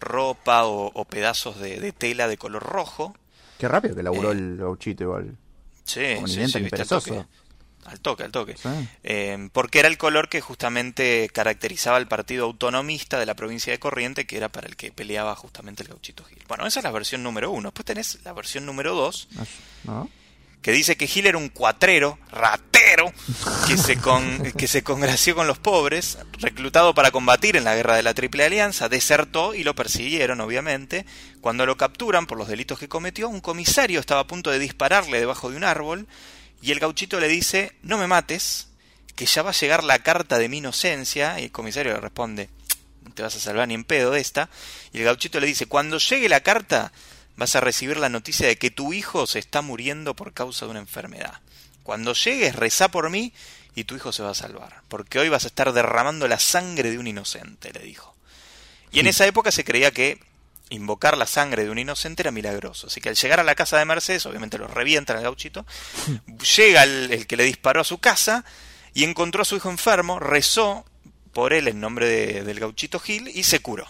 ropa 0.00 0.64
o, 0.64 0.90
o 0.94 1.04
pedazos 1.04 1.58
de, 1.60 1.80
de 1.80 1.92
tela 1.92 2.28
de 2.28 2.36
color 2.36 2.62
rojo. 2.62 3.16
Qué 3.58 3.68
rápido 3.68 3.94
que 3.94 4.02
laburó 4.02 4.30
Eh. 4.30 4.36
el 4.36 4.56
gauchito 4.56 5.04
igual. 5.04 5.36
Sí, 5.84 6.00
sí, 6.26 6.46
sí, 6.48 6.58
al 7.84 8.00
toque. 8.00 8.24
Al 8.24 8.32
toque. 8.32 8.56
Sí. 8.56 8.68
Eh, 9.02 9.48
porque 9.52 9.80
era 9.80 9.88
el 9.88 9.98
color 9.98 10.28
que 10.28 10.40
justamente 10.40 11.28
caracterizaba 11.32 11.96
al 11.96 12.08
partido 12.08 12.44
autonomista 12.44 13.18
de 13.18 13.26
la 13.26 13.34
provincia 13.34 13.72
de 13.72 13.78
Corriente, 13.78 14.26
que 14.26 14.36
era 14.36 14.50
para 14.50 14.66
el 14.66 14.76
que 14.76 14.92
peleaba 14.92 15.34
justamente 15.34 15.82
el 15.82 15.88
gauchito 15.88 16.24
Gil. 16.24 16.42
Bueno, 16.48 16.66
esa 16.66 16.80
es 16.80 16.84
la 16.84 16.90
versión 16.90 17.22
número 17.22 17.50
uno. 17.50 17.68
Después 17.68 17.86
tenés 17.86 18.18
la 18.24 18.32
versión 18.32 18.66
número 18.66 18.94
dos, 18.94 19.28
¿No? 19.84 20.08
que 20.64 20.72
dice 20.72 20.96
que 20.96 21.06
Gil 21.06 21.26
era 21.26 21.36
un 21.36 21.50
cuatrero, 21.50 22.18
ratero, 22.30 23.12
que 23.66 23.76
se, 23.76 23.98
con, 23.98 24.42
que 24.56 24.66
se 24.66 24.82
congració 24.82 25.34
con 25.34 25.46
los 25.46 25.58
pobres, 25.58 26.16
reclutado 26.38 26.94
para 26.94 27.10
combatir 27.10 27.56
en 27.56 27.64
la 27.64 27.74
guerra 27.74 27.96
de 27.96 28.02
la 28.02 28.14
Triple 28.14 28.46
Alianza, 28.46 28.88
desertó 28.88 29.54
y 29.54 29.62
lo 29.62 29.74
persiguieron, 29.74 30.40
obviamente. 30.40 31.04
Cuando 31.42 31.66
lo 31.66 31.76
capturan 31.76 32.26
por 32.26 32.38
los 32.38 32.48
delitos 32.48 32.78
que 32.78 32.88
cometió, 32.88 33.28
un 33.28 33.42
comisario 33.42 34.00
estaba 34.00 34.22
a 34.22 34.26
punto 34.26 34.50
de 34.50 34.58
dispararle 34.58 35.20
debajo 35.20 35.50
de 35.50 35.58
un 35.58 35.64
árbol, 35.64 36.06
y 36.62 36.72
el 36.72 36.80
gauchito 36.80 37.20
le 37.20 37.28
dice, 37.28 37.72
no 37.82 37.98
me 37.98 38.06
mates, 38.06 38.68
que 39.14 39.26
ya 39.26 39.42
va 39.42 39.50
a 39.50 39.54
llegar 39.54 39.84
la 39.84 39.98
carta 40.00 40.38
de 40.38 40.48
mi 40.48 40.58
inocencia, 40.58 41.38
y 41.40 41.44
el 41.44 41.52
comisario 41.52 41.92
le 41.92 42.00
responde, 42.00 42.48
no 43.02 43.12
te 43.12 43.22
vas 43.22 43.36
a 43.36 43.40
salvar 43.40 43.68
ni 43.68 43.74
en 43.74 43.84
pedo 43.84 44.10
de 44.10 44.20
esta, 44.20 44.48
y 44.92 44.98
el 44.98 45.04
gauchito 45.04 45.40
le 45.40 45.46
dice, 45.46 45.66
cuando 45.66 45.98
llegue 45.98 46.28
la 46.28 46.40
carta, 46.40 46.92
vas 47.36 47.54
a 47.56 47.60
recibir 47.60 47.98
la 47.98 48.08
noticia 48.08 48.46
de 48.46 48.56
que 48.56 48.70
tu 48.70 48.92
hijo 48.92 49.26
se 49.26 49.38
está 49.38 49.62
muriendo 49.62 50.14
por 50.14 50.32
causa 50.32 50.64
de 50.64 50.70
una 50.70 50.80
enfermedad. 50.80 51.40
Cuando 51.82 52.14
llegues, 52.14 52.56
reza 52.56 52.88
por 52.88 53.10
mí 53.10 53.32
y 53.74 53.84
tu 53.84 53.96
hijo 53.96 54.12
se 54.12 54.22
va 54.22 54.30
a 54.30 54.34
salvar, 54.34 54.82
porque 54.88 55.18
hoy 55.18 55.28
vas 55.28 55.44
a 55.44 55.48
estar 55.48 55.72
derramando 55.72 56.28
la 56.28 56.38
sangre 56.38 56.90
de 56.90 56.98
un 56.98 57.06
inocente, 57.06 57.72
le 57.72 57.80
dijo. 57.80 58.14
Y 58.90 59.00
en 59.00 59.06
esa 59.08 59.26
época 59.26 59.50
se 59.50 59.64
creía 59.64 59.90
que 59.90 60.20
invocar 60.70 61.16
la 61.16 61.26
sangre 61.26 61.64
de 61.64 61.70
un 61.70 61.78
inocente 61.78 62.22
era 62.22 62.30
milagroso. 62.30 62.86
Así 62.88 63.00
que 63.00 63.08
al 63.10 63.14
llegar 63.16 63.40
a 63.40 63.44
la 63.44 63.54
casa 63.54 63.78
de 63.78 63.84
Mercedes, 63.84 64.24
obviamente 64.26 64.58
lo 64.58 64.66
revientan 64.66 65.16
al 65.16 65.22
gauchito, 65.24 65.64
llega 66.56 66.82
el, 66.84 67.12
el 67.12 67.26
que 67.26 67.36
le 67.36 67.44
disparó 67.44 67.80
a 67.80 67.84
su 67.84 67.98
casa 67.98 68.44
y 68.94 69.04
encontró 69.04 69.42
a 69.42 69.44
su 69.44 69.56
hijo 69.56 69.70
enfermo, 69.70 70.18
rezó 70.20 70.84
por 71.32 71.52
él 71.52 71.68
en 71.68 71.80
nombre 71.80 72.06
de- 72.06 72.44
del 72.44 72.60
gauchito 72.60 72.98
Gil 73.00 73.28
y 73.28 73.42
se 73.44 73.60
curó. 73.60 73.86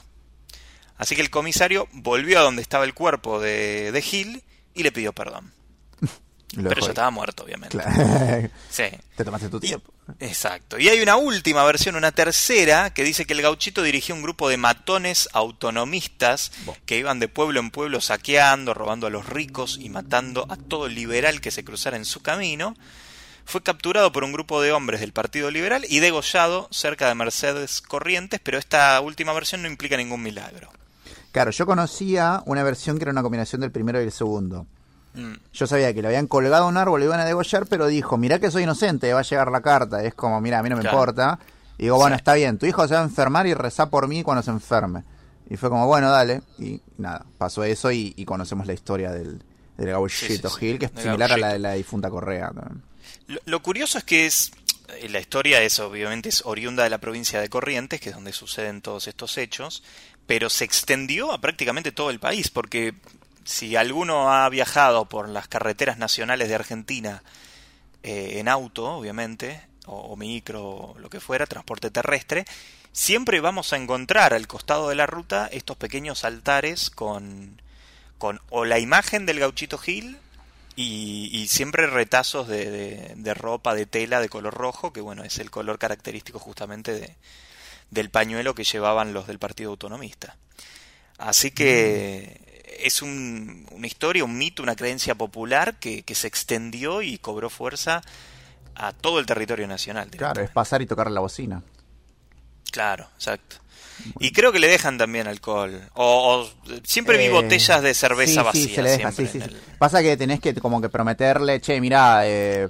Así 0.96 1.14
que 1.16 1.22
el 1.22 1.30
comisario 1.30 1.88
volvió 1.92 2.38
a 2.38 2.42
donde 2.42 2.62
estaba 2.62 2.84
el 2.84 2.94
cuerpo 2.94 3.40
de, 3.40 3.90
de 3.92 4.02
Gil 4.02 4.42
y 4.74 4.82
le 4.82 4.92
pidió 4.92 5.12
perdón. 5.12 5.52
Lo 6.56 6.68
Pero 6.68 6.82
ahí. 6.82 6.88
estaba 6.88 7.10
muerto, 7.10 7.44
obviamente. 7.44 7.76
Claro. 7.76 8.48
Sí. 8.70 8.84
Te 9.16 9.24
tomaste 9.24 9.48
tu 9.48 9.60
tiempo. 9.60 9.92
Exacto. 10.20 10.78
Y 10.78 10.88
hay 10.88 11.00
una 11.00 11.16
última 11.16 11.64
versión, 11.64 11.96
una 11.96 12.12
tercera, 12.12 12.90
que 12.90 13.04
dice 13.04 13.24
que 13.24 13.32
el 13.32 13.42
gauchito 13.42 13.82
dirigió 13.82 14.14
un 14.14 14.22
grupo 14.22 14.48
de 14.48 14.56
matones 14.56 15.28
autonomistas 15.32 16.52
que 16.86 16.98
iban 16.98 17.20
de 17.20 17.28
pueblo 17.28 17.60
en 17.60 17.70
pueblo 17.70 18.00
saqueando, 18.00 18.74
robando 18.74 19.06
a 19.06 19.10
los 19.10 19.26
ricos 19.26 19.78
y 19.80 19.88
matando 19.88 20.46
a 20.50 20.56
todo 20.56 20.88
liberal 20.88 21.40
que 21.40 21.50
se 21.50 21.64
cruzara 21.64 21.96
en 21.96 22.04
su 22.04 22.20
camino. 22.20 22.74
Fue 23.46 23.62
capturado 23.62 24.10
por 24.10 24.24
un 24.24 24.32
grupo 24.32 24.60
de 24.62 24.72
hombres 24.72 25.00
del 25.00 25.12
Partido 25.12 25.50
Liberal 25.50 25.84
y 25.88 26.00
degollado 26.00 26.68
cerca 26.70 27.08
de 27.08 27.14
Mercedes 27.14 27.82
Corrientes, 27.82 28.40
pero 28.42 28.58
esta 28.58 29.00
última 29.00 29.32
versión 29.32 29.62
no 29.62 29.68
implica 29.68 29.96
ningún 29.96 30.22
milagro. 30.22 30.70
Claro, 31.30 31.50
yo 31.50 31.66
conocía 31.66 32.42
una 32.46 32.62
versión 32.62 32.96
que 32.96 33.04
era 33.04 33.10
una 33.12 33.22
combinación 33.22 33.60
del 33.60 33.72
primero 33.72 34.00
y 34.00 34.04
el 34.04 34.12
segundo. 34.12 34.66
Mm, 35.14 35.34
Yo 35.52 35.66
sabía 35.66 35.94
que 35.94 36.02
le 36.02 36.08
habían 36.08 36.26
colgado 36.26 36.66
un 36.66 36.76
árbol, 36.76 37.00
le 37.00 37.06
iban 37.06 37.20
a 37.20 37.24
degollar, 37.24 37.66
pero 37.66 37.86
dijo, 37.86 38.16
mirá 38.18 38.38
que 38.38 38.50
soy 38.50 38.64
inocente, 38.64 39.12
va 39.12 39.20
a 39.20 39.22
llegar 39.22 39.50
la 39.50 39.60
carta. 39.60 40.02
Es 40.04 40.14
como, 40.14 40.40
mira, 40.40 40.58
a 40.58 40.62
mí 40.62 40.68
no 40.68 40.76
me 40.76 40.82
Claro. 40.82 40.96
importa. 40.98 41.38
Y 41.78 41.84
digo, 41.84 41.96
bueno, 41.96 42.16
Sí. 42.16 42.20
está 42.20 42.34
bien, 42.34 42.58
tu 42.58 42.66
hijo 42.66 42.86
se 42.88 42.94
va 42.94 43.00
a 43.00 43.04
enfermar 43.04 43.46
y 43.46 43.54
reza 43.54 43.90
por 43.90 44.06
mí 44.08 44.22
cuando 44.22 44.42
se 44.42 44.50
enferme. 44.50 45.04
Y 45.48 45.56
fue 45.56 45.68
como, 45.70 45.86
bueno, 45.86 46.10
dale. 46.10 46.42
Y 46.58 46.80
nada, 46.98 47.24
pasó 47.38 47.64
eso 47.64 47.90
y, 47.92 48.12
y 48.16 48.24
conocemos 48.24 48.66
la 48.66 48.72
historia 48.72 49.10
del, 49.12 49.42
del 49.76 49.88
gauchito 49.90 50.48
Sí, 50.48 50.54
sí, 50.54 50.60
sí, 50.60 50.66
Gil, 50.66 50.78
que 50.78 50.86
es 50.86 50.92
similar 50.96 51.32
a 51.32 51.36
la 51.36 51.52
de 51.52 51.58
la 51.58 51.72
difunta 51.72 52.10
Correa. 52.10 52.50
Lo, 53.26 53.40
lo 53.44 53.62
curioso 53.62 53.98
es 53.98 54.04
que 54.04 54.26
es 54.26 54.52
eh, 55.00 55.08
la 55.08 55.20
historia 55.20 55.62
es 55.62 55.78
obviamente 55.80 56.28
es 56.28 56.42
oriunda 56.44 56.82
de 56.84 56.90
la 56.90 56.98
provincia 56.98 57.40
de 57.40 57.48
Corrientes, 57.48 58.00
que 58.00 58.10
es 58.10 58.14
donde 58.14 58.32
suceden 58.32 58.80
todos 58.82 59.06
estos 59.08 59.36
hechos, 59.38 59.82
pero 60.26 60.48
se 60.50 60.64
extendió 60.64 61.32
a 61.32 61.40
prácticamente 61.40 61.92
todo 61.92 62.10
el 62.10 62.20
país, 62.20 62.50
porque 62.50 62.94
si 63.44 63.76
alguno 63.76 64.32
ha 64.32 64.48
viajado 64.48 65.04
por 65.06 65.28
las 65.28 65.48
carreteras 65.48 65.98
nacionales 65.98 66.48
de 66.48 66.54
Argentina 66.54 67.22
eh, 68.02 68.38
en 68.38 68.48
auto, 68.48 68.96
obviamente, 68.96 69.60
o, 69.86 70.16
micro, 70.16 70.64
o 70.64 70.98
lo 70.98 71.10
que 71.10 71.20
fuera, 71.20 71.46
transporte 71.46 71.90
terrestre, 71.90 72.44
siempre 72.92 73.40
vamos 73.40 73.72
a 73.72 73.76
encontrar 73.76 74.34
al 74.34 74.46
costado 74.46 74.88
de 74.88 74.94
la 74.94 75.06
ruta 75.06 75.48
estos 75.52 75.76
pequeños 75.76 76.24
altares 76.24 76.90
con, 76.90 77.60
con 78.18 78.40
o 78.50 78.64
la 78.64 78.78
imagen 78.78 79.26
del 79.26 79.40
gauchito 79.40 79.78
Gil 79.78 80.18
y, 80.76 81.46
siempre 81.48 81.86
retazos 81.86 82.48
de, 82.48 83.14
de, 83.14 83.34
ropa 83.34 83.74
de 83.74 83.86
tela 83.86 84.20
de 84.20 84.28
color 84.28 84.54
rojo, 84.54 84.92
que 84.92 85.00
bueno, 85.00 85.22
es 85.22 85.38
el 85.38 85.50
color 85.50 85.78
característico 85.78 86.38
justamente 86.38 86.92
de, 86.92 87.14
del 87.90 88.10
pañuelo 88.10 88.54
que 88.54 88.64
llevaban 88.64 89.12
los 89.12 89.26
del 89.26 89.38
Partido 89.38 89.70
Autonomista. 89.70 90.36
Así 91.18 91.52
que 91.52 92.40
mm. 92.40 92.43
Es 92.80 93.02
un, 93.02 93.66
una 93.72 93.86
historia, 93.86 94.24
un 94.24 94.36
mito, 94.36 94.62
una 94.62 94.76
creencia 94.76 95.14
popular 95.14 95.78
que, 95.78 96.02
que, 96.02 96.14
se 96.14 96.26
extendió 96.26 97.02
y 97.02 97.18
cobró 97.18 97.50
fuerza 97.50 98.02
a 98.74 98.92
todo 98.92 99.18
el 99.18 99.26
territorio 99.26 99.66
nacional. 99.66 100.10
Claro, 100.10 100.42
es 100.42 100.50
pasar 100.50 100.82
y 100.82 100.86
tocar 100.86 101.10
la 101.10 101.20
bocina. 101.20 101.62
Claro, 102.70 103.08
exacto. 103.14 103.56
Y 104.18 104.32
creo 104.32 104.52
que 104.52 104.58
le 104.58 104.68
dejan 104.68 104.98
también 104.98 105.26
alcohol. 105.26 105.80
O, 105.94 106.48
siempre 106.82 107.16
vi 107.18 107.24
eh, 107.24 107.30
botellas 107.30 107.82
de 107.82 107.94
cerveza 107.94 108.42
vacía. 108.42 108.66
Sí, 108.66 108.74
se 108.74 108.82
le 108.82 108.90
deja, 108.90 109.12
sí, 109.12 109.26
sí, 109.26 109.40
Pasa 109.78 110.02
que 110.02 110.16
tenés 110.16 110.40
que 110.40 110.54
como 110.54 110.80
que 110.80 110.88
prometerle, 110.88 111.60
che, 111.60 111.80
mira, 111.80 112.22
eh, 112.26 112.68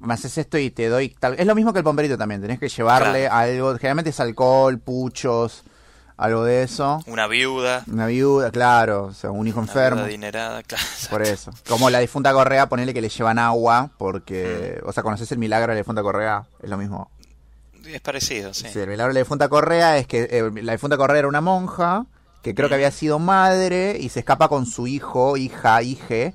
me 0.00 0.14
haces 0.14 0.36
esto 0.38 0.58
y 0.58 0.70
te 0.70 0.88
doy 0.88 1.10
tal. 1.10 1.34
Es 1.38 1.46
lo 1.46 1.54
mismo 1.54 1.72
que 1.72 1.78
el 1.78 1.84
pomberito 1.84 2.18
también. 2.18 2.40
Tenés 2.40 2.58
que 2.58 2.68
llevarle 2.68 3.28
algo. 3.28 3.72
Generalmente 3.76 4.10
es 4.10 4.20
alcohol, 4.20 4.78
puchos, 4.78 5.64
algo 6.20 6.44
de 6.44 6.62
eso. 6.62 7.02
Una 7.06 7.26
viuda. 7.26 7.82
Una 7.90 8.06
viuda, 8.06 8.50
claro. 8.50 9.04
O 9.04 9.14
sea, 9.14 9.30
un 9.30 9.46
hijo 9.46 9.58
enfermo. 9.60 10.02
adinerada, 10.02 10.62
claro. 10.66 10.84
Por 11.08 11.22
eso. 11.22 11.50
Como 11.66 11.88
la 11.88 11.98
difunta 11.98 12.32
Correa, 12.32 12.68
ponele 12.68 12.92
que 12.92 13.00
le 13.00 13.08
llevan 13.08 13.38
agua, 13.38 13.90
porque. 13.96 14.78
Mm. 14.82 14.88
O 14.88 14.92
sea, 14.92 15.02
conoces 15.02 15.32
el 15.32 15.38
milagro 15.38 15.72
de 15.72 15.76
la 15.76 15.80
difunta 15.80 16.02
Correa, 16.02 16.44
es 16.62 16.68
lo 16.68 16.76
mismo. 16.76 17.10
Es 17.86 18.02
parecido, 18.02 18.52
sí. 18.52 18.66
el 18.66 18.88
milagro 18.88 19.08
de 19.08 19.14
la 19.14 19.20
difunta 19.20 19.48
Correa 19.48 19.96
es 19.96 20.06
que 20.06 20.28
eh, 20.30 20.50
la 20.62 20.72
difunta 20.72 20.98
Correa 20.98 21.20
era 21.20 21.28
una 21.28 21.40
monja 21.40 22.04
que 22.42 22.54
creo 22.54 22.68
que 22.68 22.74
había 22.74 22.90
sido 22.90 23.18
madre 23.18 23.96
y 23.98 24.10
se 24.10 24.20
escapa 24.20 24.48
con 24.48 24.66
su 24.66 24.86
hijo, 24.86 25.38
hija, 25.38 25.82
hije, 25.82 26.34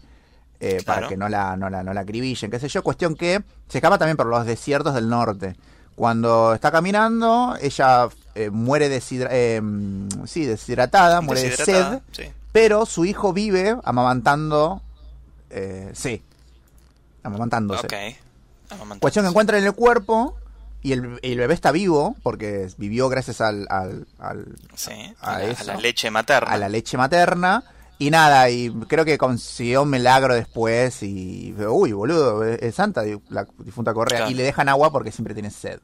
eh, 0.60 0.82
para 0.86 1.08
que 1.08 1.16
no 1.16 1.30
la, 1.30 1.56
no, 1.56 1.70
la, 1.70 1.84
no 1.84 1.94
la 1.94 2.02
acribillen, 2.02 2.50
qué 2.50 2.60
sé 2.60 2.68
yo. 2.68 2.82
Cuestión 2.82 3.16
que 3.16 3.44
se 3.70 3.78
escapa 3.78 4.00
también 4.00 4.18
por 4.18 4.26
los 4.26 4.46
desiertos 4.46 4.96
del 4.96 5.08
norte. 5.08 5.56
Cuando 5.96 6.54
está 6.54 6.72
caminando, 6.72 7.56
ella 7.62 8.10
eh, 8.36 8.52
muere 8.52 9.02
sí, 9.02 9.18
deshidratada, 9.18 11.22
muere 11.22 11.50
de 11.50 11.58
sed, 11.58 12.00
pero 12.52 12.86
su 12.86 13.06
hijo 13.06 13.34
vive 13.34 13.76
amamantando, 13.84 14.84
sí, 15.94 16.22
amamantándose. 17.24 17.88
Cuestión 19.00 19.26
que 19.26 19.30
encuentra 19.30 19.58
en 19.58 19.66
el 19.66 19.74
cuerpo 19.74 20.38
y 20.82 20.92
el, 20.92 21.20
el, 21.24 21.38
bebé 21.38 21.56
está 21.56 21.72
vivo 21.72 22.16
porque 22.22 22.70
vivió 22.78 23.10
gracias 23.10 23.42
al, 23.42 23.66
al, 23.70 24.06
a, 24.20 24.36
la, 25.66 25.78
leche 25.78 26.12
materna. 26.12 26.52
A 26.52 26.58
la 26.58 26.70
leche 26.70 26.96
materna. 26.96 27.64
Y 27.98 28.12
nada, 28.12 28.50
y 28.52 28.72
creo 28.88 29.04
que 29.04 29.18
consiguió 29.18 29.84
un 29.84 29.90
milagro 29.90 30.36
después 30.36 31.02
y... 31.02 31.56
Uy, 31.58 31.94
boludo, 31.94 32.44
es 32.44 32.76
santa 32.76 33.04
la 33.30 33.48
difunta 33.60 33.96
Correa. 33.96 34.30
Y 34.30 34.34
le 34.34 34.44
dejan 34.44 34.70
agua 34.70 34.92
porque 34.92 35.12
siempre 35.12 35.34
tiene 35.34 35.50
sed. 35.50 35.80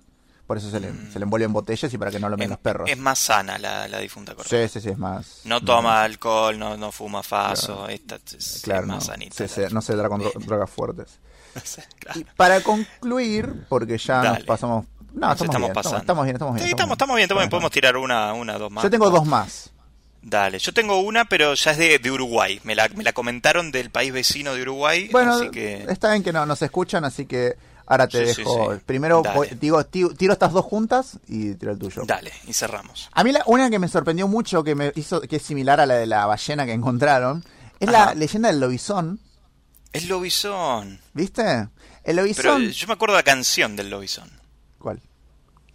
Por 0.52 0.58
eso 0.58 0.70
se 0.70 0.82
le, 0.82 0.92
mm. 0.92 1.14
se 1.14 1.18
le 1.18 1.24
envuelve 1.24 1.46
en 1.46 1.54
botellas 1.54 1.94
y 1.94 1.98
para 1.98 2.12
que 2.12 2.20
no 2.20 2.28
lo 2.28 2.36
vean 2.36 2.50
los 2.50 2.60
perros. 2.60 2.90
Es 2.90 2.98
más 2.98 3.20
sana 3.20 3.58
la, 3.58 3.88
la 3.88 4.00
difunta 4.00 4.36
Correa. 4.36 4.68
Sí, 4.68 4.74
sí, 4.74 4.82
sí, 4.82 4.90
es 4.90 4.98
más... 4.98 5.44
No 5.46 5.62
toma 5.62 6.04
alcohol, 6.04 6.60
no, 6.60 6.76
no 6.76 6.92
fuma 6.92 7.24
faso, 7.24 7.88
esta 7.88 8.16
es, 8.16 8.68
más 8.68 8.86
no, 8.86 9.00
sanita. 9.00 9.46
no 9.72 9.82
se 9.82 9.96
da 9.96 10.10
con 10.10 10.22
drogas 10.46 10.70
fuertes. 10.70 11.20
Y 12.16 12.26
para 12.36 12.60
concluir, 12.60 13.66
porque 13.70 13.98
ya 13.98 14.24
nos 14.24 14.44
pasamos. 14.44 14.88
No, 15.14 15.32
estamos, 15.32 15.56
bien, 15.56 15.72
estamos, 15.72 16.02
estamos, 16.02 16.26
bien, 16.26 16.36
estamos 16.36 16.56
bien. 16.56 16.66
Sí, 16.66 16.72
estamos, 16.72 16.96
estamos 16.96 17.16
bien, 17.16 17.24
estamos 17.24 17.44
bien. 17.44 17.50
Podemos 17.50 17.72
tirar 17.72 17.96
una, 17.96 18.34
una, 18.34 18.58
dos 18.58 18.70
más. 18.70 18.84
Yo 18.84 18.90
tengo 18.90 19.10
dos 19.10 19.26
más. 19.26 19.72
Dale, 20.22 20.60
yo 20.60 20.74
tengo 20.74 21.00
una, 21.00 21.24
pero 21.24 21.54
ya 21.54 21.72
es 21.72 21.78
de, 21.78 21.98
de 21.98 22.12
Uruguay. 22.12 22.60
Me 22.66 22.76
la, 22.76 22.90
me 22.90 23.06
la, 23.06 23.14
comentaron 23.14 23.72
del 23.72 23.90
país 23.90 24.12
vecino 24.12 24.54
de 24.54 24.64
Uruguay. 24.64 25.08
Bueno, 25.14 25.36
así 25.36 25.50
que... 25.50 25.86
está 25.88 26.12
bien 26.12 26.24
que 26.24 26.34
no 26.34 26.46
nos 26.46 26.62
escuchan, 26.62 27.06
así 27.06 27.26
que 27.26 27.56
ahora 27.92 28.08
te 28.08 28.26
dejo. 28.26 28.78
Primero 28.86 29.22
digo, 29.60 29.86
tiro, 29.86 30.34
estas 30.34 30.54
dos 30.54 30.66
juntas 30.66 31.20
y 31.28 31.56
tiro 31.56 31.74
el 31.74 31.78
tuyo. 31.78 32.04
Dale, 32.06 32.32
y 32.48 32.54
cerramos. 32.54 33.10
A 33.12 33.24
mí 33.24 33.32
la, 33.32 33.44
una 33.48 33.70
que 33.70 33.80
me 33.80 33.90
sorprendió 33.90 34.28
mucho, 34.28 34.64
que 34.64 34.76
me 34.76 34.94
hizo, 34.96 35.20
que 35.22 35.36
es 35.36 35.42
similar 35.42 35.82
a 35.82 35.86
la 35.86 35.96
de 35.96 36.06
la 36.08 36.26
ballena 36.26 36.66
que 36.66 36.72
encontraron, 36.72 37.44
es 37.80 37.90
la 37.90 38.14
leyenda 38.14 38.50
del 38.50 38.60
lobizón. 38.60 39.20
El 39.92 40.08
lobizón. 40.08 41.02
¿Viste? 41.14 41.68
El 42.04 42.16
lobizón. 42.16 42.70
yo 42.70 42.88
me 42.88 42.94
acuerdo 42.94 43.16
de 43.16 43.20
la 43.20 43.24
canción 43.24 43.76
del 43.76 43.90
lobizón. 43.90 44.32
¿Cuál? 44.80 45.02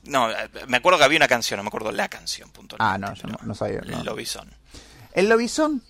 No, 0.04 0.28
me 0.68 0.78
acuerdo 0.78 0.98
que 0.98 1.04
había 1.04 1.18
una 1.18 1.28
canción, 1.28 1.58
no 1.58 1.64
me 1.64 1.68
acuerdo 1.68 1.92
la 1.92 2.08
canción, 2.08 2.48
punto. 2.50 2.76
Ah, 2.78 2.96
no, 2.96 3.12
yo 3.12 3.28
no, 3.42 3.54
sabía. 3.54 3.80
El 3.80 4.04
lobizón. 4.04 4.50
El 5.12 5.28
lobizón, 5.28 5.82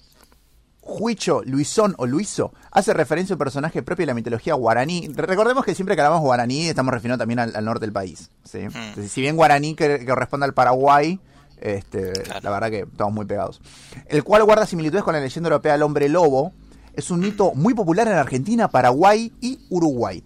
Huicho, 0.87 1.43
Luisón 1.45 1.95
o 1.99 2.07
Luiso, 2.07 2.53
hace 2.71 2.95
referencia 2.95 3.35
a 3.35 3.37
un 3.37 3.39
personaje 3.39 3.83
propio 3.83 4.05
de 4.05 4.07
la 4.07 4.15
mitología 4.15 4.55
guaraní. 4.55 5.09
Recordemos 5.15 5.65
que 5.65 5.75
siempre 5.75 5.97
que 5.97 6.03
hablamos 6.03 6.23
guaraní 6.23 6.69
estamos 6.69 6.95
refiriendo 6.95 7.19
también 7.19 7.41
al, 7.41 7.65
norte 7.65 7.87
del 7.87 7.93
país. 7.93 8.31
¿sí? 8.45 8.61
Hmm. 8.67 9.07
si 9.07 9.21
bien 9.21 9.37
guaraní 9.37 9.75
que, 9.75 10.07
corresponde 10.07 10.47
al 10.47 10.55
Paraguay, 10.55 11.21
este, 11.61 12.13
la 12.43 12.51
verdad 12.51 12.71
que 12.71 12.81
estamos 12.81 13.13
muy 13.13 13.27
pegados. 13.27 13.61
El 14.07 14.23
cual 14.23 14.45
guarda 14.45 14.65
similitudes 14.67 15.03
con 15.03 15.15
la 15.15 15.21
leyenda 15.21 15.49
europea 15.49 15.73
del 15.73 15.83
hombre 15.83 16.09
lobo, 16.09 16.53
es 16.95 17.11
un 17.11 17.21
mito 17.21 17.53
muy 17.55 17.75
popular 17.75 18.07
en 18.09 18.15
Argentina, 18.15 18.69
Paraguay 18.69 19.33
y 19.41 19.59
Uruguay. 19.69 20.23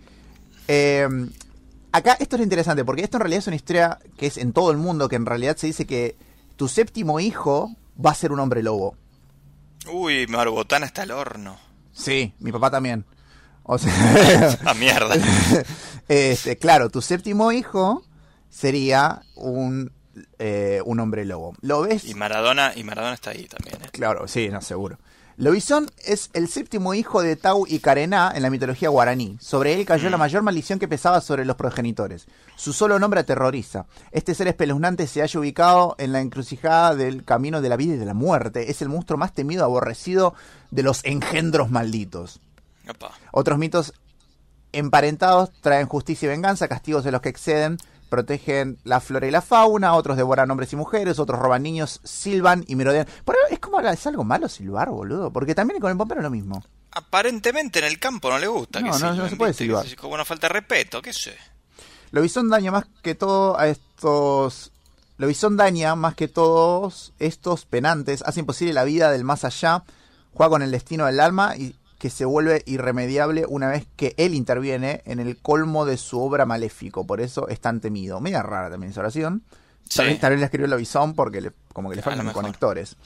Eh, 0.69 1.09
acá 1.91 2.17
esto 2.21 2.37
es 2.37 2.43
interesante 2.43 2.85
porque 2.85 3.03
esto 3.03 3.17
en 3.17 3.23
realidad 3.23 3.41
es 3.41 3.47
una 3.47 3.57
historia 3.57 3.99
que 4.17 4.27
es 4.27 4.37
en 4.37 4.53
todo 4.53 4.71
el 4.71 4.77
mundo, 4.77 5.09
que 5.09 5.17
en 5.17 5.27
realidad 5.27 5.57
se 5.57 5.67
dice 5.67 5.87
que 5.87 6.17
tu 6.57 6.69
séptimo 6.69 7.19
hijo 7.19 7.75
va 8.05 8.11
a 8.11 8.15
ser 8.15 8.33
un 8.33 8.41
hombre 8.41 8.63
lobo. 8.63 8.97
Uy, 9.89 10.27
Marbotán 10.27 10.85
está 10.85 11.03
al 11.03 11.11
horno. 11.11 11.59
Sí, 11.93 12.35
mi 12.39 12.53
papá 12.53 12.71
también. 12.71 13.05
O 13.63 13.79
sea, 13.79 14.59
a 14.65 14.75
mierda. 14.75 15.15
este, 16.09 16.57
claro, 16.57 16.91
tu 16.91 17.03
séptimo 17.03 17.53
hijo 17.53 18.05
sería 18.49 19.23
un, 19.37 19.93
eh, 20.39 20.83
un 20.85 21.01
hombre 21.01 21.25
lobo. 21.25 21.55
¿Lo 21.61 21.83
ves? 21.83 22.05
Y 22.05 22.15
Maradona, 22.15 22.73
y 22.75 22.85
Maradona 22.85 23.15
está 23.15 23.31
ahí 23.31 23.47
también. 23.47 23.83
¿eh? 23.83 23.89
Claro, 23.93 24.27
sí, 24.29 24.49
no, 24.49 24.61
seguro. 24.61 24.99
Lobizón 25.41 25.91
es 26.05 26.29
el 26.35 26.49
séptimo 26.49 26.93
hijo 26.93 27.23
de 27.23 27.35
Tau 27.35 27.65
y 27.67 27.79
Karená 27.79 28.31
en 28.35 28.43
la 28.43 28.51
mitología 28.51 28.91
guaraní. 28.91 29.39
Sobre 29.41 29.73
él 29.73 29.87
cayó 29.87 30.11
la 30.11 30.19
mm. 30.19 30.21
mayor 30.21 30.43
maldición 30.43 30.79
que 30.79 30.87
pesaba 30.87 31.23
sobre 31.23 31.47
los 31.47 31.57
progenitores. 31.57 32.27
Su 32.57 32.75
solo 32.75 32.99
nombre 32.99 33.21
aterroriza. 33.21 33.87
Este 34.13 34.35
ser 34.35 34.49
espeluznante 34.49 35.07
se 35.07 35.23
halla 35.23 35.41
ubicado 35.41 35.95
en 35.97 36.13
la 36.13 36.21
encrucijada 36.21 36.95
del 36.95 37.25
camino 37.25 37.63
de 37.63 37.71
la 37.71 37.79
vida 37.79 37.95
y 37.95 37.97
de 37.97 38.05
la 38.05 38.13
muerte. 38.13 38.71
Es 38.71 38.83
el 38.83 38.91
monstruo 38.91 39.17
más 39.17 39.33
temido, 39.33 39.65
aborrecido 39.65 40.35
de 40.71 40.83
los 40.83 41.03
engendros 41.07 41.71
malditos. 41.71 42.41
Otros 43.33 43.59
mitos 43.59 43.95
emparentados 44.73 45.53
traen 45.63 45.87
justicia 45.87 46.27
y 46.27 46.29
venganza, 46.29 46.69
castigos 46.69 47.03
de 47.03 47.13
los 47.13 47.23
que 47.23 47.31
exceden, 47.31 47.79
protegen 48.11 48.79
la 48.85 49.01
flora 49.01 49.27
y 49.27 49.31
la 49.31 49.41
fauna, 49.41 49.95
otros 49.95 50.19
devoran 50.19 50.51
hombres 50.51 50.73
y 50.75 50.77
mujeres, 50.77 51.19
otros 51.19 51.39
roban 51.39 51.63
niños, 51.63 52.01
silban 52.05 52.65
y 52.67 52.75
merodean. 52.75 53.07
Por 53.25 53.37
es 53.51 53.59
como 53.59 53.81
es 53.81 54.07
algo 54.07 54.25
malo 54.25 54.49
silbar, 54.49 54.91
boludo, 54.91 55.33
porque 55.33 55.55
también 55.55 55.81
con 55.81 55.91
el 55.91 55.97
bombero 55.97 56.21
es 56.21 56.25
lo 56.25 56.31
mismo. 56.31 56.63
Aparentemente 56.91 57.79
en 57.79 57.87
el 57.87 57.99
campo 57.99 58.29
no 58.29 58.39
le 58.39 58.49
gusta. 58.49 58.81
No, 58.81 58.99
no, 58.99 59.15
no, 59.15 59.29
se 59.29 59.37
puede 59.37 59.55
silbar. 59.55 59.87
Como 59.97 60.15
una 60.15 60.25
falta 60.27 60.49
de 60.49 60.55
respeto, 60.55 61.01
qué 61.01 61.13
sé. 61.13 61.37
Lobizón 62.11 62.51
daña 62.51 62.73
más 62.73 62.85
que 63.03 63.15
todo 63.15 63.59
a 63.59 63.69
estos... 63.69 64.73
Lobizón 65.17 65.57
daña 65.57 65.95
más 65.95 66.15
que 66.15 66.29
todos 66.29 67.13
estos 67.19 67.65
penantes, 67.65 68.23
hace 68.27 68.41
imposible 68.41 68.73
la 68.73 68.85
vida 68.85 69.13
del 69.13 69.23
más 69.23 69.45
allá, 69.45 69.85
juega 70.33 70.51
con 70.51 70.63
el 70.63 70.71
destino 70.71 71.07
del 71.07 71.21
alma 71.21 71.57
y 71.57 71.77
que 72.01 72.09
se 72.09 72.25
vuelve 72.25 72.63
irremediable 72.65 73.45
una 73.47 73.69
vez 73.69 73.87
que 73.95 74.15
él 74.17 74.35
interviene 74.35 75.03
en 75.05 75.21
el 75.21 75.37
colmo 75.37 75.85
de 75.85 75.99
su 75.99 76.19
obra 76.19 76.47
maléfico. 76.47 77.07
Por 77.07 77.21
eso 77.21 77.47
es 77.49 77.61
tan 77.61 77.81
temido. 77.81 78.23
Media 78.23 78.43
rara 78.43 78.71
también 78.71 78.91
esa 78.91 79.01
oración. 79.01 79.43
Tal, 79.95 80.07
vez, 80.07 80.39
le 80.39 80.45
escribió 80.45 80.75
el 80.75 81.15
porque 81.15 81.43
le, 81.43 81.53
como 81.75 81.91
que 81.91 81.97
le 81.97 82.03
faltan 82.03 82.33
conectores. 82.33 82.97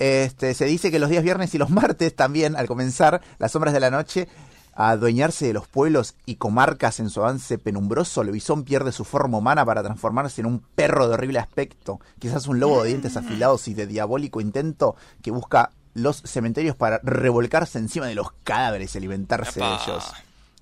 Este, 0.00 0.54
se 0.54 0.64
dice 0.64 0.90
que 0.90 0.98
los 0.98 1.10
días 1.10 1.22
viernes 1.22 1.54
y 1.54 1.58
los 1.58 1.70
martes 1.70 2.16
también, 2.16 2.56
al 2.56 2.66
comenzar 2.66 3.22
las 3.38 3.52
sombras 3.52 3.72
de 3.72 3.80
la 3.80 3.92
noche, 3.92 4.26
a 4.74 4.90
adueñarse 4.90 5.46
de 5.46 5.52
los 5.52 5.68
pueblos 5.68 6.16
y 6.26 6.36
comarcas 6.36 6.98
en 6.98 7.10
su 7.10 7.20
avance 7.20 7.56
penumbroso, 7.56 8.24
Lobizón 8.24 8.64
pierde 8.64 8.90
su 8.90 9.04
forma 9.04 9.38
humana 9.38 9.64
para 9.64 9.84
transformarse 9.84 10.40
en 10.40 10.48
un 10.48 10.58
perro 10.58 11.06
de 11.06 11.14
horrible 11.14 11.38
aspecto, 11.38 12.00
quizás 12.18 12.48
un 12.48 12.58
lobo 12.58 12.82
de 12.82 12.88
dientes 12.88 13.14
mm. 13.14 13.18
afilados 13.18 13.68
y 13.68 13.74
de 13.74 13.86
diabólico 13.86 14.40
intento 14.40 14.96
que 15.22 15.30
busca 15.30 15.70
los 15.98 16.22
cementerios 16.22 16.76
para 16.76 17.00
revolcarse 17.02 17.78
encima 17.78 18.06
de 18.06 18.14
los 18.14 18.32
cadáveres 18.44 18.94
y 18.94 18.98
alimentarse 18.98 19.60
de 19.60 19.66
ellos. 19.66 20.12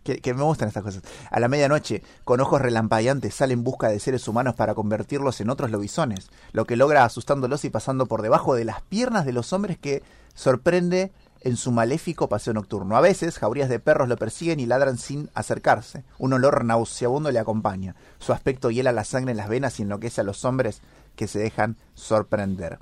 Que, 0.05 0.35
me 0.35 0.45
gustan 0.45 0.69
estas 0.69 0.85
cosas. 0.85 1.03
A 1.33 1.41
la 1.41 1.49
medianoche, 1.49 2.01
con 2.23 2.41
ojos 2.41 2.61
relampagueantes, 2.61 3.35
sale 3.35 3.55
en 3.55 3.65
busca 3.65 3.89
de 3.89 3.99
seres 3.99 4.29
humanos 4.29 4.55
para 4.55 4.75
convertirlos 4.75 5.41
en 5.41 5.51
otros 5.51 5.73
lobisones, 5.73 6.31
lo 6.53 6.65
que 6.65 6.77
logra 6.77 7.05
asustándolos 7.05 7.65
y 7.65 7.71
pasando 7.71 8.07
por 8.07 8.23
debajo 8.23 8.55
de 8.55 8.65
las 8.65 8.83
piernas 8.83 9.27
de 9.27 9.33
los 9.33 9.53
hombres 9.53 9.79
que 9.79 10.05
sorprende 10.35 11.11
en 11.41 11.57
su 11.57 11.73
maléfico 11.73 12.29
paseo 12.29 12.55
nocturno. 12.55 12.97
A 12.97 13.01
veces, 13.01 13.39
jaurías 13.39 13.69
de 13.69 13.81
perros 13.81 14.09
lo 14.09 14.17
persiguen 14.17 14.61
y 14.61 14.67
ladran 14.67 14.97
sin 14.97 15.29
acercarse. 15.35 16.05
Un 16.19 16.33
olor 16.33 16.65
nauseabundo 16.65 17.33
le 17.33 17.41
acompaña. 17.41 17.97
Su 18.21 18.33
aspecto 18.33 18.71
hiela 18.71 18.93
la 18.93 19.05
sangre 19.05 19.33
en 19.33 19.39
las 19.39 19.49
venas 19.49 19.81
y 19.81 19.83
enloquece 19.83 20.21
a 20.21 20.25
los 20.25 20.45
hombres 20.45 20.83
que 21.17 21.27
se 21.27 21.41
dejan 21.41 21.77
sorprender. 21.95 22.79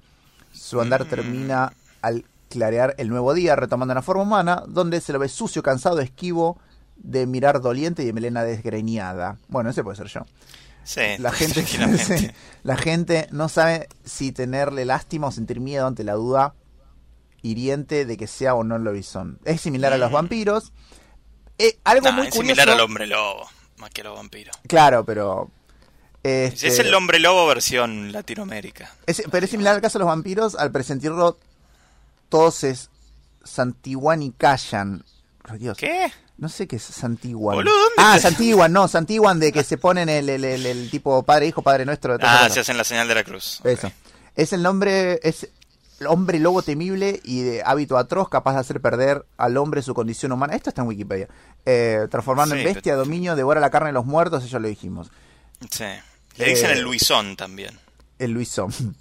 Su 0.53 0.81
andar 0.81 1.07
termina 1.07 1.73
al 2.03 2.27
clarear 2.49 2.95
el 2.99 3.09
nuevo 3.09 3.35
día, 3.35 3.57
retomando 3.57 3.93
una 3.93 4.03
forma 4.03 4.23
humana, 4.23 4.63
donde 4.69 5.01
se 5.01 5.13
lo 5.13 5.19
ve 5.19 5.29
sucio, 5.29 5.63
cansado, 5.63 6.01
esquivo, 6.01 6.59
de 6.97 7.27
mirar 7.27 7.61
doliente 7.61 8.03
y 8.03 8.07
de 8.07 8.13
melena 8.13 8.45
desgreñada. 8.45 9.39
Bueno, 9.49 9.71
ese 9.71 9.83
puede 9.83 9.97
ser 9.97 10.07
yo. 10.07 10.21
Sí, 10.85 11.01
La 11.19 11.33
gente, 11.33 11.65
la 12.63 12.77
gente 12.77 13.27
no 13.31 13.49
sabe 13.49 13.89
si 14.05 14.33
tenerle 14.33 14.85
lástima 14.85 15.29
o 15.29 15.33
sentir 15.33 15.59
miedo 15.61 15.87
ante 15.87 16.05
la 16.05 16.13
duda 16.15 16.55
hiriente 17.43 18.05
de 18.07 18.17
que 18.17 18.27
sea 18.27 18.55
o 18.55 18.65
no 18.65 18.77
el 18.77 18.83
lobizón. 18.85 19.39
Es 19.45 19.61
similar 19.61 19.93
a 19.93 19.99
los 19.99 20.11
vampiros. 20.13 20.73
Eh, 21.59 21.79
algo 21.85 22.07
Nah, 22.07 22.13
muy 22.13 22.27
es 22.29 22.35
curioso. 22.35 22.55
similar 22.57 22.71
al 22.71 22.81
hombre 22.81 23.07
lobo, 23.07 23.47
más 23.79 23.91
que 23.91 24.01
a 24.01 24.05
los 24.05 24.17
vampiros. 24.17 24.57
Claro, 24.67 25.05
pero. 25.05 25.51
este, 26.23 26.69
Es 26.69 26.79
el 26.79 26.93
hombre 26.95 27.19
lobo 27.19 27.47
versión 27.47 28.13
Latinoamérica. 28.13 28.91
es- 29.07 29.23
pero 29.31 29.45
es 29.45 29.51
similar 29.51 29.75
al 29.75 29.81
caso 29.83 29.99
de 29.99 30.05
los 30.05 30.09
vampiros. 30.09 30.55
Al 30.55 30.71
presentirlo, 30.73 31.39
todos 32.35 32.65
es 32.65 32.91
santiguan 33.45 34.21
y 34.23 34.33
callan. 34.33 35.05
Dios. 35.57 35.79
¿Qué? 35.79 36.11
No 36.37 36.49
sé 36.49 36.67
qué 36.67 36.77
es 36.77 36.83
Santiguan. 36.83 37.59
Boludo, 37.59 37.73
¿dónde 37.79 37.95
ah, 37.99 38.19
Santiguan, 38.19 38.73
no, 38.73 38.89
Santiguan 38.89 39.39
de 39.39 39.53
que 39.53 39.63
se 39.63 39.79
ponen 39.79 40.09
el, 40.09 40.29
el, 40.29 40.43
el- 40.45 40.67
el 40.67 40.91
tipo 40.91 41.23
padre, 41.23 41.47
hijo, 41.47 41.63
padre 41.63 41.85
nuestro. 41.85 42.17
Ah, 42.21 42.49
se 42.51 42.59
hacen 42.59 42.77
la 42.77 42.83
señal 42.83 43.07
de 43.07 43.15
la 43.15 43.23
cruz. 43.23 43.61
Eso. 43.63 43.93
Es 44.35 44.53
el 44.53 44.63
nombre, 44.65 45.21
es 45.23 45.49
el 46.01 46.09
hombre 46.09 46.41
lobo 46.41 46.63
temible 46.63 47.21
y 47.23 47.43
de 47.43 47.63
hábito 47.65 47.97
atroz, 47.97 48.29
capaz 48.29 48.55
de 48.55 48.61
hacer 48.61 48.81
perder 48.81 49.25
al 49.37 49.57
hombre 49.59 49.81
su 49.83 49.95
condición 49.95 50.33
humana. 50.33 50.57
Esto 50.57 50.71
está 50.71 50.83
en 50.83 50.89
Wikipedia. 50.89 51.29
Eh, 51.65 52.09
transformando 52.11 52.57
Sí, 52.57 52.63
en 52.63 52.75
bestia, 52.75 52.97
dominio, 52.97 53.37
devora 53.37 53.61
la 53.61 53.71
carne 53.71 53.91
de 53.91 53.93
los 53.93 54.07
muertos, 54.07 54.43
eso 54.45 54.59
lo 54.59 54.67
dijimos. 54.67 55.09
Sí. 55.71 55.85
Le 56.37 56.47
dicen 56.47 56.71
Eh, 56.71 56.73
el 56.73 56.81
Luisón 56.81 57.37
también. 57.37 57.79
El 58.19 58.33
Luisón. 58.33 58.73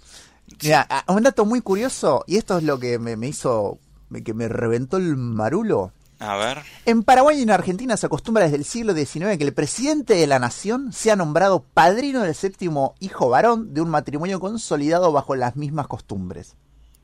Mira, 0.62 0.86
un 1.08 1.22
dato 1.22 1.44
muy 1.44 1.60
curioso, 1.60 2.24
y 2.26 2.36
esto 2.36 2.58
es 2.58 2.64
lo 2.64 2.78
que 2.78 2.98
me, 2.98 3.16
me 3.16 3.28
hizo, 3.28 3.78
me- 4.08 4.22
que 4.22 4.34
me 4.34 4.48
reventó 4.48 4.96
el 4.96 5.16
marulo. 5.16 5.92
A 6.20 6.36
ver. 6.36 6.62
En 6.86 7.02
Paraguay 7.02 7.38
y 7.38 7.42
en 7.42 7.50
Argentina 7.50 7.96
se 7.96 8.06
acostumbra 8.06 8.44
desde 8.44 8.56
el 8.56 8.64
siglo 8.64 8.94
XIX 8.94 9.36
que 9.36 9.44
el 9.44 9.52
presidente 9.52 10.14
de 10.14 10.26
la 10.26 10.38
nación 10.38 10.92
sea 10.92 11.16
nombrado 11.16 11.62
padrino 11.74 12.22
del 12.22 12.34
séptimo 12.34 12.94
hijo 13.00 13.28
varón 13.28 13.74
de 13.74 13.80
un 13.80 13.90
matrimonio 13.90 14.38
consolidado 14.40 15.12
bajo 15.12 15.34
las 15.34 15.56
mismas 15.56 15.86
costumbres. 15.88 16.54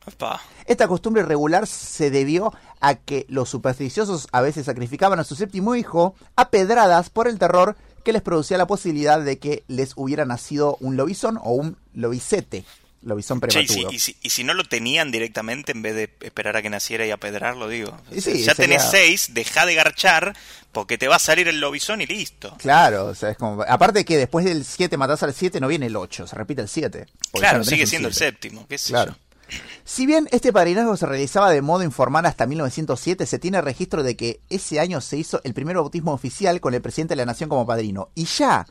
Opa. 0.07 0.41
Esta 0.65 0.89
costumbre 0.89 1.23
regular 1.25 1.67
se 1.67 2.11
debió 2.11 2.55
a 2.81 2.95
que 2.95 3.27
los 3.29 3.51
supersticiosos 3.51 4.29
a 4.33 4.41
veces 4.41 4.65
sacrificaban 4.67 5.19
a 5.19 5.25
su 5.25 5.35
séptimo 5.35 5.75
hijo 5.75 6.15
a 6.37 6.49
pedradas 6.49 7.11
por 7.11 7.29
el 7.29 7.39
terror 7.39 7.77
que 8.05 8.15
les 8.15 8.23
producía 8.23 8.57
la 8.57 8.67
posibilidad 8.67 9.21
de 9.21 9.39
que 9.39 9.65
les 9.69 9.93
hubiera 9.97 10.25
nacido 10.25 10.79
un 10.81 10.97
lobizón 10.97 11.39
o 11.43 11.53
un 11.53 11.77
lobicete, 11.93 12.65
Che, 13.03 13.15
y, 13.19 13.23
si, 13.23 13.35
prematuro. 13.41 13.93
y 13.93 13.99
si- 13.99 14.17
y 14.23 14.31
si 14.31 14.45
no 14.45 14.53
lo 14.53 14.65
tenían 14.65 15.11
directamente 15.11 15.73
en 15.73 15.81
vez 15.83 15.95
de 15.95 16.11
esperar 16.21 16.57
a 16.57 16.63
que 16.63 16.69
naciera 16.69 17.07
y 17.07 17.11
apedrarlo, 17.11 17.67
digo. 17.69 17.97
Y 18.13 18.21
sí, 18.21 18.43
ya 18.43 18.55
sería- 18.55 18.77
tenés 18.77 18.91
seis, 18.91 19.31
deja 19.33 19.65
de 19.65 19.75
garchar 19.75 20.37
porque 20.73 20.99
te 20.99 21.09
va 21.09 21.17
a 21.17 21.19
salir 21.19 21.49
el 21.49 21.61
lobizón 21.61 22.03
y 22.03 22.07
listo. 22.07 22.55
Claro, 22.59 23.07
o 23.07 23.15
sea, 23.15 23.31
es 23.31 23.39
como... 23.39 23.63
Aparte 23.67 24.05
que 24.05 24.17
después 24.19 24.45
del 24.45 24.65
7 24.65 24.97
matás 24.99 25.23
al 25.23 25.33
7 25.35 25.61
no 25.61 25.69
viene 25.69 25.87
el 25.87 25.97
8, 25.97 26.27
se 26.27 26.37
repite 26.37 26.61
el 26.63 26.69
7. 26.69 27.07
porque 27.33 27.47
ya 27.47 27.51
Claro, 27.51 27.59
no 27.59 27.65
sigue 27.65 27.87
siendo 27.87 28.09
el 28.09 28.15
7. 28.15 28.33
séptimo. 28.33 28.67
¿qué 28.69 28.77
sé 28.79 28.91
Claro. 28.91 29.13
yo. 29.49 29.57
Si 29.85 30.07
bien 30.07 30.29
este 30.31 30.53
padrinazgo 30.53 30.97
se 30.97 31.07
realizaba 31.07 31.51
de 31.51 31.61
modo 31.63 31.83
informal 31.83 32.25
hasta 32.27 32.47
1907, 32.47 33.27
se 33.27 33.39
tiene 33.41 33.61
registro 33.61 34.03
de 34.05 34.15
que 34.17 34.41
ese 34.49 34.79
año 34.79 35.01
se 35.01 35.17
hizo 35.17 35.41
el 35.43 35.55
primer 35.55 35.75
bautismo 35.77 36.13
oficial 36.13 36.61
con 36.61 36.75
el 36.75 36.83
presidente 36.83 37.13
de 37.13 37.17
la 37.17 37.27
nación 37.27 37.49
como 37.49 37.67
padrino. 37.67 38.11
Y 38.15 38.27
ya, 38.27 38.65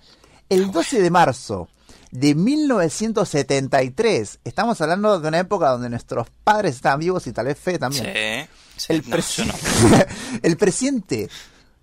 el 0.47 0.71
12 0.71 1.01
de 1.01 1.09
marzo 1.09 1.67
de 2.11 2.35
1973, 2.35 4.39
estamos 4.43 4.79
hablando 4.81 5.19
de 5.19 5.27
una 5.27 5.39
época 5.39 5.69
donde 5.69 5.89
nuestros 5.89 6.27
padres 6.43 6.75
estaban 6.75 6.99
vivos 6.99 7.27
y 7.27 7.33
tal 7.33 7.45
vez 7.47 7.59
Fe 7.59 7.77
también. 7.77 8.05
Sí. 8.05 8.47
sí, 8.77 8.93
el, 8.93 9.03
no, 9.09 9.17
presi- 9.17 9.37
yo 9.37 9.45
no. 9.45 9.53
el 10.43 10.57
presidente 10.57 11.29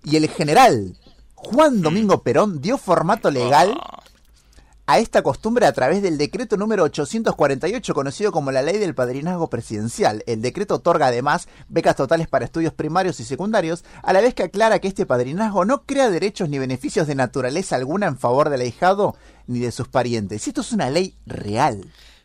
y 0.05 0.17
el 0.17 0.29
general 0.29 0.97
Juan 1.35 1.81
Domingo 1.83 2.23
Perón 2.23 2.61
dio 2.61 2.79
formato 2.79 3.31
legal 3.31 3.77
Ah, 3.81 4.03
a 4.89 5.01
esta 5.01 5.23
costumbre 5.23 5.67
a 5.67 5.73
través 5.73 6.01
del 6.01 6.17
decreto 6.17 6.57
número 6.57 6.85
848, 6.85 7.93
conocido 7.93 8.31
como 8.31 8.53
la 8.53 8.63
Ley 8.63 8.79
del 8.79 8.95
Padrinazgo 8.95 9.51
Presidencial. 9.51 10.23
El 10.29 10.43
decreto 10.43 10.77
otorga 10.77 11.09
además 11.09 11.49
becas 11.69 11.97
totales 11.97 12.29
para 12.29 12.45
estudios 12.45 12.73
primarios 12.73 13.19
y 13.19 13.25
secundarios, 13.25 13.85
a 14.05 14.13
la 14.13 14.21
vez 14.21 14.35
que 14.35 14.45
aclara 14.45 14.79
que 14.79 14.87
este 14.87 15.05
padrinazgo 15.05 15.65
no 15.65 15.83
crea 15.87 16.09
derechos 16.09 16.49
ni 16.49 16.61
beneficios 16.61 17.09
de 17.09 17.17
naturaleza 17.17 17.75
alguna 17.75 18.07
en 18.07 18.17
favor 18.17 18.49
del 18.49 18.61
ahijado 18.61 19.17
ni 19.47 19.61
de 19.61 19.73
sus 19.73 19.89
parientes. 19.89 20.47
Esto 20.47 20.61
es 20.61 20.73
una 20.73 20.91
ley 20.91 21.15
real. 21.27 21.85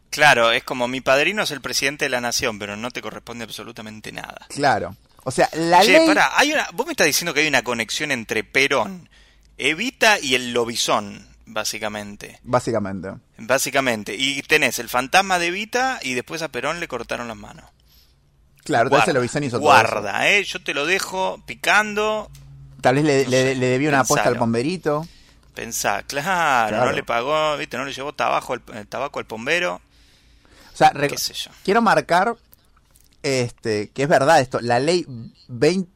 Claro, 0.09 0.51
es 0.51 0.63
como 0.63 0.87
mi 0.87 0.99
padrino 1.01 1.43
es 1.43 1.51
el 1.51 1.61
presidente 1.61 2.05
de 2.05 2.09
la 2.09 2.19
nación, 2.21 2.59
pero 2.59 2.75
no 2.75 2.91
te 2.91 3.01
corresponde 3.01 3.45
absolutamente 3.45 4.11
nada. 4.11 4.45
Claro. 4.49 4.95
O 5.23 5.31
sea, 5.31 5.49
la 5.53 5.81
Che, 5.81 5.99
ley... 5.99 6.07
pará, 6.07 6.31
hay 6.37 6.51
una, 6.51 6.67
vos 6.73 6.85
me 6.85 6.93
estás 6.93 7.07
diciendo 7.07 7.33
que 7.33 7.41
hay 7.41 7.47
una 7.47 7.63
conexión 7.63 8.11
entre 8.11 8.43
Perón, 8.43 9.07
Evita 9.57 10.19
y 10.19 10.35
el 10.35 10.51
lobizón, 10.51 11.27
básicamente. 11.45 12.39
Básicamente. 12.43 13.11
Básicamente. 13.37 14.15
Y 14.17 14.41
tenés 14.41 14.79
el 14.79 14.89
fantasma 14.89 15.37
de 15.39 15.47
Evita 15.47 15.99
y 16.01 16.13
después 16.15 16.41
a 16.41 16.49
Perón 16.49 16.79
le 16.79 16.87
cortaron 16.87 17.27
las 17.27 17.37
manos. 17.37 17.65
Claro, 18.63 18.89
tal 18.89 18.99
vez 18.99 19.07
el 19.07 19.13
Lobizón 19.15 19.43
hizo 19.43 19.57
todo 19.57 19.61
guarda, 19.67 20.29
eh, 20.29 20.43
yo 20.43 20.61
te 20.61 20.73
lo 20.75 20.85
dejo 20.85 21.41
picando. 21.47 22.29
eso. 22.31 22.41
Tal 22.81 22.95
vez 22.95 23.03
le, 23.05 23.23
No 23.25 23.29
le- 23.31 23.43
sé, 23.43 23.55
le 23.55 23.65
debió 23.67 23.89
una 23.89 24.01
apuesta 24.01 24.27
al 24.29 24.35
bomberito. 24.35 25.07
Pensá, 25.53 26.03
claro, 26.03 26.69
Claro. 26.69 26.85
no 26.85 26.91
le 26.93 27.03
pagó, 27.03 27.57
viste, 27.57 27.77
no 27.77 27.85
le 27.85 27.93
llevó 27.93 28.13
tabaco 28.13 28.53
el, 28.53 28.61
el 28.73 28.87
tabaco 28.87 29.19
al 29.19 29.25
bombero. 29.25 29.81
O 30.73 30.77
sea, 30.77 30.91
re- 30.91 31.09
Qué 31.09 31.17
sé 31.17 31.33
yo. 31.33 31.51
quiero 31.63 31.81
marcar 31.81 32.35
este 33.23 33.89
que 33.89 34.03
es 34.03 34.09
verdad 34.09 34.39
esto. 34.39 34.59
La 34.61 34.79
ley 34.79 35.05
20, 35.49 35.89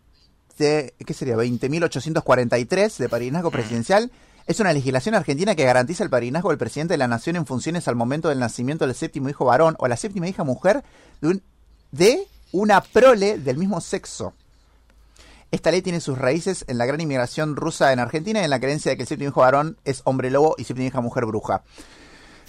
¿qué 1.05 1.13
sería? 1.13 1.35
20.843 1.35 2.97
de 2.97 3.07
Mm. 3.07 3.09
padrinazgo 3.09 3.51
presidencial 3.51 4.11
es 4.47 4.59
una 4.59 4.73
legislación 4.73 5.15
argentina 5.15 5.55
que 5.55 5.63
garantiza 5.65 6.03
el 6.03 6.09
padrinazgo 6.09 6.49
del 6.49 6.57
presidente 6.57 6.93
de 6.93 6.97
la 6.99 7.07
nación 7.07 7.35
en 7.35 7.45
funciones 7.47 7.87
al 7.87 7.95
momento 7.95 8.29
del 8.29 8.39
nacimiento 8.39 8.85
del 8.85 8.95
séptimo 8.95 9.29
hijo 9.29 9.45
varón 9.45 9.75
o 9.79 9.87
la 9.87 9.97
séptima 9.97 10.27
hija 10.27 10.43
mujer 10.43 10.83
de, 11.21 11.27
un- 11.29 11.43
de 11.91 12.27
una 12.51 12.81
prole 12.81 13.37
del 13.39 13.57
mismo 13.57 13.81
sexo. 13.81 14.33
Esta 15.51 15.71
ley 15.71 15.81
tiene 15.81 16.01
sus 16.01 16.17
raíces 16.17 16.65
en 16.67 16.77
la 16.77 16.85
gran 16.85 16.99
inmigración 16.99 17.55
rusa 17.55 17.93
en 17.93 17.99
Argentina 17.99 18.41
y 18.41 18.43
en 18.43 18.49
la 18.49 18.59
creencia 18.59 18.91
de 18.91 18.97
que 18.97 19.03
el 19.03 19.07
séptimo 19.07 19.29
hijo 19.29 19.41
varón 19.41 19.77
es 19.85 20.01
hombre 20.03 20.29
lobo 20.29 20.55
y 20.57 20.63
séptima 20.65 20.87
hija 20.87 21.01
mujer 21.01 21.25
bruja. 21.25 21.63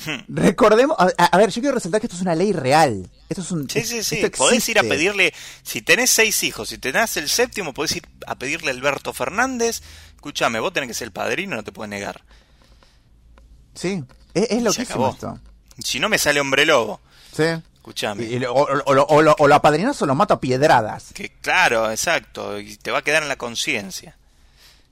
Hmm. 0.05 0.21
Recordemos, 0.29 0.97
a, 0.99 1.07
a 1.25 1.39
ver, 1.39 1.51
yo 1.51 1.61
quiero 1.63 1.75
resaltar 1.75 2.01
que 2.01 2.07
esto 2.07 2.17
es 2.17 2.23
una 2.23 2.35
ley 2.35 2.53
real. 2.53 3.09
Esto 3.29 3.43
es 3.43 3.51
un. 3.51 3.69
Sí, 3.71 3.83
sí, 3.83 4.03
sí. 4.03 4.23
Podés 4.37 4.69
ir 4.69 4.79
a 4.79 4.83
pedirle, 4.83 5.33
si 5.63 5.83
tenés 5.83 6.11
seis 6.11 6.43
hijos, 6.43 6.69
si 6.69 6.79
tenés 6.79 7.17
el 7.17 7.29
séptimo, 7.29 7.73
podés 7.73 7.97
ir 7.97 8.07
a 8.27 8.35
pedirle 8.35 8.71
a 8.71 8.75
Alberto 8.75 9.13
Fernández. 9.13 9.83
Escúchame, 10.15 10.59
vos 10.61 10.73
tenés 10.73 10.89
que 10.89 10.95
ser 10.95 11.07
el 11.07 11.13
padrino, 11.13 11.57
no 11.57 11.65
te 11.65 11.73
puedes 11.73 11.89
negar. 11.91 12.23
Sí, 13.75 14.03
es, 14.35 14.51
es 14.51 14.63
loquísimo 14.63 15.07
acabó. 15.07 15.11
esto. 15.11 15.41
Si 15.83 16.01
no 16.01 16.09
me 16.09 16.19
sale 16.19 16.41
hombre 16.41 16.67
lobo, 16.67 17.01
Sí. 17.35 17.45
Escúchame. 17.87 18.25
Y- 18.25 18.45
o, 18.45 18.53
o, 18.55 18.95
lo- 18.95 19.05
o, 19.07 19.23
lo- 19.23 19.37
o 19.39 19.47
lo 19.49 19.55
apadrinas 19.55 20.01
o 20.03 20.07
lo 20.07 20.15
mato 20.15 20.35
a 20.35 20.41
piedradas. 20.41 21.13
Que 21.15 21.31
claro, 21.41 21.91
exacto, 21.91 22.59
y 22.59 22.77
te 22.77 22.91
va 22.91 22.99
a 22.99 23.03
quedar 23.03 23.23
en 23.23 23.29
la 23.29 23.37
conciencia. 23.37 24.17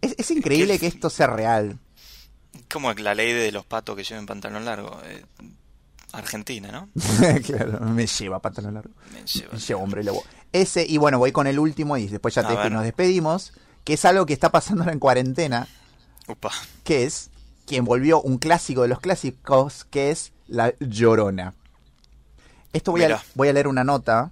Es, 0.00 0.14
es 0.18 0.30
increíble 0.30 0.74
Que- 0.74 0.80
que 0.80 0.86
esto 0.86 1.10
sea 1.10 1.26
real. 1.26 1.78
Como 2.70 2.92
la 2.92 3.14
ley 3.14 3.32
de 3.32 3.50
los 3.52 3.64
patos 3.64 3.96
que 3.96 4.04
lleven 4.04 4.26
pantalón 4.26 4.64
largo. 4.64 5.00
eh, 5.04 5.24
Argentina, 6.12 6.70
¿no? 6.70 6.88
claro, 7.44 7.80
me 7.80 8.06
lleva 8.06 8.38
pantalón 8.38 8.74
largo. 8.74 8.90
Me 9.12 9.24
lleva- 9.24 9.52
Me 9.52 9.58
lleva 9.58 9.80
hombre 9.82 10.04
lobo. 10.04 10.22
Ese, 10.52 10.86
y 10.88 10.96
bueno, 10.98 11.18
voy 11.18 11.32
con 11.32 11.48
el 11.48 11.58
último 11.58 11.96
y 11.96 12.06
después 12.06 12.34
ya 12.34 12.46
te 12.46 12.70
nos 12.70 12.84
despedimos. 12.84 13.52
Que 13.82 13.94
es 13.94 14.04
algo 14.04 14.24
que 14.24 14.32
está 14.32 14.50
pasando 14.50 14.82
ahora 14.84 14.92
en 14.92 14.98
cuarentena. 15.00 15.66
Upa. 16.28 16.50
Que 16.84 17.04
es 17.04 17.30
quien 17.66 17.84
volvió 17.84 18.20
un 18.22 18.38
clásico 18.38 18.82
de 18.82 18.88
los 18.88 19.00
clásicos, 19.00 19.84
que 19.90 20.10
es 20.10 20.32
La 20.46 20.72
Llorona. 20.78 21.54
Esto 22.74 22.90
voy 22.92 23.04
a, 23.04 23.22
voy 23.34 23.48
a 23.48 23.52
leer 23.54 23.66
una 23.68 23.84
nota 23.84 24.30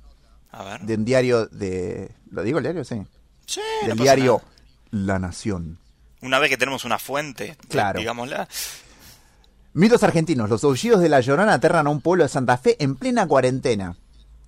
A 0.51 0.63
ver. 0.65 0.81
de 0.83 0.95
un 0.97 1.05
diario 1.07 1.47
de. 1.47 2.11
¿Lo 2.31 2.43
digo 2.43 2.59
el 2.59 2.65
diario? 2.65 2.85
Sí. 2.85 3.01
Sí, 3.47 3.61
del 3.87 3.97
diario 3.97 4.43
nada. 4.91 5.05
La 5.15 5.19
Nación. 5.19 5.79
Una 6.21 6.39
vez 6.39 6.51
que 6.51 6.57
tenemos 6.59 6.85
una 6.85 6.99
fuente, 6.99 7.57
Claro. 7.69 7.99
digámosla. 7.99 8.47
Mitos 9.75 10.03
argentinos. 10.03 10.51
Los 10.51 10.63
aullidos 10.65 11.01
de 11.01 11.09
la 11.09 11.21
Llorona 11.21 11.55
aterran 11.55 11.87
a 11.87 11.91
un 11.91 12.01
pueblo 12.03 12.25
de 12.25 12.29
Santa 12.29 12.59
Fe 12.59 12.77
en 12.83 12.97
plena 12.97 13.27
cuarentena. 13.27 13.97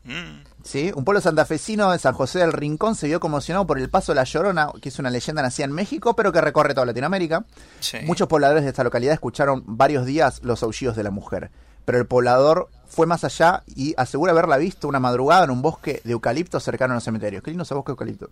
Mm, 0.04 0.44
¿Sí? 0.62 0.92
Un 0.94 1.04
pueblo 1.04 1.20
santafesino 1.22 1.90
de 1.92 1.98
San 1.98 2.12
José 2.14 2.40
del 2.40 2.52
Rincón 2.52 2.94
se 2.94 3.06
vio 3.06 3.20
conmocionado 3.20 3.66
por 3.66 3.78
el 3.78 3.88
paso 3.88 4.12
de 4.12 4.16
la 4.16 4.24
Llorona, 4.24 4.68
que 4.82 4.90
es 4.90 4.98
una 4.98 5.08
leyenda 5.10 5.40
nacida 5.40 5.64
en 5.64 5.72
México, 5.72 6.14
pero 6.14 6.30
que 6.30 6.42
recorre 6.42 6.74
toda 6.74 6.86
Latinoamérica. 6.86 7.44
sí. 7.80 7.98
Muchos 8.04 8.28
pobladores 8.28 8.64
de 8.64 8.68
esta 8.70 8.84
localidad 8.84 9.14
escucharon 9.14 9.62
varios 9.66 10.04
días 10.04 10.40
los 10.42 10.62
aullidos 10.62 10.94
de 10.96 11.02
la 11.04 11.10
mujer. 11.10 11.50
Pero 11.84 11.98
el 11.98 12.06
poblador 12.06 12.68
fue 12.86 13.06
más 13.06 13.24
allá 13.24 13.62
y 13.66 13.94
asegura 13.96 14.32
haberla 14.32 14.56
visto 14.56 14.88
una 14.88 15.00
madrugada 15.00 15.44
en 15.44 15.50
un 15.50 15.62
bosque 15.62 16.00
de 16.04 16.12
eucalipto 16.12 16.60
cercano 16.60 16.92
a 16.92 16.96
los 16.96 17.04
cementerios. 17.04 17.42
Qué 17.42 17.50
lindo 17.50 17.64
ese 17.64 17.74
bosque 17.74 17.88
de 17.88 17.92
eucalipto. 17.92 18.30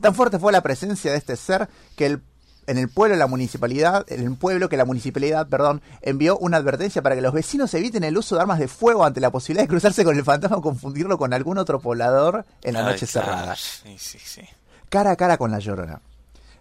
Tan 0.00 0.14
fuerte 0.14 0.38
fue 0.38 0.52
la 0.52 0.62
presencia 0.62 1.12
de 1.12 1.18
este 1.18 1.36
ser 1.36 1.68
que 1.96 2.06
el, 2.06 2.22
en 2.66 2.78
el 2.78 2.88
pueblo 2.88 3.16
la 3.16 3.26
municipalidad, 3.26 4.04
en 4.08 4.20
el 4.20 4.36
pueblo 4.36 4.68
que 4.68 4.76
la 4.76 4.84
municipalidad, 4.84 5.48
perdón, 5.48 5.80
envió 6.02 6.36
una 6.38 6.56
advertencia 6.56 7.02
para 7.02 7.14
que 7.14 7.20
los 7.20 7.32
vecinos 7.32 7.72
eviten 7.74 8.04
el 8.04 8.18
uso 8.18 8.34
de 8.34 8.42
armas 8.42 8.58
de 8.58 8.68
fuego 8.68 9.04
ante 9.04 9.20
la 9.20 9.30
posibilidad 9.30 9.64
de 9.64 9.68
cruzarse 9.68 10.04
con 10.04 10.16
el 10.16 10.24
fantasma 10.24 10.56
o 10.56 10.62
confundirlo 10.62 11.18
con 11.18 11.32
algún 11.32 11.58
otro 11.58 11.80
poblador 11.80 12.44
en 12.62 12.74
la 12.74 12.80
Ay, 12.80 12.92
noche 12.92 13.06
claro, 13.06 13.28
cerrada. 13.28 13.56
Sí, 13.56 13.96
sí, 13.98 14.18
sí. 14.18 14.42
Cara 14.88 15.12
a 15.12 15.16
cara 15.16 15.36
con 15.38 15.50
la 15.50 15.58
llorona. 15.58 16.00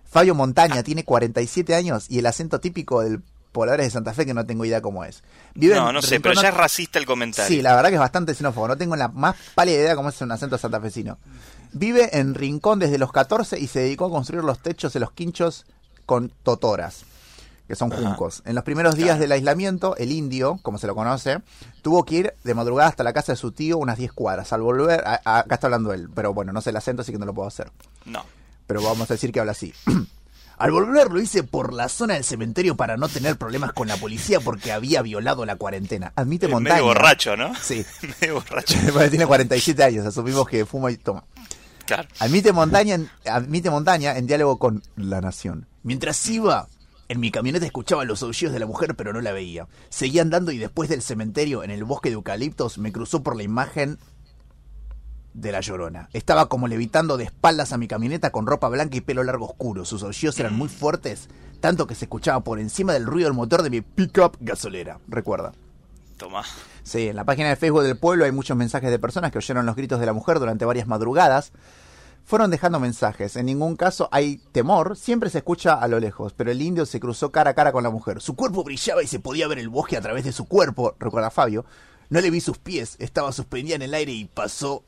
Fabio 0.06 0.36
Montaña 0.36 0.84
tiene 0.84 1.04
47 1.04 1.74
años 1.74 2.06
y 2.10 2.20
el 2.20 2.28
acento 2.28 2.60
típico 2.60 3.02
del 3.02 3.24
pobladores 3.54 3.86
de 3.88 3.92
Santa 3.92 4.14
Fe 4.14 4.26
que 4.26 4.34
no 4.34 4.46
tengo 4.46 4.66
idea 4.66 4.82
cómo 4.82 5.06
es. 5.06 5.24
Vive 5.56 5.76
No, 5.76 5.88
en 5.90 5.94
no 5.96 6.02
sé, 6.02 6.16
Rincón 6.16 6.22
pero 6.32 6.42
ya 6.42 6.50
es 6.50 6.54
racista 6.58 7.00
el 7.00 7.06
comentario. 7.06 7.48
Sí, 7.48 7.62
la 7.62 7.74
verdad 7.76 7.90
que 7.90 7.96
es 7.96 8.02
bastante 8.02 8.34
xenófobo. 8.36 8.68
No 8.68 8.76
tengo 8.78 8.96
la 8.98 9.08
más 9.08 9.36
pálida 9.56 9.78
idea 9.78 9.96
cómo 9.96 10.10
es 10.10 10.20
un 10.22 10.32
acento 10.32 10.58
santafesino. 10.58 11.18
Vive 11.72 12.20
en 12.20 12.36
Rincón 12.36 12.80
desde 12.80 12.98
los 12.98 13.12
14 13.14 13.58
y 13.60 13.68
se 13.68 13.80
dedicó 13.80 14.06
a 14.06 14.10
construir 14.10 14.44
los 14.44 14.60
techos 14.60 14.92
de 14.94 15.00
los 15.00 15.12
quinchos 15.12 15.66
con 16.06 16.30
totoras, 16.44 17.06
que 17.68 17.76
son 17.76 17.92
Ajá. 17.94 18.02
juncos. 18.02 18.44
En 18.46 18.56
los 18.56 18.64
primeros 18.64 18.96
días 18.96 19.08
Claro. 19.08 19.22
del 19.22 19.32
aislamiento, 19.32 19.96
el 19.98 20.12
indio, 20.12 20.60
como 20.62 20.78
se 20.78 20.86
lo 20.88 20.94
conoce, 20.96 21.40
tuvo 21.82 22.04
que 22.04 22.16
ir 22.16 22.34
de 22.44 22.54
madrugada 22.54 22.90
hasta 22.90 23.04
la 23.04 23.14
casa 23.14 23.32
de 23.32 23.38
su 23.38 23.52
tío 23.54 23.78
unas 23.78 23.98
10 23.98 24.12
cuadras. 24.14 24.52
Al 24.54 24.62
volver, 24.62 25.02
a- 25.08 25.22
a- 25.24 25.40
acá 25.40 25.56
está 25.56 25.68
hablando 25.68 25.94
él, 25.94 26.10
pero 26.14 26.34
bueno, 26.34 26.52
no 26.54 26.62
sé 26.62 26.72
el 26.72 26.76
acento, 26.76 27.02
así 27.04 27.12
que 27.12 27.18
no 27.18 27.26
lo 27.26 27.34
puedo 27.34 27.48
hacer. 27.48 27.72
No. 28.06 28.24
Pero 28.68 28.82
vamos 28.84 29.10
a 29.10 29.14
decir 29.16 29.32
que 29.32 29.40
habla 29.40 29.54
así. 29.54 29.74
Al 30.64 30.72
volver 30.72 31.12
lo 31.12 31.20
hice 31.20 31.44
por 31.44 31.74
la 31.74 31.90
zona 31.90 32.14
del 32.14 32.24
cementerio 32.24 32.76
para 32.78 32.96
no 32.96 33.10
tener 33.10 33.36
problemas 33.38 33.74
con 33.74 33.88
la 33.90 33.98
policía 33.98 34.40
porque 34.40 34.72
había 34.72 35.02
violado 35.02 35.46
la 35.46 35.58
cuarentena. 35.58 36.14
Admite 36.16 36.46
Eh, 36.46 36.50
Montaña. 36.50 36.76
Medio 36.76 36.86
borracho, 36.88 37.36
¿no? 37.36 37.54
Sí. 37.62 37.86
medio 38.22 38.36
borracho. 38.36 38.76
Tiene 39.10 39.26
47 39.28 39.84
años, 39.84 40.06
asumimos 40.06 40.48
que 40.48 40.66
fuma 40.66 40.90
y 40.92 40.98
toma. 40.98 41.26
Claro. 41.86 42.08
Admite 42.20 42.54
Montaña, 42.54 42.96
en- 42.96 43.10
admite 43.30 43.70
Montaña 43.70 44.18
en 44.18 44.26
diálogo 44.26 44.58
con 44.58 44.82
La 44.96 45.20
Nación. 45.20 45.68
Mientras 45.84 46.26
iba, 46.30 46.70
en 47.10 47.20
mi 47.20 47.30
camioneta 47.30 47.66
escuchaba 47.66 48.06
los 48.06 48.24
aullidos 48.24 48.54
de 48.54 48.60
la 48.62 48.66
mujer, 48.66 48.96
pero 48.96 49.12
no 49.12 49.20
la 49.20 49.34
veía. 49.34 49.68
Seguía 49.90 50.22
andando 50.22 50.52
y 50.54 50.58
después 50.60 50.88
del 50.90 51.02
cementerio, 51.02 51.64
en 51.66 51.72
el 51.72 51.84
bosque 51.84 52.08
de 52.10 52.14
eucaliptos, 52.16 52.78
me 52.78 52.94
cruzó 52.94 53.22
por 53.22 53.36
la 53.36 53.44
imagen 53.44 54.00
de 55.34 55.52
la 55.52 55.62
llorona. 55.62 56.10
Estaba 56.14 56.48
como 56.48 56.68
levitando 56.68 57.18
de 57.18 57.26
espaldas 57.26 57.74
a 57.74 57.78
mi 57.78 57.88
camioneta 57.88 58.32
con 58.32 58.48
ropa 58.48 58.70
blanca 58.70 58.98
y 58.98 59.02
pelo 59.02 59.24
largo 59.24 59.46
oscuro. 59.46 59.86
Sus 59.86 60.04
aullidos 60.04 60.40
eran 60.40 60.56
muy 60.56 60.70
fuertes, 60.70 61.30
tanto 61.60 61.88
que 61.88 61.96
se 61.96 62.06
escuchaba 62.06 62.44
por 62.44 62.60
encima 62.60 62.94
del 62.94 63.06
ruido 63.06 63.30
del 63.30 63.38
motor 63.38 63.64
de 63.64 63.70
mi 63.70 63.82
pickup 63.82 64.38
gasolera. 64.40 65.00
Recuerda. 65.08 65.54
Toma. 66.18 66.44
Sí, 66.84 67.08
en 67.08 67.16
la 67.16 67.24
página 67.24 67.50
de 67.50 67.56
Facebook 67.56 67.84
del 67.84 67.98
pueblo 67.98 68.26
hay 68.26 68.32
muchos 68.32 68.56
mensajes 68.56 68.92
de 68.92 69.00
personas 69.00 69.32
que 69.32 69.40
oyeron 69.40 69.66
los 69.66 69.76
gritos 69.76 70.00
de 70.00 70.06
la 70.06 70.14
mujer 70.14 70.40
durante 70.40 70.66
varias 70.66 70.88
madrugadas. 70.88 71.52
Fueron 72.26 72.52
dejando 72.52 72.80
mensajes. 72.80 73.36
En 73.36 73.48
ningún 73.48 73.76
caso 73.76 74.08
hay 74.12 74.38
temor, 74.52 74.96
siempre 74.96 75.30
se 75.30 75.40
escucha 75.40 75.74
a 75.74 75.88
lo 75.88 76.00
lejos, 76.00 76.34
pero 76.34 76.52
el 76.52 76.62
indio 76.62 76.86
se 76.86 77.00
cruzó 77.00 77.32
cara 77.32 77.52
a 77.52 77.54
cara 77.54 77.74
con 77.74 77.84
la 77.84 77.90
mujer. 77.90 78.22
Su 78.22 78.36
cuerpo 78.36 78.64
brillaba 78.64 79.04
y 79.04 79.08
se 79.08 79.20
podía 79.20 79.48
ver 79.48 79.60
el 79.60 79.70
bosque 79.70 79.98
a 79.98 80.02
través 80.02 80.24
de 80.24 80.32
su 80.32 80.46
cuerpo, 80.46 80.96
recuerda 81.00 81.32
Fabio. 81.32 81.66
No 82.10 82.22
le 82.22 82.30
vi 82.30 82.40
sus 82.40 82.60
pies, 82.60 82.96
estaba 83.00 83.32
suspendida 83.32 83.76
en 83.76 83.82
el 83.82 83.94
aire 83.94 84.12
y 84.12 84.26
pasó 84.26 84.84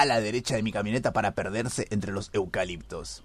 a 0.00 0.04
la 0.04 0.20
derecha 0.20 0.56
de 0.56 0.62
mi 0.62 0.72
camioneta 0.72 1.12
para 1.12 1.32
perderse 1.32 1.86
entre 1.90 2.12
los 2.12 2.30
eucaliptos. 2.32 3.22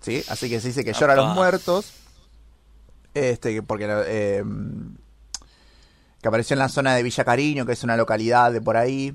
¿Sí? 0.00 0.22
Así 0.28 0.48
que 0.48 0.60
se 0.60 0.68
dice 0.68 0.84
que 0.84 0.92
llora 0.92 1.14
a 1.14 1.16
los 1.16 1.34
muertos. 1.34 1.92
Este, 3.14 3.54
que- 3.54 3.62
porque 3.62 3.86
eh, 4.06 4.42
que 6.20 6.28
apareció 6.28 6.54
en 6.54 6.58
la 6.60 6.68
zona 6.68 6.94
de 6.94 7.02
Villa 7.02 7.24
Cariño, 7.24 7.64
que 7.66 7.72
es 7.72 7.82
una 7.84 7.96
localidad 7.96 8.52
de 8.52 8.60
por 8.60 8.76
ahí. 8.76 9.14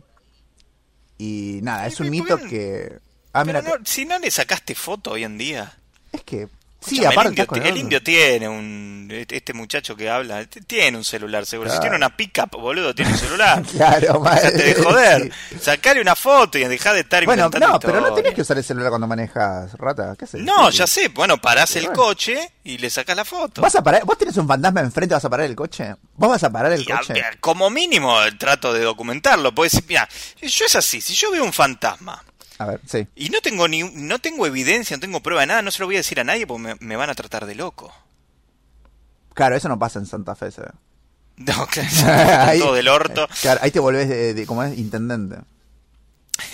Y 1.18 1.60
nada, 1.62 1.86
es 1.88 2.00
un 2.00 2.08
¿por 2.08 2.12
mito 2.12 2.38
que... 2.38 3.00
Ah, 3.34 3.44
mira, 3.46 3.62
no, 3.62 3.72
si 3.86 4.06
no 4.06 4.18
le 4.20 4.32
sacaste 4.32 4.74
foto 4.76 5.12
hoy 5.12 5.24
en 5.24 5.38
día. 5.38 5.78
es 6.12 6.24
que... 6.24 6.48
Sí, 6.86 7.06
aparte... 7.06 7.46
el, 7.64 7.78
indio, 7.78 8.00
el 8.00 8.04
tiene 8.04 8.50
un. 8.50 9.08
Este 9.12 9.54
muchacho 9.54 9.96
que 9.96 10.10
habla, 10.10 10.46
tiene 10.66 10.98
un 10.98 11.04
celular 11.04 11.46
seguro. 11.46 11.70
Si 11.70 11.80
tiene 11.80 11.96
una 11.96 12.16
pickup, 12.16 12.52
boludo, 12.52 12.96
tiene 12.96 13.12
un 13.12 13.18
celular. 13.18 13.62
Claro, 13.72 14.20
madre, 14.20 14.52
de 14.52 14.74
joder. 14.76 15.32
sí. 15.50 15.60
Sacale 15.60 16.02
una 16.02 16.16
foto 16.16 16.58
y 16.58 16.64
dejá 16.64 16.94
de 16.94 17.02
estar 17.02 17.24
Bueno, 17.26 17.50
no, 17.60 17.80
pero 17.80 18.02
no 18.02 18.14
tenés 18.14 18.34
que 18.34 18.42
usar 18.42 18.58
el 18.58 18.64
celular 18.64 18.90
cuando 18.90 19.06
manejas, 19.08 19.74
rata. 19.74 20.16
¿Qué 20.18 20.26
haces? 20.26 20.42
No, 20.42 20.70
ya 20.70 20.88
sé. 20.88 21.10
Bueno, 21.10 21.38
parás 21.40 21.76
el 21.76 21.86
Bueno. 21.88 22.02
coche 22.04 22.52
y 22.64 22.78
le 22.78 22.90
sacás 22.90 23.16
la 23.16 23.26
foto. 23.26 23.62
¿Vas 23.62 23.76
a 23.76 23.84
parar? 23.84 24.04
¿Vos 24.06 24.18
tenés 24.18 24.38
un 24.38 24.48
fantasma 24.48 24.80
enfrente? 24.82 25.14
¿Vas 25.14 25.26
a 25.26 25.30
parar 25.30 25.46
el 25.46 25.56
coche? 25.56 25.94
¿Vos 26.16 26.30
vas 26.30 26.44
a 26.44 26.50
parar 26.50 26.72
el 26.72 26.82
Y 26.82 26.86
coche? 26.86 27.14
a- 27.22 27.38
como 27.40 27.70
mínimo 27.70 28.18
trato 28.40 28.74
de 28.74 28.82
documentarlo. 28.82 29.52
Decir, 29.52 29.84
mira, 29.88 30.08
yo 30.42 30.66
es 30.66 30.76
así. 30.76 31.02
Si 31.02 31.14
yo 31.14 31.32
veo 31.32 31.44
un 31.44 31.54
fantasma 31.54 32.24
A 32.62 32.66
ver, 32.68 32.80
sí. 32.86 33.08
y 33.16 33.30
no 33.30 33.42
tengo 33.42 33.68
ni 33.68 33.82
no 33.84 34.20
tengo 34.20 34.46
evidencia, 34.46 34.96
no 34.96 35.02
tengo 35.02 35.22
prueba 35.22 35.42
de 35.42 35.48
nada, 35.48 35.62
no 35.64 35.72
se 35.72 35.80
lo 35.80 35.88
voy 35.88 35.96
a 35.96 36.00
decir 36.00 36.20
a 36.20 36.24
nadie 36.24 36.46
porque 36.46 36.62
me, 36.62 36.76
me 36.80 36.96
van 36.96 37.10
a 37.10 37.16
tratar 37.16 37.46
de 37.48 37.56
loco. 37.56 37.92
Claro, 39.34 39.56
eso 39.56 39.68
no 39.70 39.80
pasa 39.80 39.98
en 39.98 40.06
Santa 40.06 40.36
Fe, 40.36 40.52
se 40.52 40.62
ve. 40.62 40.68
No, 41.38 41.66
claro, 41.66 41.90
Ahí- 42.50 42.60
todo 42.60 42.76
del 42.76 42.88
orto, 42.88 43.28
Claro, 43.42 43.62
ahí 43.64 43.72
te 43.72 43.80
volvés 43.80 44.08
de, 44.08 44.34
de- 44.36 44.46
como 44.46 44.62
es 44.64 44.78
intendente. 44.78 45.38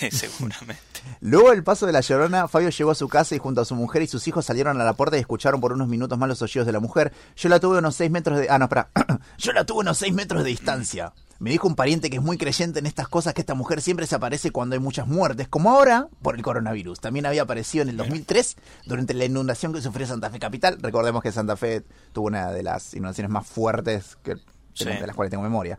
seguramente. 0.10 0.82
Luego 1.20 1.50
del 1.50 1.62
paso 1.64 1.86
de 1.86 1.92
la 1.92 2.00
llorona, 2.00 2.48
Fabio 2.48 2.70
llegó 2.70 2.90
a 2.90 2.94
su 2.94 3.08
casa 3.08 3.34
y 3.34 3.38
junto 3.38 3.60
a 3.60 3.64
su 3.64 3.74
mujer 3.74 4.02
y 4.02 4.06
sus 4.06 4.26
hijos 4.28 4.44
salieron 4.44 4.80
a 4.80 4.84
la 4.84 4.92
puerta 4.94 5.16
y 5.16 5.20
escucharon 5.20 5.60
por 5.60 5.72
unos 5.72 5.88
minutos 5.88 6.18
más 6.18 6.28
los 6.28 6.42
aullidos 6.42 6.66
de 6.66 6.72
la 6.72 6.80
mujer. 6.80 7.12
Yo 7.36 7.48
la 7.48 7.60
tuve 7.60 7.76
a 7.76 7.78
unos 7.80 7.94
seis 7.96 8.10
metros 8.10 8.38
de... 8.38 8.48
Ah, 8.50 8.58
no. 8.58 8.68
Yo 9.38 9.52
la 9.52 9.64
tuve 9.64 9.78
a 9.78 9.80
unos 9.82 9.98
seis 9.98 10.12
metros 10.12 10.42
de 10.44 10.50
distancia. 10.50 11.12
Me 11.40 11.50
dijo 11.50 11.68
un 11.68 11.76
pariente 11.76 12.10
que 12.10 12.16
es 12.16 12.22
muy 12.22 12.36
creyente 12.36 12.80
en 12.80 12.86
estas 12.86 13.06
cosas 13.06 13.32
que 13.32 13.40
esta 13.40 13.54
mujer 13.54 13.80
siempre 13.80 14.06
se 14.06 14.16
aparece 14.16 14.50
cuando 14.50 14.74
hay 14.74 14.80
muchas 14.80 15.06
muertes, 15.06 15.46
como 15.46 15.70
ahora 15.70 16.08
por 16.20 16.34
el 16.34 16.42
coronavirus. 16.42 16.98
También 17.00 17.26
había 17.26 17.42
aparecido 17.42 17.82
en 17.82 17.90
el 17.90 17.96
2003 17.96 18.56
durante 18.86 19.14
la 19.14 19.24
inundación 19.24 19.72
que 19.72 19.80
sufrió 19.80 20.04
Santa 20.06 20.30
Fe 20.30 20.40
Capital. 20.40 20.78
Recordemos 20.80 21.22
que 21.22 21.30
Santa 21.30 21.56
Fe 21.56 21.84
tuvo 22.12 22.26
una 22.26 22.50
de 22.50 22.64
las 22.64 22.92
inundaciones 22.94 23.30
más 23.30 23.46
fuertes 23.46 24.18
que, 24.22 24.36
Sí. 24.74 24.84
de 24.84 25.06
las 25.06 25.16
cuales 25.16 25.30
tengo 25.30 25.42
memoria. 25.42 25.76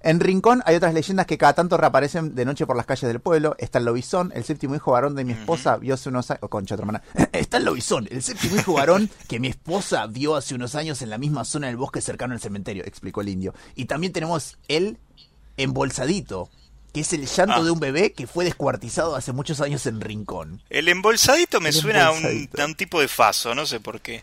En 0.00 0.20
Rincón 0.20 0.62
hay 0.64 0.76
otras 0.76 0.94
leyendas 0.94 1.26
que 1.26 1.36
cada 1.38 1.54
tanto 1.54 1.76
reaparecen 1.76 2.34
de 2.34 2.44
noche 2.44 2.66
por 2.66 2.76
las 2.76 2.86
calles 2.86 3.08
del 3.08 3.20
pueblo. 3.20 3.56
Está 3.58 3.78
el 3.78 3.84
lobizón, 3.84 4.30
el 4.34 4.44
séptimo 4.44 4.74
hijo 4.76 4.92
varón 4.92 5.14
de 5.16 5.24
mi 5.24 5.32
esposa 5.32 5.76
vio 5.76 5.94
hace 5.94 6.08
unos 6.08 6.30
años... 6.30 6.40
Oh, 6.42 6.48
concha, 6.48 6.74
otra 6.76 6.84
hermana. 6.84 7.02
Está 7.32 7.56
el 7.56 7.64
lobizón, 7.64 8.06
el 8.10 8.22
séptimo 8.22 8.56
hijo 8.56 8.74
varón 8.74 9.10
que 9.28 9.40
mi 9.40 9.48
esposa 9.48 10.06
vio 10.06 10.36
hace 10.36 10.54
unos 10.54 10.74
años 10.76 11.02
en 11.02 11.10
la 11.10 11.18
misma 11.18 11.44
zona 11.44 11.66
del 11.66 11.76
bosque 11.76 12.00
cercano 12.00 12.34
al 12.34 12.40
cementerio, 12.40 12.84
explicó 12.84 13.20
el 13.22 13.28
indio. 13.28 13.54
Y 13.74 13.86
también 13.86 14.12
tenemos 14.12 14.56
el 14.68 14.98
embolsadito, 15.56 16.48
que 16.92 17.00
es 17.00 17.12
el 17.12 17.26
llanto 17.26 17.56
Ah. 17.56 17.64
de 17.64 17.70
un 17.70 17.80
bebé 17.80 18.12
que 18.12 18.26
fue 18.26 18.44
descuartizado 18.44 19.16
hace 19.16 19.32
muchos 19.32 19.60
años 19.60 19.84
en 19.86 20.00
Rincón. 20.00 20.62
El 20.70 20.88
embolsadito 20.88 21.60
me 21.60 21.68
El 21.70 21.74
suena 21.74 22.06
a 22.06 22.10
un, 22.12 22.18
embolsadito. 22.18 22.62
a 22.62 22.66
un 22.66 22.74
tipo 22.76 23.00
de 23.00 23.08
faso, 23.08 23.54
no 23.54 23.66
sé 23.66 23.80
por 23.80 24.00
qué. 24.00 24.22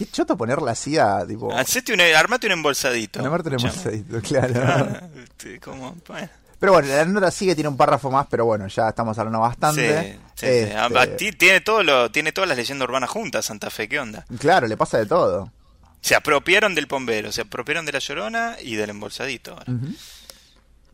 Qué 0.00 0.06
choto 0.10 0.34
ponerla 0.34 0.70
así 0.70 0.96
a, 0.96 1.26
tipo... 1.26 1.54
Hacete 1.54 1.92
un, 1.92 2.00
armate 2.00 2.46
un 2.46 2.54
embolsadito. 2.54 3.20
Armarte 3.20 3.50
un 3.50 3.56
embolsadito, 3.56 4.18
claro. 4.22 4.54
Ah, 4.64 5.00
este, 5.22 5.60
como, 5.60 5.94
bueno. 6.08 6.26
Pero 6.58 6.72
bueno, 6.72 6.88
la 6.88 7.04
nota 7.04 7.30
sigue, 7.30 7.54
tiene 7.54 7.68
un 7.68 7.76
párrafo 7.76 8.10
más, 8.10 8.26
pero 8.30 8.46
bueno, 8.46 8.66
ya 8.66 8.88
estamos 8.88 9.18
hablando 9.18 9.40
bastante. 9.40 10.12
Sí, 10.14 10.18
sí. 10.36 10.46
Este, 10.46 10.74
Ah, 10.74 10.88
ah, 10.96 11.06
ti- 11.18 11.32
Tiene, 11.32 11.60
todo 11.60 11.82
lo, 11.82 12.10
tiene 12.10 12.32
todas 12.32 12.48
las 12.48 12.56
leyendas 12.56 12.88
urbanas 12.88 13.10
juntas, 13.10 13.44
Santa 13.44 13.68
Fe, 13.68 13.90
¿qué 13.90 14.00
onda? 14.00 14.24
Claro, 14.38 14.66
le 14.66 14.76
pasa 14.78 14.96
de 14.96 15.04
todo. 15.04 15.52
Se 16.00 16.14
apropiaron 16.14 16.74
del 16.74 16.86
pombero, 16.88 17.30
se 17.30 17.42
apropiaron 17.42 17.84
de 17.84 17.92
la 17.92 17.98
llorona 17.98 18.56
y 18.62 18.76
del 18.76 18.88
embolsadito. 18.88 19.52
ahora. 19.52 19.66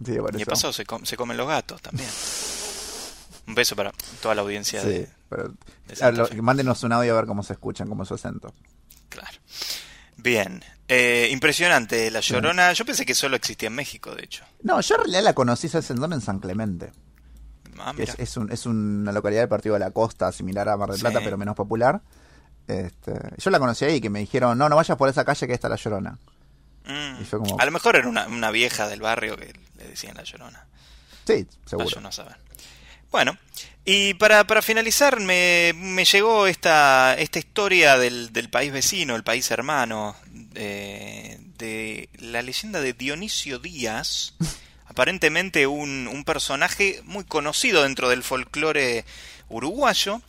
Sí, 0.05 0.17
por 0.19 0.35
Y 0.35 0.39
de 0.39 0.47
paso 0.47 0.73
se, 0.73 0.85
com- 0.85 1.05
se 1.05 1.17
comen 1.17 1.37
los 1.37 1.47
gatos 1.47 1.81
también. 1.81 2.09
Un 3.47 3.55
beso 3.55 3.77
para 3.77 3.93
toda 4.21 4.35
la 4.35 4.43
audiencia 4.43 4.83
de... 4.83 5.09
pero- 5.29 5.55
de 5.87 5.95
Santa 5.95 6.27
Fe. 6.27 6.43
mándenos 6.43 6.83
un 6.83 6.93
audio 6.93 7.13
a 7.13 7.17
ver 7.17 7.27
cómo 7.27 7.45
se 7.45 7.53
escuchan, 7.53 7.89
cómo 7.89 8.03
es 8.03 8.09
su 8.09 8.15
acento. 8.15 8.53
Claro. 9.09 9.39
Bien. 10.17 10.63
Eh, 10.89 11.29
impresionante. 11.33 12.11
La 12.11 12.21
llorona, 12.21 12.73
yo 12.73 12.85
pensé 12.85 13.05
que 13.05 13.15
solo 13.15 13.37
existía 13.37 13.67
en 13.69 13.75
México, 13.75 14.15
de 14.15 14.25
hecho. 14.25 14.45
No, 14.63 14.81
yo 14.81 14.95
en 14.95 15.01
realidad 15.03 15.23
la 15.23 15.33
conocí, 15.35 15.69
¿sabes 15.69 15.91
en 15.91 15.97
dónde? 15.97 16.17
En 16.17 16.23
San 16.23 16.39
Clemente. 16.39 16.93
Ah, 17.79 17.93
es, 17.99 18.15
es, 18.19 18.37
un- 18.37 18.51
es 18.51 18.65
una 18.67 19.13
localidad 19.13 19.43
del 19.43 19.49
Partido 19.49 19.75
de 19.75 19.81
la 19.81 19.91
Costa, 19.91 20.33
similar 20.33 20.69
a 20.69 20.77
Mar 20.77 20.91
del 20.91 21.01
Plata, 21.01 21.19
Sí. 21.19 21.25
pero 21.25 21.37
menos 21.37 21.55
popular. 21.55 22.01
Este, 22.67 23.13
yo 23.37 23.51
la 23.51 23.59
conocí 23.59 23.85
ahí, 23.85 24.01
que 24.01 24.11
me 24.11 24.21
dijeron, 24.21 24.57
no, 24.59 24.69
no 24.69 24.77
vayas 24.77 24.97
por 24.97 25.09
esa 25.09 25.25
calle 25.25 25.47
que 25.47 25.53
está 25.53 25.69
la 25.69 25.77
llorona. 25.77 26.19
Mm. 26.89 27.21
y 27.21 27.25
fue 27.25 27.41
como- 27.41 27.59
A 27.61 27.65
lo 27.65 27.73
mejor 27.73 27.97
era 27.97 28.09
una, 28.09 28.27
una 28.29 28.51
vieja 28.53 28.89
del 28.89 29.01
barrio 29.01 29.37
que 29.37 29.53
le 29.77 29.89
decían 29.89 30.17
la 30.17 30.23
llorona. 30.23 30.67
Sí, 31.27 31.47
seguro. 31.67 31.87
Vaya 31.87 31.99
uno 31.99 32.09
a 32.09 32.13
saber. 32.13 32.37
Bueno, 33.11 33.37
y 33.87 34.15
para, 34.15 34.45
para 34.49 34.63
finalizar, 34.63 35.21
me, 35.21 35.73
me 35.77 36.05
llegó 36.05 36.49
esta, 36.49 37.15
esta 37.15 37.39
historia 37.39 37.97
del, 37.97 38.33
del 38.33 38.51
país 38.51 38.73
vecino, 38.73 39.15
el 39.15 39.23
país 39.23 39.49
hermano, 39.53 40.17
de, 40.27 41.39
de 41.57 42.09
la 42.19 42.43
leyenda 42.43 42.81
de 42.81 42.95
Dionisio 42.95 43.61
Díaz, 43.61 44.35
aparentemente 44.87 45.69
un, 45.69 46.09
un 46.13 46.25
personaje 46.25 47.01
muy 47.05 47.25
conocido 47.25 47.85
dentro 47.85 48.09
del 48.09 48.25
folclore 48.25 49.05
uruguayo. 49.49 50.21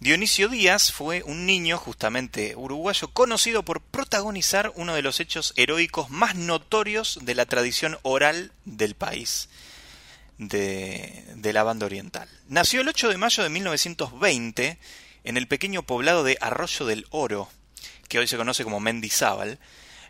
Dionisio 0.00 0.50
Díaz 0.50 0.92
fue 0.92 1.22
un 1.22 1.46
niño 1.46 1.78
justamente 1.78 2.54
uruguayo 2.54 3.08
conocido 3.08 3.62
por 3.62 3.80
protagonizar 3.80 4.70
uno 4.74 4.94
de 4.94 5.00
los 5.00 5.20
hechos 5.20 5.54
heroicos 5.56 6.10
más 6.10 6.34
notorios 6.34 7.20
de 7.22 7.34
la 7.34 7.46
tradición 7.46 7.96
oral 8.02 8.52
del 8.66 8.94
país, 8.94 9.48
de, 10.38 11.24
de 11.36 11.52
la 11.52 11.62
banda 11.62 11.86
oriental. 11.86 12.28
Nació 12.48 12.80
el 12.80 12.88
8 12.88 13.08
de 13.08 13.16
mayo 13.16 13.42
de 13.42 13.48
1920 13.48 14.78
en 15.24 15.36
el 15.36 15.48
pequeño 15.48 15.82
poblado 15.82 16.22
de 16.24 16.38
Arroyo 16.40 16.86
del 16.86 17.06
Oro, 17.10 17.48
que 18.08 18.18
hoy 18.18 18.28
se 18.28 18.36
conoce 18.36 18.64
como 18.64 18.80
Mendizábal, 18.80 19.58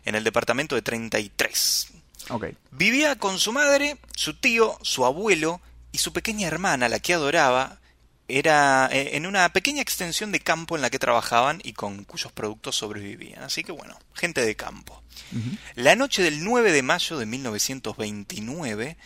en 0.03 0.15
el 0.15 0.23
departamento 0.23 0.75
de 0.75 0.81
33. 0.81 1.87
Ok. 2.29 2.47
Vivía 2.71 3.15
con 3.17 3.39
su 3.39 3.51
madre, 3.51 3.97
su 4.15 4.33
tío, 4.35 4.77
su 4.81 5.05
abuelo 5.05 5.61
y 5.91 5.99
su 5.99 6.13
pequeña 6.13 6.47
hermana, 6.47 6.89
la 6.89 6.99
que 6.99 7.13
adoraba, 7.13 7.79
era 8.27 8.89
eh, 8.91 9.15
en 9.15 9.25
una 9.25 9.47
pequeña 9.49 9.81
extensión 9.81 10.31
de 10.31 10.39
campo 10.39 10.75
en 10.75 10.81
la 10.81 10.89
que 10.89 10.99
trabajaban 10.99 11.61
y 11.63 11.73
con 11.73 12.03
cuyos 12.03 12.31
productos 12.31 12.75
sobrevivían. 12.75 13.43
Así 13.43 13.63
que 13.63 13.71
bueno, 13.71 13.97
gente 14.13 14.43
de 14.45 14.55
campo. 14.55 15.01
La 15.75 15.95
noche 15.95 16.21
del 16.21 16.43
9 16.43 16.71
de 16.71 16.81
mayo 16.81 17.17
de 17.17 17.25
1929, 17.25 18.97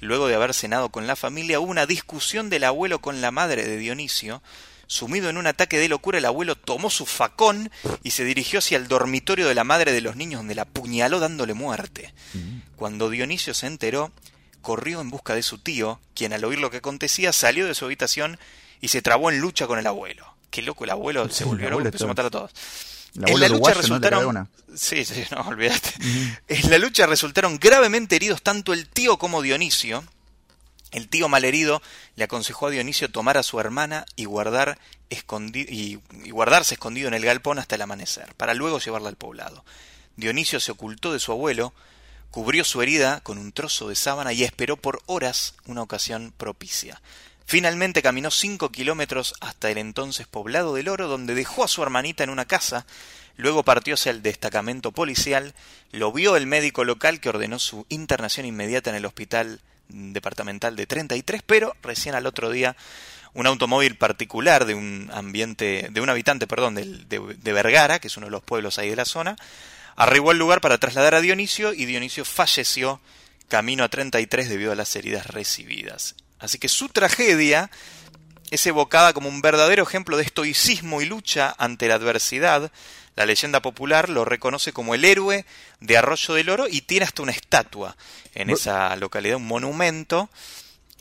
luego 0.00 0.28
de 0.28 0.34
haber 0.34 0.54
cenado 0.54 0.88
con 0.90 1.06
la 1.06 1.16
familia, 1.16 1.60
hubo 1.60 1.70
una 1.70 1.86
discusión 1.86 2.50
del 2.50 2.64
abuelo 2.64 3.00
con 3.00 3.20
la 3.20 3.30
madre 3.30 3.66
de 3.66 3.76
Dionisio. 3.76 4.42
Sumido 4.86 5.28
en 5.28 5.36
un 5.36 5.46
ataque 5.46 5.78
de 5.78 5.88
locura, 5.88 6.16
el 6.16 6.24
abuelo 6.24 6.56
tomó 6.56 6.88
su 6.88 7.04
facón 7.04 7.70
y 8.02 8.12
se 8.12 8.24
dirigió 8.24 8.60
hacia 8.60 8.78
el 8.78 8.88
dormitorio 8.88 9.46
de 9.46 9.54
la 9.54 9.64
madre 9.64 9.92
de 9.92 10.00
los 10.00 10.16
niños 10.16 10.40
donde 10.40 10.54
la 10.54 10.62
apuñaló 10.62 11.20
dándole 11.20 11.52
muerte. 11.52 12.14
Cuando 12.76 13.10
Dionisio 13.10 13.52
se 13.52 13.66
enteró, 13.66 14.12
corrió 14.62 15.00
en 15.02 15.10
busca 15.10 15.34
de 15.34 15.42
su 15.42 15.58
tío, 15.58 16.00
quien 16.14 16.32
al 16.32 16.44
oír 16.44 16.58
lo 16.58 16.70
que 16.70 16.78
acontecía 16.78 17.34
salió 17.34 17.66
de 17.66 17.74
su 17.74 17.84
habitación 17.84 18.38
y 18.80 18.88
se 18.88 19.02
trabó 19.02 19.30
en 19.30 19.40
lucha 19.40 19.66
con 19.66 19.78
el 19.78 19.86
abuelo. 19.86 20.26
Qué 20.50 20.62
loco, 20.62 20.84
el 20.84 20.90
abuelo 20.90 21.28
Sí, 21.28 21.34
se 21.34 21.44
volvió 21.44 21.64
loco, 21.64 21.74
abuelo 21.74 21.88
empezó 21.88 22.04
a 22.04 22.08
matar 22.08 22.26
a 22.26 22.30
todos. 22.30 22.52
En 23.26 23.40
la 23.40 23.48
lucha 23.48 23.70
resultaron. 23.82 24.20
Sí, 24.76 25.04
sí, 25.04 25.24
no, 25.30 25.40
olvídate. 25.48 25.90
En 26.48 26.70
la 26.70 26.78
lucha 26.78 27.06
resultaron 27.06 27.58
gravemente 27.58 28.16
heridos 28.16 28.42
tanto 28.42 28.72
el 28.72 28.88
tío 28.88 29.18
como 29.18 29.42
Dionisio. 29.42 30.04
El 30.90 31.08
tío 31.08 31.28
malherido 31.28 31.82
le 32.16 32.24
aconsejó 32.24 32.68
a 32.68 32.70
Dionisio 32.70 33.10
tomar 33.10 33.36
a 33.36 33.42
su 33.42 33.60
hermana 33.60 34.06
y, 34.16 34.24
guardar 34.24 34.78
escondi- 35.10 35.66
y, 35.68 36.00
y 36.24 36.30
guardarse 36.30 36.74
escondido 36.74 37.08
en 37.08 37.14
el 37.14 37.24
galpón 37.24 37.58
hasta 37.58 37.74
el 37.74 37.82
amanecer, 37.82 38.34
para 38.36 38.54
luego 38.54 38.78
llevarla 38.78 39.10
al 39.10 39.16
poblado. 39.16 39.64
Dionisio 40.16 40.60
se 40.60 40.72
ocultó 40.72 41.12
de 41.12 41.18
su 41.20 41.30
abuelo, 41.32 41.74
cubrió 42.30 42.64
su 42.64 42.80
herida 42.80 43.20
con 43.20 43.36
un 43.36 43.52
trozo 43.52 43.88
de 43.90 43.96
sábana 43.96 44.32
y 44.32 44.44
esperó 44.44 44.76
por 44.78 45.02
horas 45.06 45.54
una 45.66 45.82
ocasión 45.82 46.32
propicia. 46.36 47.02
Finalmente 47.50 48.02
caminó 48.02 48.30
cinco 48.30 48.70
kilómetros 48.70 49.32
hasta 49.40 49.70
el 49.70 49.78
entonces 49.78 50.26
poblado 50.26 50.74
del 50.74 50.86
Oro, 50.90 51.08
donde 51.08 51.34
dejó 51.34 51.64
a 51.64 51.68
su 51.68 51.82
hermanita 51.82 52.22
en 52.22 52.28
una 52.28 52.44
casa. 52.44 52.84
Luego 53.38 53.62
partió 53.62 53.94
hacia 53.94 54.10
el 54.10 54.20
destacamento 54.20 54.92
policial. 54.92 55.54
Lo 55.90 56.12
vio 56.12 56.36
el 56.36 56.46
médico 56.46 56.84
local 56.84 57.20
que 57.20 57.30
ordenó 57.30 57.58
su 57.58 57.86
internación 57.88 58.44
inmediata 58.44 58.90
en 58.90 58.96
el 58.96 59.06
hospital 59.06 59.62
departamental 59.88 60.76
de 60.76 60.86
33, 60.86 61.40
pero 61.46 61.74
recién 61.82 62.14
al 62.14 62.26
otro 62.26 62.50
día 62.50 62.76
un 63.32 63.46
automóvil 63.46 63.96
particular 63.96 64.66
de 64.66 64.74
un 64.74 65.10
ambiente, 65.14 65.88
de 65.90 66.00
un 66.02 66.10
habitante, 66.10 66.46
perdón, 66.46 66.74
del- 66.74 67.08
de, 67.08 67.18
de 67.34 67.52
Vergara, 67.54 67.98
que 67.98 68.08
es 68.08 68.16
uno 68.18 68.26
de 68.26 68.30
los 68.32 68.42
pueblos 68.42 68.78
ahí 68.78 68.90
de 68.90 68.96
la 68.96 69.06
zona, 69.06 69.36
arribó 69.96 70.32
al 70.32 70.38
lugar 70.38 70.60
para 70.60 70.76
trasladar 70.76 71.14
a 71.14 71.22
Dionisio 71.22 71.72
y 71.72 71.86
Dionisio 71.86 72.26
falleció 72.26 73.00
camino 73.48 73.84
a 73.84 73.88
33 73.88 74.50
debido 74.50 74.72
a 74.72 74.74
las 74.76 74.94
heridas 74.96 75.28
recibidas. 75.28 76.14
Así 76.38 76.58
que 76.58 76.68
su 76.68 76.88
tragedia 76.88 77.70
es 78.50 78.66
evocada 78.66 79.12
como 79.12 79.28
un 79.28 79.42
verdadero 79.42 79.82
ejemplo 79.82 80.16
de 80.16 80.22
estoicismo 80.24 81.02
y 81.02 81.06
lucha 81.06 81.54
ante 81.58 81.88
la 81.88 81.94
adversidad. 81.94 82.70
La 83.16 83.26
leyenda 83.26 83.60
popular 83.60 84.08
lo 84.08 84.24
reconoce 84.24 84.72
como 84.72 84.94
el 84.94 85.04
héroe 85.04 85.44
de 85.80 85.96
Arroyo 85.98 86.34
del 86.34 86.48
Oro 86.50 86.66
y 86.68 86.82
tiene 86.82 87.04
hasta 87.04 87.22
una 87.22 87.32
estatua 87.32 87.96
en 88.34 88.50
esa 88.50 88.94
localidad, 88.96 89.36
un 89.38 89.46
monumento, 89.46 90.30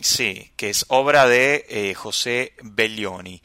sí, 0.01 0.51
que 0.55 0.71
es 0.71 0.85
obra 0.87 1.27
de 1.27 1.65
eh, 1.69 1.93
José 1.93 2.53
Bellioni. 2.63 3.41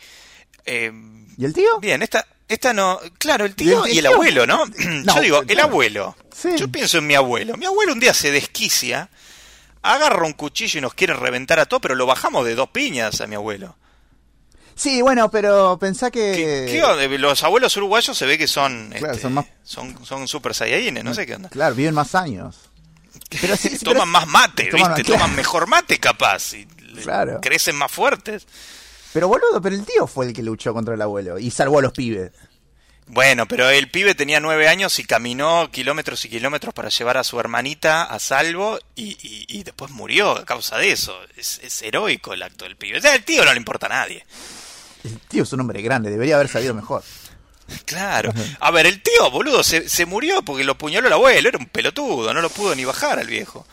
Eh, 0.64 0.90
¿Y 1.36 1.44
el 1.44 1.52
tío? 1.52 1.78
Bien, 1.80 2.02
esta, 2.02 2.26
esta 2.48 2.72
no. 2.72 2.98
Claro, 3.18 3.44
el 3.44 3.54
tío 3.54 3.86
¿Y 3.86 3.90
el 3.90 3.94
y 3.94 3.98
el 3.98 4.04
tío? 4.06 4.14
abuelo, 4.14 4.46
¿no? 4.46 4.64
No, 5.04 5.16
Yo 5.16 5.20
digo, 5.20 5.42
el 5.46 5.60
abuelo. 5.60 6.16
Sí. 6.34 6.50
Yo 6.56 6.68
pienso 6.68 6.98
en 6.98 7.06
mi 7.06 7.14
abuelo. 7.14 7.56
Mi 7.58 7.66
abuelo 7.66 7.92
un 7.92 8.00
día 8.00 8.14
se 8.14 8.30
desquicia, 8.30 9.10
agarra 9.82 10.24
un 10.26 10.32
cuchillo 10.32 10.78
y 10.78 10.82
nos 10.82 10.94
quiere 10.94 11.14
reventar 11.14 11.58
a 11.60 11.66
todos, 11.66 11.82
pero 11.82 11.94
lo 11.94 12.06
bajamos 12.06 12.44
de 12.44 12.54
dos 12.54 12.68
piñas 12.70 13.20
a 13.20 13.26
mi 13.26 13.34
abuelo. 13.34 13.76
Sí, 14.74 15.02
bueno, 15.02 15.30
pero 15.30 15.76
pensá 15.78 16.10
¿Qué, 16.10 16.32
que... 16.66 16.72
qué 16.72 16.82
onda? 16.82 17.06
Los 17.18 17.42
abuelos 17.44 17.76
uruguayos 17.76 18.16
se 18.16 18.24
ve 18.24 18.38
que 18.38 18.48
son. 18.48 18.88
Claro, 18.90 19.08
este, 19.12 19.22
son 19.22 19.34
más- 19.34 19.46
Son, 19.62 20.04
son 20.06 20.26
super 20.28 20.54
saiyajines, 20.54 21.04
no 21.04 21.12
sé 21.14 21.26
qué 21.26 21.34
onda. 21.34 21.48
Claro, 21.50 21.74
viven 21.74 21.94
más 21.94 22.14
años. 22.14 22.56
Pero 23.40 23.56
sí, 23.56 23.68
sí, 23.70 23.78
toman 23.84 24.00
pero- 24.00 24.06
más 24.06 24.26
mate, 24.28 24.70
toman- 24.70 24.88
¿viste? 24.94 25.04
claro. 25.04 25.20
Toman 25.20 25.36
mejor 25.36 25.66
mate, 25.66 25.98
capaz. 25.98 26.54
Y 26.54 26.66
Claro. 27.02 27.40
Crecen 27.40 27.76
más 27.76 27.90
fuertes. 27.90 28.46
Pero 29.14 29.28
boludo, 29.28 29.60
pero 29.62 29.74
el 29.74 29.84
tío 29.84 30.06
fue 30.06 30.26
el 30.26 30.32
que 30.32 30.42
luchó 30.42 30.72
contra 30.74 30.94
el 30.94 31.02
abuelo 31.02 31.38
y 31.38 31.50
salvó 31.50 31.78
a 31.78 31.82
los 31.82 31.92
pibes. 31.92 32.32
Bueno, 33.06 33.46
pero 33.46 33.68
el 33.68 33.90
pibe 33.90 34.14
tenía 34.14 34.40
nueve 34.40 34.68
años 34.68 34.98
y 34.98 35.04
caminó 35.04 35.70
kilómetros 35.70 36.24
y 36.24 36.28
kilómetros 36.30 36.72
para 36.72 36.88
llevar 36.88 37.18
a 37.18 37.24
su 37.24 37.38
hermanita 37.38 38.04
a 38.04 38.18
salvo 38.18 38.78
y, 38.94 39.18
y- 39.22 39.44
y 39.48 39.64
después 39.64 39.90
murió 39.90 40.30
a 40.38 40.44
causa 40.46 40.78
de 40.78 40.92
eso. 40.92 41.14
Es, 41.36 41.60
es 41.62 41.82
heroico 41.82 42.32
el 42.32 42.42
acto 42.42 42.64
del 42.64 42.76
pibe. 42.76 42.98
O 42.98 43.02
sea, 43.02 43.14
el 43.14 43.24
tío 43.24 43.44
no 43.44 43.50
le 43.52 43.58
importa 43.58 43.86
a 43.86 43.90
nadie. 43.90 44.24
El 45.04 45.18
tío 45.18 45.42
es 45.42 45.52
un 45.52 45.60
hombre 45.60 45.82
grande, 45.82 46.10
debería 46.10 46.36
haber 46.36 46.48
sabido 46.48 46.72
mejor. 46.74 47.02
Claro. 47.84 48.32
A 48.60 48.70
ver, 48.70 48.86
el 48.86 49.02
tío, 49.02 49.30
boludo, 49.30 49.62
se, 49.62 49.88
se 49.88 50.06
murió 50.06 50.42
porque 50.42 50.64
lo 50.64 50.78
puñaló 50.78 51.06
el 51.08 51.12
abuelo. 51.12 51.48
Era 51.48 51.58
un 51.58 51.66
pelotudo, 51.66 52.32
no 52.32 52.40
lo 52.40 52.50
pudo 52.50 52.74
ni 52.74 52.84
bajar 52.84 53.18
al 53.18 53.26
viejo. 53.26 53.66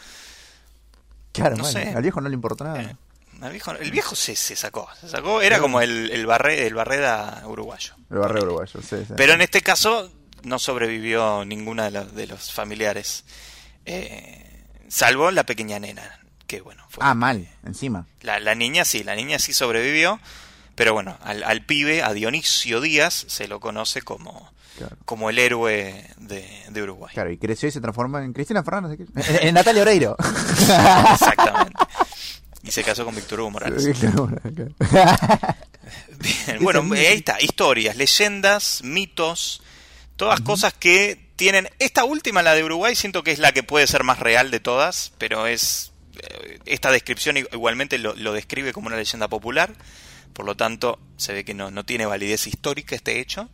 Claro, 1.31 1.55
No 1.55 1.63
sé. 1.63 1.89
al 1.95 2.01
viejo 2.01 2.19
no 2.19 2.27
le 2.29 2.35
importó 2.35 2.63
nada. 2.63 2.81
Eh, 2.81 2.95
al 3.41 3.51
viejo- 3.51 3.71
el 3.71 3.91
viejo 3.91 4.15
se, 4.15 4.35
se 4.35 4.55
sacó. 4.55 4.87
Se 4.99 5.09
sacó. 5.09 5.41
Era 5.41 5.59
como 5.59 5.81
el, 5.81 6.11
el, 6.11 6.25
barre, 6.25 6.67
el 6.67 6.73
barreda 6.73 7.43
uruguayo. 7.45 7.93
El 8.11 8.17
barrio 8.19 8.43
uruguayo, 8.43 8.81
sí, 8.81 8.97
sí. 9.07 9.13
Pero 9.15 9.33
en 9.33 9.41
este 9.41 9.61
caso 9.61 10.11
no 10.43 10.57
sobrevivió 10.59 11.43
ninguna 11.45 11.85
de, 11.85 11.91
los- 11.91 12.15
de 12.15 12.27
los 12.27 12.51
familiares. 12.51 13.23
eh, 13.85 14.65
salvo 14.87 15.31
la 15.31 15.43
pequeña 15.45 15.79
nena. 15.79 16.19
Que 16.47 16.61
bueno, 16.61 16.83
fue 16.89 17.03
Ah, 17.05 17.13
mal, 17.13 17.47
encima. 17.65 18.07
la, 18.21 18.39
la 18.39 18.55
niña 18.55 18.83
sí, 18.83 19.03
la 19.03 19.15
niña 19.15 19.37
sí 19.39 19.53
sobrevivió. 19.53 20.19
Pero 20.75 20.93
bueno, 20.93 21.17
al, 21.21 21.43
al 21.43 21.63
pibe, 21.65 22.01
a 22.03 22.13
Dionisio 22.13 22.79
Díaz, 22.81 23.25
se 23.27 23.47
lo 23.47 23.59
conoce 23.59 24.01
como, 24.01 24.51
Claro. 24.77 24.95
como 25.05 25.29
el 25.29 25.37
héroe 25.37 26.05
de, 26.17 26.63
de 26.69 26.81
Uruguay. 26.81 27.11
Claro, 27.13 27.29
y 27.31 27.37
creció 27.37 27.67
y 27.67 27.71
se 27.71 27.81
transforma 27.81 28.23
en 28.23 28.31
Cristina 28.33 28.63
Fernández. 28.63 28.97
En, 29.15 29.47
en 29.49 29.53
Natalia 29.53 29.81
Oreiro. 29.81 30.15
Exactamente. 31.13 31.73
Y 32.63 32.71
se 32.71 32.83
casó 32.83 33.05
con 33.05 33.15
Víctor 33.15 33.39
Hugo 33.39 33.51
Morales. 33.51 33.85
Bien, 36.19 36.59
bueno, 36.61 36.85
ahí 36.93 37.05
está, 37.05 37.41
historias, 37.41 37.95
leyendas, 37.95 38.81
mitos, 38.83 39.61
todas 40.17 40.41
cosas 40.41 40.73
que 40.73 41.29
tienen... 41.35 41.69
Esta 41.79 42.03
última, 42.03 42.43
la 42.43 42.53
de 42.53 42.63
Uruguay, 42.63 42.95
siento 42.95 43.23
que 43.23 43.31
es 43.31 43.39
la 43.39 43.53
que 43.53 43.63
puede 43.63 43.87
ser 43.87 44.03
más 44.03 44.19
real 44.19 44.51
de 44.51 44.59
todas, 44.59 45.13
pero 45.17 45.47
es... 45.47 45.93
eh, 46.21 46.59
Esta 46.65 46.91
descripción 46.91 47.37
igualmente 47.37 47.97
lo, 47.97 48.13
lo 48.15 48.33
describe 48.33 48.73
como 48.73 48.87
una 48.87 48.97
leyenda 48.97 49.27
popular, 49.29 49.73
por 50.33 50.45
lo 50.45 50.55
tanto 50.55 50.99
se 51.17 51.33
ve 51.33 51.45
que 51.45 51.53
no, 51.53 51.71
no 51.71 51.85
tiene 51.85 52.05
validez 52.05 52.45
histórica 52.47 52.95
este 52.95 53.19
hecho, 53.19 53.49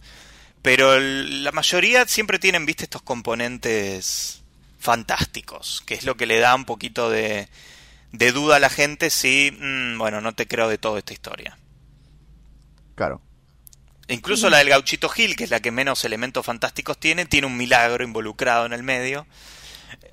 pero 0.62 1.00
la 1.00 1.52
mayoría 1.52 2.06
siempre 2.08 2.40
tienen, 2.40 2.66
viste, 2.66 2.84
estos 2.86 3.04
componentes 3.04 4.42
fantásticos, 4.80 5.84
que 5.86 5.94
es 5.94 6.04
lo 6.04 6.18
que 6.18 6.26
le 6.26 6.40
da 6.40 6.56
un 6.56 6.66
poquito 6.66 7.10
de, 7.10 7.48
de 8.18 8.32
duda 8.32 8.58
a 8.58 8.60
la 8.60 8.70
gente 8.70 9.10
si, 9.10 9.52
mm, 9.60 9.98
bueno, 9.98 10.22
no 10.22 10.34
te 10.34 10.48
creo 10.48 10.68
de 10.70 10.78
toda 10.78 11.00
esta 11.00 11.14
historia. 11.14 11.58
Claro. 12.96 13.22
Incluso 14.08 14.50
la 14.50 14.60
del 14.60 14.70
gauchito 14.70 15.10
Gil, 15.10 15.36
que 15.36 15.44
es 15.44 15.50
la 15.50 15.60
que 15.60 15.72
menos 15.72 16.06
elementos 16.06 16.46
fantásticos 16.46 17.00
tiene, 17.00 17.26
tiene 17.26 17.48
un 17.48 17.58
milagro 17.58 18.04
involucrado 18.04 18.66
en 18.66 18.74
el 18.74 18.84
medio. 18.84 19.26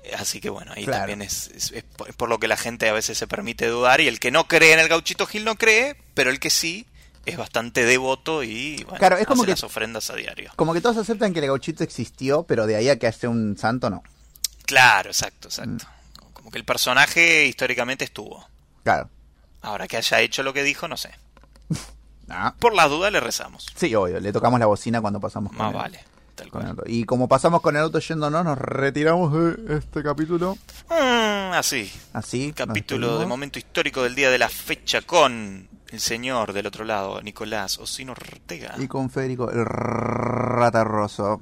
Eh, 0.03 0.13
Así 0.17 0.41
que 0.41 0.49
bueno, 0.49 0.71
ahí 0.75 0.83
Claro. 0.85 0.99
también 1.01 1.21
es, 1.21 1.47
es- 1.55 1.71
es 1.71 1.83
por 2.17 2.29
lo 2.29 2.39
que 2.39 2.47
la 2.47 2.57
gente 2.57 2.89
a 2.89 2.93
veces 2.93 3.17
se 3.17 3.27
permite 3.27 3.67
dudar 3.67 4.01
y 4.01 4.07
el 4.07 4.19
que 4.19 4.31
no 4.31 4.47
cree 4.47 4.73
en 4.73 4.79
el 4.79 4.87
gauchito 4.89 5.25
Gil 5.27 5.45
no 5.45 5.55
cree, 5.55 5.95
pero 6.15 6.29
el 6.31 6.39
que 6.39 6.49
sí 6.49 6.87
es 7.25 7.37
bastante 7.37 7.85
devoto 7.85 8.43
y 8.43 8.83
bueno, 8.83 8.97
Claro, 8.99 9.17
es 9.17 9.27
como 9.27 9.43
hace 9.43 9.47
que- 9.47 9.51
las 9.51 9.63
ofrendas 9.63 10.09
a 10.09 10.15
diario. 10.15 10.51
Como 10.55 10.73
que 10.73 10.81
todos 10.81 10.97
aceptan 10.97 11.31
que 11.33 11.39
el 11.39 11.45
gauchito 11.47 11.83
existió, 11.83 12.43
pero 12.43 12.65
de 12.67 12.75
ahí 12.75 12.89
a 12.89 12.97
que 12.99 13.07
hace 13.07 13.27
un 13.27 13.57
santo, 13.57 13.89
no. 13.89 14.03
Claro, 14.65 15.09
exacto, 15.11 15.47
exacto. 15.49 15.85
Como 15.85 16.02
el 16.59 16.65
personaje 16.65 17.45
históricamente 17.45 18.03
estuvo. 18.05 18.47
Claro. 18.83 19.09
Ahora 19.61 19.87
que 19.87 19.97
haya 19.97 20.19
hecho 20.21 20.43
lo 20.43 20.53
que 20.53 20.63
dijo, 20.63 20.87
no 20.87 20.97
sé. 20.97 21.11
Ah, 22.29 22.55
Por 22.57 22.73
las 22.73 22.89
dudas 22.89 23.11
le 23.11 23.19
rezamos. 23.19 23.67
sí, 23.75 23.93
obvio, 23.95 24.19
le 24.19 24.31
tocamos 24.31 24.57
la 24.59 24.65
bocina 24.65 25.01
cuando 25.01 25.19
pasamos 25.19 25.51
con 25.51 25.57
Más 25.59 25.69
el- 25.71 25.75
vale. 25.75 25.99
Tal 26.35 26.49
con 26.49 26.61
el 26.61 26.67
cual. 26.67 26.79
auto. 26.79 26.83
Y 26.89 27.03
como 27.03 27.27
pasamos 27.27 27.61
con 27.61 27.75
el 27.75 27.81
auto 27.83 27.99
yéndonos, 27.99 28.43
nos 28.45 28.57
retiramos 28.57 29.33
de 29.33 29.75
este 29.77 30.01
capítulo. 30.01 30.57
Mm, 30.89 31.53
así. 31.53 31.91
Así. 32.13 32.53
capítulo 32.53 33.19
de 33.19 33.25
momento 33.25 33.59
histórico 33.59 34.01
del 34.03 34.15
día 34.15 34.31
de 34.31 34.39
la 34.39 34.47
fecha 34.49 35.01
con 35.01 35.67
el 35.91 35.99
señor 35.99 36.53
del 36.53 36.65
otro 36.65 36.85
lado, 36.85 37.21
Nicolás 37.21 37.77
Osino 37.77 38.13
Ortega. 38.13 38.73
Y 38.79 38.87
con 38.87 39.09
Federico 39.11 39.51
el 39.51 39.63
Ratarroso. 39.65 41.41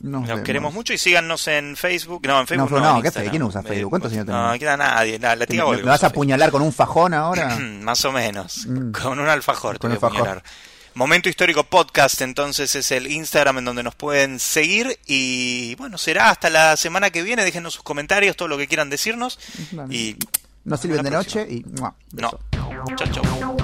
Nos, 0.00 0.28
Nos, 0.28 0.40
queremos 0.42 0.72
mucho 0.72 0.92
y 0.92 0.98
síganos 0.98 1.48
en 1.48 1.76
Facebook. 1.76 2.22
No, 2.26 2.40
en 2.40 2.46
Facebook 2.46 2.70
No, 2.70 2.78
no. 2.80 2.94
no, 2.96 3.02
¿qué 3.02 3.10
fe- 3.10 3.28
quién 3.30 3.42
usa 3.42 3.62
Facebook? 3.62 3.90
¿Cuántos 3.90 4.12
años 4.12 4.26
No, 4.26 4.44
tenés? 4.46 4.60
queda 4.60 4.76
nadie. 4.76 5.18
La, 5.18 5.30
la 5.34 5.40
¿Me, 5.40 5.46
tía 5.46 5.64
me 5.64 5.82
vas 5.82 6.04
a 6.04 6.08
apuñalar 6.08 6.50
con 6.50 6.62
un 6.62 6.72
fajón 6.72 7.14
ahora? 7.14 7.56
Más 7.80 8.04
o 8.04 8.12
menos. 8.12 8.66
Mm. 8.66 8.92
Con 8.92 9.18
un 9.18 9.28
alfajor 9.28 9.78
Con 9.78 9.90
te 9.90 9.96
voy 9.98 10.04
a 10.04 10.06
alfajor. 10.06 10.16
apuñalar. 10.28 10.44
Momento 10.94 11.28
Histórico 11.28 11.62
Podcast, 11.64 12.20
entonces 12.22 12.74
es 12.74 12.90
el 12.90 13.06
Instagram 13.06 13.58
en 13.58 13.64
donde 13.66 13.82
nos 13.84 13.94
pueden 13.94 14.40
seguir. 14.40 14.98
Y 15.06 15.74
bueno, 15.76 15.96
será 15.98 16.30
hasta 16.30 16.50
la 16.50 16.76
semana 16.76 17.10
que 17.10 17.22
viene. 17.22 17.44
Déjenos 17.44 17.74
sus 17.74 17.82
comentarios, 17.84 18.36
todo 18.36 18.48
lo 18.48 18.58
que 18.58 18.66
quieran 18.66 18.90
decirnos. 18.90 19.38
Dale. 19.70 19.94
Y 19.94 20.16
No 20.64 20.76
sirven 20.76 21.02
de 21.04 21.10
noche 21.10 21.46
y... 21.48 21.64
no. 21.72 21.94
Chao, 22.96 23.08
chao. 23.12 23.56